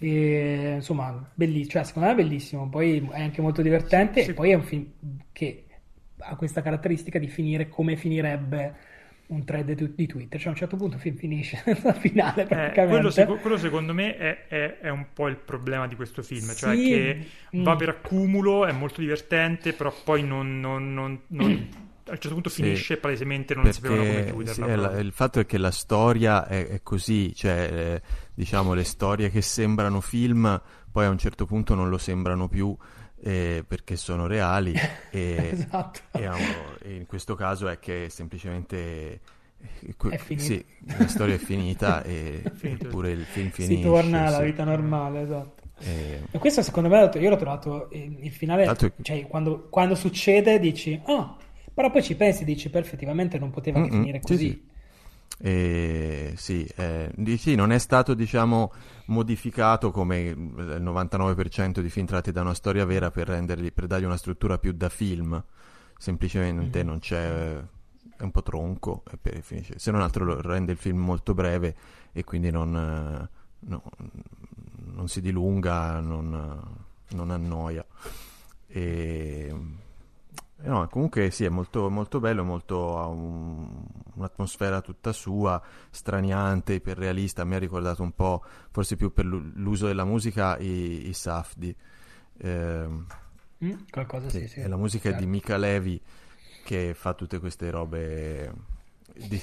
E, 0.00 0.72
insomma, 0.76 1.30
belli- 1.32 1.68
cioè, 1.68 1.84
secondo 1.84 2.08
me 2.08 2.14
è 2.14 2.16
bellissimo, 2.16 2.68
poi 2.68 3.08
è 3.12 3.22
anche 3.22 3.40
molto 3.40 3.62
divertente 3.62 4.22
Sì. 4.22 4.30
e 4.30 4.34
poi 4.34 4.50
è 4.50 4.54
un 4.54 4.62
film 4.62 4.86
che 5.32 5.64
ha 6.18 6.34
questa 6.36 6.60
caratteristica 6.60 7.18
di 7.18 7.28
finire 7.28 7.68
come 7.68 7.96
finirebbe 7.96 8.74
un 9.28 9.44
thread 9.44 9.72
di, 9.72 9.94
di 9.94 10.06
Twitter, 10.06 10.38
cioè 10.38 10.48
a 10.48 10.52
un 10.52 10.56
certo 10.58 10.76
punto 10.76 10.98
film 10.98 11.16
finisce 11.16 11.62
nella 11.66 11.92
finale 11.94 12.42
Eh, 12.42 12.46
praticamente. 12.46 12.86
quello, 12.86 13.10
seco- 13.10 13.36
quello 13.38 13.56
secondo 13.58 13.92
me 13.94 14.16
è, 14.16 14.46
è- 14.48 14.78
è 14.80 14.88
un 14.88 15.06
po' 15.12 15.28
il 15.28 15.36
problema 15.36 15.86
di 15.86 15.96
questo 15.96 16.22
film, 16.22 16.54
cioè 16.54 16.74
Sì, 16.76 16.82
che 16.82 17.18
mm. 17.56 17.62
va 17.62 17.76
per 17.76 17.88
accumulo, 17.90 18.64
è 18.66 18.72
molto 18.72 19.00
divertente, 19.00 19.72
però 19.74 19.92
poi 20.04 20.22
non, 20.24 20.60
non- 20.60 20.92
non- 20.94 21.20
non- 21.28 21.68
a 22.08 22.12
un 22.12 22.18
certo 22.18 22.32
punto 22.32 22.48
Sì, 22.48 22.62
finisce 22.62 22.96
palesemente 22.96 23.54
non 23.54 23.70
sapevano 23.70 24.06
come 24.06 24.24
perché 24.24 24.30
chiuderla. 24.32 24.54
sì, 24.54 24.62
la- 24.76 24.98
il 24.98 25.12
fatto 25.12 25.40
è 25.40 25.46
che 25.46 25.58
la 25.58 25.70
storia 25.70 26.46
è, 26.46 26.66
è 26.66 26.82
così, 26.82 27.34
cioè 27.34 28.00
eh, 28.02 28.02
diciamo 28.34 28.72
le 28.74 28.84
storie 28.84 29.30
che 29.30 29.42
sembrano 29.42 30.00
film 30.00 30.60
poi 30.90 31.04
a 31.04 31.10
un 31.10 31.18
certo 31.18 31.44
punto 31.44 31.74
non 31.74 31.88
lo 31.90 31.98
sembrano 31.98 32.48
più 32.48 32.74
eh, 33.20 33.64
perché 33.66 33.96
sono 33.96 34.26
reali 34.26 34.74
e, 35.10 35.50
Esatto. 35.52 36.00
e 36.12 36.26
e 36.82 36.94
in 36.94 37.06
questo 37.06 37.34
caso 37.34 37.68
è 37.68 37.78
che 37.78 38.06
semplicemente 38.10 39.20
eh, 39.80 39.94
que- 39.96 40.20
sì, 40.36 40.64
la 40.96 41.08
storia 41.08 41.34
è 41.34 41.38
finita 41.38 42.02
e 42.04 42.42
eppure 42.62 43.10
il 43.10 43.24
film 43.24 43.50
finisce. 43.50 43.76
si 43.76 43.82
torna 43.82 44.26
alla 44.26 44.38
sì. 44.38 44.44
vita 44.44 44.64
normale, 44.64 45.22
esatto. 45.22 45.62
E- 45.80 46.22
E 46.30 46.38
questo 46.38 46.62
secondo 46.62 46.88
me 46.88 47.10
io 47.14 47.30
l'ho 47.30 47.36
trovato 47.36 47.88
il, 47.92 48.30
finale, 48.30 48.64
l'altro- 48.64 48.92
cioè 49.02 49.26
quando, 49.26 49.68
quando 49.68 49.94
succede 49.94 50.58
dici, 50.58 51.00
oh, 51.06 51.36
però 51.74 51.90
poi 51.90 52.02
ci 52.02 52.16
pensi 52.16 52.42
e 52.42 52.44
dici, 52.46 52.68
beh, 52.68 52.78
effettivamente 52.80 53.38
non 53.38 53.50
poteva 53.50 53.80
finire 53.84 54.20
sì, 54.24 54.32
così. 54.32 54.48
sì. 54.48 54.67
E, 55.40 56.32
sì, 56.36 56.64
eh, 56.76 57.12
sì, 57.38 57.54
non 57.54 57.70
è 57.70 57.78
stato 57.78 58.14
diciamo 58.14 58.72
modificato 59.06 59.90
come 59.90 60.18
il 60.20 60.36
99% 60.38 61.80
di 61.80 61.88
film 61.90 62.06
tratti 62.06 62.32
da 62.32 62.40
una 62.40 62.54
storia 62.54 62.84
vera 62.84 63.10
per 63.10 63.28
renderli, 63.28 63.70
per 63.70 63.86
dargli 63.86 64.04
una 64.04 64.16
struttura 64.16 64.58
più 64.58 64.72
da 64.72 64.88
film. 64.88 65.42
Semplicemente 65.96 66.80
Mhm. 66.82 66.88
non 66.88 66.98
c'è, 66.98 67.56
è 68.16 68.22
un 68.22 68.30
po' 68.30 68.42
tronco, 68.42 69.02
per- 69.20 69.40
finisce. 69.42 69.78
se 69.78 69.90
non 69.90 70.00
altro 70.00 70.40
rende 70.40 70.72
il 70.72 70.78
film 70.78 70.98
molto 70.98 71.34
breve 71.34 71.76
e 72.12 72.24
quindi 72.24 72.50
non, 72.50 72.74
eh, 72.76 73.28
no- 73.60 73.82
non 74.92 75.08
si 75.08 75.20
dilunga, 75.20 76.00
non, 76.00 76.62
non 77.10 77.30
annoia. 77.30 77.84
E, 78.66 79.54
no, 80.62 80.88
comunque 80.88 81.30
sì, 81.30 81.44
è 81.44 81.48
molto, 81.48 81.88
molto 81.90 82.20
bello, 82.20 82.42
molto, 82.44 82.98
ha 82.98 83.06
un- 83.06 83.84
un'atmosfera 84.14 84.80
tutta 84.80 85.12
sua, 85.12 85.60
straniante, 85.90 86.74
iperrealista. 86.74 87.44
Mi 87.44 87.54
ha 87.54 87.58
ricordato 87.58 88.02
un 88.02 88.12
po', 88.12 88.42
forse 88.70 88.96
più 88.96 89.12
per 89.12 89.24
l'u- 89.24 89.52
l'uso 89.54 89.86
della 89.86 90.04
musica, 90.04 90.58
i, 90.58 91.08
i 91.08 91.12
Safdi. 91.14 91.74
Ehm, 92.38 93.06
Mm, 93.64 93.72
qualcosa 93.90 94.28
sì, 94.28 94.46
sì, 94.46 94.60
e 94.60 94.68
la 94.68 94.76
musica 94.76 95.08
è 95.08 95.12
di 95.14 95.18
Certo. 95.18 95.30
Mika 95.32 95.56
Levi 95.56 96.00
che 96.62 96.94
fa 96.94 97.12
tutte 97.14 97.40
queste 97.40 97.70
robe 97.70 98.52
di- 99.16 99.42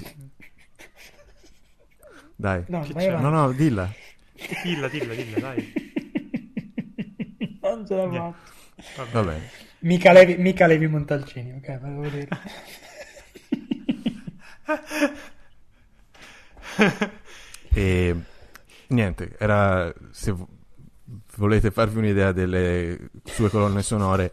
Dai. 2.38 2.64
No. 2.68 2.86
No, 3.20 3.30
no, 3.30 3.52
dilla. 3.52 3.90
Dilla, 4.64 4.88
dilla, 4.88 5.14
dilla, 5.14 5.40
dai. 5.40 5.74
Non 7.62 7.86
ce 7.86 7.96
la 7.96 8.10
faccio. 8.10 8.36
Va 9.12 9.24
bene. 9.24 9.50
Mica 9.80 10.12
levi, 10.12 10.36
mica 10.38 10.68
levi 10.68 10.88
Montalcini, 10.88 11.54
ok, 11.54 11.80
volevo 11.80 12.08
dire. 12.10 12.28
E 17.78 18.16
niente, 18.88 19.36
era 19.38 19.94
se 20.12 20.32
vo- 20.32 20.48
volete 21.38 21.72
farvi 21.72 21.98
un'idea 21.98 22.32
delle 22.32 23.10
sue 23.24 23.50
colonne 23.50 23.82
sonore, 23.84 24.32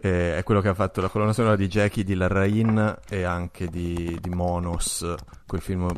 eh, 0.00 0.38
è 0.38 0.42
quello 0.42 0.60
che 0.60 0.68
ha 0.68 0.74
fatto 0.74 1.00
la 1.00 1.08
colonna 1.08 1.32
sonora 1.32 1.54
di 1.56 1.68
Jackie, 1.68 2.02
di 2.02 2.14
Larrain 2.14 2.98
e 3.08 3.22
anche 3.24 3.68
di, 3.68 4.16
di 4.20 4.30
Monos, 4.30 5.14
quel 5.46 5.60
film 5.60 5.88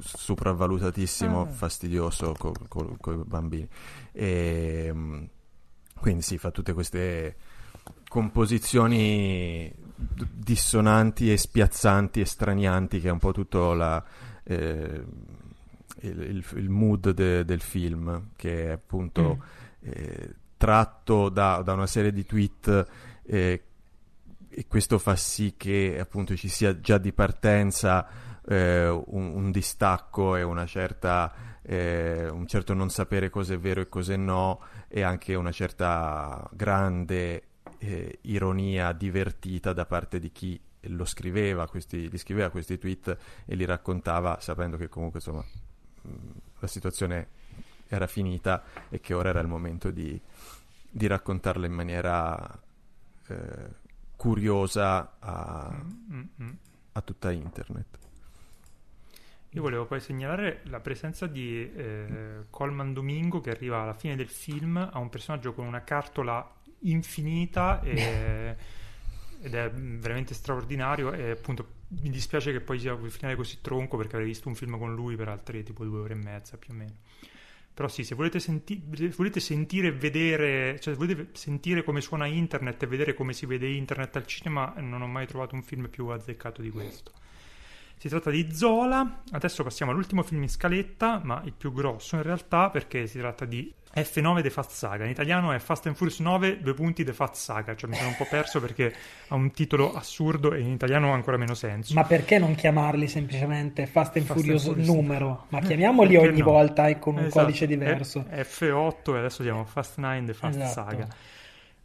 sopravvalutatissimo, 0.00 1.42
Ah. 1.42 1.46
fastidioso 1.46 2.34
con 2.38 3.18
i 3.20 3.24
bambini. 3.24 3.68
E, 4.12 4.90
mm, 4.92 5.22
quindi 6.00 6.22
sì, 6.22 6.38
fa 6.38 6.50
tutte 6.50 6.72
queste 6.72 7.36
composizioni 8.08 9.72
dissonanti 9.96 11.30
e 11.32 11.36
spiazzanti 11.36 12.20
e 12.20 12.24
stranianti 12.24 13.00
che 13.00 13.08
è 13.08 13.12
un 13.12 13.18
po' 13.18 13.32
tutto 13.32 13.72
la, 13.74 14.02
eh, 14.44 15.04
il, 16.00 16.20
il- 16.20 16.44
il 16.56 16.68
mood 16.70 17.10
de- 17.10 17.44
del 17.44 17.60
film 17.60 18.30
che 18.36 18.66
è 18.66 18.70
appunto 18.70 19.36
Mm. 19.36 19.88
eh, 19.90 20.34
tratto 20.56 21.28
da, 21.28 21.62
da 21.62 21.72
una 21.72 21.86
serie 21.86 22.12
di 22.12 22.24
tweet 22.26 22.86
eh, 23.24 23.62
e 24.48 24.66
questo 24.66 24.98
fa 24.98 25.16
sì 25.16 25.54
che 25.56 25.98
appunto 26.00 26.34
ci 26.36 26.48
sia 26.48 26.80
già 26.80 26.98
di 26.98 27.12
partenza 27.12 28.06
eh, 28.46 28.88
un, 28.88 29.30
un 29.34 29.50
distacco 29.50 30.34
e 30.36 30.42
una 30.42 30.66
certa, 30.66 31.32
eh, 31.70 32.28
un 32.28 32.48
certo 32.48 32.74
non 32.74 32.90
sapere 32.90 33.30
cosa 33.30 33.54
è 33.54 33.58
vero 33.58 33.80
e 33.80 33.88
cosa 33.88 34.12
è 34.12 34.16
no 34.16 34.60
e 34.88 35.02
anche 35.02 35.36
una 35.36 35.52
certa 35.52 36.44
grande 36.52 37.42
eh, 37.78 38.18
ironia 38.22 38.90
divertita 38.90 39.72
da 39.72 39.86
parte 39.86 40.18
di 40.18 40.32
chi 40.32 40.60
lo 40.84 41.04
scriveva, 41.04 41.68
questi, 41.68 42.10
li 42.10 42.18
scriveva 42.18 42.50
questi 42.50 42.76
tweet 42.76 43.16
e 43.44 43.54
li 43.54 43.64
raccontava 43.64 44.40
sapendo 44.40 44.76
che 44.76 44.88
comunque 44.88 45.20
insomma 45.20 45.44
la 46.58 46.66
situazione 46.66 47.28
era 47.86 48.08
finita 48.08 48.64
e 48.88 48.98
che 48.98 49.14
ora 49.14 49.28
era 49.28 49.38
il 49.38 49.46
momento 49.46 49.92
di, 49.92 50.20
di 50.90 51.06
raccontarla 51.06 51.66
in 51.66 51.72
maniera 51.72 52.60
eh, 53.28 53.68
curiosa 54.16 55.18
a, 55.20 55.70
Mm, 56.12 56.22
mm. 56.42 56.50
a 56.92 57.00
tutta 57.00 57.30
internet. 57.30 57.99
Io 59.52 59.62
volevo 59.62 59.84
poi 59.84 60.00
segnalare 60.00 60.60
la 60.64 60.78
presenza 60.78 61.26
di 61.26 61.72
eh, 61.72 62.44
Colman 62.50 62.92
Domingo 62.92 63.40
che 63.40 63.50
arriva 63.50 63.82
alla 63.82 63.94
fine 63.94 64.14
del 64.14 64.28
film 64.28 64.76
a 64.76 64.98
un 64.98 65.08
personaggio 65.08 65.52
con 65.52 65.66
una 65.66 65.82
cartola 65.82 66.48
infinita 66.80 67.80
e- 67.82 68.56
ed 69.42 69.54
è 69.54 69.70
veramente 69.70 70.34
straordinario 70.34 71.12
e 71.12 71.30
appunto 71.30 71.78
mi 71.88 72.10
dispiace 72.10 72.52
che 72.52 72.60
poi 72.60 72.78
sia 72.78 72.94
quel 72.94 73.10
finale 73.10 73.36
così 73.36 73.58
tronco 73.60 73.96
perché 73.96 74.12
avrei 74.16 74.28
visto 74.28 74.48
un 74.48 74.54
film 74.54 74.78
con 74.78 74.94
lui 74.94 75.16
per 75.16 75.28
altre 75.28 75.62
tipo 75.62 75.84
due 75.84 76.00
ore 76.00 76.12
e 76.12 76.16
mezza 76.16 76.56
più 76.56 76.72
o 76.72 76.76
meno. 76.76 76.94
Però 77.72 77.88
sì, 77.88 78.04
se 78.04 78.14
volete, 78.14 78.38
senti- 78.38 78.82
volete 79.16 79.40
sentire 79.40 79.88
e 79.88 79.92
vedere, 79.92 80.78
cioè 80.80 80.92
se 80.94 80.98
volete 80.98 81.28
sentire 81.32 81.82
come 81.82 82.00
suona 82.02 82.26
internet 82.26 82.82
e 82.82 82.86
vedere 82.86 83.14
come 83.14 83.32
si 83.32 83.46
vede 83.46 83.68
internet 83.68 84.16
al 84.16 84.26
cinema, 84.26 84.74
non 84.76 85.00
ho 85.00 85.06
mai 85.06 85.26
trovato 85.26 85.54
un 85.54 85.62
film 85.62 85.88
più 85.88 86.06
azzeccato 86.08 86.60
di 86.60 86.70
questo. 86.70 87.12
Si 88.00 88.08
tratta 88.08 88.30
di 88.30 88.48
Zola, 88.54 89.20
adesso 89.32 89.62
passiamo 89.62 89.92
all'ultimo 89.92 90.22
film 90.22 90.40
in 90.42 90.48
scaletta, 90.48 91.20
ma 91.22 91.42
il 91.44 91.52
più 91.52 91.70
grosso 91.70 92.16
in 92.16 92.22
realtà 92.22 92.70
perché 92.70 93.06
si 93.06 93.18
tratta 93.18 93.44
di 93.44 93.70
F9 93.94 94.40
The 94.40 94.48
Fast 94.48 94.70
Saga. 94.70 95.04
In 95.04 95.10
italiano 95.10 95.52
è 95.52 95.58
Fast 95.58 95.86
and 95.86 95.96
Furious 95.96 96.18
9, 96.20 96.62
due 96.62 96.72
punti 96.72 97.04
The 97.04 97.12
Fast 97.12 97.34
Saga, 97.34 97.76
cioè 97.76 97.90
mi 97.90 97.96
sono 97.96 98.08
un 98.08 98.16
po' 98.16 98.24
perso 98.26 98.58
perché 98.58 98.94
ha 99.28 99.34
un 99.34 99.50
titolo 99.50 99.92
assurdo 99.92 100.54
e 100.54 100.60
in 100.60 100.70
italiano 100.70 101.10
ha 101.10 101.14
ancora 101.14 101.36
meno 101.36 101.52
senso. 101.52 101.92
Ma 101.92 102.04
perché 102.04 102.38
non 102.38 102.54
chiamarli 102.54 103.06
semplicemente 103.06 103.84
Fast 103.86 104.16
and 104.16 104.24
Fast 104.24 104.38
and 104.38 104.46
Furious 104.46 104.64
Furious. 104.64 104.86
numero? 104.88 105.44
Ma 105.50 105.60
chiamiamoli 105.60 106.14
Perché 106.14 106.28
ogni 106.28 106.38
no? 106.38 106.44
volta 106.46 106.88
e 106.88 106.98
con 106.98 107.16
un 107.16 107.24
Esatto, 107.24 107.44
codice 107.44 107.66
diverso. 107.66 108.24
F- 108.30 108.62
F8 108.62 109.14
e 109.14 109.18
adesso 109.18 109.42
siamo 109.42 109.66
Fast 109.66 109.98
9 109.98 110.24
The 110.24 110.32
Fast 110.32 110.58
Esatto. 110.58 110.72
Saga. 110.90 111.08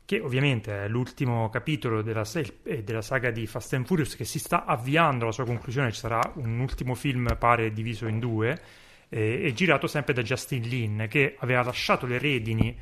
Che 0.06 0.20
ovviamente 0.20 0.84
è 0.84 0.88
l'ultimo 0.88 1.50
capitolo 1.50 2.04
della, 2.04 2.24
eh, 2.64 2.84
della 2.84 3.02
saga 3.02 3.32
di 3.32 3.48
Fast 3.48 3.74
and 3.74 3.88
Furious 3.88 4.16
che 4.16 4.24
si 4.24 4.38
sta 4.38 4.66
avviando 4.66 5.24
alla 5.24 5.34
sua 5.34 5.46
conclusione. 5.46 5.92
Ci 5.92 6.00
sarà 6.00 6.22
un 6.36 6.60
ultimo 6.60 6.94
film, 6.94 7.36
pare 7.40 7.74
diviso 7.74 8.06
in 8.06 8.20
due, 8.20 8.62
eh, 9.10 9.42
e 9.44 9.54
girato 9.54 9.88
sempre 9.88 10.14
da 10.14 10.22
Justin 10.22 10.62
Lin, 10.62 11.08
che 11.10 11.36
aveva 11.40 11.64
lasciato 11.64 12.06
le 12.06 12.20
redini 12.20 12.78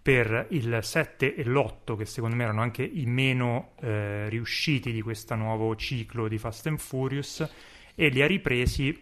per 0.00 0.46
il 0.50 0.78
7 0.80 1.34
e 1.34 1.44
l'8, 1.44 1.96
che 1.96 2.04
secondo 2.04 2.36
me 2.36 2.44
erano 2.44 2.62
anche 2.62 2.82
i 2.82 3.04
meno 3.06 3.72
eh, 3.80 4.28
riusciti 4.28 4.92
di 4.92 5.02
questo 5.02 5.34
nuovo 5.34 5.74
ciclo 5.76 6.28
di 6.28 6.38
Fast 6.38 6.66
and 6.68 6.78
Furious, 6.78 7.46
e 7.94 8.08
li 8.08 8.22
ha 8.22 8.26
ripresi 8.26 8.96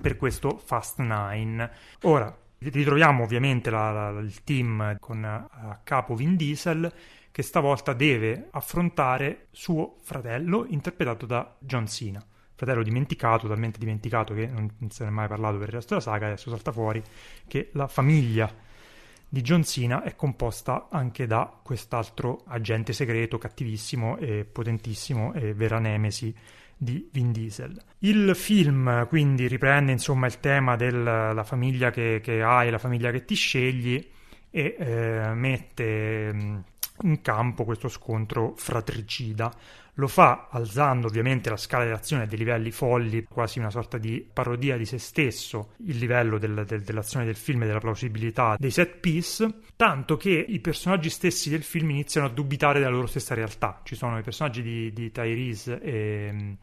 per 0.00 0.16
questo 0.16 0.56
Fast 0.56 1.00
9. 1.00 1.70
Ora, 2.02 2.34
ritroviamo 2.68 3.24
ovviamente 3.24 3.70
la- 3.70 4.10
la- 4.10 4.20
il 4.20 4.42
team 4.44 4.98
con 4.98 5.24
a 5.24 5.80
capo 5.82 6.14
Vin 6.14 6.36
Diesel, 6.36 6.92
che 7.32 7.42
stavolta 7.42 7.92
deve 7.92 8.48
affrontare 8.50 9.46
suo 9.50 9.96
fratello, 10.02 10.66
interpretato 10.68 11.26
da 11.26 11.56
John 11.58 11.86
Cena. 11.86 12.24
Fratello 12.54 12.82
dimenticato, 12.82 13.48
talmente 13.48 13.78
dimenticato 13.78 14.34
che 14.34 14.46
non 14.46 14.68
non 14.78 14.90
se 14.90 15.04
ne 15.04 15.08
è 15.10 15.12
mai 15.12 15.28
parlato 15.28 15.56
per 15.58 15.68
il 15.68 15.74
resto 15.74 15.94
della 15.94 16.00
saga, 16.04 16.26
adesso 16.26 16.50
salta 16.50 16.72
fuori 16.72 17.02
che 17.48 17.70
la 17.72 17.86
famiglia 17.88 18.52
di 19.26 19.40
John 19.42 19.64
Cena 19.64 20.02
è 20.02 20.14
composta 20.16 20.88
anche 20.90 21.26
da 21.26 21.50
quest'altro 21.62 22.42
agente 22.46 22.92
segreto 22.92 23.38
cattivissimo 23.38 24.18
e 24.18 24.44
potentissimo 24.44 25.32
e 25.32 25.54
vera 25.54 25.78
nemesi 25.78 26.34
di 26.82 27.10
Vin 27.12 27.30
Diesel. 27.30 27.78
Il 27.98 28.34
film 28.34 29.06
quindi 29.06 29.46
riprende 29.46 29.92
insomma 29.92 30.26
il 30.26 30.40
tema 30.40 30.76
della 30.76 31.44
famiglia 31.44 31.90
che, 31.90 32.20
che 32.22 32.42
hai, 32.42 32.70
la 32.70 32.78
famiglia 32.78 33.10
che 33.10 33.26
ti 33.26 33.34
scegli 33.34 34.02
e 34.48 34.76
eh, 34.78 35.34
mette 35.34 36.32
mh, 36.32 36.64
in 37.02 37.20
campo 37.22 37.64
questo 37.64 37.88
scontro 37.88 38.54
fratricida. 38.56 39.52
Lo 39.94 40.06
fa 40.06 40.48
alzando 40.50 41.08
ovviamente 41.08 41.50
la 41.50 41.56
scala 41.56 41.84
di 41.84 41.90
azione 41.90 42.22
a 42.22 42.26
dei 42.26 42.38
livelli 42.38 42.70
folli, 42.70 43.24
quasi 43.24 43.58
una 43.58 43.70
sorta 43.70 43.98
di 43.98 44.26
parodia 44.32 44.76
di 44.76 44.86
se 44.86 44.98
stesso, 44.98 45.72
il 45.84 45.98
livello 45.98 46.38
del- 46.38 46.64
del- 46.66 46.82
dell'azione 46.82 47.26
del 47.26 47.36
film 47.36 47.62
e 47.62 47.66
della 47.66 47.80
plausibilità 47.80 48.56
dei 48.58 48.70
set 48.70 48.96
piece, 48.98 49.52
tanto 49.76 50.16
che 50.16 50.30
i 50.30 50.60
personaggi 50.60 51.10
stessi 51.10 51.50
del 51.50 51.62
film 51.62 51.90
iniziano 51.90 52.28
a 52.28 52.30
dubitare 52.30 52.78
della 52.78 52.90
loro 52.92 53.06
stessa 53.08 53.34
realtà. 53.34 53.80
Ci 53.84 53.94
sono 53.94 54.16
i 54.18 54.22
personaggi 54.22 54.62
di, 54.62 54.92
di 54.92 55.10
Tyrese 55.10 55.80
e, 55.82 56.56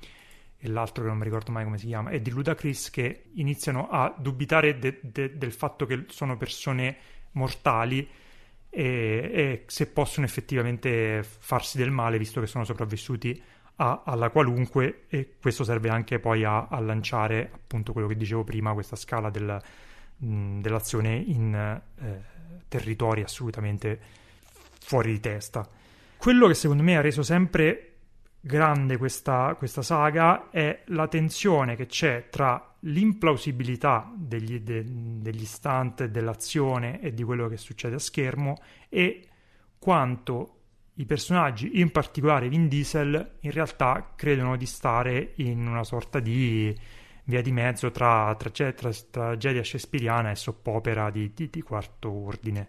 e 0.58 0.68
l'altro 0.70 1.04
che 1.04 1.10
non 1.10 1.18
mi 1.20 1.26
ricordo 1.26 1.52
mai 1.52 1.64
come 1.66 1.78
si 1.78 1.86
chiama, 1.88 2.10
e 2.10 2.22
di 2.22 2.32
Ludacris 2.32 2.90
che 2.90 3.26
iniziano 3.34 3.90
a 3.90 4.16
dubitare 4.18 4.80
de- 4.80 5.00
de- 5.04 5.38
del 5.38 5.52
fatto 5.52 5.86
che 5.86 6.06
sono 6.08 6.38
persone 6.38 6.96
mortali 7.34 8.08
e, 8.78 9.32
e 9.34 9.64
se 9.66 9.88
possono 9.88 10.28
effettivamente 10.28 11.24
farsi 11.24 11.80
del 11.80 11.90
male 11.90 12.20
visto 12.20 12.40
che 12.40 12.46
sono 12.46 12.64
sopravvissuti 12.64 13.42
a- 13.78 14.04
alla 14.06 14.30
qualunque 14.30 15.06
e 15.10 15.34
questo 15.42 15.64
serve 15.64 15.90
anche 15.90 16.20
poi 16.20 16.44
a, 16.44 16.68
a 16.68 16.80
lanciare 16.80 17.50
appunto 17.52 17.92
quello 17.92 18.08
che 18.08 18.16
dicevo 18.16 18.44
prima, 18.44 18.74
questa 18.74 18.96
scala 18.96 19.32
del- 19.32 19.60
mh, 20.18 20.60
dell'azione 20.60 21.16
in 21.16 21.56
eh, 21.56 22.22
territori 22.68 23.24
assolutamente 23.24 24.00
fuori 24.80 25.12
di 25.12 25.20
testa. 25.22 25.68
Quello 26.18 26.46
che 26.48 26.54
secondo 26.54 26.84
me 26.84 26.98
ha 26.98 27.02
reso 27.02 27.24
sempre 27.24 27.94
grande 28.40 28.98
questa, 28.98 29.56
questa 29.58 29.82
saga 29.82 30.50
è 30.50 30.84
la 30.88 31.08
tensione 31.08 31.76
che 31.76 31.86
c'è 31.86 32.28
tra 32.30 32.76
l'implausibilità 32.82 34.12
degli, 34.16 34.60
de- 34.60 34.84
degli 34.86 35.46
stunt, 35.46 36.06
dell'azione 36.06 37.02
e 37.02 37.14
di 37.14 37.24
quello 37.24 37.48
che 37.48 37.58
succede 37.58 37.96
a 37.96 38.00
schermo 38.00 38.58
e 38.90 39.28
quanto 39.80 40.54
i 40.96 41.06
personaggi, 41.06 41.80
in 41.80 41.92
particolare 41.92 42.50
Vin 42.50 42.68
Diesel, 42.68 43.38
in 43.42 43.52
realtà 43.52 44.14
credono 44.16 44.56
di 44.56 44.66
stare 44.66 45.34
in 45.36 45.68
una 45.68 45.84
sorta 45.84 46.20
di 46.20 46.76
via 47.26 47.42
di 47.42 47.52
mezzo 47.52 47.92
tra, 47.92 48.34
tra, 48.36 48.50
tra 48.50 48.92
tragedia 49.12 49.64
shakespeariana 49.64 50.32
e 50.32 50.36
soppopera 50.36 51.10
di, 51.12 51.34
di, 51.34 51.50
di 51.50 51.62
quarto 51.62 52.10
ordine. 52.10 52.68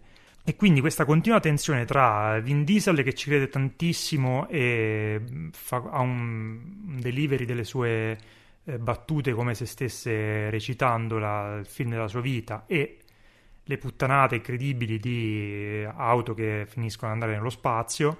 E 0.49 0.55
quindi 0.55 0.79
questa 0.79 1.05
continua 1.05 1.39
tensione 1.39 1.85
tra 1.85 2.39
Vin 2.39 2.63
Diesel 2.63 3.03
che 3.03 3.13
ci 3.13 3.29
crede 3.29 3.49
tantissimo 3.49 4.47
e 4.49 5.21
fa, 5.51 5.75
ha 5.91 5.99
un, 5.99 6.97
delivery 6.99 7.45
delle 7.45 7.63
sue 7.63 8.17
eh, 8.63 8.79
battute 8.79 9.33
come 9.33 9.53
se 9.53 9.67
stesse 9.67 10.49
recitando 10.49 11.19
la, 11.19 11.57
il 11.59 11.67
film 11.67 11.91
della 11.91 12.07
sua 12.07 12.21
vita 12.21 12.63
e 12.65 12.97
le 13.63 13.77
puttanate 13.77 14.37
incredibili 14.37 14.97
di 14.97 15.85
auto 15.87 16.33
che 16.33 16.65
finiscono 16.67 17.11
ad 17.11 17.17
andare 17.19 17.37
nello 17.37 17.51
spazio, 17.51 18.17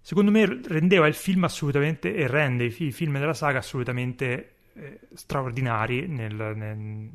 secondo 0.00 0.30
me 0.30 0.46
rendeva 0.46 1.06
il 1.06 1.14
film 1.14 1.44
assolutamente 1.44 2.14
e 2.14 2.26
rende 2.26 2.64
i 2.64 2.90
film 2.90 3.18
della 3.18 3.34
saga 3.34 3.58
assolutamente 3.58 4.54
eh, 4.72 5.00
straordinari 5.12 6.06
nel, 6.06 6.34
nel- 6.56 7.10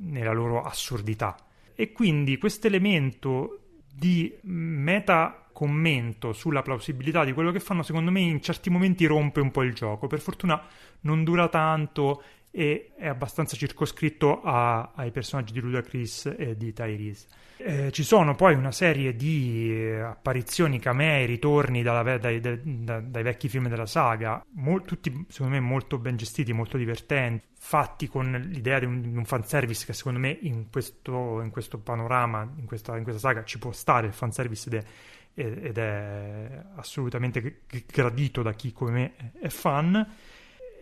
nella 0.00 0.32
loro 0.32 0.62
assurdità. 0.62 1.36
E 1.76 1.92
quindi 1.92 2.38
questo 2.38 2.66
elemento 2.66 3.60
di 3.98 4.32
meta 4.42 5.44
commento 5.52 6.32
sulla 6.32 6.62
plausibilità 6.62 7.24
di 7.24 7.32
quello 7.32 7.50
che 7.50 7.58
fanno, 7.58 7.82
secondo 7.82 8.12
me 8.12 8.20
in 8.20 8.40
certi 8.40 8.70
momenti 8.70 9.06
rompe 9.06 9.40
un 9.40 9.50
po' 9.50 9.62
il 9.62 9.74
gioco. 9.74 10.06
Per 10.06 10.20
fortuna 10.20 10.62
non 11.00 11.24
dura 11.24 11.48
tanto 11.48 12.22
e 12.50 12.92
è 12.96 13.06
abbastanza 13.06 13.56
circoscritto 13.56 14.40
a, 14.42 14.92
ai 14.94 15.10
personaggi 15.10 15.52
di 15.52 15.60
Ludacris 15.60 16.34
e 16.36 16.56
di 16.56 16.72
Tyrese. 16.72 17.26
Eh, 17.60 17.90
ci 17.90 18.04
sono 18.04 18.36
poi 18.36 18.54
una 18.54 18.70
serie 18.70 19.16
di 19.16 19.68
eh, 19.72 19.98
apparizioni, 19.98 20.78
camei, 20.78 21.26
ritorni 21.26 21.82
dalla, 21.82 22.16
dai, 22.16 22.38
dai, 22.38 22.60
dai, 22.62 23.22
vecchi 23.24 23.48
film 23.48 23.68
della 23.68 23.84
saga, 23.84 24.40
Mol, 24.54 24.84
tutti 24.84 25.26
secondo 25.28 25.54
me 25.54 25.60
molto 25.60 25.98
ben 25.98 26.16
gestiti, 26.16 26.52
molto 26.52 26.76
divertenti, 26.76 27.44
fatti 27.58 28.06
con 28.06 28.30
l'idea 28.30 28.78
di 28.78 28.84
un, 28.84 29.00
di 29.00 29.16
un 29.16 29.24
fanservice 29.24 29.84
che 29.84 29.92
secondo 29.92 30.20
me 30.20 30.38
in 30.40 30.70
questo, 30.70 31.40
in 31.42 31.50
questo 31.50 31.78
panorama, 31.78 32.48
in 32.58 32.64
questa, 32.64 32.96
in 32.96 33.02
questa, 33.02 33.20
saga 33.20 33.42
ci 33.42 33.58
può 33.58 33.72
stare 33.72 34.06
il 34.06 34.12
fanservice 34.12 34.68
ed 34.68 34.74
è, 34.74 35.66
ed 35.66 35.78
è 35.78 36.62
assolutamente 36.76 37.62
gradito 37.86 38.42
da 38.42 38.52
chi 38.52 38.72
come 38.72 38.90
me 38.92 39.32
è 39.40 39.48
fan. 39.48 40.06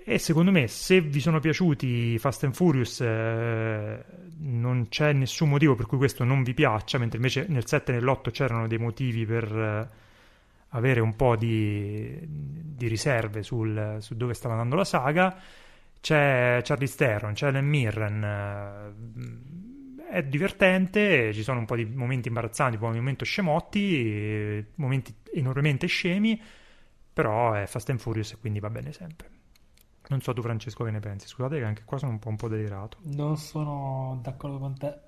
E 0.09 0.21
secondo 0.21 0.53
me, 0.53 0.69
se 0.69 1.01
vi 1.01 1.19
sono 1.19 1.41
piaciuti 1.41 2.17
Fast 2.21 2.45
and 2.45 2.55
Furious, 2.55 3.01
eh, 3.01 4.05
non 4.39 4.87
c'è 4.89 5.13
nessun 5.13 5.49
motivo 5.49 5.75
per 5.75 5.87
cui 5.87 5.99
questo 5.99 6.23
non 6.23 6.45
vi 6.45 6.55
piaccia, 6.55 6.97
mentre 6.99 7.17
invece 7.17 7.47
nel 7.49 7.67
7 7.67 7.91
e 7.93 7.99
nell'8 7.99 8.31
c'erano 8.31 8.69
dei 8.69 8.79
motivi 8.79 9.27
per 9.27 9.45
eh, 9.53 9.89
avere 10.69 11.01
un 11.01 11.17
po' 11.17 11.35
di, 11.35 12.17
di 12.23 12.87
riserve 12.87 13.43
sul, 13.43 13.97
su 13.99 14.17
dove 14.17 14.35
stava 14.35 14.55
andando 14.55 14.77
la 14.77 14.85
saga. 14.85 15.37
C'è 16.01 16.61
Charlie 16.63 16.89
Theron, 16.89 17.33
c'è 17.33 17.49
Ellen 17.49 17.67
Mirren. 17.67 18.23
Eh, 20.09 20.19
è 20.19 20.23
divertente, 20.23 21.33
ci 21.33 21.43
sono 21.43 21.59
un 21.59 21.65
po' 21.65 21.75
di 21.75 21.85
momenti 21.85 22.29
imbarazzanti, 22.29 22.79
poi 22.79 22.95
momenti 22.95 23.25
scemotti, 23.25 24.65
momenti 24.77 25.13
enormemente 25.35 25.89
scemi, 25.89 26.41
però 27.13 27.55
è 27.55 27.67
Fast 27.67 27.91
and 27.91 27.99
Furious 27.99 28.35
e 28.35 28.37
quindi 28.39 28.61
va 28.61 28.71
bene 28.71 28.93
sempre. 28.93 29.36
Non 30.09 30.21
so 30.21 30.33
tu 30.33 30.41
Francesco 30.43 30.85
che 30.85 30.91
ne 30.91 31.01
pensi, 31.01 31.27
scusate 31.27 31.59
che 31.59 31.65
anche 31.65 31.83
qua 31.85 31.99
sono 31.99 32.13
un 32.13 32.19
po', 32.19 32.29
un 32.29 32.37
po 32.37 32.49
delirato. 32.49 32.99
Non 33.03 33.37
sono 33.37 34.19
d'accordo 34.23 34.59
con 34.59 34.77
te. 34.79 34.99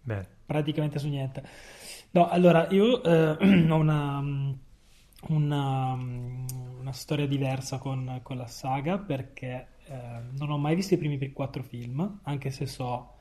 Bene. 0.00 0.26
Praticamente 0.46 0.98
su 0.98 1.08
niente. 1.08 1.42
No, 2.12 2.28
allora 2.28 2.68
io 2.70 3.02
eh, 3.02 3.36
ho 3.70 3.76
una, 3.76 4.22
una, 5.28 5.92
una, 5.92 6.92
storia 6.92 7.26
diversa 7.26 7.78
con, 7.78 8.20
con 8.22 8.36
la 8.36 8.46
saga 8.46 8.98
perché 8.98 9.68
eh, 9.84 10.22
non 10.38 10.50
ho 10.50 10.58
mai 10.58 10.74
visto 10.74 10.94
i 10.94 10.98
primi 10.98 11.32
quattro 11.32 11.62
film, 11.62 12.20
anche 12.24 12.50
se 12.50 12.66
so 12.66 13.14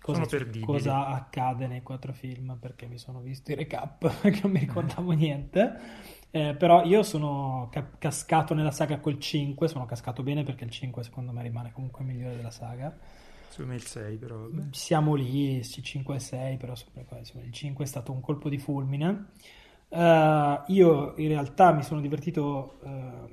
cosa, 0.00 0.26
cosa 0.64 1.06
accade 1.06 1.66
nei 1.66 1.82
quattro 1.82 2.12
film 2.12 2.56
perché 2.60 2.86
mi 2.86 2.98
sono 2.98 3.20
visto 3.20 3.52
i 3.52 3.54
recap 3.54 4.20
che 4.22 4.40
non 4.42 4.52
mi 4.52 4.60
ricordavo 4.60 5.12
niente. 5.12 6.20
Eh, 6.34 6.54
però 6.54 6.82
io 6.84 7.02
sono 7.02 7.68
ca- 7.70 7.90
cascato 7.98 8.54
nella 8.54 8.70
saga 8.70 8.98
col 9.00 9.18
5, 9.18 9.68
sono 9.68 9.84
cascato 9.84 10.22
bene 10.22 10.44
perché 10.44 10.64
il 10.64 10.70
5 10.70 11.02
secondo 11.02 11.30
me 11.30 11.42
rimane 11.42 11.72
comunque 11.72 12.02
il 12.02 12.08
migliore 12.08 12.36
della 12.36 12.50
saga. 12.50 12.96
Secondo 13.50 13.72
me 13.72 13.76
il 13.76 13.84
6 13.84 14.16
però... 14.16 14.36
Vabbè. 14.38 14.68
Siamo 14.70 15.14
lì, 15.14 15.62
5 15.62 16.16
e 16.16 16.18
6, 16.18 16.56
però 16.56 16.72
insomma, 16.72 17.44
il 17.44 17.52
5 17.52 17.84
è 17.84 17.86
stato 17.86 18.12
un 18.12 18.22
colpo 18.22 18.48
di 18.48 18.56
fulmine. 18.56 19.26
Uh, 19.88 20.62
io 20.68 21.12
in 21.18 21.28
realtà 21.28 21.70
mi 21.72 21.82
sono 21.82 22.00
divertito 22.00 22.78
uh, 22.80 23.30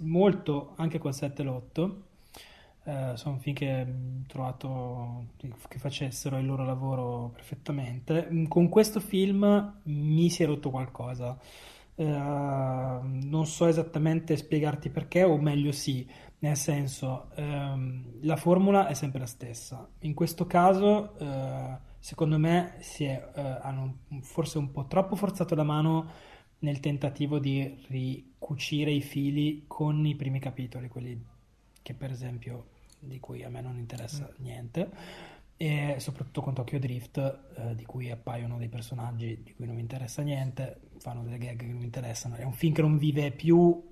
molto 0.00 0.74
anche 0.76 0.98
col 0.98 1.14
7 1.14 1.40
e 1.40 1.44
l'8. 1.46 1.92
Uh, 2.82 3.16
sono 3.16 3.38
finché 3.38 3.86
ho 3.88 4.26
trovato 4.26 5.28
che 5.66 5.78
facessero 5.78 6.36
il 6.36 6.44
loro 6.44 6.66
lavoro 6.66 7.30
perfettamente. 7.32 8.28
Con 8.48 8.68
questo 8.68 9.00
film 9.00 9.80
mi 9.84 10.28
si 10.28 10.42
è 10.42 10.46
rotto 10.46 10.68
qualcosa. 10.68 11.38
Uh, 11.98 12.04
non 12.04 13.44
so 13.46 13.66
esattamente 13.66 14.36
spiegarti 14.36 14.88
perché, 14.88 15.24
o 15.24 15.36
meglio 15.36 15.72
sì, 15.72 16.08
nel 16.38 16.56
senso, 16.56 17.30
um, 17.34 18.20
la 18.20 18.36
formula 18.36 18.86
è 18.86 18.94
sempre 18.94 19.18
la 19.18 19.26
stessa. 19.26 19.88
In 20.00 20.14
questo 20.14 20.46
caso, 20.46 21.16
uh, 21.18 21.76
secondo 21.98 22.38
me, 22.38 22.76
si 22.78 23.02
è, 23.02 23.30
uh, 23.34 23.40
hanno 23.66 23.98
forse 24.20 24.58
un 24.58 24.70
po' 24.70 24.86
troppo 24.86 25.16
forzato 25.16 25.56
la 25.56 25.64
mano 25.64 26.10
nel 26.60 26.78
tentativo 26.78 27.40
di 27.40 27.84
ricucire 27.88 28.92
i 28.92 29.00
fili 29.00 29.64
con 29.66 30.06
i 30.06 30.14
primi 30.14 30.38
capitoli, 30.38 30.88
quelli 30.88 31.20
che 31.82 31.94
per 31.94 32.10
esempio 32.10 32.66
di 33.00 33.18
cui 33.18 33.42
a 33.42 33.48
me 33.48 33.60
non 33.60 33.76
interessa 33.76 34.28
mm. 34.30 34.42
niente 34.42 34.90
e 35.56 35.96
soprattutto 35.98 36.40
con 36.40 36.54
Tokyo 36.54 36.78
Drift 36.78 37.18
eh, 37.56 37.74
di 37.74 37.84
cui 37.84 38.10
appaiono 38.12 38.58
dei 38.58 38.68
personaggi 38.68 39.42
di 39.42 39.54
cui 39.54 39.66
non 39.66 39.74
mi 39.74 39.80
interessa 39.80 40.22
niente 40.22 40.82
fanno 40.98 41.22
delle 41.22 41.38
gag 41.38 41.58
che 41.58 41.66
non 41.66 41.76
mi 41.76 41.84
interessano. 41.84 42.36
È 42.36 42.44
un 42.44 42.52
film 42.52 42.74
che 42.74 42.82
non 42.82 42.98
vive 42.98 43.30
più 43.30 43.82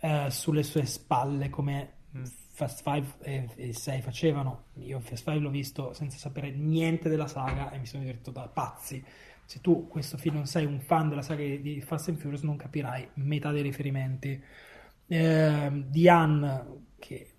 eh, 0.00 0.26
sulle 0.30 0.62
sue 0.62 0.84
spalle 0.86 1.48
come 1.50 1.92
mm. 2.16 2.24
Fast 2.52 2.82
5 2.82 3.54
e, 3.56 3.72
6 3.74 4.00
facevano. 4.00 4.64
Io 4.74 4.98
Fast 5.00 5.24
5 5.24 5.38
l'ho 5.38 5.50
visto 5.50 5.92
senza 5.92 6.16
sapere 6.16 6.50
niente 6.50 7.08
della 7.08 7.26
saga 7.26 7.70
e 7.70 7.78
mi 7.78 7.86
sono 7.86 8.02
divertito 8.02 8.30
da 8.30 8.48
pazzi. 8.48 9.04
Se 9.44 9.60
tu 9.60 9.86
questo 9.88 10.16
film 10.16 10.36
non 10.36 10.46
sei 10.46 10.64
un 10.64 10.80
fan 10.80 11.08
della 11.08 11.22
saga 11.22 11.42
di 11.42 11.80
Fast 11.80 12.08
and 12.08 12.18
Furious 12.18 12.42
non 12.42 12.56
capirai 12.56 13.10
metà 13.14 13.50
dei 13.50 13.62
riferimenti. 13.62 14.42
Eh, 15.08 15.84
Diane 15.86 16.64
che 16.98 17.30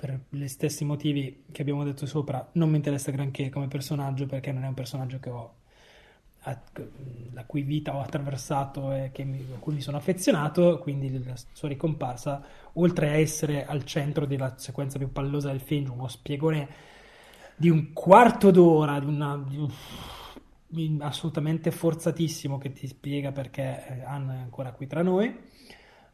per 0.00 0.18
gli 0.30 0.46
stessi 0.46 0.86
motivi 0.86 1.44
che 1.52 1.60
abbiamo 1.60 1.84
detto 1.84 2.06
sopra, 2.06 2.48
non 2.52 2.70
mi 2.70 2.76
interessa 2.76 3.10
granché 3.10 3.50
come 3.50 3.68
personaggio 3.68 4.24
perché 4.24 4.50
non 4.50 4.64
è 4.64 4.68
un 4.68 4.74
personaggio 4.74 5.20
che 5.20 5.28
ho, 5.28 5.54
la 7.32 7.44
cui 7.44 7.62
vita 7.62 7.94
ho 7.94 8.00
attraversato 8.00 8.92
e 8.92 9.12
mi, 9.24 9.44
a 9.54 9.58
cui 9.58 9.74
mi 9.74 9.80
sono 9.80 9.98
affezionato, 9.98 10.78
quindi 10.78 11.22
la 11.24 11.34
sua 11.52 11.68
ricomparsa, 11.68 12.42
oltre 12.74 13.10
a 13.10 13.16
essere 13.16 13.66
al 13.66 13.84
centro 13.84 14.26
della 14.26 14.54
sequenza 14.56 14.98
più 14.98 15.12
pallosa 15.12 15.50
del 15.50 15.60
film, 15.60 15.90
uno 15.90 16.08
spiegone 16.08 16.68
di 17.56 17.68
un 17.68 17.92
quarto 17.92 18.50
d'ora, 18.50 18.98
di 18.98 19.06
una... 19.06 19.36
Di 19.36 19.56
un, 19.56 19.70
assolutamente 21.00 21.72
forzatissimo 21.72 22.56
che 22.56 22.70
ti 22.72 22.86
spiega 22.86 23.32
perché 23.32 24.04
Anne 24.06 24.36
è 24.36 24.38
ancora 24.38 24.70
qui 24.70 24.86
tra 24.86 25.02
noi. 25.02 25.36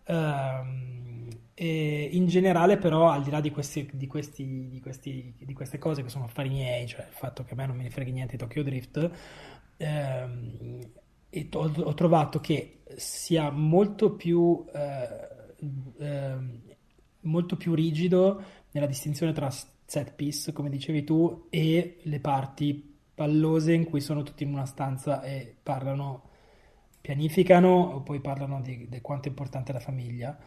Um, 0.06 1.28
e 1.58 2.10
in 2.12 2.26
generale, 2.26 2.76
però, 2.76 3.08
al 3.08 3.22
di 3.22 3.30
là 3.30 3.40
di, 3.40 3.50
questi, 3.50 3.88
di, 3.90 4.06
questi, 4.06 4.68
di, 4.68 4.78
questi, 4.78 5.34
di, 5.38 5.54
queste 5.54 5.78
cose 5.78 6.02
che 6.02 6.10
sono 6.10 6.24
affari 6.24 6.50
miei, 6.50 6.86
cioè 6.86 7.06
il 7.06 7.14
fatto 7.14 7.44
che 7.44 7.54
a 7.54 7.56
me 7.56 7.66
non 7.66 7.76
me 7.76 7.84
ne 7.84 7.90
freghi 7.90 8.12
niente 8.12 8.32
di 8.32 8.38
Tokyo 8.38 8.62
Drift, 8.62 9.10
ehm, 9.76 10.80
ho, 11.52 11.72
ho, 11.82 11.94
trovato 11.94 12.40
che 12.40 12.82
sia 12.96 13.50
molto 13.50 14.14
più, 14.14 14.64
eh, 14.72 15.54
eh, 15.98 16.36
molto 17.20 17.56
più 17.56 17.74
rigido 17.74 18.42
nella 18.70 18.86
distinzione 18.86 19.32
tra 19.32 19.50
set 19.50 20.14
piece, 20.14 20.52
come 20.52 20.70
dicevi 20.70 21.04
tu, 21.04 21.46
e 21.50 21.98
le 22.02 22.20
parti 22.20 22.94
pallose 23.14 23.72
in 23.72 23.84
cui 23.84 24.00
sono 24.00 24.22
tutti 24.22 24.42
in 24.44 24.52
una 24.52 24.66
stanza 24.66 25.22
e 25.22 25.56
parlano, 25.62 26.30
pianificano, 27.00 27.68
o 27.68 28.02
poi 28.02 28.20
parlano 28.20 28.60
di, 28.60 28.86
di 28.88 29.00
quanto 29.00 29.28
è 29.28 29.30
importante 29.30 29.72
la 29.72 29.80
famiglia 29.80 30.38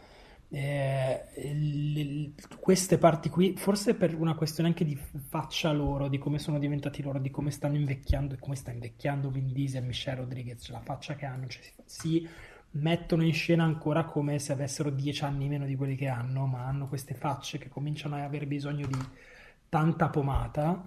eh, 0.52 1.26
le, 1.34 2.32
queste 2.58 2.98
parti 2.98 3.28
qui, 3.28 3.54
forse 3.56 3.94
per 3.94 4.14
una 4.14 4.34
questione 4.34 4.68
anche 4.68 4.84
di 4.84 4.96
faccia 5.28 5.70
loro, 5.72 6.08
di 6.08 6.18
come 6.18 6.38
sono 6.38 6.58
diventati 6.58 7.02
loro, 7.02 7.20
di 7.20 7.30
come 7.30 7.50
stanno 7.50 7.76
invecchiando 7.76 8.34
e 8.34 8.38
come 8.38 8.56
sta 8.56 8.72
invecchiando 8.72 9.30
Vin 9.30 9.52
Diesel 9.52 9.84
e 9.84 9.86
Michelle 9.86 10.20
Rodriguez, 10.20 10.62
cioè 10.62 10.76
la 10.76 10.82
faccia 10.82 11.14
che 11.14 11.24
hanno, 11.24 11.46
cioè 11.46 11.62
si, 11.62 11.72
si 11.84 12.28
mettono 12.72 13.24
in 13.24 13.32
scena 13.32 13.64
ancora 13.64 14.04
come 14.04 14.38
se 14.38 14.52
avessero 14.52 14.90
dieci 14.90 15.24
anni 15.24 15.48
meno 15.48 15.66
di 15.66 15.76
quelli 15.76 15.94
che 15.94 16.08
hanno, 16.08 16.46
ma 16.46 16.66
hanno 16.66 16.88
queste 16.88 17.14
facce 17.14 17.58
che 17.58 17.68
cominciano 17.68 18.16
a 18.16 18.24
avere 18.24 18.46
bisogno 18.46 18.86
di 18.86 18.98
tanta 19.68 20.08
pomata, 20.08 20.84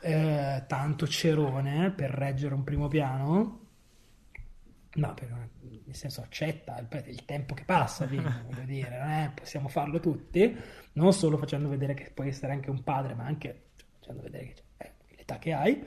eh, 0.00 0.64
tanto 0.66 1.06
cerone 1.06 1.90
per 1.92 2.10
reggere 2.10 2.54
un 2.54 2.62
primo 2.62 2.88
piano. 2.88 3.61
No, 4.94 5.14
per, 5.14 5.48
nel 5.60 5.96
senso 5.96 6.20
accetta 6.20 6.78
il, 6.78 7.04
il 7.06 7.24
tempo 7.24 7.54
che 7.54 7.64
passa, 7.64 8.06
voglio 8.06 8.64
dire, 8.64 9.24
eh? 9.24 9.30
possiamo 9.34 9.68
farlo 9.68 10.00
tutti, 10.00 10.54
non 10.94 11.12
solo 11.12 11.38
facendo 11.38 11.68
vedere 11.68 11.94
che 11.94 12.10
puoi 12.12 12.28
essere 12.28 12.52
anche 12.52 12.68
un 12.68 12.82
padre, 12.82 13.14
ma 13.14 13.24
anche 13.24 13.70
facendo 13.98 14.22
vedere 14.22 14.44
che 14.44 14.62
eh, 14.76 14.92
l'età 15.16 15.38
che 15.38 15.52
hai. 15.52 15.86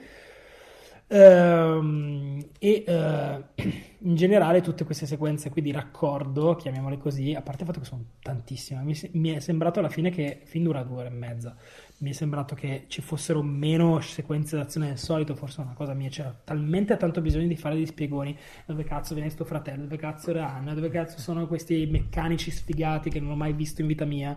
Ehm, 1.07 2.43
e 2.57 2.83
uh, 2.87 3.61
in 3.99 4.15
generale 4.15 4.61
tutte 4.61 4.85
queste 4.85 5.05
sequenze 5.05 5.49
qui 5.49 5.61
di 5.61 5.71
raccordo, 5.71 6.55
chiamiamole 6.55 6.97
così, 6.97 7.33
a 7.35 7.41
parte 7.41 7.61
il 7.61 7.67
fatto 7.67 7.79
che 7.79 7.85
sono 7.85 8.05
tantissime, 8.21 8.81
mi, 8.81 8.97
mi 9.13 9.29
è 9.29 9.39
sembrato 9.39 9.79
alla 9.79 9.89
fine 9.89 10.09
che 10.09 10.41
film 10.45 10.63
dura 10.63 10.83
due 10.83 10.97
ore 10.97 11.07
e 11.07 11.11
mezza 11.11 11.55
mi 11.99 12.09
è 12.09 12.13
sembrato 12.13 12.55
che 12.55 12.85
ci 12.87 13.01
fossero 13.01 13.41
meno 13.41 13.99
sequenze 14.01 14.57
d'azione 14.57 14.87
del 14.87 14.97
solito, 14.97 15.35
forse 15.35 15.61
una 15.61 15.73
cosa 15.73 15.93
mia, 15.93 16.09
c'era 16.09 16.37
talmente 16.43 16.97
tanto 16.97 17.21
bisogno 17.21 17.47
di 17.47 17.55
fare 17.55 17.75
degli 17.75 17.85
spiegoni, 17.85 18.37
dove 18.65 18.83
cazzo 18.83 19.13
viene 19.13 19.29
sto 19.29 19.45
fratello, 19.45 19.83
dove 19.83 19.97
cazzo 19.97 20.31
era 20.31 20.53
Anna, 20.53 20.73
dove 20.73 20.89
cazzo 20.89 21.19
sono 21.19 21.47
questi 21.47 21.85
meccanici 21.85 22.51
sfigati 22.51 23.09
che 23.09 23.19
non 23.19 23.31
ho 23.31 23.35
mai 23.35 23.53
visto 23.53 23.81
in 23.81 23.87
vita 23.87 24.05
mia, 24.05 24.35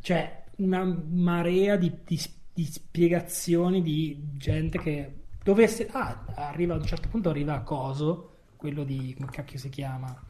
cioè 0.00 0.44
una 0.56 0.84
marea 0.84 1.76
di, 1.76 1.92
di 2.04 2.18
di 2.54 2.64
spiegazioni 2.64 3.82
di 3.82 4.28
gente 4.34 4.78
che 4.78 5.20
dove 5.42 5.66
se, 5.66 5.88
ah, 5.90 6.24
arriva 6.34 6.74
a 6.74 6.76
un 6.76 6.84
certo 6.84 7.08
punto 7.08 7.30
arriva 7.30 7.54
a 7.54 7.62
Coso, 7.62 8.40
quello 8.56 8.84
di 8.84 9.14
come 9.16 9.30
cacchio 9.30 9.58
si 9.58 9.70
chiama? 9.70 10.22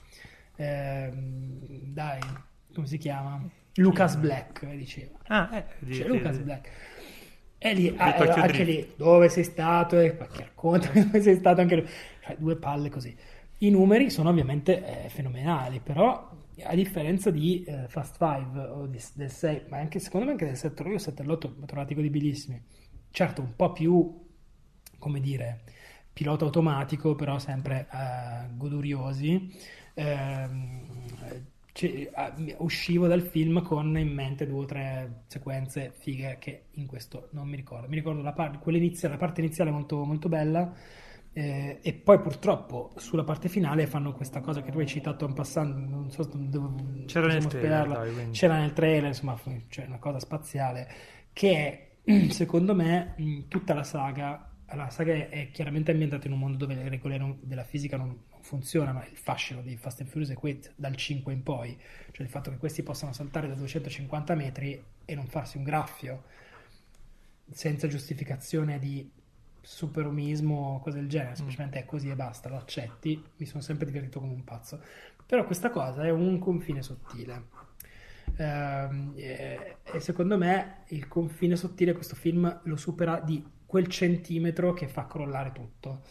Ehm, 0.57 1.59
dai, 1.93 2.21
come 2.73 2.87
si 2.87 2.97
chiama? 2.97 3.47
Lucas 3.77 4.17
Black, 4.17 4.67
diceva. 4.75 5.19
Ah, 5.29 5.49
eh, 5.57 5.65
di- 5.79 5.93
C'è 5.93 6.03
di- 6.03 6.09
Lucas 6.09 6.37
di- 6.37 6.43
Black. 6.43 6.69
E 7.59 7.75
lì, 7.75 7.95
ah, 7.97 8.15
anche 8.17 8.65
Drift. 8.65 8.65
lì, 8.65 8.93
dove 8.97 9.29
sei 9.29 9.45
stato? 9.45 9.99
E 9.99 10.13
poi 10.15 10.29
chi 10.29 10.39
racconta 10.41 10.91
dove 10.93 11.21
sei 11.23 11.37
stato 11.37 11.61
anche 11.61 11.77
lui. 11.77 11.87
Cioè, 12.21 12.37
due 12.39 12.57
palle 12.57 12.91
così. 12.91 13.17
I 13.59 13.71
numeri 13.71 14.11
sono 14.11 14.29
ovviamente 14.31 15.05
eh, 15.05 15.09
fenomenali, 15.09 15.81
però 15.81 16.31
a 16.65 16.75
differenza 16.75 17.31
di 17.31 17.63
eh, 17.65 17.87
Fast 17.89 18.17
Five 18.17 18.59
o 18.61 18.87
di- 18.87 19.01
del 19.15 19.31
6, 19.31 19.63
ma 19.69 19.79
anche 19.79 20.01
secondo 20.01 20.27
me 20.27 20.33
anche 20.33 20.47
del 20.47 20.57
7, 20.57 20.83
io 20.83 20.95
il 20.95 21.01
7 21.01 21.23
e 21.23 21.25
l'8 21.27 21.49
li 21.57 21.63
ho 21.63 21.67
trovati 21.67 21.95
godibilissimi. 21.95 22.61
Certo, 23.11 23.41
un 23.43 23.55
po' 23.55 23.73
più, 23.73 24.21
come 24.99 25.21
dire, 25.21 25.61
pilota 26.13 26.45
automatico, 26.45 27.15
però 27.15 27.39
sempre 27.39 27.87
eh, 27.93 28.49
goduriosi. 28.57 29.51
Ehm, 29.95 30.81
ci- 31.73 32.09
ah, 32.13 32.35
uscivo 32.59 33.07
dal 33.07 33.23
film 33.23 33.63
con 33.63 33.97
in 33.99 34.13
mente 34.13 34.47
due 34.47 34.61
o 34.63 34.65
tre 34.67 35.25
sequenze 35.27 35.93
fighe 35.99 36.37
che 36.39 36.67
in 36.73 36.87
questo 36.87 37.29
non 37.33 37.49
mi 37.49 37.57
ricordo. 37.57 37.89
Mi 37.89 37.95
ricordo 37.97 38.23
la, 38.23 38.33
par- 38.33 38.59
la 38.65 39.17
parte 39.17 39.41
iniziale 39.41 39.71
molto, 39.71 40.05
molto 40.05 40.29
bella. 40.29 40.73
eh, 41.35 41.79
e 41.83 41.95
poi 41.95 42.21
purtroppo 42.21 42.93
sulla 42.97 43.25
parte 43.25 43.49
finale 43.49 43.87
fanno 43.87 44.13
questa 44.13 44.41
cosa 44.41 44.61
che 44.63 44.71
tu 44.71 44.79
hai 44.79 44.87
citato 44.87 45.25
en 45.27 45.33
passant, 45.33 45.75
non 45.89 46.11
so 46.11 46.25
dove 46.25 47.05
C'era 47.07 47.27
nel 47.29 47.47
trailer, 47.47 47.87
spiegarla. 47.87 47.95
dai. 47.95 48.31
C'era 48.33 48.59
nel 48.59 48.73
trailer, 48.75 49.07
insomma, 49.09 49.39
c'è 49.69 49.87
una 49.87 49.99
cosa 49.99 50.19
spaziale 50.19 50.89
che 51.33 51.97
è, 52.05 52.29
secondo 52.31 52.75
me, 52.75 53.15
in 53.17 53.49
tutta 53.49 53.73
la 53.75 53.83
saga, 53.83 54.51
la 54.75 54.91
saga 54.91 55.13
è, 55.15 55.29
è 55.31 55.51
chiaramente 55.51 55.91
ambientata 55.91 56.27
in 56.27 56.35
un 56.35 56.39
mondo 56.41 56.59
dove 56.59 56.75
le 56.75 56.89
regole 56.89 57.17
non- 57.19 57.39
della 57.43 57.65
fisica 57.65 57.97
non 57.97 58.15
funzionano, 58.53 59.03
il 59.11 59.17
fascino 59.17 59.63
di 59.63 59.79
Fast 59.79 60.03
and 60.03 60.11
Furious 60.11 60.31
è 60.31 60.35
questo, 60.35 60.73
dal 60.77 60.95
5 60.95 61.33
in 61.33 61.43
poi, 61.43 61.75
cioè 62.11 62.23
il 62.23 62.29
fatto 62.29 62.51
che 62.51 62.59
questi 62.59 62.83
possano 62.83 63.15
saltare 63.15 63.49
da 63.49 63.55
250 63.55 64.35
metri 64.35 64.85
e 65.07 65.15
non 65.15 65.27
farsi 65.27 65.57
un 65.57 65.63
graffio 65.63 66.25
senza 67.51 67.89
giustificazione 67.89 68.79
di 68.79 69.11
superumismo 69.59 70.75
o 70.75 70.81
cose 70.81 70.99
del 70.99 71.09
genere, 71.09 71.35
semplicemente 71.35 71.79
è 71.79 71.87
così 71.87 72.11
e 72.11 72.15
basta, 72.15 72.51
lo 72.51 72.57
accetti, 72.57 73.25
mi 73.37 73.47
sono 73.47 73.63
sempre 73.63 73.87
divertito 73.87 74.21
come 74.21 74.35
un 74.35 74.45
pazzo. 74.45 74.83
Però 75.25 75.47
questa 75.47 75.71
cosa 75.71 76.05
è 76.05 76.11
un 76.11 76.39
confine 76.39 76.83
sottile. 76.83 77.45
Ehm, 78.37 79.15
e, 79.17 79.77
e 79.83 80.01
secondo 80.01 80.37
me 80.37 80.83
il 80.89 81.09
confine 81.09 81.57
sottile 81.57 81.95
questo 81.95 82.17
film 82.17 82.61
lo 82.65 82.77
supera 82.77 83.19
di 83.19 83.43
quel 83.65 83.87
centimetro 83.87 84.75
che 84.75 84.89
fa 84.89 85.07
crollare 85.07 85.53
tutto. 85.53 86.03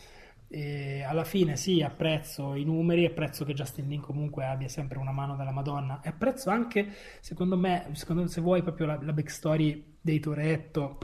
E 0.54 1.02
alla 1.04 1.24
fine 1.24 1.56
sì, 1.56 1.82
apprezzo 1.82 2.56
i 2.56 2.66
numeri, 2.66 3.06
apprezzo 3.06 3.46
che 3.46 3.54
Justin 3.54 3.88
Lin 3.88 4.02
comunque 4.02 4.46
abbia 4.46 4.68
sempre 4.68 4.98
una 4.98 5.14
mano 5.14 5.38
della 5.38 5.52
Madonna. 5.52 6.02
E 6.04 6.10
apprezzo 6.10 6.50
anche, 6.50 6.94
secondo 7.22 7.56
me, 7.56 7.88
secondo, 7.94 8.28
se 8.28 8.42
vuoi 8.42 8.62
proprio 8.62 8.88
la, 8.88 9.00
la 9.02 9.14
backstory 9.14 9.96
dei 10.02 10.20
Toretto, 10.20 10.98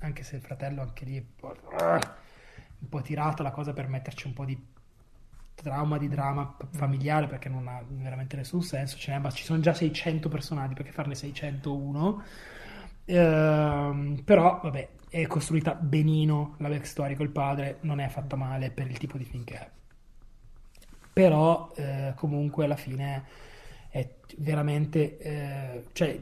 anche 0.00 0.22
se 0.22 0.36
il 0.36 0.42
fratello 0.42 0.82
anche 0.82 1.06
lì 1.06 1.16
un 1.16 2.88
po', 2.90 3.00
tirata 3.00 3.42
la 3.42 3.50
cosa 3.50 3.72
per 3.72 3.88
metterci 3.88 4.26
un 4.26 4.34
po' 4.34 4.44
di 4.44 4.62
trauma, 5.54 5.96
di 5.96 6.08
dramma 6.08 6.46
p- 6.46 6.66
familiare 6.70 7.28
perché 7.28 7.48
non 7.48 7.66
ha 7.68 7.82
veramente 7.88 8.36
nessun 8.36 8.62
senso, 8.62 8.98
ce 8.98 9.10
n'è, 9.12 9.18
ma 9.18 9.30
ci 9.30 9.44
sono 9.44 9.58
già 9.58 9.72
600 9.72 10.28
personaggi 10.28 10.74
perché 10.74 10.92
farne 10.92 11.14
601. 11.14 12.22
Ehm, 13.06 14.20
però 14.22 14.60
vabbè, 14.62 14.88
è 15.08 15.26
costruita 15.26 15.74
benino 15.74 16.54
la 16.58 16.68
backstory 16.68 17.14
col 17.14 17.30
padre, 17.30 17.78
non 17.82 18.00
è 18.00 18.08
fatta 18.08 18.36
male 18.36 18.70
per 18.70 18.88
il 18.90 18.98
tipo 18.98 19.18
di 19.18 19.24
film 19.24 19.44
che 19.44 19.54
è. 19.54 19.70
Però 21.12 21.72
eh, 21.76 22.12
comunque 22.14 22.64
alla 22.64 22.76
fine 22.76 23.24
è 23.88 24.06
veramente, 24.38 25.16
eh, 25.18 25.84
cioè, 25.92 26.20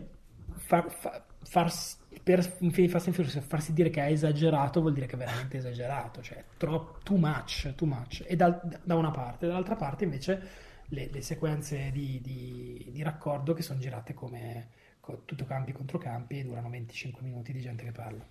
far, 0.55 0.89
fa- 0.91 1.25
farsi- 1.43 1.97
per 2.23 2.39
un 2.61 2.71
film 2.71 2.87
di 2.87 2.93
Fast 2.93 3.09
and 3.09 3.17
Furious 3.17 3.45
farsi 3.45 3.73
dire 3.73 3.91
che 3.91 4.03
è 4.07 4.11
esagerato 4.13 4.81
vuol 4.81 4.93
dire 4.95 5.07
che 5.07 5.15
è 5.15 5.19
veramente 5.19 5.57
esagerato, 5.59 6.23
cioè 6.23 6.43
troppo, 6.57 6.99
too 7.03 7.17
much, 7.17 7.75
too 7.75 7.89
much. 7.89 8.23
E 8.27 8.37
dal- 8.37 8.61
da 8.85 8.95
una 8.95 9.11
parte, 9.11 9.47
dall'altra 9.49 9.75
parte 9.77 10.05
invece 10.05 10.41
le, 10.89 11.09
le 11.11 11.23
sequenze 11.23 11.91
di, 11.91 12.21
di- 12.23 12.89
di 12.93 13.03
raccordo 13.03 13.53
che 13.53 13.63
sono 13.63 13.81
girate 13.81 14.15
come 14.15 14.69
co- 15.01 15.23
tutto 15.25 15.45
campi 15.45 15.73
contro 15.73 15.99
campi 15.99 16.39
e 16.39 16.45
durano 16.45 16.71
25 16.71 17.23
minuti 17.23 17.53
di 17.53 17.61
gente 17.61 17.83
che 17.85 17.93
parla. 17.93 18.25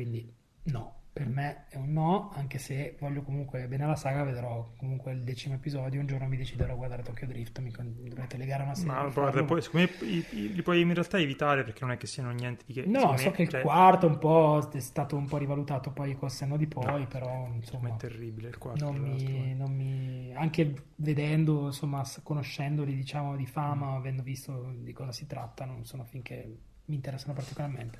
Quindi 0.00 0.34
no, 0.64 0.94
per 1.12 1.28
me 1.28 1.66
è 1.68 1.76
un 1.76 1.92
no, 1.92 2.30
anche 2.34 2.56
se 2.58 2.96
voglio 2.98 3.20
comunque 3.22 3.66
bene 3.66 3.84
alla 3.84 3.96
saga, 3.96 4.22
vedrò 4.24 4.72
comunque 4.78 5.12
il 5.12 5.22
decimo 5.22 5.56
episodio, 5.56 6.00
un 6.00 6.06
giorno 6.06 6.26
mi 6.26 6.38
deciderò 6.38 6.72
a 6.72 6.76
guardare 6.76 7.02
Tokyo 7.02 7.26
Drift, 7.26 7.58
mi 7.58 7.70
dovrete 7.70 8.38
legare 8.38 8.62
una 8.62 8.74
serie. 8.74 8.92
Ma 8.92 9.06
guarda, 9.08 9.44
poi, 9.44 9.60
secondo 9.60 9.88
me 10.00 10.08
i- 10.08 10.24
i- 10.30 10.52
li 10.54 10.62
puoi 10.62 10.80
in 10.80 10.94
realtà 10.94 11.18
evitare 11.18 11.64
perché 11.64 11.84
non 11.84 11.92
è 11.92 11.96
che 11.98 12.06
siano 12.06 12.30
niente 12.30 12.64
di 12.66 12.72
che. 12.72 12.86
No, 12.86 13.16
so 13.18 13.30
me, 13.30 13.30
che 13.32 13.42
il 13.42 13.48
cioè, 13.50 13.60
quarto 13.62 14.06
un 14.06 14.18
po' 14.18 14.70
è 14.72 14.80
stato 14.80 15.16
un 15.16 15.26
po' 15.26 15.36
rivalutato 15.36 15.90
poi 15.90 16.16
col 16.16 16.30
senno 16.30 16.56
di 16.56 16.66
poi, 16.66 17.00
No, 17.02 17.06
però 17.06 17.48
insomma 17.54 17.88
è 17.88 17.96
terribile 17.96 18.48
il 18.48 18.58
quarto. 18.58 18.84
non 18.84 18.96
mi, 18.96 19.54
non 19.54 19.74
mi- 19.74 20.32
anche 20.34 20.74
vedendo, 20.96 21.66
insomma, 21.66 22.02
conoscendoli 22.22 22.94
diciamo 22.94 23.36
di 23.36 23.42
Mm. 23.42 23.46
fama, 23.46 23.94
avendo 23.96 24.22
visto 24.22 24.72
di 24.78 24.92
cosa 24.92 25.12
si 25.12 25.26
tratta, 25.26 25.64
non 25.66 25.84
sono 25.84 26.04
finché 26.04 26.56
mi 26.86 26.94
interessano 26.96 27.34
particolarmente. 27.34 27.98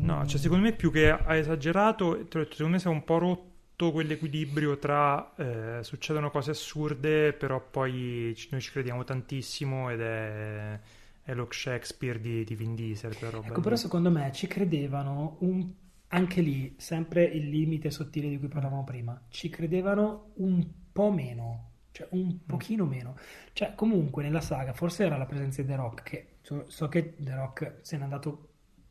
No, 0.00 0.24
Mm, 0.24 0.26
cioè 0.26 0.40
secondo 0.40 0.64
me 0.64 0.72
più 0.74 0.90
che 0.90 1.10
ha 1.10 1.34
esagerato, 1.36 2.12
te 2.26 2.38
l'ho 2.38 2.44
detto, 2.44 2.52
secondo 2.56 2.72
me 2.72 2.78
si 2.78 2.86
è 2.86 2.90
un 2.90 3.04
po' 3.04 3.18
rotto 3.18 3.92
quell'equilibrio 3.92 4.78
tra 4.78 5.34
eh, 5.36 5.82
succedono 5.84 6.30
cose 6.30 6.50
assurde, 6.52 7.32
però 7.32 7.60
poi 7.60 8.32
ci- 8.36 8.48
noi 8.50 8.60
ci 8.60 8.70
crediamo 8.70 9.04
tantissimo 9.04 9.90
ed 9.90 10.00
è, 10.00 10.80
è 11.22 11.34
lo 11.34 11.46
Shakespeare 11.50 12.20
di, 12.20 12.44
di 12.44 12.54
Vin 12.54 12.74
Diesel. 12.74 13.12
roba 13.30 13.46
Ecco, 13.48 13.60
però 13.60 13.76
secondo 13.76 14.10
me 14.10 14.30
ci 14.32 14.46
credevano 14.46 15.36
un- 15.40 15.70
anche 16.08 16.40
lì, 16.40 16.74
sempre 16.78 17.24
il 17.24 17.48
limite 17.48 17.90
sottile 17.90 18.28
di 18.28 18.38
cui 18.38 18.48
parlavamo 18.48 18.84
prima, 18.84 19.20
ci 19.28 19.48
credevano 19.50 20.32
un 20.36 20.66
po' 20.92 21.10
meno, 21.10 21.70
cioè 21.92 22.08
un 22.12 22.38
pochino 22.46 22.84
meno. 22.86 23.16
Cioè, 23.52 23.74
comunque 23.74 24.22
nella 24.22 24.40
saga, 24.40 24.72
forse 24.72 25.04
era 25.04 25.16
la 25.16 25.26
presenza 25.26 25.60
di 25.62 25.68
The 25.68 25.76
Rock, 25.76 26.02
che 26.02 26.26
so, 26.42 26.64
so 26.68 26.88
che 26.88 27.14
The 27.18 27.34
Rock 27.34 27.74
se 27.82 27.96
n'è 27.96 28.02
andato 28.02 28.47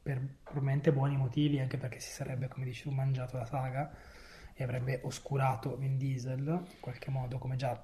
per 0.08 0.22
probabilmente 0.42 0.94
buoni 0.94 1.18
motivi, 1.18 1.60
anche 1.60 1.76
perché 1.76 2.00
si 2.00 2.12
sarebbe, 2.12 2.48
come 2.48 2.64
dici 2.64 2.84
tu, 2.84 2.92
mangiato 2.92 3.36
la 3.36 3.46
saga 3.46 3.94
e 4.54 4.64
avrebbe 4.64 5.02
oscurato 5.04 5.76
Vin 5.76 5.98
Diesel 5.98 6.48
in 6.48 6.80
qualche 6.80 7.12
modo, 7.12 7.38
come 7.38 7.58
già 7.58 7.78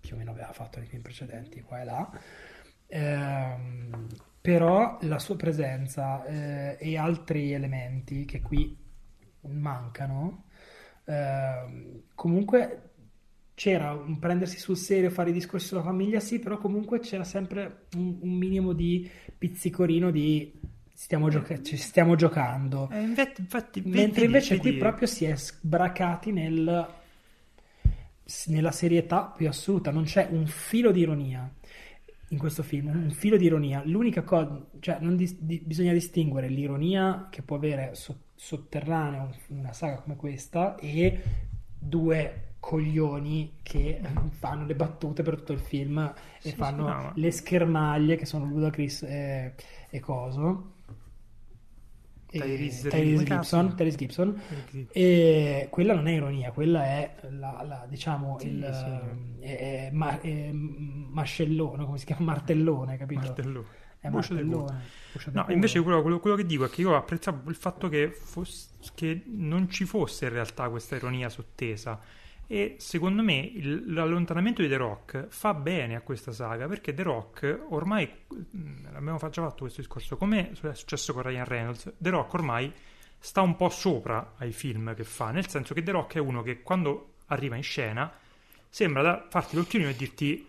più 0.00 0.16
o 0.16 0.18
meno 0.18 0.32
aveva 0.32 0.52
fatto 0.52 0.80
nei 0.80 0.88
film 0.88 1.02
precedenti, 1.02 1.62
qua 1.62 1.80
e 1.80 1.84
là. 1.84 2.10
Ehm, 2.88 4.08
però 4.40 4.98
la 5.02 5.20
sua 5.20 5.36
presenza 5.36 6.24
eh, 6.24 6.78
e 6.80 6.98
altri 6.98 7.52
elementi 7.52 8.24
che 8.24 8.40
qui 8.40 8.76
mancano, 9.42 10.46
ehm, 11.04 12.02
comunque 12.16 12.90
c'era 13.54 13.92
un 13.92 14.18
prendersi 14.18 14.58
sul 14.58 14.76
serio, 14.76 15.10
fare 15.10 15.30
i 15.30 15.32
discorsi 15.32 15.68
sulla 15.68 15.82
famiglia, 15.82 16.18
sì, 16.18 16.40
però 16.40 16.58
comunque 16.58 16.98
c'era 16.98 17.22
sempre 17.22 17.86
un, 17.94 18.18
un 18.20 18.32
minimo 18.32 18.72
di 18.72 19.08
pizzicorino 19.38 20.10
di 20.10 20.67
stiamo, 21.00 21.28
gioca- 21.28 21.62
ci 21.62 21.76
stiamo 21.76 22.16
giocando. 22.16 22.88
Eh, 22.90 23.00
infatti, 23.00 23.40
infatti, 23.40 23.80
Mentre 23.84 24.22
vedi- 24.22 24.24
invece 24.24 24.56
qui 24.56 24.70
vedi- 24.70 24.78
proprio 24.80 25.06
si 25.06 25.24
è 25.26 25.36
sbracati 25.36 26.32
nel- 26.32 26.88
nella 28.46 28.72
serietà 28.72 29.22
più 29.24 29.48
assoluta, 29.48 29.90
non 29.90 30.02
c'è 30.04 30.26
un 30.30 30.46
filo 30.46 30.90
di 30.90 31.00
ironia 31.00 31.48
in 32.30 32.38
questo 32.38 32.62
film, 32.62 32.88
un 32.88 33.10
filo 33.10 33.36
di 33.36 33.44
ironia. 33.46 33.80
L'unica 33.84 34.22
cosa, 34.22 34.60
cioè 34.80 34.98
non 35.00 35.16
dis- 35.16 35.36
di- 35.38 35.62
bisogna 35.64 35.92
distinguere 35.92 36.48
l'ironia 36.48 37.28
che 37.30 37.42
può 37.42 37.56
avere 37.56 37.94
so- 37.94 38.18
sotterranea 38.34 39.22
un- 39.22 39.58
una 39.58 39.72
saga 39.72 39.98
come 40.00 40.16
questa 40.16 40.74
e 40.76 41.22
due 41.78 42.42
coglioni 42.60 43.58
che 43.62 44.00
fanno 44.40 44.66
le 44.66 44.74
battute 44.74 45.22
per 45.22 45.36
tutto 45.36 45.52
il 45.52 45.60
film 45.60 45.98
e 45.98 46.12
Sì, 46.40 46.48
sì, 46.50 46.54
fanno 46.56 46.82
no, 46.82 46.88
ma- 46.88 47.12
le 47.14 47.30
schermaglie 47.30 48.16
che 48.16 48.26
sono 48.26 48.44
Ludacris 48.46 49.04
e, 49.04 49.54
e 49.88 50.00
Coso. 50.00 50.72
Tyrese- 52.30 52.88
Tyrese 52.90 53.12
come 53.14 53.24
Gibson? 53.24 53.74
Tyrese 53.76 53.96
Gibson. 53.96 54.40
E 54.92 55.66
quella 55.70 55.94
non 55.94 56.06
è 56.08 56.12
ironia, 56.12 56.50
quella 56.52 56.84
è 56.84 57.14
la, 57.30 57.64
la- 57.66 57.86
diciamo 57.88 58.38
Sì, 58.38 58.48
il 58.48 59.34
sì. 59.38 59.44
è- 59.44 59.88
è 59.88 59.90
ma- 59.92 60.20
è 60.20 60.50
mascellone, 60.52 61.84
come 61.84 61.98
si 61.98 62.04
chiama? 62.06 62.24
Martellone, 62.32 62.96
capito? 62.96 63.20
Martello. 63.20 63.64
È 64.00 64.08
martellone. 64.08 64.80
No, 65.32 65.46
invece 65.48 65.80
quello, 65.82 66.02
quello- 66.02 66.20
quello 66.20 66.36
che 66.36 66.46
dico 66.46 66.64
è 66.64 66.70
che 66.70 66.82
io 66.82 66.94
apprezzavo 66.94 67.48
il 67.50 67.56
fatto 67.56 67.88
che, 67.88 68.10
foss- 68.12 68.92
che 68.94 69.22
non 69.26 69.68
ci 69.68 69.84
fosse 69.84 70.26
in 70.26 70.32
realtà 70.32 70.68
questa 70.68 70.94
ironia 70.96 71.28
sottesa 71.28 71.98
E 72.50 72.76
secondo 72.78 73.22
me 73.22 73.38
il- 73.40 73.92
l'allontanamento 73.92 74.62
di 74.62 74.68
The 74.68 74.76
Rock 74.78 75.26
fa 75.28 75.52
bene 75.52 75.94
a 75.96 76.00
questa 76.00 76.32
saga 76.32 76.66
perché 76.66 76.94
The 76.94 77.02
Rock 77.02 77.60
ormai, 77.68 78.10
mh, 78.26 78.86
abbiamo 78.94 79.18
già 79.18 79.42
fatto 79.42 79.58
questo 79.60 79.82
discorso, 79.82 80.16
come 80.16 80.52
è 80.52 80.74
successo 80.74 81.12
con 81.12 81.22
Ryan 81.22 81.44
Reynolds, 81.44 81.92
The 81.98 82.08
Rock 82.10 82.32
ormai 82.34 82.72
sta 83.18 83.42
un 83.42 83.54
po' 83.54 83.68
sopra 83.68 84.32
ai 84.38 84.52
film 84.52 84.94
che 84.94 85.04
fa, 85.04 85.30
nel 85.30 85.46
senso 85.48 85.74
che 85.74 85.82
The 85.82 85.90
Rock 85.90 86.14
è 86.14 86.20
uno 86.20 86.42
che 86.42 86.62
quando 86.62 87.16
arriva 87.26 87.54
in 87.56 87.62
scena 87.62 88.10
sembra 88.70 89.02
da 89.02 89.26
farti 89.28 89.54
l'occhiolino 89.56 89.90
e 89.90 89.96
dirti 89.96 90.46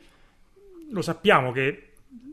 lo 0.91 1.01
sappiamo 1.01 1.51
che 1.51 1.85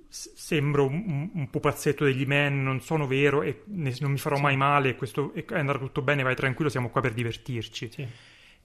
sembro 0.08 0.86
un, 0.86 1.30
un- 1.32 1.50
pupazzetto 1.50 2.04
degli 2.04 2.24
men, 2.24 2.62
non 2.62 2.80
sono 2.80 3.06
vero 3.08 3.42
e 3.42 3.62
ne- 3.66 3.96
non 3.98 4.12
mi 4.12 4.18
farò 4.18 4.38
mai 4.38 4.56
male, 4.56 4.94
questo 4.94 5.32
e 5.34 5.44
è 5.44 5.58
andato 5.58 5.80
tutto 5.80 6.02
bene, 6.02 6.22
vai 6.22 6.36
tranquillo, 6.36 6.70
siamo 6.70 6.88
qua 6.88 7.00
per 7.00 7.12
divertirci. 7.12 7.90
Sì. 7.92 8.08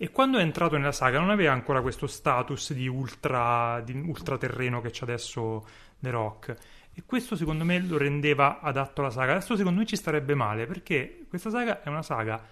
E 0.04 0.10
quando 0.10 0.40
è 0.40 0.42
entrato 0.42 0.78
nella 0.78 0.92
saga 0.92 1.20
non 1.20 1.30
aveva 1.30 1.52
ancora 1.52 1.80
questo 1.80 2.08
status 2.08 2.74
di, 2.74 2.88
ultra, 2.88 3.82
di 3.82 3.94
ultraterreno 3.94 4.82
che 4.82 4.90
c'è 4.90 5.04
adesso 5.04 5.64
The 6.00 6.10
Rock. 6.10 6.56
E 6.92 7.04
questo 7.06 7.36
secondo 7.36 7.64
me 7.66 7.80
lo 7.80 8.00
rendeva 8.00 8.62
adatto 8.62 9.02
alla 9.02 9.12
saga. 9.12 9.34
Adesso 9.34 9.56
secondo 9.56 9.78
me 9.82 9.86
ci 9.86 9.96
starebbe 9.96 10.34
male 10.34 10.66
perché 10.66 11.28
questa 11.30 11.52
saga 11.52 11.84
è 11.84 11.90
una 11.90 12.02
saga 12.02 12.44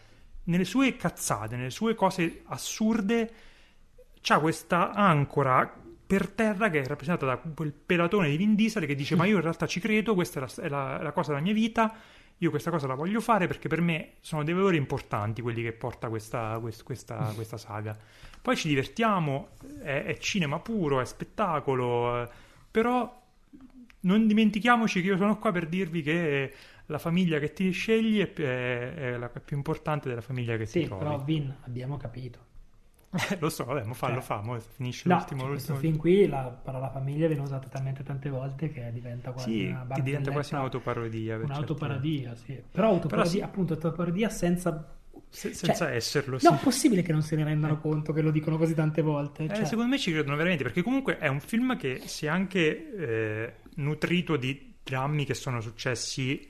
nelle 0.43 0.63
sue 0.63 0.95
cazzate, 0.95 1.55
nelle 1.55 1.71
sue 1.71 1.95
cose 1.95 2.43
assurde, 2.45 3.31
c'ha 4.21 4.37
questa 4.37 4.91
ancora 4.91 5.75
per 6.05 6.29
terra 6.29 6.69
che 6.69 6.81
è 6.81 6.85
rappresentata 6.85 7.25
da 7.25 7.37
quel 7.37 7.73
pelatone 7.73 8.29
di 8.29 8.37
Vin 8.37 8.53
Diesel 8.53 8.85
che 8.85 8.93
dice 8.93 9.15
ma 9.15 9.25
io 9.25 9.37
in 9.37 9.41
realtà 9.41 9.65
ci 9.65 9.79
credo, 9.79 10.13
questa 10.13 10.39
è 10.39 10.41
la, 10.43 10.63
è 10.65 10.69
la- 10.69 10.99
è 10.99 11.01
la 11.03 11.11
cosa 11.13 11.29
della 11.31 11.41
mia 11.43 11.53
vita, 11.53 11.95
io 12.39 12.49
questa 12.49 12.71
cosa 12.71 12.87
la 12.87 12.95
voglio 12.95 13.19
fare 13.21 13.47
perché 13.47 13.67
per 13.67 13.81
me 13.81 14.13
sono 14.21 14.43
dei 14.43 14.53
valori 14.53 14.77
importanti 14.77 15.41
quelli 15.41 15.61
che 15.61 15.71
porta 15.73 16.09
questa, 16.09 16.57
quest- 16.59 16.83
questa- 16.83 17.31
questa 17.35 17.57
saga. 17.57 17.97
Poi 18.41 18.55
ci 18.55 18.67
divertiamo, 18.69 19.49
è, 19.81 20.03
è 20.05 20.17
cinema 20.17 20.59
puro, 20.59 21.01
è 21.01 21.05
spettacolo, 21.05 22.23
eh, 22.23 22.29
però 22.71 23.17
non 24.01 24.27
dimentichiamoci 24.27 25.01
che 25.01 25.07
io 25.07 25.17
sono 25.17 25.37
qua 25.37 25.51
per 25.51 25.67
dirvi 25.67 26.01
che 26.01 26.53
la 26.85 26.97
famiglia 26.97 27.39
che 27.39 27.51
ti 27.53 27.69
scegli 27.71 28.19
è, 28.21 28.31
è- 28.33 28.93
è 28.93 29.17
la 29.17 29.29
più 29.29 29.57
importante 29.57 30.07
della 30.09 30.21
famiglia 30.21 30.55
che 30.57 30.65
Sì, 30.65 30.81
ti 30.81 30.85
trovi. 30.87 31.03
però 31.03 31.23
Vin, 31.23 31.53
abbiamo 31.65 31.97
capito. 31.97 32.47
Eh, 33.11 33.37
lo 33.39 33.49
so, 33.49 33.63
vabbè, 33.65 33.85
ma 33.85 33.93
fallo, 33.95 34.15
Cioè, 34.15 34.23
fa, 34.23 34.41
mo 34.43 34.59
finisce 34.59 35.09
No, 35.09 35.15
l'ultimo, 35.15 35.41
cioè, 35.41 35.49
questo 35.49 35.71
l'ultimo- 35.73 35.91
film 35.93 36.01
qui, 36.01 36.27
la 36.27 36.43
parola 36.43 36.89
famiglia 36.91 37.25
viene 37.27 37.41
usata 37.41 37.67
talmente 37.67 38.03
tante 38.03 38.29
volte 38.29 38.71
che 38.71 38.91
diventa 38.93 39.31
quasi 39.31 39.51
Sì, 39.51 39.65
una 39.65 39.87
che 39.95 40.03
diventa 40.03 40.31
quasi 40.31 40.53
un'autoparodia. 40.53 41.37
un'autoparodia, 41.37 42.35
sì. 42.35 42.61
Però 42.71 42.89
autoparodia, 42.89 43.31
sì. 43.31 43.41
appunto, 43.41 43.73
autoparodia 43.73 44.29
senza... 44.29 44.95
se- 45.27 45.53
senza 45.55 45.85
cioè, 45.85 45.95
esserlo, 45.95 46.37
sì. 46.37 46.45
No, 46.45 46.55
è 46.55 46.59
possibile 46.61 47.01
che 47.01 47.11
non 47.11 47.23
se 47.23 47.35
ne 47.35 47.43
rendano 47.45 47.79
conto, 47.79 48.13
che 48.13 48.21
lo 48.21 48.29
dicono 48.29 48.57
così 48.57 48.75
tante 48.75 49.01
volte. 49.01 49.45
Eh, 49.45 49.55
cioè, 49.55 49.65
secondo 49.65 49.89
me 49.89 49.97
ci 49.97 50.11
credono 50.11 50.35
veramente, 50.35 50.63
perché 50.63 50.83
comunque 50.83 51.17
è 51.17 51.27
un 51.27 51.39
film 51.39 51.77
che 51.77 52.01
si 52.05 52.27
è 52.27 52.29
anche 52.29 52.95
eh, 52.95 53.53
nutrito 53.77 54.37
di 54.37 54.75
drammi 54.83 55.25
che 55.25 55.33
sono 55.33 55.61
successi 55.61 56.47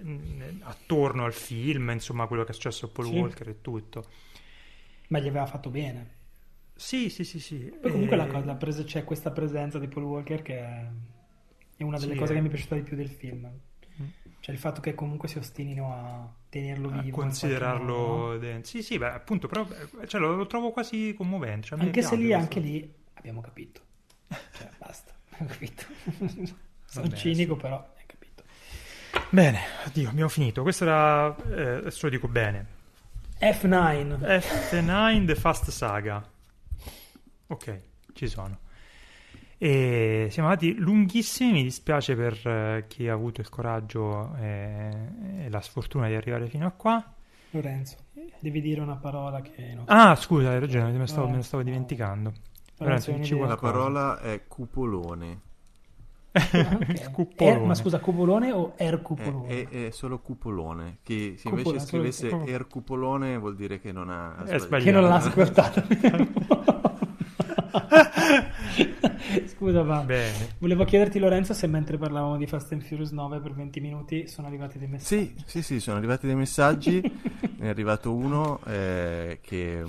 mh, 0.00 0.42
attorno 0.62 1.24
al 1.24 1.32
film, 1.32 1.90
insomma, 1.90 2.26
quello 2.26 2.42
che 2.42 2.50
è 2.50 2.54
successo 2.54 2.86
a 2.86 2.88
Paul 2.92 3.06
Sì. 3.06 3.14
Walker 3.18 3.48
e 3.48 3.60
tutto. 3.60 4.04
Ma 5.12 5.20
gli 5.20 5.28
aveva 5.28 5.46
fatto 5.46 5.70
bene. 5.70 6.10
Sì, 6.76 7.08
sì, 7.10 7.24
sì, 7.24 7.40
sì. 7.40 7.72
Poi 7.80 7.90
comunque 7.90 8.16
Eh, 8.16 8.16
la 8.16 8.26
cosa, 8.28 8.44
la 8.46 8.54
pres- 8.56 8.84
c'è 8.84 9.04
questa 9.04 9.30
presenza 9.32 9.78
di 9.78 9.88
Paul 9.88 10.04
Walker 10.04 10.40
che 10.42 10.58
è, 10.58 10.88
è 11.76 11.82
una 11.82 11.98
delle 11.98 12.14
Sì, 12.14 12.16
cose 12.16 12.32
eh. 12.32 12.34
che 12.34 12.40
mi 12.40 12.46
è 12.48 12.50
piaciuta 12.50 12.74
di 12.76 12.82
più 12.82 12.96
del 12.96 13.10
film. 13.10 13.50
Mm. 14.00 14.08
Cioè 14.40 14.54
il 14.54 14.60
fatto 14.60 14.80
che 14.80 14.94
comunque 14.94 15.28
si 15.28 15.38
ostinino 15.38 15.92
a 15.94 16.34
tenerlo 16.48 16.90
a 16.90 17.02
vivo. 17.02 17.18
qualche 17.18 17.32
considerarlo 17.32 18.38
dentro. 18.38 18.70
Sì, 18.70 18.82
sì, 18.82 18.98
beh, 18.98 19.12
appunto, 19.12 19.46
però 19.48 19.66
eh, 20.00 20.06
cioè, 20.06 20.20
lo, 20.20 20.34
lo 20.36 20.46
trovo 20.46 20.70
quasi 20.70 21.14
commovente. 21.16 21.68
cioè, 21.68 21.78
a 21.78 21.82
Anche 21.82 22.02
se 22.02 22.16
lì, 22.16 22.32
questo. 22.32 22.32
anche 22.32 22.60
lì 22.60 22.94
abbiamo 23.14 23.40
capito. 23.42 23.80
Cioè, 24.52 24.70
basta, 24.78 25.14
abbiamo 25.30 25.52
capito. 25.52 25.84
Sono 26.84 27.08
Vabbè, 27.08 27.16
cinico, 27.16 27.56
però 27.56 27.76
hai 27.96 28.06
capito. 28.06 28.44
Bene, 29.30 29.60
oddio, 29.86 30.08
abbiamo 30.10 30.28
finito. 30.28 30.62
Questo 30.62 30.84
era, 30.84 31.34
eh, 31.50 31.62
adesso 31.78 32.00
lo 32.06 32.10
dico 32.10 32.28
bene. 32.28 32.66
F9. 33.42 34.18
F9 34.20 35.26
The 35.26 35.34
Fast 35.34 35.70
Saga. 35.70 36.22
Ok, 37.48 37.80
ci 38.12 38.28
sono. 38.28 38.58
E 39.58 40.28
siamo 40.30 40.48
andati 40.48 40.74
lunghissimi, 40.76 41.50
mi 41.52 41.62
dispiace 41.64 42.14
per 42.14 42.34
eh, 42.46 42.84
chi 42.86 43.08
ha 43.08 43.12
avuto 43.12 43.40
il 43.40 43.48
coraggio 43.48 44.34
e, 44.36 44.90
e 45.40 45.50
la 45.50 45.60
sfortuna 45.60 46.06
di 46.06 46.14
arrivare 46.14 46.46
fino 46.46 46.66
a 46.66 46.70
qua. 46.70 47.14
Lorenzo, 47.50 47.96
devi 48.40 48.60
dire 48.60 48.80
una 48.80 48.96
parola 48.96 49.40
che 49.42 49.72
non 49.74 49.84
Ah, 49.88 50.14
scusa, 50.14 50.50
hai 50.50 50.60
ragione, 50.60 50.90
me 50.92 50.98
ne 50.98 51.06
stavo, 51.08 51.24
No. 51.26 51.30
me 51.32 51.36
ne 51.38 51.42
stavo 51.42 51.62
dimenticando. 51.64 52.32
Lorenzo, 52.78 53.10
Lorenzo. 53.10 53.44
La 53.44 53.56
parola 53.56 54.20
è 54.20 54.46
cupolone. 54.46 55.40
Ok. 56.32 56.88
Il 56.88 57.10
cupolone. 57.10 57.56
Er- 57.56 57.66
ma 57.66 57.74
scusa, 57.74 57.98
cupolone 58.00 58.52
o 58.52 58.72
È, 58.76 58.84
Ercupolone? 58.86 59.48
è- 59.48 59.68
è 59.86 59.90
solo 59.90 60.18
cupolone. 60.20 60.98
Che 61.02 61.34
se 61.36 61.48
Cupola, 61.48 61.68
invece 61.68 61.86
scrivesse 61.86 62.28
solo- 62.30 62.46
ercupolone 62.46 63.36
vuol 63.38 63.54
dire 63.54 63.78
che 63.80 63.92
non 63.92 64.08
ha 64.10 64.42
È 64.44 64.58
sbagliato. 64.58 64.84
Che 64.84 64.90
non 64.90 65.02
l'ha 65.04 65.14
ascoltato. 65.16 65.82
Scusa, 69.46 69.82
va. 69.82 70.00
Bene. 70.00 70.54
Volevo 70.58 70.84
chiederti, 70.84 71.18
Lorenzo, 71.18 71.54
se 71.54 71.66
mentre 71.66 71.96
parlavamo 71.96 72.36
di 72.36 72.46
Fast 72.46 72.72
and 72.72 72.82
Furious 72.82 73.10
9 73.12 73.38
per 73.40 73.52
20 73.54 73.80
minuti 73.80 74.26
sono 74.28 74.46
arrivati 74.48 74.78
dei 74.78 74.88
messaggi. 74.88 75.34
Sì, 75.36 75.44
sì, 75.46 75.62
sì, 75.62 75.80
sono 75.80 75.96
arrivati 75.98 76.26
dei 76.26 76.34
messaggi. 76.34 77.00
ne 77.58 77.66
è 77.66 77.68
arrivato 77.68 78.12
uno 78.14 78.60
eh, 78.66 79.38
che 79.40 79.84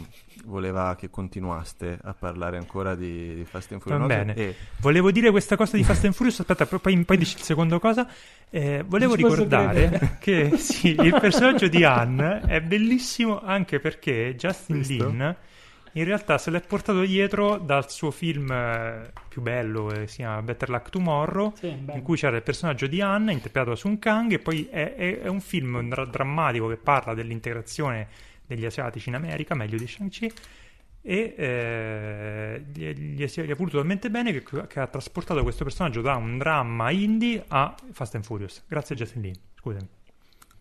voleva 0.45 0.95
che 0.98 1.10
continuaste 1.10 1.98
a 2.02 2.14
parlare 2.14 2.57
ancora 2.57 2.95
di, 2.95 3.36
di 3.36 3.45
Fast 3.45 3.72
and 3.72 3.82
Va 3.82 3.95
Furious 3.95 4.10
9 4.10 4.15
bene. 4.26 4.36
e 4.36 4.56
Volevo 4.78 5.11
dire 5.11 5.32
questa 5.32 5.56
cosa 5.56 5.78
di 5.78 5.84
Fast 5.84 6.06
and 6.06 6.14
Furious, 6.14 6.40
aspetta, 6.40 6.65
poi- 6.65 7.03
poi, 7.03 7.18
dici 7.18 7.38
il 7.38 7.44
secondo 7.44 7.80
cosa. 7.80 8.07
Eh, 8.49 8.84
volevo 8.86 9.15
ricordare 9.15 10.18
che 10.20 10.57
sì, 10.57 10.90
il 10.99 11.18
personaggio 11.20 11.68
di 11.68 11.84
Anne 11.84 12.41
è 12.41 12.61
bellissimo 12.61 13.41
anche 13.41 13.80
perché 13.80 14.36
Justin 14.36 14.78
Visto? 14.78 15.07
Lin 15.07 15.36
in 15.95 16.06
realtà 16.06 16.40
se 16.40 16.49
l'è 16.49 16.60
portato 16.61 17.02
dietro 17.02 17.57
dal 17.57 17.90
suo 17.91 18.10
film 18.10 18.52
eh, 18.52 19.11
più 19.30 19.44
bello, 19.44 19.91
eh, 19.91 20.07
si 20.07 20.18
chiama 20.18 20.41
Better 20.41 20.70
Luck 20.70 20.90
Tomorrow, 20.90 21.53
Sì, 21.56 21.68
in 21.68 22.02
cui 22.02 22.18
c'era 22.18 22.36
il 22.36 22.41
personaggio 22.41 22.88
di 22.88 22.99
Anne 22.99 23.32
interpretato 23.32 23.70
da 23.72 23.76
Sun 23.76 23.99
Kang 23.99 24.32
e 24.32 24.40
poi 24.40 24.68
è, 24.72 24.95
è- 24.95 25.20
è 25.22 25.28
un 25.28 25.40
film 25.40 25.88
dra- 25.90 26.06
drammatico 26.06 26.68
che 26.68 26.78
parla 26.78 27.14
dell'integrazione 27.14 28.07
degli 28.45 28.65
asiatici 28.65 29.10
in 29.10 29.15
America, 29.15 29.56
meglio 29.56 29.78
di 29.78 29.88
Shang-Chi 29.88 30.32
e 31.06 31.36
eh, 31.38 32.64
gli, 32.74 32.86
gli, 32.94 33.28
si- 33.28 33.41
gli 33.44 33.49
è 33.49 33.56
voluto 33.56 33.78
talmente 33.78 34.10
bene 34.10 34.32
che, 34.32 34.41
che 34.68 34.80
ha 34.80 34.88
trasportato 34.88 35.44
questo 35.44 35.64
personaggio 35.65 35.99
da 36.02 36.15
un 36.15 36.38
dramma 36.38 36.91
indie 36.91 37.44
a 37.49 37.76
Fast 37.91 38.15
and 38.15 38.24
Furious. 38.24 38.64
Grazie 38.68 38.95
Justin 38.95 39.22
Lin, 39.22 39.36
scusami. 39.60 39.88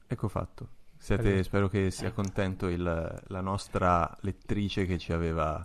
ecco 0.07 0.29
fatto. 0.29 0.69
Siete- 0.99 1.27
Allora. 1.29 1.43
spero 1.43 1.69
che 1.69 1.91
sia 1.91 2.11
contento 2.13 2.67
il- 2.69 3.23
la 3.27 3.41
nostra 3.41 4.17
lettrice 4.23 4.85
che 4.87 4.99
ci 4.99 5.13
aveva 5.13 5.65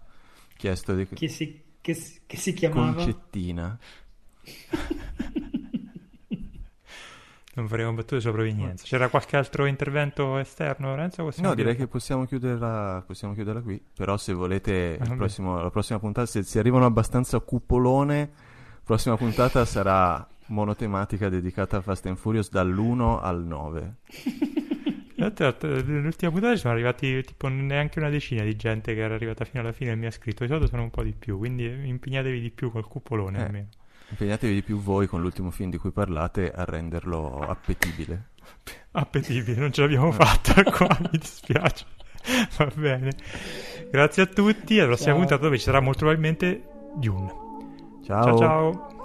chiesto 0.55 0.93
di 0.95 1.07
Che 1.07 1.27
si, 1.27 1.61
che 1.81 1.95
che 2.25 2.37
si 2.37 2.53
chiamava... 2.53 2.93
concettina. 2.93 3.77
Non 7.57 7.67
faremo 7.67 7.91
battute 7.93 8.19
sulla 8.21 8.33
provenienza. 8.33 8.85
C'era 8.85 9.09
qualche 9.09 9.35
altro 9.35 9.65
intervento 9.65 10.37
esterno, 10.37 10.89
Lorenzo? 10.89 11.23
Possiamo 11.23 11.49
No, 11.49 11.55
direi 11.55 11.73
dire- 11.73 11.85
che 11.85 11.91
possiamo 11.91 12.25
chiuderla, 12.25 13.03
possiamo 13.05 13.33
chiuderla 13.33 13.61
qui. 13.61 13.81
Però 13.95 14.15
se 14.15 14.33
volete 14.33 14.97
il 15.01 15.07
vabbè. 15.07 15.15
prossimo- 15.15 15.59
la 15.59 15.71
prossima 15.71 15.97
puntata, 15.97 16.27
se 16.27 16.43
si 16.43 16.59
arrivano 16.59 16.85
abbastanza 16.85 17.39
cupolone, 17.39 18.19
la 18.19 18.79
prossima 18.83 19.17
puntata 19.17 19.65
sarà 19.65 20.25
monotematica 20.49 21.29
dedicata 21.29 21.77
a 21.77 21.81
Fast 21.81 22.05
and 22.05 22.17
Furious 22.17 22.51
dall'1 22.51 23.19
al 23.21 23.43
9. 23.43 23.95
Tra 25.15 25.31
l'altro, 25.45 25.67
Nell'ultima 25.83 26.29
puntata 26.31 26.53
ci 26.53 26.59
sono 26.61 26.73
arrivati 26.73 27.23
tipo 27.23 27.47
neanche 27.47 27.97
una 27.97 28.09
decina 28.09 28.43
di 28.43 28.55
gente 28.55 28.93
che 28.93 28.99
era 29.01 29.15
arrivata 29.15 29.45
fino 29.45 29.61
alla 29.63 29.71
fine 29.71 29.91
e 29.91 29.95
mi 29.95 30.05
ha 30.05 30.11
scritto. 30.11 30.43
Di 30.43 30.49
solito 30.49 30.67
sono 30.67 30.83
un 30.83 30.91
po' 30.91 31.01
di 31.01 31.13
più, 31.17 31.39
quindi 31.39 31.65
impegnatevi 31.65 32.39
di 32.39 32.51
più 32.51 32.69
col 32.69 32.87
cupolone 32.87 33.39
Eh. 33.39 33.41
almeno. 33.43 33.67
Impegnatevi 34.09 34.53
di 34.53 34.63
più 34.63 34.79
voi 34.79 35.07
con 35.07 35.21
l'ultimo 35.21 35.51
film 35.51 35.69
di 35.69 35.77
cui 35.77 35.91
parlate 35.91 36.51
a 36.51 36.63
renderlo 36.63 37.39
appetibile. 37.39 38.29
Appetibile, 38.91 39.59
non 39.59 39.71
ce 39.71 39.81
l'abbiamo 39.81 40.11
fatta 40.11 40.63
qua, 40.71 40.87
mi 40.99 41.17
dispiace. 41.17 41.85
Va 42.57 42.71
bene. 42.73 43.11
Grazie 43.91 44.23
a 44.23 44.25
tutti, 44.25 44.79
alla 44.79 44.87
prossima 44.87 45.15
puntata 45.15 45.43
dove 45.43 45.57
ci 45.57 45.63
sarà 45.63 45.79
molto 45.79 45.99
probabilmente 45.99 46.63
Dune. 46.95 47.31
Ciao. 48.03 48.23
ciao. 48.23 48.37
ciao. 48.37 48.96